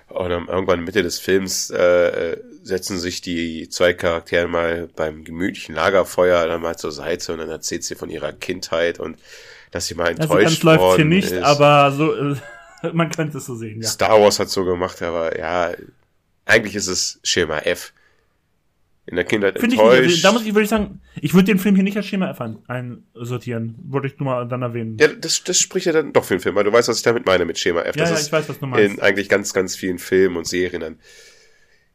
Und 0.10 0.30
dann 0.30 0.48
irgendwann 0.48 0.84
Mitte 0.84 1.02
des 1.02 1.18
Films 1.18 1.72
äh, 1.72 2.38
setzen 2.62 3.00
sich 3.00 3.22
die 3.22 3.70
zwei 3.70 3.94
Charaktere 3.94 4.48
mal 4.48 4.90
beim 4.96 5.24
gemütlichen 5.24 5.74
Lagerfeuer 5.74 6.46
dann 6.48 6.62
mal 6.62 6.78
zur 6.78 6.92
Seite 6.92 7.34
und 7.34 7.40
dann 7.40 7.50
erzählt 7.50 7.84
sie 7.84 7.96
von 7.96 8.12
ihrer 8.12 8.32
Kindheit 8.32 9.00
und 9.00 9.18
dass 9.72 9.88
sie 9.88 9.96
mal 9.96 10.10
Also 10.10 10.22
enttäuscht 10.22 10.44
ganz 10.44 10.64
läuft 10.64 10.80
hier 10.80 10.88
worden 10.88 11.10
nicht, 11.10 11.32
ist. 11.32 11.44
aber 11.44 11.92
so, 11.92 12.14
äh, 12.16 12.36
man 12.94 13.10
könnte 13.10 13.38
es 13.40 13.46
so 13.46 13.56
sehen, 13.56 13.82
ja. 13.82 13.88
Star 13.88 14.22
Wars 14.22 14.40
hat 14.40 14.50
so 14.50 14.64
gemacht, 14.66 15.02
aber 15.02 15.38
ja, 15.38 15.74
eigentlich 16.46 16.76
ist 16.76 16.88
es 16.88 17.20
Schema 17.24 17.60
F. 17.60 17.94
In 19.10 19.16
der 19.16 19.24
Kindheit 19.24 19.58
Finde 19.58 19.76
ich 19.78 19.82
nicht. 19.82 19.90
enttäuscht. 19.90 20.10
Also, 20.16 20.22
da 20.28 20.32
muss 20.34 20.42
ich, 20.46 20.54
würde 20.54 20.64
ich 20.64 20.70
sagen, 20.70 21.00
ich 21.22 21.34
würde 21.34 21.46
den 21.46 21.60
Film 21.60 21.76
hier 21.76 21.84
nicht 21.86 21.96
als 21.96 22.06
Schema 22.08 22.30
F 22.30 22.42
ein- 22.42 22.58
einsortieren. 22.68 23.76
Wollte 23.88 24.08
ich 24.08 24.20
nur 24.20 24.26
mal 24.26 24.46
dann 24.46 24.62
erwähnen. 24.64 24.98
ja, 25.00 25.08
das, 25.08 25.42
das 25.46 25.58
spricht 25.58 25.86
ja 25.86 25.94
dann 25.94 26.12
doch 26.12 26.26
für 26.26 26.36
den 26.36 26.42
Film, 26.42 26.56
weil 26.56 26.66
du 26.66 26.74
weißt, 26.74 26.90
was 26.90 26.98
ich 26.98 27.04
damit 27.04 27.26
meine 27.26 27.46
mit 27.46 27.58
Schema 27.58 27.84
F. 27.84 27.96
Ja, 27.96 28.02
das 28.02 28.10
ja, 28.10 28.16
ist 28.18 28.26
ich 28.28 28.32
weiß, 28.34 28.50
was 28.50 28.60
du 28.60 28.66
meinst. 28.68 28.96
in 28.98 29.02
eigentlich 29.02 29.30
ganz, 29.30 29.54
ganz 29.54 29.78
vielen 29.78 29.98
Filmen 29.98 30.36
und 30.36 30.46
Serien 30.46 30.82
dann. 30.82 31.00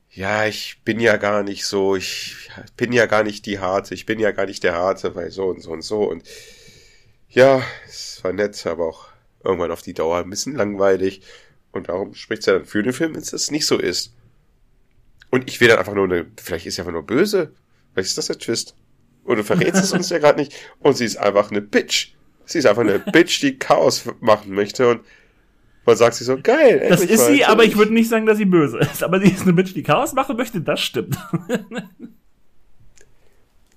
Ja, 0.08 0.46
ich 0.46 0.80
bin 0.86 1.00
ja 1.00 1.18
gar 1.18 1.42
nicht 1.42 1.66
so, 1.66 1.96
ich 1.96 2.48
bin 2.78 2.92
ja 2.92 3.04
gar 3.04 3.24
nicht 3.24 3.44
die 3.44 3.58
Harte, 3.58 3.92
ich 3.94 4.06
bin 4.06 4.18
ja 4.18 4.30
gar 4.30 4.46
nicht 4.46 4.62
der 4.62 4.74
Harte, 4.74 5.14
weil 5.14 5.30
so 5.30 5.48
und 5.48 5.60
so 5.62 5.70
und 5.70 5.82
so 5.82 6.04
und 6.04 6.22
ja, 7.28 7.62
es 7.86 8.20
war 8.22 8.32
nett, 8.32 8.66
aber 8.66 8.86
auch 8.88 9.06
irgendwann 9.44 9.70
auf 9.70 9.82
die 9.82 9.94
Dauer 9.94 10.18
ein 10.18 10.30
bisschen 10.30 10.56
langweilig 10.56 11.22
und 11.72 11.88
darum 11.88 12.14
spricht's 12.14 12.46
ja 12.46 12.52
dann 12.54 12.64
für 12.64 12.82
den 12.82 12.92
Film, 12.92 13.14
wenn 13.14 13.22
es 13.22 13.50
nicht 13.50 13.66
so 13.66 13.78
ist. 13.78 14.14
Und 15.30 15.48
ich 15.48 15.60
will 15.60 15.68
dann 15.68 15.78
einfach 15.78 15.94
nur 15.94 16.04
eine, 16.04 16.26
vielleicht 16.40 16.66
ist 16.66 16.76
sie 16.76 16.82
einfach 16.82 16.92
nur 16.92 17.06
böse, 17.06 17.52
vielleicht 17.92 18.08
ist 18.08 18.18
das 18.18 18.26
der 18.26 18.38
Twist. 18.38 18.76
Und 19.24 19.36
du 19.36 19.44
verrätst 19.44 19.82
es 19.82 19.92
uns 19.92 20.10
ja 20.10 20.18
gerade 20.18 20.40
nicht 20.40 20.54
und 20.80 20.96
sie 20.96 21.04
ist 21.04 21.16
einfach 21.16 21.50
eine 21.50 21.60
Bitch. 21.60 22.14
Sie 22.44 22.58
ist 22.58 22.66
einfach 22.66 22.82
eine 22.82 22.98
Bitch, 23.12 23.40
die 23.40 23.58
Chaos 23.58 24.04
machen 24.20 24.52
möchte 24.52 24.88
und 24.88 25.00
man 25.84 25.96
sagt 25.96 26.14
sich 26.14 26.26
so, 26.26 26.38
geil. 26.40 26.86
das 26.88 27.00
endlich 27.00 27.10
ist 27.10 27.28
mal. 27.28 27.34
sie, 27.34 27.44
aber 27.44 27.64
ich 27.64 27.76
würde 27.76 27.92
nicht 27.92 28.08
sagen, 28.08 28.26
dass 28.26 28.38
sie 28.38 28.44
böse 28.44 28.78
ist. 28.78 29.02
Aber 29.02 29.20
sie 29.20 29.30
ist 29.30 29.42
eine 29.42 29.52
Bitch, 29.52 29.74
die 29.74 29.82
Chaos 29.82 30.12
machen 30.12 30.36
möchte, 30.36 30.60
das 30.60 30.80
stimmt. 30.80 31.18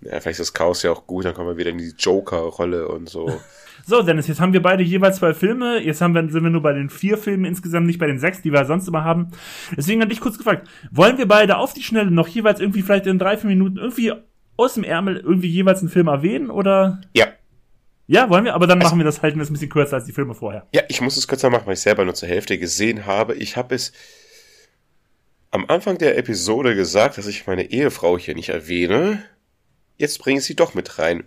Ja, 0.01 0.19
vielleicht 0.19 0.39
ist 0.39 0.49
das 0.49 0.53
Chaos 0.53 0.83
ja 0.83 0.91
auch 0.91 1.07
gut, 1.07 1.25
dann 1.25 1.33
kommen 1.33 1.49
wir 1.49 1.57
wieder 1.57 1.71
in 1.71 1.79
die 1.79 1.93
Joker-Rolle 1.97 2.87
und 2.87 3.09
so. 3.09 3.41
So, 3.87 4.01
Dennis, 4.01 4.27
jetzt 4.27 4.39
haben 4.39 4.51
wir 4.51 4.63
beide 4.63 4.81
jeweils 4.81 5.17
zwei 5.17 5.35
Filme. 5.35 5.77
Jetzt 5.79 6.01
haben 6.01 6.15
wir, 6.15 6.27
sind 6.27 6.43
wir 6.43 6.49
nur 6.49 6.63
bei 6.63 6.73
den 6.73 6.89
vier 6.89 7.19
Filmen 7.19 7.45
insgesamt, 7.45 7.85
nicht 7.85 7.99
bei 7.99 8.07
den 8.07 8.17
sechs, 8.17 8.41
die 8.41 8.51
wir 8.51 8.65
sonst 8.65 8.87
immer 8.87 9.03
haben. 9.03 9.29
Deswegen 9.77 10.01
hatte 10.01 10.11
ich 10.11 10.19
kurz 10.21 10.39
gefragt, 10.39 10.67
wollen 10.91 11.19
wir 11.19 11.27
beide 11.27 11.57
auf 11.57 11.73
die 11.75 11.83
Schnelle 11.83 12.09
noch 12.09 12.27
jeweils 12.27 12.59
irgendwie 12.59 12.81
vielleicht 12.81 13.05
in 13.05 13.19
drei, 13.19 13.37
vier 13.37 13.49
Minuten 13.49 13.77
irgendwie 13.77 14.11
aus 14.57 14.73
dem 14.73 14.83
Ärmel 14.83 15.17
irgendwie 15.17 15.49
jeweils 15.49 15.81
einen 15.81 15.89
Film 15.89 16.07
erwähnen 16.07 16.49
oder? 16.49 16.99
Ja. 17.15 17.27
Ja, 18.07 18.27
wollen 18.29 18.45
wir? 18.45 18.55
Aber 18.55 18.65
dann 18.65 18.79
Also- 18.79 18.89
machen 18.89 18.99
wir 18.99 19.05
das, 19.05 19.21
halten 19.21 19.37
wir 19.37 19.43
es 19.43 19.49
ein 19.51 19.53
bisschen 19.53 19.69
kürzer 19.69 19.97
als 19.97 20.05
die 20.05 20.13
Filme 20.13 20.33
vorher. 20.33 20.65
Ja, 20.73 20.81
ich 20.89 21.01
muss 21.01 21.15
es 21.17 21.27
kürzer 21.27 21.51
machen, 21.51 21.67
weil 21.67 21.73
ich 21.73 21.79
selber 21.81 22.05
nur 22.05 22.15
zur 22.15 22.27
Hälfte 22.29 22.57
gesehen 22.57 23.05
habe. 23.05 23.35
Ich 23.35 23.55
habe 23.55 23.75
es 23.75 23.93
am 25.51 25.65
Anfang 25.67 25.97
der 25.99 26.17
Episode 26.17 26.75
gesagt, 26.75 27.17
dass 27.19 27.27
ich 27.27 27.45
meine 27.45 27.69
Ehefrau 27.71 28.17
hier 28.17 28.33
nicht 28.33 28.49
erwähne. 28.49 29.23
Jetzt 29.97 30.19
bringe 30.19 30.39
ich 30.39 30.45
sie 30.45 30.55
doch 30.55 30.73
mit 30.73 30.99
rein. 30.99 31.23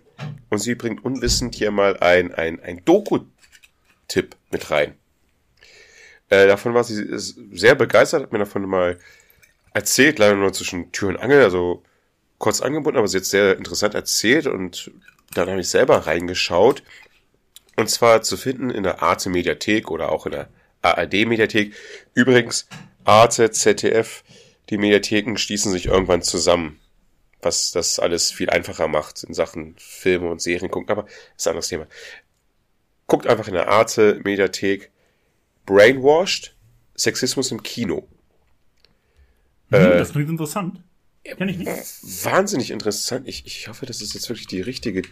Und 0.50 0.58
sie 0.58 0.74
bringt 0.74 1.04
unwissend 1.04 1.54
hier 1.54 1.70
mal 1.70 1.98
ein, 1.98 2.34
ein, 2.34 2.60
ein 2.62 2.84
Doku-Tipp 2.84 4.36
mit 4.50 4.70
rein. 4.70 4.94
Äh, 6.30 6.46
davon 6.46 6.74
war 6.74 6.84
sie 6.84 7.06
sehr 7.08 7.74
begeistert, 7.74 8.22
hat 8.22 8.32
mir 8.32 8.38
davon 8.38 8.68
mal 8.68 8.98
erzählt, 9.72 10.18
leider 10.18 10.36
nur 10.36 10.52
zwischen 10.52 10.92
Tür 10.92 11.10
und 11.10 11.16
Angel, 11.16 11.42
also 11.42 11.82
kurz 12.38 12.60
angebunden, 12.60 12.98
aber 12.98 13.08
sie 13.08 13.18
hat 13.18 13.24
sehr 13.24 13.56
interessant 13.56 13.94
erzählt 13.94 14.46
und 14.46 14.90
dann 15.34 15.48
habe 15.48 15.60
ich 15.60 15.68
selber 15.68 16.06
reingeschaut. 16.06 16.82
Und 17.76 17.88
zwar 17.90 18.22
zu 18.22 18.36
finden 18.36 18.70
in 18.70 18.82
der 18.82 19.02
Arte 19.02 19.30
Mediathek 19.30 19.90
oder 19.90 20.10
auch 20.10 20.26
in 20.26 20.32
der 20.32 20.48
ARD 20.82 21.26
Mediathek. 21.26 21.74
Übrigens, 22.14 22.66
Arte, 23.04 23.50
ZDF, 23.50 24.24
die 24.68 24.78
Mediatheken 24.78 25.36
schließen 25.36 25.72
sich 25.72 25.86
irgendwann 25.86 26.22
zusammen. 26.22 26.80
Was 27.40 27.70
das 27.70 27.98
alles 28.00 28.32
viel 28.32 28.50
einfacher 28.50 28.88
macht 28.88 29.22
in 29.24 29.32
Sachen 29.34 29.76
Filme 29.78 30.28
und 30.30 30.40
Serien 30.42 30.70
gucken, 30.70 30.90
aber 30.90 31.06
ist 31.36 31.46
ein 31.46 31.50
anderes 31.52 31.68
Thema. 31.68 31.86
Guckt 33.06 33.26
einfach 33.26 33.48
in 33.48 33.54
der 33.54 33.68
Arte 33.68 34.20
Mediathek 34.24 34.90
Brainwashed, 35.66 36.54
Sexismus 36.96 37.50
im 37.52 37.62
Kino. 37.62 38.08
Hm, 39.70 39.80
Äh, 39.80 39.98
das 39.98 40.12
klingt 40.12 40.30
interessant. 40.30 40.80
Kenn 41.24 41.48
ich 41.48 41.58
nicht. 41.58 41.68
wahnsinnig 42.24 42.70
interessant. 42.70 43.28
Ich, 43.28 43.44
ich 43.46 43.68
hoffe, 43.68 43.84
das 43.86 44.00
ist 44.00 44.14
jetzt 44.14 44.28
wirklich 44.30 44.46
die 44.46 44.62
richtige 44.62 45.02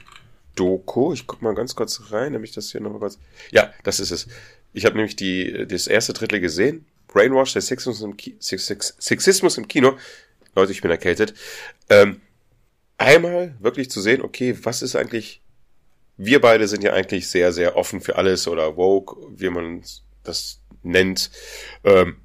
Doku. 0.54 1.12
Ich 1.12 1.26
guck 1.26 1.42
mal 1.42 1.54
ganz 1.54 1.74
kurz 1.74 2.10
rein, 2.10 2.32
nämlich 2.32 2.52
das 2.52 2.72
hier 2.72 2.80
nochmal 2.80 3.00
kurz. 3.00 3.18
Ja, 3.50 3.72
das 3.82 4.00
ist 4.00 4.10
es. 4.10 4.26
Ich 4.72 4.86
habe 4.86 4.96
nämlich 4.96 5.16
die, 5.16 5.66
das 5.68 5.86
erste 5.86 6.12
Drittel 6.14 6.40
gesehen. 6.40 6.86
Brainwash, 7.08 7.52
der 7.52 7.62
Sexismus 7.62 8.00
im, 8.02 8.16
Ki 8.16 8.36
Sex 8.40 8.66
Sex 8.66 8.96
Sexismus 8.98 9.58
im 9.58 9.68
Kino. 9.68 9.96
Leute, 10.56 10.72
ich 10.72 10.82
bin 10.82 10.90
erkältet. 10.90 11.34
Ähm, 11.88 12.20
einmal 12.98 13.54
wirklich 13.60 13.88
zu 13.90 14.00
sehen, 14.00 14.22
okay, 14.22 14.56
was 14.62 14.82
ist 14.82 14.96
eigentlich. 14.96 15.40
Wir 16.16 16.40
beide 16.40 16.66
sind 16.66 16.82
ja 16.82 16.94
eigentlich 16.94 17.28
sehr, 17.28 17.52
sehr 17.52 17.76
offen 17.76 18.00
für 18.00 18.16
alles 18.16 18.48
oder 18.48 18.78
woke, 18.78 19.16
wie 19.36 19.50
man 19.50 19.82
das 20.24 20.62
nennt. 20.82 21.30
Ähm, 21.84 22.16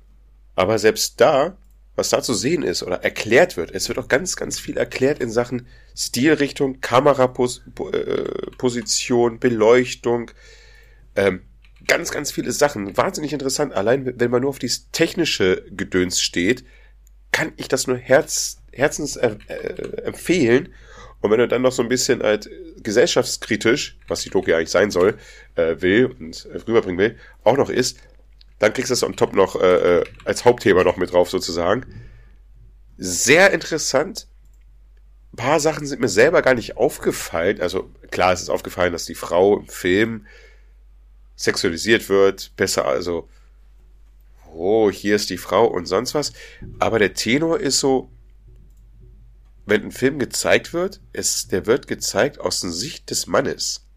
aber 0.56 0.80
selbst 0.80 1.20
da, 1.20 1.58
was 1.96 2.08
da 2.10 2.24
zu 2.24 2.34
sehen 2.34 2.64
ist 2.64 2.84
oder 2.84 3.04
erklärt 3.04 3.58
wird. 3.58 3.72
Es 3.72 3.90
wird 3.90 4.00
auch 4.00 4.08
ganz, 4.08 4.38
ganz 4.38 4.60
viel 4.60 4.78
erklärt 4.78 5.20
in 5.20 5.30
Sachen 5.30 5.68
Stilrichtung, 5.94 6.80
Kameraposition, 6.80 9.40
Beleuchtung, 9.40 10.32
ähm, 11.18 11.42
ganz, 11.86 12.12
ganz 12.12 12.32
viele 12.32 12.54
Sachen. 12.54 12.96
Wahnsinnig 12.96 13.34
interessant. 13.34 13.74
Allein 13.74 14.14
wenn 14.18 14.32
man 14.32 14.44
nur 14.44 14.52
auf 14.52 14.60
dieses 14.60 14.90
technische 14.92 15.66
Gedöns 15.70 16.22
steht, 16.22 16.64
kann 17.32 17.54
ich 17.58 17.68
das 17.68 17.88
nur 17.88 17.98
herz, 17.98 18.62
herzens 18.72 19.16
äh, 19.16 19.36
äh, 19.48 20.02
empfehlen. 20.04 20.74
Und 21.22 21.32
wenn 21.32 21.40
du 21.40 21.48
dann 21.48 21.62
noch 21.62 21.72
so 21.72 21.84
ein 21.84 21.90
bisschen 21.90 22.24
halt 22.24 22.50
gesellschaftskritisch, 22.84 23.98
was 24.08 24.22
die 24.22 24.30
Doku 24.30 24.54
eigentlich 24.54 24.72
sein 24.72 24.92
soll, 24.92 25.18
äh, 25.56 25.76
will 25.80 26.08
und 26.20 26.46
äh, 26.46 26.58
rüberbringen 26.58 26.98
will, 26.98 27.18
auch 27.44 27.58
noch 27.58 27.70
ist, 27.70 28.00
dann 28.60 28.74
kriegst 28.74 28.90
du 28.90 28.94
das 28.94 29.04
on 29.04 29.16
top 29.16 29.34
noch 29.34 29.56
äh, 29.60 30.00
äh, 30.00 30.04
als 30.26 30.46
Hauptthema 30.46 30.84
noch 30.84 30.98
mit 30.98 31.12
drauf 31.12 31.30
sozusagen. 31.30 31.86
Sehr 32.98 33.52
interessant. 33.52 34.28
Ein 35.34 35.38
paar 35.38 35.60
Sachen 35.60 35.88
sind 35.88 36.02
mir 36.02 36.10
selber 36.10 36.42
gar 36.42 36.54
nicht 36.54 36.78
aufgefallen. 36.78 37.62
Also 37.62 37.90
klar, 38.12 38.34
es 38.34 38.42
ist 38.42 38.50
aufgefallen, 38.50 38.94
dass 38.94 39.06
die 39.06 39.16
Frau 39.16 39.58
im 39.58 39.68
Film 39.68 40.26
sexualisiert 41.36 42.10
wird, 42.10 42.56
besser 42.56 42.86
also, 42.86 43.30
oh, 44.54 44.92
hier 44.92 45.16
ist 45.16 45.30
die 45.30 45.38
Frau 45.38 45.66
und 45.66 45.86
sonst 45.86 46.14
was. 46.14 46.34
Aber 46.80 47.00
der 47.00 47.14
Tenor 47.14 47.60
ist 47.60 47.80
so, 47.80 48.12
wenn 49.66 49.84
ein 49.84 49.92
Film 49.92 50.20
gezeigt 50.20 50.74
wird, 50.74 51.02
ist, 51.14 51.52
der 51.52 51.66
wird 51.66 51.88
gezeigt 51.88 52.40
aus 52.40 52.62
der 52.62 52.72
Sicht 52.72 53.10
des 53.10 53.28
Mannes. 53.28 53.88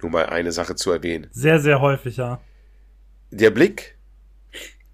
Nur 0.00 0.10
mal 0.10 0.26
eine 0.26 0.52
Sache 0.52 0.76
zu 0.76 0.90
erwähnen. 0.90 1.28
Sehr, 1.30 1.60
sehr 1.60 1.80
häufig, 1.80 2.16
ja. 2.16 2.40
Der 3.30 3.50
Blick, 3.50 3.96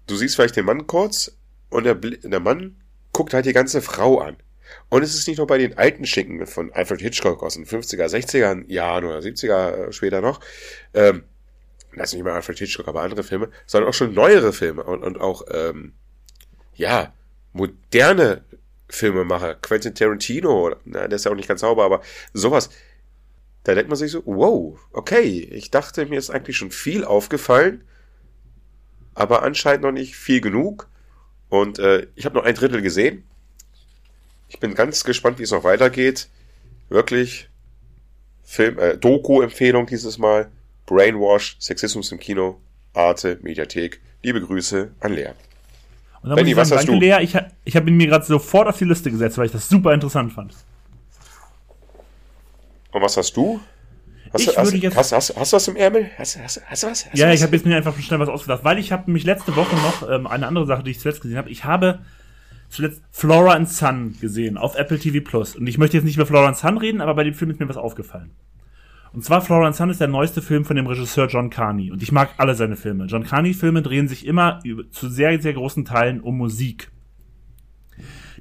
du 0.07 0.15
siehst 0.15 0.35
vielleicht 0.35 0.55
den 0.55 0.65
Mann 0.65 0.87
kurz 0.87 1.37
und 1.69 1.83
der, 1.83 1.95
der 1.95 2.39
Mann 2.39 2.81
guckt 3.13 3.33
halt 3.33 3.45
die 3.45 3.53
ganze 3.53 3.81
Frau 3.81 4.19
an. 4.19 4.37
Und 4.89 5.03
es 5.03 5.15
ist 5.15 5.27
nicht 5.27 5.37
nur 5.37 5.47
bei 5.47 5.57
den 5.57 5.77
alten 5.77 6.05
Schinken 6.05 6.45
von 6.47 6.71
Alfred 6.71 7.01
Hitchcock 7.01 7.43
aus 7.43 7.55
den 7.55 7.65
50er, 7.65 8.05
60er 8.05 8.69
Jahren 8.71 9.05
oder 9.05 9.19
70er 9.19 9.91
später 9.91 10.21
noch, 10.21 10.39
ähm, 10.93 11.23
das 11.99 12.13
nicht 12.13 12.23
mal 12.23 12.33
Alfred 12.33 12.57
Hitchcock, 12.57 12.87
aber 12.87 13.01
andere 13.01 13.23
Filme, 13.23 13.49
sondern 13.65 13.89
auch 13.89 13.93
schon 13.93 14.13
neuere 14.13 14.53
Filme 14.53 14.83
und, 14.83 15.03
und 15.03 15.19
auch, 15.19 15.43
ähm, 15.51 15.93
ja, 16.75 17.13
moderne 17.53 18.43
Filmemacher, 18.89 19.55
Quentin 19.55 19.95
Tarantino, 19.95 20.75
na, 20.85 21.07
der 21.07 21.15
ist 21.15 21.25
ja 21.25 21.31
auch 21.31 21.35
nicht 21.35 21.47
ganz 21.47 21.61
sauber, 21.61 21.85
aber 21.85 22.01
sowas. 22.33 22.69
Da 23.63 23.75
denkt 23.75 23.89
man 23.89 23.97
sich 23.97 24.11
so, 24.11 24.23
wow, 24.25 24.79
okay, 24.91 25.47
ich 25.51 25.69
dachte, 25.69 26.05
mir 26.05 26.17
ist 26.17 26.31
eigentlich 26.31 26.57
schon 26.57 26.71
viel 26.71 27.05
aufgefallen, 27.05 27.83
aber 29.13 29.43
anscheinend 29.43 29.83
noch 29.83 29.91
nicht 29.91 30.15
viel 30.15 30.41
genug. 30.41 30.89
Und 31.49 31.79
äh, 31.79 32.07
ich 32.15 32.25
habe 32.25 32.35
noch 32.35 32.45
ein 32.45 32.55
Drittel 32.55 32.81
gesehen. 32.81 33.23
Ich 34.47 34.59
bin 34.59 34.73
ganz 34.73 35.03
gespannt, 35.03 35.37
wie 35.37 35.43
es 35.43 35.51
noch 35.51 35.63
weitergeht. 35.63 36.29
Wirklich 36.89 37.49
Film, 38.43 38.79
äh, 38.79 38.97
Doku-Empfehlung 38.97 39.85
dieses 39.85 40.17
Mal. 40.17 40.51
Brainwash, 40.91 41.55
Sexismus 41.57 42.11
im 42.11 42.19
Kino, 42.19 42.59
Arte, 42.93 43.39
Mediathek. 43.41 44.01
Liebe 44.23 44.41
Grüße 44.41 44.91
an 44.99 45.13
Lea. 45.13 45.29
Und 46.21 46.29
dann 46.29 46.35
Benny, 46.35 46.53
muss 46.53 46.63
ich 46.63 46.69
sagen, 46.69 46.85
danke 46.85 46.99
Lea, 46.99 47.23
ich, 47.23 47.33
ich 47.63 47.75
habe 47.77 47.89
ihn 47.89 47.95
mir 47.95 48.07
gerade 48.07 48.25
sofort 48.25 48.67
auf 48.67 48.77
die 48.77 48.83
Liste 48.83 49.09
gesetzt, 49.09 49.37
weil 49.37 49.45
ich 49.45 49.53
das 49.53 49.69
super 49.69 49.93
interessant 49.93 50.33
fand. 50.33 50.53
Und 52.91 53.01
was 53.01 53.15
hast 53.15 53.37
du? 53.37 53.61
Hast, 54.33 54.41
ich 54.41 54.49
du, 54.49 54.57
hast, 54.57 54.67
würde 54.67 54.77
jetzt, 54.77 54.97
hast, 54.97 55.13
hast, 55.13 55.33
hast, 55.33 55.53
du 55.53 55.55
was 55.55 55.67
im 55.69 55.77
Ärmel? 55.77 56.09
Hast, 56.17 56.37
hast, 56.37 56.61
hast 56.65 56.83
du 56.83 56.87
was? 56.87 57.05
Hast 57.05 57.17
ja, 57.17 57.29
was? 57.29 57.35
ich 57.35 57.43
habe 57.43 57.55
jetzt 57.55 57.65
mir 57.65 57.77
einfach 57.77 57.97
schnell 57.97 58.19
was 58.19 58.27
ausgedacht, 58.27 58.65
weil 58.65 58.77
ich 58.77 58.91
habe 58.91 59.09
mich 59.09 59.23
letzte 59.23 59.55
Woche 59.55 59.75
noch 59.77 60.09
ähm, 60.09 60.27
eine 60.27 60.45
andere 60.45 60.65
Sache, 60.65 60.83
die 60.83 60.91
ich 60.91 60.99
zuletzt 60.99 61.21
gesehen 61.21 61.37
habe. 61.37 61.49
Ich 61.49 61.63
habe 61.63 61.99
zuletzt 62.69 63.01
Flora 63.11 63.53
and 63.53 63.69
Sun 63.69 64.17
gesehen 64.19 64.57
auf 64.57 64.75
Apple 64.75 64.99
TV 64.99 65.23
Plus. 65.23 65.55
Und 65.55 65.67
ich 65.67 65.77
möchte 65.77 65.95
jetzt 65.95 66.03
nicht 66.03 66.17
über 66.17 66.25
Flora 66.25 66.49
and 66.49 66.57
Sun 66.57 66.77
reden, 66.77 66.99
aber 66.99 67.15
bei 67.15 67.23
dem 67.23 67.33
Film 67.33 67.49
ist 67.49 67.61
mir 67.61 67.69
was 67.69 67.77
aufgefallen. 67.77 68.31
Und 69.13 69.25
zwar 69.25 69.41
Florence 69.41 69.77
Sun 69.77 69.89
ist 69.89 69.99
der 69.99 70.07
neueste 70.07 70.41
Film 70.41 70.63
von 70.63 70.77
dem 70.77 70.87
Regisseur 70.87 71.27
John 71.27 71.49
Carney. 71.49 71.91
Und 71.91 72.01
ich 72.01 72.11
mag 72.11 72.33
alle 72.37 72.55
seine 72.55 72.77
Filme. 72.77 73.05
John 73.05 73.23
Carney-Filme 73.23 73.81
drehen 73.81 74.07
sich 74.07 74.25
immer 74.25 74.59
zu 74.91 75.09
sehr, 75.09 75.41
sehr 75.41 75.53
großen 75.53 75.83
Teilen 75.83 76.21
um 76.21 76.37
Musik. 76.37 76.91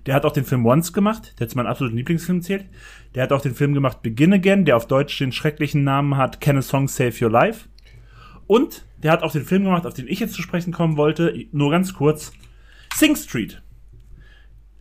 Der 0.07 0.15
hat 0.15 0.25
auch 0.25 0.33
den 0.33 0.45
Film 0.45 0.65
Once 0.65 0.93
gemacht, 0.93 1.35
der 1.41 1.49
zu 1.49 1.57
meinen 1.57 1.67
absoluten 1.67 1.97
Lieblingsfilmen 1.97 2.43
zählt. 2.43 2.67
Der 3.15 3.25
hat 3.25 3.33
auch 3.33 3.43
den 3.43 3.55
Film 3.55 3.75
gemacht 3.75 4.01
Begin 4.03 4.33
Again, 4.33 4.65
der 4.65 4.77
auf 4.77 4.87
Deutsch 4.87 5.19
den 5.19 5.33
schrecklichen 5.33 5.83
Namen 5.83 6.17
hat 6.17 6.41
Can 6.41 6.57
a 6.57 6.63
Song 6.63 6.89
Save 6.89 7.15
Your 7.21 7.31
Life. 7.31 7.69
Und 8.47 8.87
der 9.03 9.13
hat 9.13 9.23
auch 9.23 9.33
den 9.33 9.45
Film 9.45 9.65
gemacht, 9.65 9.87
auf 9.87 9.95
den 9.95 10.09
ich 10.09 10.21
jetzt 10.21 10.35
zu 10.35 10.43
sprechen 10.43 10.73
kommen 10.73 10.97
wollte, 10.97 11.35
nur 11.53 11.71
ganz 11.71 11.95
kurz. 11.95 12.33
Sing 12.95 13.17
Street. 13.17 13.61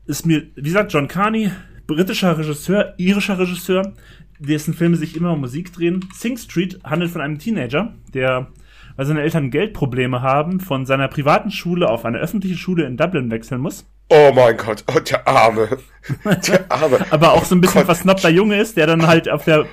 Ist 0.06 0.26
mir, 0.26 0.48
wie 0.56 0.62
gesagt, 0.64 0.94
John 0.94 1.08
Carney, 1.08 1.52
britischer 1.86 2.38
Regisseur, 2.38 2.94
irischer 2.98 3.38
Regisseur, 3.38 3.94
dessen 4.40 4.74
Filme 4.74 4.98
sich 4.98 5.16
immer 5.16 5.34
um 5.34 5.42
Musik 5.42 5.74
drehen. 5.74 6.10
Sing 6.14 6.38
Street 6.38 6.80
handelt 6.84 7.12
von 7.12 7.22
einem 7.22 7.40
Teenager, 7.40 7.94
der, 8.14 8.48
weil 8.96 9.06
seine 9.06 9.22
Eltern 9.22 9.52
Geldprobleme 9.52 10.22
haben, 10.22 10.60
von 10.60 10.86
seiner 10.86 11.08
privaten 11.08 11.52
Schule 11.52 11.90
auf 11.90 12.06
eine 12.06 12.20
öffentliche 12.20 12.58
Schule 12.58 12.86
in 12.86 12.98
Dublin 12.98 13.30
wechseln 13.32 13.62
muss. 13.62 13.86
Oh 14.10 14.32
mein 14.34 14.58
Gott, 14.58 14.84
oh, 14.88 15.00
der 15.00 15.28
Arme. 15.28 15.78
Der 16.26 16.72
Arme. 16.72 17.06
Aber 17.12 17.34
auch 17.34 17.46
so 17.46 17.54
ein 17.54 17.62
bisschen 17.62 17.86
versnobter 17.86 18.30
Junge 18.30 18.60
ist, 18.60 18.76
der 18.76 18.88
dann 18.88 19.06
halt 19.06 19.30
auf 19.30 19.46
der 19.46 19.68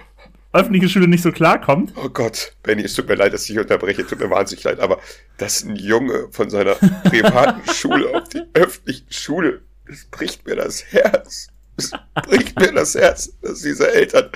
öffentlichen 0.53 0.89
Schule 0.89 1.09
nicht 1.09 1.23
so 1.23 1.33
klarkommt. 1.33 1.93
Oh 1.97 2.09
Gott, 2.09 2.53
Benny, 2.63 2.83
es 2.83 2.95
tut 2.95 3.09
mir 3.09 3.15
leid, 3.15 3.33
dass 3.33 3.49
ich 3.49 3.59
unterbreche, 3.59 4.07
tut 4.07 4.21
mir 4.21 4.31
wahnsinnig 4.31 4.65
leid, 4.65 4.81
aber 4.81 4.99
dass 5.39 5.65
ein 5.65 5.77
Junge 5.77 6.29
von 6.31 6.51
seiner 6.51 6.75
privaten 6.75 7.63
Schule 7.73 8.15
auf 8.15 8.29
die 8.29 8.43
öffentliche 8.55 9.05
Schule, 9.11 9.63
das 9.87 10.05
bricht 10.07 10.47
mir 10.47 10.57
das 10.57 10.85
Herz. 10.93 11.49
Es 11.77 11.93
bricht 12.27 12.59
mir 12.59 12.73
das 12.73 12.95
Herz, 12.95 13.33
dass 13.43 13.61
diese 13.61 13.93
Eltern 13.93 14.31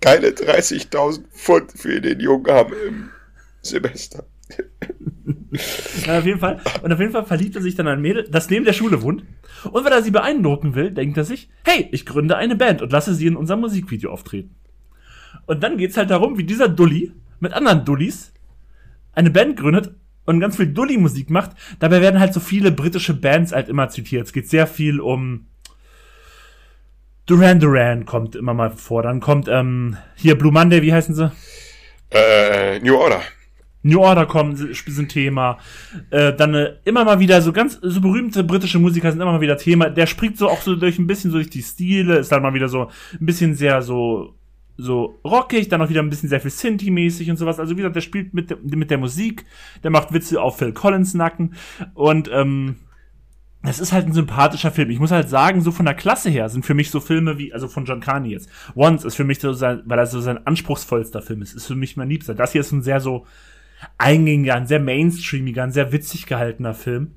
keine 0.00 0.28
30.000 0.28 1.24
Pfund 1.28 1.72
für 1.72 2.00
den 2.00 2.20
Jungen 2.20 2.50
haben 2.50 2.74
im 2.86 3.10
Semester. 3.62 4.24
Ja, 6.06 6.20
auf 6.20 6.26
jeden 6.26 6.38
Fall. 6.38 6.60
Und 6.82 6.92
auf 6.92 7.00
jeden 7.00 7.10
Fall 7.10 7.24
verliebt 7.24 7.56
er 7.56 7.62
sich 7.62 7.74
dann 7.74 7.88
ein 7.88 8.00
Mädel, 8.00 8.28
das 8.30 8.50
neben 8.50 8.64
der 8.64 8.72
Schule 8.72 9.02
wohnt. 9.02 9.24
Und 9.70 9.84
weil 9.84 9.92
er 9.92 10.02
sie 10.02 10.12
beeindrucken 10.12 10.76
will, 10.76 10.92
denkt 10.92 11.16
er 11.16 11.24
sich, 11.24 11.50
hey, 11.64 11.88
ich 11.90 12.06
gründe 12.06 12.36
eine 12.36 12.54
Band 12.54 12.82
und 12.82 12.92
lasse 12.92 13.14
sie 13.14 13.26
in 13.26 13.36
unserem 13.36 13.60
Musikvideo 13.60 14.12
auftreten. 14.12 14.54
Und 15.46 15.62
dann 15.62 15.76
geht's 15.76 15.96
halt 15.96 16.10
darum, 16.10 16.38
wie 16.38 16.44
dieser 16.44 16.68
Dulli 16.68 17.12
mit 17.40 17.52
anderen 17.52 17.84
Dullis 17.84 18.32
eine 19.12 19.30
Band 19.30 19.56
gründet 19.56 19.94
und 20.24 20.38
ganz 20.38 20.56
viel 20.56 20.68
Dulli-Musik 20.68 21.30
macht. 21.30 21.56
Dabei 21.80 22.00
werden 22.00 22.20
halt 22.20 22.32
so 22.32 22.40
viele 22.40 22.70
britische 22.70 23.14
Bands 23.14 23.52
halt 23.52 23.68
immer 23.68 23.88
zitiert. 23.88 24.26
Es 24.26 24.32
geht 24.32 24.48
sehr 24.48 24.68
viel 24.68 25.00
um 25.00 25.46
Duran 27.30 27.60
Duran 27.60 28.06
kommt 28.06 28.34
immer 28.34 28.54
mal 28.54 28.70
vor. 28.70 29.04
Dann 29.04 29.20
kommt 29.20 29.46
ähm, 29.48 29.96
hier 30.16 30.36
Blue 30.36 30.50
Monday, 30.50 30.82
wie 30.82 30.92
heißen 30.92 31.14
sie? 31.14 31.30
Äh, 32.10 32.80
New 32.80 32.96
Order. 32.96 33.20
New 33.82 34.00
Order 34.00 34.26
kommen, 34.26 34.56
sind 34.56 35.08
Thema. 35.08 35.58
Äh, 36.10 36.32
dann 36.32 36.54
äh, 36.54 36.74
immer 36.84 37.04
mal 37.04 37.20
wieder 37.20 37.40
so 37.40 37.52
ganz 37.52 37.78
so 37.80 38.00
berühmte 38.00 38.42
britische 38.42 38.80
Musiker 38.80 39.12
sind 39.12 39.20
immer 39.20 39.30
mal 39.30 39.40
wieder 39.40 39.56
Thema. 39.56 39.90
Der 39.90 40.08
springt 40.08 40.38
so 40.38 40.48
auch 40.48 40.60
so 40.60 40.74
durch 40.74 40.98
ein 40.98 41.06
bisschen 41.06 41.30
so 41.30 41.36
durch 41.36 41.50
die 41.50 41.62
Stile, 41.62 42.18
ist 42.18 42.32
dann 42.32 42.42
mal 42.42 42.52
wieder 42.52 42.68
so 42.68 42.90
ein 43.12 43.26
bisschen 43.26 43.54
sehr 43.54 43.80
so 43.80 44.34
so 44.76 45.20
rockig, 45.24 45.68
dann 45.68 45.82
auch 45.82 45.88
wieder 45.88 46.02
ein 46.02 46.10
bisschen 46.10 46.30
sehr 46.30 46.40
viel 46.40 46.50
Synthi-mäßig 46.50 47.30
und 47.30 47.36
sowas. 47.36 47.60
Also 47.60 47.74
wie 47.74 47.76
gesagt, 47.76 47.94
der 47.94 48.00
spielt 48.00 48.34
mit, 48.34 48.74
mit 48.74 48.90
der 48.90 48.98
Musik, 48.98 49.44
der 49.84 49.90
macht 49.90 50.12
Witze 50.12 50.42
auf 50.42 50.58
Phil 50.58 50.72
Collins 50.72 51.14
Nacken 51.14 51.54
und 51.94 52.28
ähm, 52.32 52.76
es 53.62 53.78
ist 53.78 53.92
halt 53.92 54.06
ein 54.06 54.12
sympathischer 54.12 54.70
Film. 54.70 54.90
Ich 54.90 54.98
muss 54.98 55.10
halt 55.10 55.28
sagen, 55.28 55.60
so 55.60 55.70
von 55.70 55.84
der 55.84 55.94
Klasse 55.94 56.30
her 56.30 56.48
sind 56.48 56.64
für 56.64 56.74
mich 56.74 56.90
so 56.90 57.00
Filme 57.00 57.36
wie, 57.36 57.52
also 57.52 57.68
von 57.68 57.84
John 57.84 58.00
Carney 58.00 58.30
jetzt. 58.30 58.48
Once 58.74 59.04
ist 59.04 59.16
für 59.16 59.24
mich 59.24 59.38
so 59.38 59.52
sein, 59.52 59.82
weil 59.84 59.98
er 59.98 60.06
so 60.06 60.20
sein 60.20 60.46
anspruchsvollster 60.46 61.20
Film 61.20 61.42
ist, 61.42 61.54
ist 61.54 61.66
für 61.66 61.74
mich 61.74 61.96
mein 61.96 62.08
Liebster. 62.08 62.34
Das 62.34 62.52
hier 62.52 62.62
ist 62.62 62.72
ein 62.72 62.82
sehr 62.82 63.00
so 63.00 63.26
eingängiger, 63.98 64.54
ein 64.54 64.66
sehr 64.66 64.80
mainstreamiger, 64.80 65.62
ein 65.62 65.72
sehr 65.72 65.92
witzig 65.92 66.26
gehaltener 66.26 66.74
Film. 66.74 67.12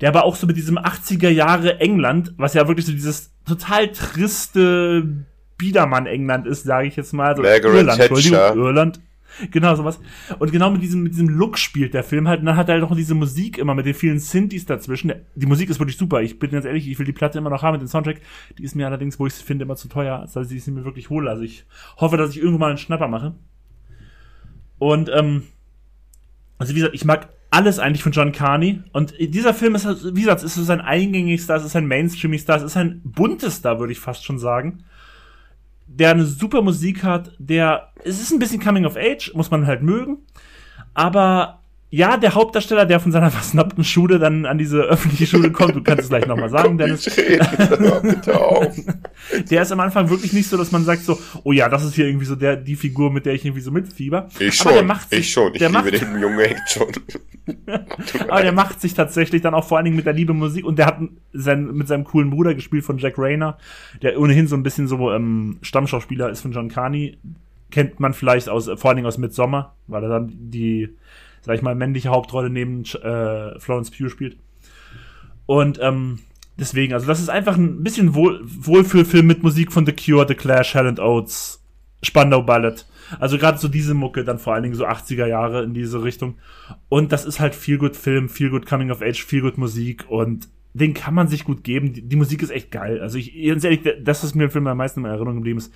Der 0.00 0.08
aber 0.10 0.24
auch 0.24 0.36
so 0.36 0.46
mit 0.46 0.56
diesem 0.56 0.76
80er 0.76 1.28
Jahre 1.28 1.80
England, 1.80 2.34
was 2.36 2.54
ja 2.54 2.66
wirklich 2.68 2.86
so 2.86 2.92
dieses 2.92 3.32
total 3.46 3.88
triste 3.88 5.24
Biedermann-England 5.56 6.46
ist, 6.46 6.64
sage 6.64 6.88
ich 6.88 6.96
jetzt 6.96 7.12
mal. 7.12 7.36
So 7.36 7.42
Irland, 7.42 8.00
Irland. 8.56 9.00
Genau, 9.50 9.74
sowas. 9.74 10.00
Und 10.38 10.52
genau 10.52 10.70
mit 10.70 10.82
diesem, 10.82 11.02
mit 11.02 11.12
diesem 11.12 11.28
Look 11.28 11.58
spielt 11.58 11.94
der 11.94 12.04
Film 12.04 12.28
halt. 12.28 12.40
Und 12.40 12.46
dann 12.46 12.56
hat 12.56 12.68
er 12.68 12.74
halt 12.74 12.84
auch 12.84 12.94
diese 12.94 13.14
Musik 13.14 13.58
immer 13.58 13.74
mit 13.74 13.86
den 13.86 13.94
vielen 13.94 14.18
Synthes 14.18 14.66
dazwischen. 14.66 15.12
Die 15.34 15.46
Musik 15.46 15.70
ist 15.70 15.78
wirklich 15.78 15.96
super. 15.96 16.22
Ich 16.22 16.38
bin 16.38 16.50
ganz 16.50 16.64
ehrlich, 16.64 16.88
ich 16.88 16.98
will 16.98 17.06
die 17.06 17.12
Platte 17.12 17.38
immer 17.38 17.50
noch 17.50 17.62
haben 17.62 17.72
mit 17.72 17.82
dem 17.82 17.88
Soundtrack. 17.88 18.20
Die 18.58 18.64
ist 18.64 18.74
mir 18.74 18.86
allerdings, 18.86 19.18
wo 19.18 19.26
ich 19.26 19.34
sie 19.34 19.44
finde, 19.44 19.64
immer 19.64 19.76
zu 19.76 19.88
teuer, 19.88 20.20
als 20.20 20.32
dass 20.32 20.50
ich 20.50 20.64
sie 20.64 20.70
mir 20.70 20.84
wirklich 20.84 21.10
hole. 21.10 21.30
Also 21.30 21.42
ich 21.42 21.64
hoffe, 21.96 22.16
dass 22.16 22.30
ich 22.30 22.38
irgendwann 22.38 22.60
mal 22.60 22.68
einen 22.68 22.78
Schnapper 22.78 23.08
mache. 23.08 23.34
Und, 24.78 25.10
ähm, 25.14 25.44
also 26.58 26.72
wie 26.74 26.78
gesagt, 26.78 26.94
ich 26.94 27.04
mag 27.04 27.28
alles 27.50 27.78
eigentlich 27.78 28.02
von 28.02 28.12
John 28.12 28.32
Carney. 28.32 28.80
Und 28.92 29.14
dieser 29.18 29.54
Film 29.54 29.74
ist, 29.74 29.86
wie 30.14 30.22
gesagt, 30.22 30.42
ist 30.42 30.54
so 30.54 30.62
sein 30.62 30.80
eingängigster, 30.80 31.54
es 31.54 31.64
ist 31.64 31.76
ein 31.76 31.86
mainstreamigster, 31.86 32.56
es 32.56 32.62
ist 32.62 32.76
ein 32.76 33.00
buntester, 33.04 33.78
würde 33.78 33.92
ich 33.92 34.00
fast 34.00 34.24
schon 34.24 34.38
sagen 34.38 34.84
der 35.96 36.10
eine 36.10 36.24
super 36.24 36.62
Musik 36.62 37.04
hat, 37.04 37.32
der, 37.38 37.92
es 38.04 38.20
ist 38.20 38.32
ein 38.32 38.38
bisschen 38.38 38.60
Coming 38.60 38.84
of 38.84 38.96
Age, 38.96 39.32
muss 39.34 39.50
man 39.50 39.66
halt 39.66 39.82
mögen, 39.82 40.18
aber 40.92 41.63
ja, 41.96 42.16
der 42.16 42.34
Hauptdarsteller, 42.34 42.86
der 42.86 42.98
von 42.98 43.12
seiner 43.12 43.30
versnappten 43.38 43.84
Schule 43.84 44.18
dann 44.18 44.46
an 44.46 44.58
diese 44.58 44.80
öffentliche 44.82 45.26
Schule 45.26 45.52
kommt, 45.52 45.76
du 45.76 45.82
kannst 45.82 46.02
es 46.02 46.08
gleich 46.08 46.26
nochmal 46.26 46.50
sagen, 46.50 46.76
Dennis. 46.76 47.04
Der 49.50 49.62
ist 49.62 49.72
am 49.72 49.80
Anfang 49.80 50.10
wirklich 50.10 50.32
nicht 50.32 50.48
so, 50.48 50.56
dass 50.56 50.72
man 50.72 50.84
sagt 50.84 51.02
so, 51.02 51.18
oh 51.44 51.52
ja, 51.52 51.68
das 51.68 51.84
ist 51.84 51.94
hier 51.94 52.06
irgendwie 52.06 52.26
so 52.26 52.34
der, 52.34 52.56
die 52.56 52.76
Figur, 52.76 53.10
mit 53.10 53.24
der 53.26 53.34
ich 53.34 53.44
irgendwie 53.44 53.62
so 53.62 53.70
mitfieber. 53.70 54.28
Ich 54.38 54.60
Aber 54.60 54.70
schon, 54.70 54.74
der 54.74 54.82
macht 54.82 55.10
sich, 55.10 55.20
ich 55.20 55.32
schon. 55.32 55.52
Ich 55.52 55.60
der 55.60 55.68
liebe 55.68 55.82
macht, 55.82 56.00
den 56.00 56.20
Jungen 56.20 56.40
echt 56.40 56.70
schon. 56.70 56.88
aber 58.28 58.42
der 58.42 58.52
macht 58.52 58.80
sich 58.80 58.94
tatsächlich 58.94 59.40
dann 59.40 59.54
auch 59.54 59.64
vor 59.64 59.78
allen 59.78 59.84
Dingen 59.84 59.96
mit 59.96 60.06
der 60.06 60.12
Liebe 60.12 60.34
Musik 60.34 60.64
und 60.64 60.78
der 60.78 60.86
hat 60.86 60.98
sein, 61.32 61.66
mit 61.72 61.88
seinem 61.88 62.04
coolen 62.04 62.30
Bruder 62.30 62.54
gespielt 62.54 62.84
von 62.84 62.98
Jack 62.98 63.14
Rayner, 63.18 63.56
der 64.02 64.18
ohnehin 64.20 64.46
so 64.46 64.56
ein 64.56 64.62
bisschen 64.62 64.88
so 64.88 65.12
ähm, 65.12 65.58
Stammschauspieler 65.62 66.28
ist 66.28 66.40
von 66.40 66.52
John 66.52 66.68
Carney. 66.68 67.18
Kennt 67.70 67.98
man 67.98 68.14
vielleicht 68.14 68.48
aus, 68.48 68.66
vor 68.76 68.90
allen 68.90 68.96
Dingen 68.96 69.08
aus 69.08 69.18
Midsommar, 69.18 69.74
weil 69.86 70.02
er 70.02 70.08
dann 70.08 70.32
die, 70.34 70.90
sag 71.44 71.56
ich 71.56 71.62
mal, 71.62 71.74
männliche 71.74 72.08
Hauptrolle 72.08 72.50
neben 72.50 72.84
äh, 72.84 73.58
Florence 73.60 73.90
Pugh 73.90 74.08
spielt. 74.08 74.38
Und 75.46 75.78
ähm, 75.82 76.20
deswegen, 76.58 76.94
also 76.94 77.06
das 77.06 77.20
ist 77.20 77.28
einfach 77.28 77.56
ein 77.56 77.82
bisschen 77.82 78.14
Wohl 78.14 78.40
Wohlfühlfilm 78.42 79.26
mit 79.26 79.42
Musik 79.42 79.72
von 79.72 79.84
The 79.84 79.92
Cure, 79.92 80.26
The 80.26 80.34
Clash, 80.34 80.74
Hell 80.74 80.86
and 80.86 81.00
Oates, 81.00 81.62
Spandau 82.02 82.42
Ballet. 82.42 82.86
Also 83.20 83.36
gerade 83.36 83.58
so 83.58 83.68
diese 83.68 83.92
Mucke, 83.92 84.24
dann 84.24 84.38
vor 84.38 84.54
allen 84.54 84.62
Dingen 84.62 84.74
so 84.74 84.86
80er 84.86 85.26
Jahre 85.26 85.62
in 85.62 85.74
diese 85.74 86.02
Richtung. 86.02 86.36
Und 86.88 87.12
das 87.12 87.26
ist 87.26 87.40
halt 87.40 87.54
viel 87.54 87.76
gut 87.76 87.94
Film, 87.94 88.30
viel 88.30 88.48
gut 88.48 88.64
Coming 88.64 88.90
of 88.90 89.02
Age, 89.02 89.22
viel 89.22 89.42
gut 89.42 89.58
Musik 89.58 90.06
und 90.08 90.48
den 90.72 90.94
kann 90.94 91.14
man 91.14 91.28
sich 91.28 91.44
gut 91.44 91.62
geben. 91.62 91.92
Die, 91.92 92.02
die 92.02 92.16
Musik 92.16 92.42
ist 92.42 92.50
echt 92.50 92.70
geil. 92.70 93.00
Also 93.00 93.18
ich, 93.18 93.34
ganz 93.46 93.64
ehrlich, 93.64 93.80
das, 94.02 94.24
was 94.24 94.34
mir 94.34 94.44
im 94.44 94.50
Film 94.50 94.66
am 94.66 94.78
meisten 94.78 95.00
in 95.00 95.06
Erinnerung 95.06 95.36
geblieben 95.36 95.58
ist, 95.58 95.72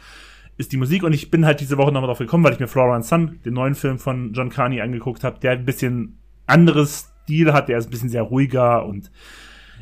ist 0.59 0.73
die 0.73 0.77
Musik. 0.77 1.03
Und 1.05 1.13
ich 1.15 1.31
bin 1.31 1.47
halt 1.47 1.61
diese 1.61 1.79
Woche 1.79 1.93
nochmal 1.93 2.09
drauf 2.09 2.19
gekommen, 2.19 2.45
weil 2.45 2.53
ich 2.53 2.61
mir 2.61 2.69
Flora 2.69 2.95
and 2.95 3.07
Son, 3.07 3.41
den 3.45 3.55
neuen 3.55 3.75
Film 3.75 3.99
von 3.99 4.33
John 4.35 4.51
Carney, 4.51 4.81
angeguckt 4.81 5.25
habe, 5.25 5.39
der 5.41 5.53
ein 5.53 5.65
bisschen 5.65 6.19
anderes 6.47 7.09
Stil 7.25 7.53
hat, 7.53 7.69
der 7.69 7.79
ist 7.79 7.87
ein 7.87 7.91
bisschen 7.91 8.09
sehr 8.09 8.23
ruhiger 8.23 8.85
und 8.87 9.11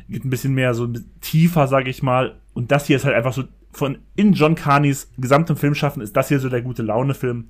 geht 0.09 0.23
ein 0.23 0.29
bisschen 0.29 0.53
mehr 0.53 0.73
so 0.73 0.87
tiefer, 1.21 1.67
sage 1.67 1.89
ich 1.89 2.03
mal. 2.03 2.39
Und 2.53 2.71
das 2.71 2.87
hier 2.87 2.95
ist 2.95 3.05
halt 3.05 3.15
einfach 3.15 3.33
so 3.33 3.43
von 3.71 3.99
in 4.15 4.33
John 4.33 4.55
Carneys 4.55 5.11
gesamtem 5.17 5.55
Filmschaffen 5.57 6.01
ist 6.01 6.15
das 6.15 6.29
hier 6.29 6.39
so 6.39 6.49
der 6.49 6.61
gute 6.61 6.83
Laune-Film. 6.83 7.47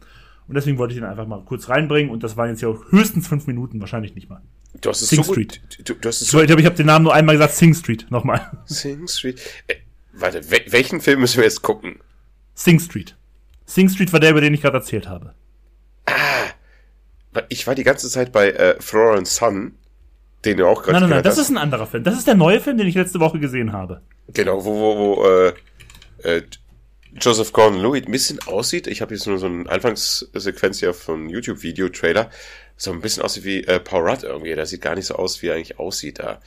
Und 0.47 0.55
deswegen 0.55 0.77
wollte 0.77 0.93
ich 0.93 0.99
ihn 0.99 1.03
einfach 1.05 1.27
mal 1.27 1.43
kurz 1.43 1.67
reinbringen. 1.67 2.09
Und 2.11 2.23
das 2.23 2.37
waren 2.37 2.49
jetzt 2.49 2.61
ja 2.61 2.69
auch 2.69 2.79
höchstens 2.91 3.27
fünf 3.27 3.47
Minuten, 3.47 3.81
wahrscheinlich 3.81 4.15
nicht 4.15 4.29
mal. 4.29 4.41
Du 4.79 4.89
hast 4.89 5.01
es 5.01 5.09
Sing 5.09 5.23
so 5.23 5.33
Street. 5.33 5.61
gut. 5.61 5.89
Du, 5.89 5.93
du 5.95 6.07
hast 6.07 6.17
es 6.21 6.27
Ich 6.27 6.31
so 6.31 6.39
glaube, 6.39 6.61
ich 6.61 6.65
habe 6.65 6.75
den 6.75 6.85
Namen 6.85 7.03
nur 7.03 7.13
einmal 7.13 7.35
gesagt, 7.35 7.53
Sing 7.53 7.73
Street. 7.73 8.07
Nochmal. 8.09 8.41
Sing 8.65 9.07
Street. 9.07 9.41
Äh, 9.67 9.75
warte, 10.13 10.49
wel 10.49 10.61
welchen 10.69 11.01
Film 11.01 11.19
müssen 11.19 11.37
wir 11.37 11.43
jetzt 11.43 11.61
gucken? 11.61 11.99
Sing 12.53 12.79
Street. 12.79 13.16
Sing 13.67 13.89
Street 13.89 14.11
war 14.13 14.19
der, 14.19 14.31
über 14.31 14.41
den 14.41 14.53
ich 14.53 14.61
gerade 14.61 14.77
erzählt 14.77 15.07
habe. 15.07 15.35
Weil 17.33 17.45
Ich 17.49 17.67
war 17.67 17.75
die 17.75 17.83
ganze 17.83 18.09
Zeit 18.09 18.31
bei 18.31 18.49
äh, 18.51 18.81
Florence 18.81 19.35
Sun, 19.35 19.75
den 20.45 20.57
du 20.57 20.65
auch 20.67 20.81
gerade 20.81 20.93
Nein, 20.93 21.01
nein, 21.03 21.09
nein, 21.11 21.23
das 21.23 21.33
hast. 21.37 21.43
ist 21.43 21.49
ein 21.49 21.57
anderer 21.57 21.85
Film. 21.85 22.03
Das 22.03 22.17
ist 22.17 22.25
der 22.25 22.35
neue 22.35 22.59
Film, 22.59 22.77
den 22.77 22.87
ich 22.87 22.95
letzte 22.95 23.19
Woche 23.19 23.39
gesehen 23.39 23.73
habe. 23.73 24.01
Genau, 24.29 24.63
wo, 24.65 24.73
wo, 24.73 24.97
wo 24.97 25.25
äh, 25.27 25.53
äh, 26.23 26.43
Joseph 27.19 27.51
Gordon-Lewitt 27.51 28.07
ein 28.07 28.11
bisschen 28.11 28.39
aussieht. 28.43 28.87
Ich 28.87 29.01
habe 29.01 29.13
jetzt 29.13 29.27
nur 29.27 29.37
so 29.37 29.47
eine 29.47 29.69
Anfangssequenz 29.69 30.79
hier 30.79 30.93
von 30.93 31.29
YouTube-Video-Trailer. 31.29 32.29
So 32.77 32.91
ein 32.91 33.01
bisschen 33.01 33.23
aussieht 33.23 33.43
wie 33.43 33.63
äh, 33.65 33.79
Paul 33.79 34.07
Rudd 34.07 34.23
irgendwie. 34.23 34.55
Der 34.55 34.65
sieht 34.65 34.81
gar 34.81 34.95
nicht 34.95 35.05
so 35.07 35.15
aus, 35.15 35.41
wie 35.41 35.47
er 35.47 35.55
eigentlich 35.55 35.79
aussieht 35.79 36.19
da. 36.19 36.39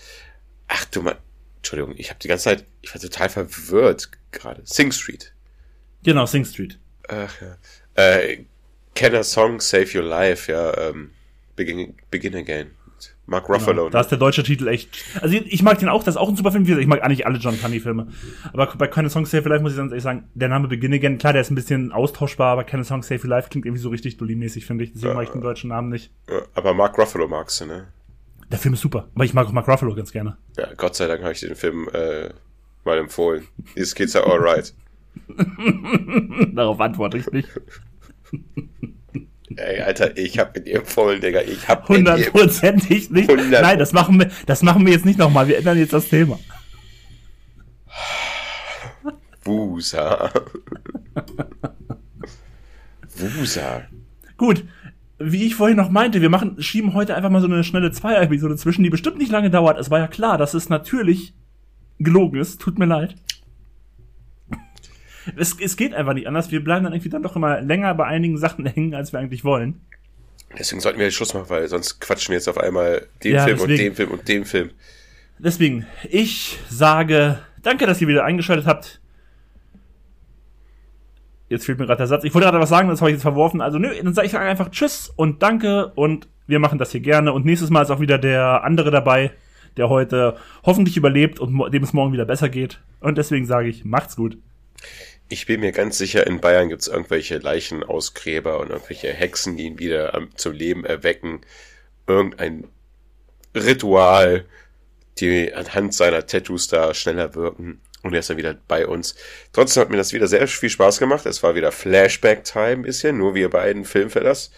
Ach 0.69 0.85
du 0.87 1.03
mal, 1.03 1.19
Entschuldigung, 1.59 1.95
ich 1.97 2.09
habe 2.09 2.21
die 2.21 2.29
ganze 2.29 2.45
Zeit, 2.45 2.65
ich 2.81 2.95
war 2.95 3.01
total 3.01 3.29
verwirrt 3.29 4.11
gerade. 4.33 4.63
Sing 4.65 4.93
Street. 4.93 5.35
Genau, 6.03 6.25
Sing 6.25 6.45
Street. 6.47 6.79
Ach 7.11 7.35
ja. 7.41 7.57
Äh, 8.03 8.45
Can 8.95 9.15
a 9.15 9.23
Song 9.23 9.61
Save 9.61 9.87
Your 9.95 10.05
Life? 10.05 10.51
Ja, 10.51 10.77
ähm, 10.77 11.11
Begin, 11.57 11.95
Begin 12.11 12.37
Again. 12.37 12.71
Mark 13.27 13.49
Ruffalo. 13.49 13.85
Genau, 13.85 13.91
da 13.91 14.01
ist 14.01 14.09
der 14.09 14.19
deutsche 14.19 14.43
Titel 14.43 14.67
echt. 14.67 15.05
Also 15.23 15.37
ich 15.37 15.63
mag 15.63 15.79
den 15.79 15.89
auch, 15.89 16.03
das 16.03 16.17
ist 16.17 16.21
auch 16.21 16.29
ein 16.29 16.37
super 16.37 16.51
Film. 16.51 16.67
Ich 16.67 16.87
mag 16.89 17.03
eigentlich 17.03 17.27
alle 17.27 17.39
John 17.39 17.59
Carney-Filme. 17.59 18.09
Aber 18.53 18.67
bei 18.77 18.89
Keine 18.89 19.09
Song 19.09 19.25
Save 19.25 19.45
Your 19.45 19.51
Life 19.51 19.63
muss 19.63 19.73
ich 19.73 19.79
ganz 19.79 19.93
ehrlich 19.93 20.03
sagen, 20.03 20.29
der 20.35 20.49
Name 20.49 20.67
Begin 20.67 20.93
Again, 20.93 21.17
klar, 21.17 21.33
der 21.33 21.43
ist 21.43 21.51
ein 21.51 21.55
bisschen 21.55 21.93
austauschbar, 21.93 22.53
aber 22.53 22.65
Keine 22.65 22.85
Song 22.85 23.05
Save 23.05 23.21
Your 23.23 23.29
Life 23.31 23.49
klingt 23.49 23.67
irgendwie 23.67 23.83
so 23.83 23.89
richtig 23.89 24.17
Dolly-mäßig, 24.17 24.67
finde 24.67 24.85
ich. 24.85 24.93
Deswegen 24.93 25.15
mag 25.15 25.25
ich 25.25 25.31
den 25.31 25.43
deutschen 25.43 25.69
Namen 25.69 25.91
nicht. 25.91 26.11
Ja, 26.29 26.43
aber 26.55 26.75
Mark 26.75 26.99
Ruffalo 26.99 27.29
magst 27.29 27.61
du, 27.61 27.67
ne? 27.67 27.87
Der 28.51 28.59
Film 28.59 28.75
ist 28.75 28.81
super, 28.81 29.09
aber 29.15 29.25
ich 29.25 29.33
mag 29.33 29.47
auch 29.47 29.53
Mark 29.53 29.69
Ruffalo 29.69 29.95
ganz 29.95 30.11
gerne. 30.11 30.37
Ja, 30.57 30.67
Gott 30.77 30.97
sei 30.97 31.07
Dank 31.07 31.23
habe 31.23 31.33
ich 31.33 31.41
den 31.41 31.55
Film 31.55 31.89
äh, 31.93 32.31
mal 32.85 32.99
empfohlen. 32.99 33.47
Dieses 33.77 33.95
geht's 33.95 34.15
ja 34.15 34.25
alright. 34.25 34.75
Darauf 36.55 36.81
antworte 36.81 37.19
ich 37.19 37.31
nicht. 37.31 37.49
Ey, 39.57 39.81
Alter, 39.81 40.17
ich 40.17 40.39
hab 40.39 40.55
mit 40.55 40.67
dir 40.67 40.77
empfohlen, 40.77 41.21
Digga. 41.21 41.43
Ich 41.43 41.69
hab 41.69 41.89
Hundertprozentig 41.89 43.11
nicht. 43.11 43.31
100. 43.31 43.63
Nein, 43.63 43.79
das 43.79 43.93
machen 43.93 44.19
wir, 44.19 44.31
das 44.47 44.63
machen 44.63 44.87
wir 44.87 44.93
jetzt 44.93 45.05
nicht 45.05 45.19
nochmal. 45.19 45.49
Wir 45.49 45.59
ändern 45.59 45.79
jetzt 45.79 45.93
das 45.93 46.09
Thema. 46.09 46.39
Wusa. 49.45 50.31
Wusa. 53.17 53.83
Gut. 54.37 54.65
Wie 55.19 55.45
ich 55.45 55.55
vorhin 55.55 55.77
noch 55.77 55.91
meinte, 55.91 56.23
wir 56.23 56.31
machen, 56.31 56.63
schieben 56.63 56.95
heute 56.95 57.15
einfach 57.15 57.29
mal 57.29 57.43
so 57.43 57.47
eine 57.47 57.63
schnelle 57.63 57.93
Zweier-Episode 57.93 58.57
zwischen, 58.57 58.83
die 58.83 58.89
bestimmt 58.91 59.19
nicht 59.19 59.31
lange 59.31 59.51
dauert. 59.51 59.79
Es 59.79 59.91
war 59.91 59.99
ja 59.99 60.07
klar, 60.07 60.39
dass 60.39 60.55
es 60.55 60.71
natürlich 60.71 61.35
gelogen 61.99 62.41
ist. 62.41 62.61
Tut 62.61 62.79
mir 62.79 62.87
leid. 62.87 63.17
Es, 65.37 65.57
es 65.61 65.77
geht 65.77 65.95
einfach 65.95 66.15
nicht 66.15 66.27
anders. 66.27 66.51
Wir 66.51 66.63
bleiben 66.63 66.85
dann 66.85 66.93
irgendwie 66.93 67.09
dann 67.11 67.23
doch 67.23 67.37
immer 67.37 67.61
länger 67.61 67.95
bei 67.95 68.07
einigen 68.07 68.39
Sachen 68.39 68.67
hängen, 68.67 68.95
als 68.95 69.13
wir 69.13 69.21
eigentlich 69.21 69.45
wollen. 69.45 69.81
Deswegen 70.59 70.81
sollten 70.81 70.99
wir 70.99 71.07
jetzt 71.07 71.15
Schluss 71.15 71.33
machen, 71.35 71.49
weil 71.49 71.69
sonst 71.69 72.01
quatschen 72.01 72.33
wir 72.33 72.37
jetzt 72.37 72.49
auf 72.49 72.59
einmal 72.59 73.07
den 73.23 73.35
Ja, 73.35 73.45
Film 73.45 73.61
und 73.61 73.69
deswegen. 73.69 73.91
den 73.91 73.95
Film 73.95 74.11
und 74.11 74.29
den 74.29 74.45
Film. 74.45 74.71
Deswegen, 75.39 75.87
ich 76.09 76.59
sage, 76.69 77.39
danke, 77.63 77.87
dass 77.87 78.01
ihr 78.01 78.09
wieder 78.09 78.25
eingeschaltet 78.25 78.67
habt. 78.67 79.01
Jetzt 81.49 81.67
fehlt 81.67 81.79
mir 81.79 81.87
gerade 81.87 81.99
der 81.99 82.07
Satz. 82.07 82.25
Ich 82.25 82.35
wollte 82.35 82.47
gerade 82.47 82.61
was 82.61 82.69
sagen, 82.69 82.89
das 82.89 83.01
habe 83.01 83.11
ich 83.11 83.15
jetzt 83.15 83.23
verworfen. 83.23 83.61
Also 83.61 83.79
nö, 83.79 83.89
dann 84.03 84.15
sage 84.15 84.27
ich 84.27 84.37
einfach 84.37 84.71
Tschüss 84.71 85.13
und 85.17 85.43
danke 85.43 85.89
und 85.95 86.29
wir 86.47 86.59
machen 86.59 86.79
das 86.79 86.93
hier 86.93 87.01
gerne. 87.01 87.33
Und 87.33 87.45
nächstes 87.45 87.71
Mal 87.71 87.83
ist 87.83 87.91
auch 87.91 88.01
wieder 88.01 88.19
der 88.19 88.63
andere 88.65 88.91
dabei, 88.91 89.33
der 89.77 89.89
heute 89.89 90.37
hoffentlich 90.65 90.97
überlebt 90.97 91.41
und 91.41 91.73
dem 91.73 91.83
es 91.83 91.93
morgen 91.93 92.13
wieder 92.13 92.25
besser 92.25 92.49
geht. 92.49 92.81
Und 93.01 93.19
deswegen 93.19 93.47
sage 93.47 93.69
ich, 93.69 93.85
macht's 93.85 94.17
gut. 94.17 94.37
Ich 95.33 95.47
bin 95.47 95.61
mir 95.61 95.71
ganz 95.71 95.97
sicher, 95.97 96.27
in 96.27 96.41
Bayern 96.41 96.71
gibt's 96.71 96.89
irgendwelche 96.89 97.39
Leichenausgräber 97.39 98.59
und 98.59 98.71
irgendwelche 98.71 99.13
Hexen, 99.13 99.57
die 99.57 99.67
ihn 99.67 99.79
wieder 99.79 100.13
ähm, 100.13 100.31
zum 100.35 100.53
Leben 100.53 100.85
erwecken. 100.85 101.43
Irgendein 102.09 102.67
Ritual, 103.55 104.45
die 105.19 105.55
anhand 105.55 105.95
seiner 105.95 106.27
Tattoos 106.27 106.67
da 106.67 106.95
schneller 106.95 107.37
wirken. 107.37 107.81
Und 108.03 108.13
er 108.13 108.19
ist 108.21 108.31
dann 108.31 108.39
wieder 108.39 108.59
bei 108.67 108.89
uns. 108.89 109.15
Trotzdem 109.53 109.83
hat 109.83 109.91
mir 109.91 109.99
das 109.99 110.13
wieder 110.13 110.27
sehr 110.27 110.49
viel 110.49 110.69
Spaß 110.69 110.99
gemacht. 110.99 111.25
Es 111.27 111.45
war 111.45 111.55
wieder 111.55 111.71
Flashback-Time 111.71 112.79
bisschen, 112.79 113.19
nur 113.19 113.37
wir 113.37 113.51
beiden 113.51 113.85
Filmfellers. 113.85 114.51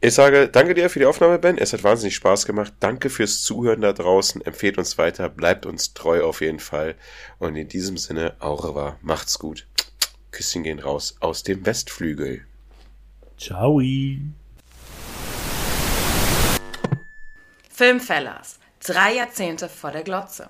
Ich 0.00 0.14
sage 0.14 0.48
danke 0.48 0.74
dir 0.74 0.90
für 0.90 1.00
die 1.00 1.06
Aufnahme, 1.06 1.40
Ben. 1.40 1.58
Es 1.58 1.72
hat 1.72 1.82
wahnsinnig 1.82 2.14
Spaß 2.14 2.46
gemacht. 2.46 2.72
Danke 2.78 3.10
fürs 3.10 3.42
Zuhören 3.42 3.80
da 3.80 3.92
draußen. 3.92 4.40
Empfehlt 4.42 4.78
uns 4.78 4.96
weiter. 4.96 5.28
Bleibt 5.28 5.66
uns 5.66 5.92
treu 5.92 6.24
auf 6.24 6.40
jeden 6.40 6.60
Fall. 6.60 6.94
Und 7.38 7.56
in 7.56 7.66
diesem 7.66 7.96
Sinne, 7.96 8.36
au 8.38 8.54
revoir. 8.54 8.96
Macht's 9.02 9.40
gut. 9.40 9.66
Küsschen 10.30 10.62
gehen 10.62 10.78
raus 10.78 11.16
aus 11.18 11.42
dem 11.42 11.66
Westflügel. 11.66 12.44
Ciao. 13.38 13.80
Filmfellers. 17.68 18.60
Drei 18.78 19.14
Jahrzehnte 19.14 19.68
vor 19.68 19.90
der 19.90 20.04
Glotze. 20.04 20.48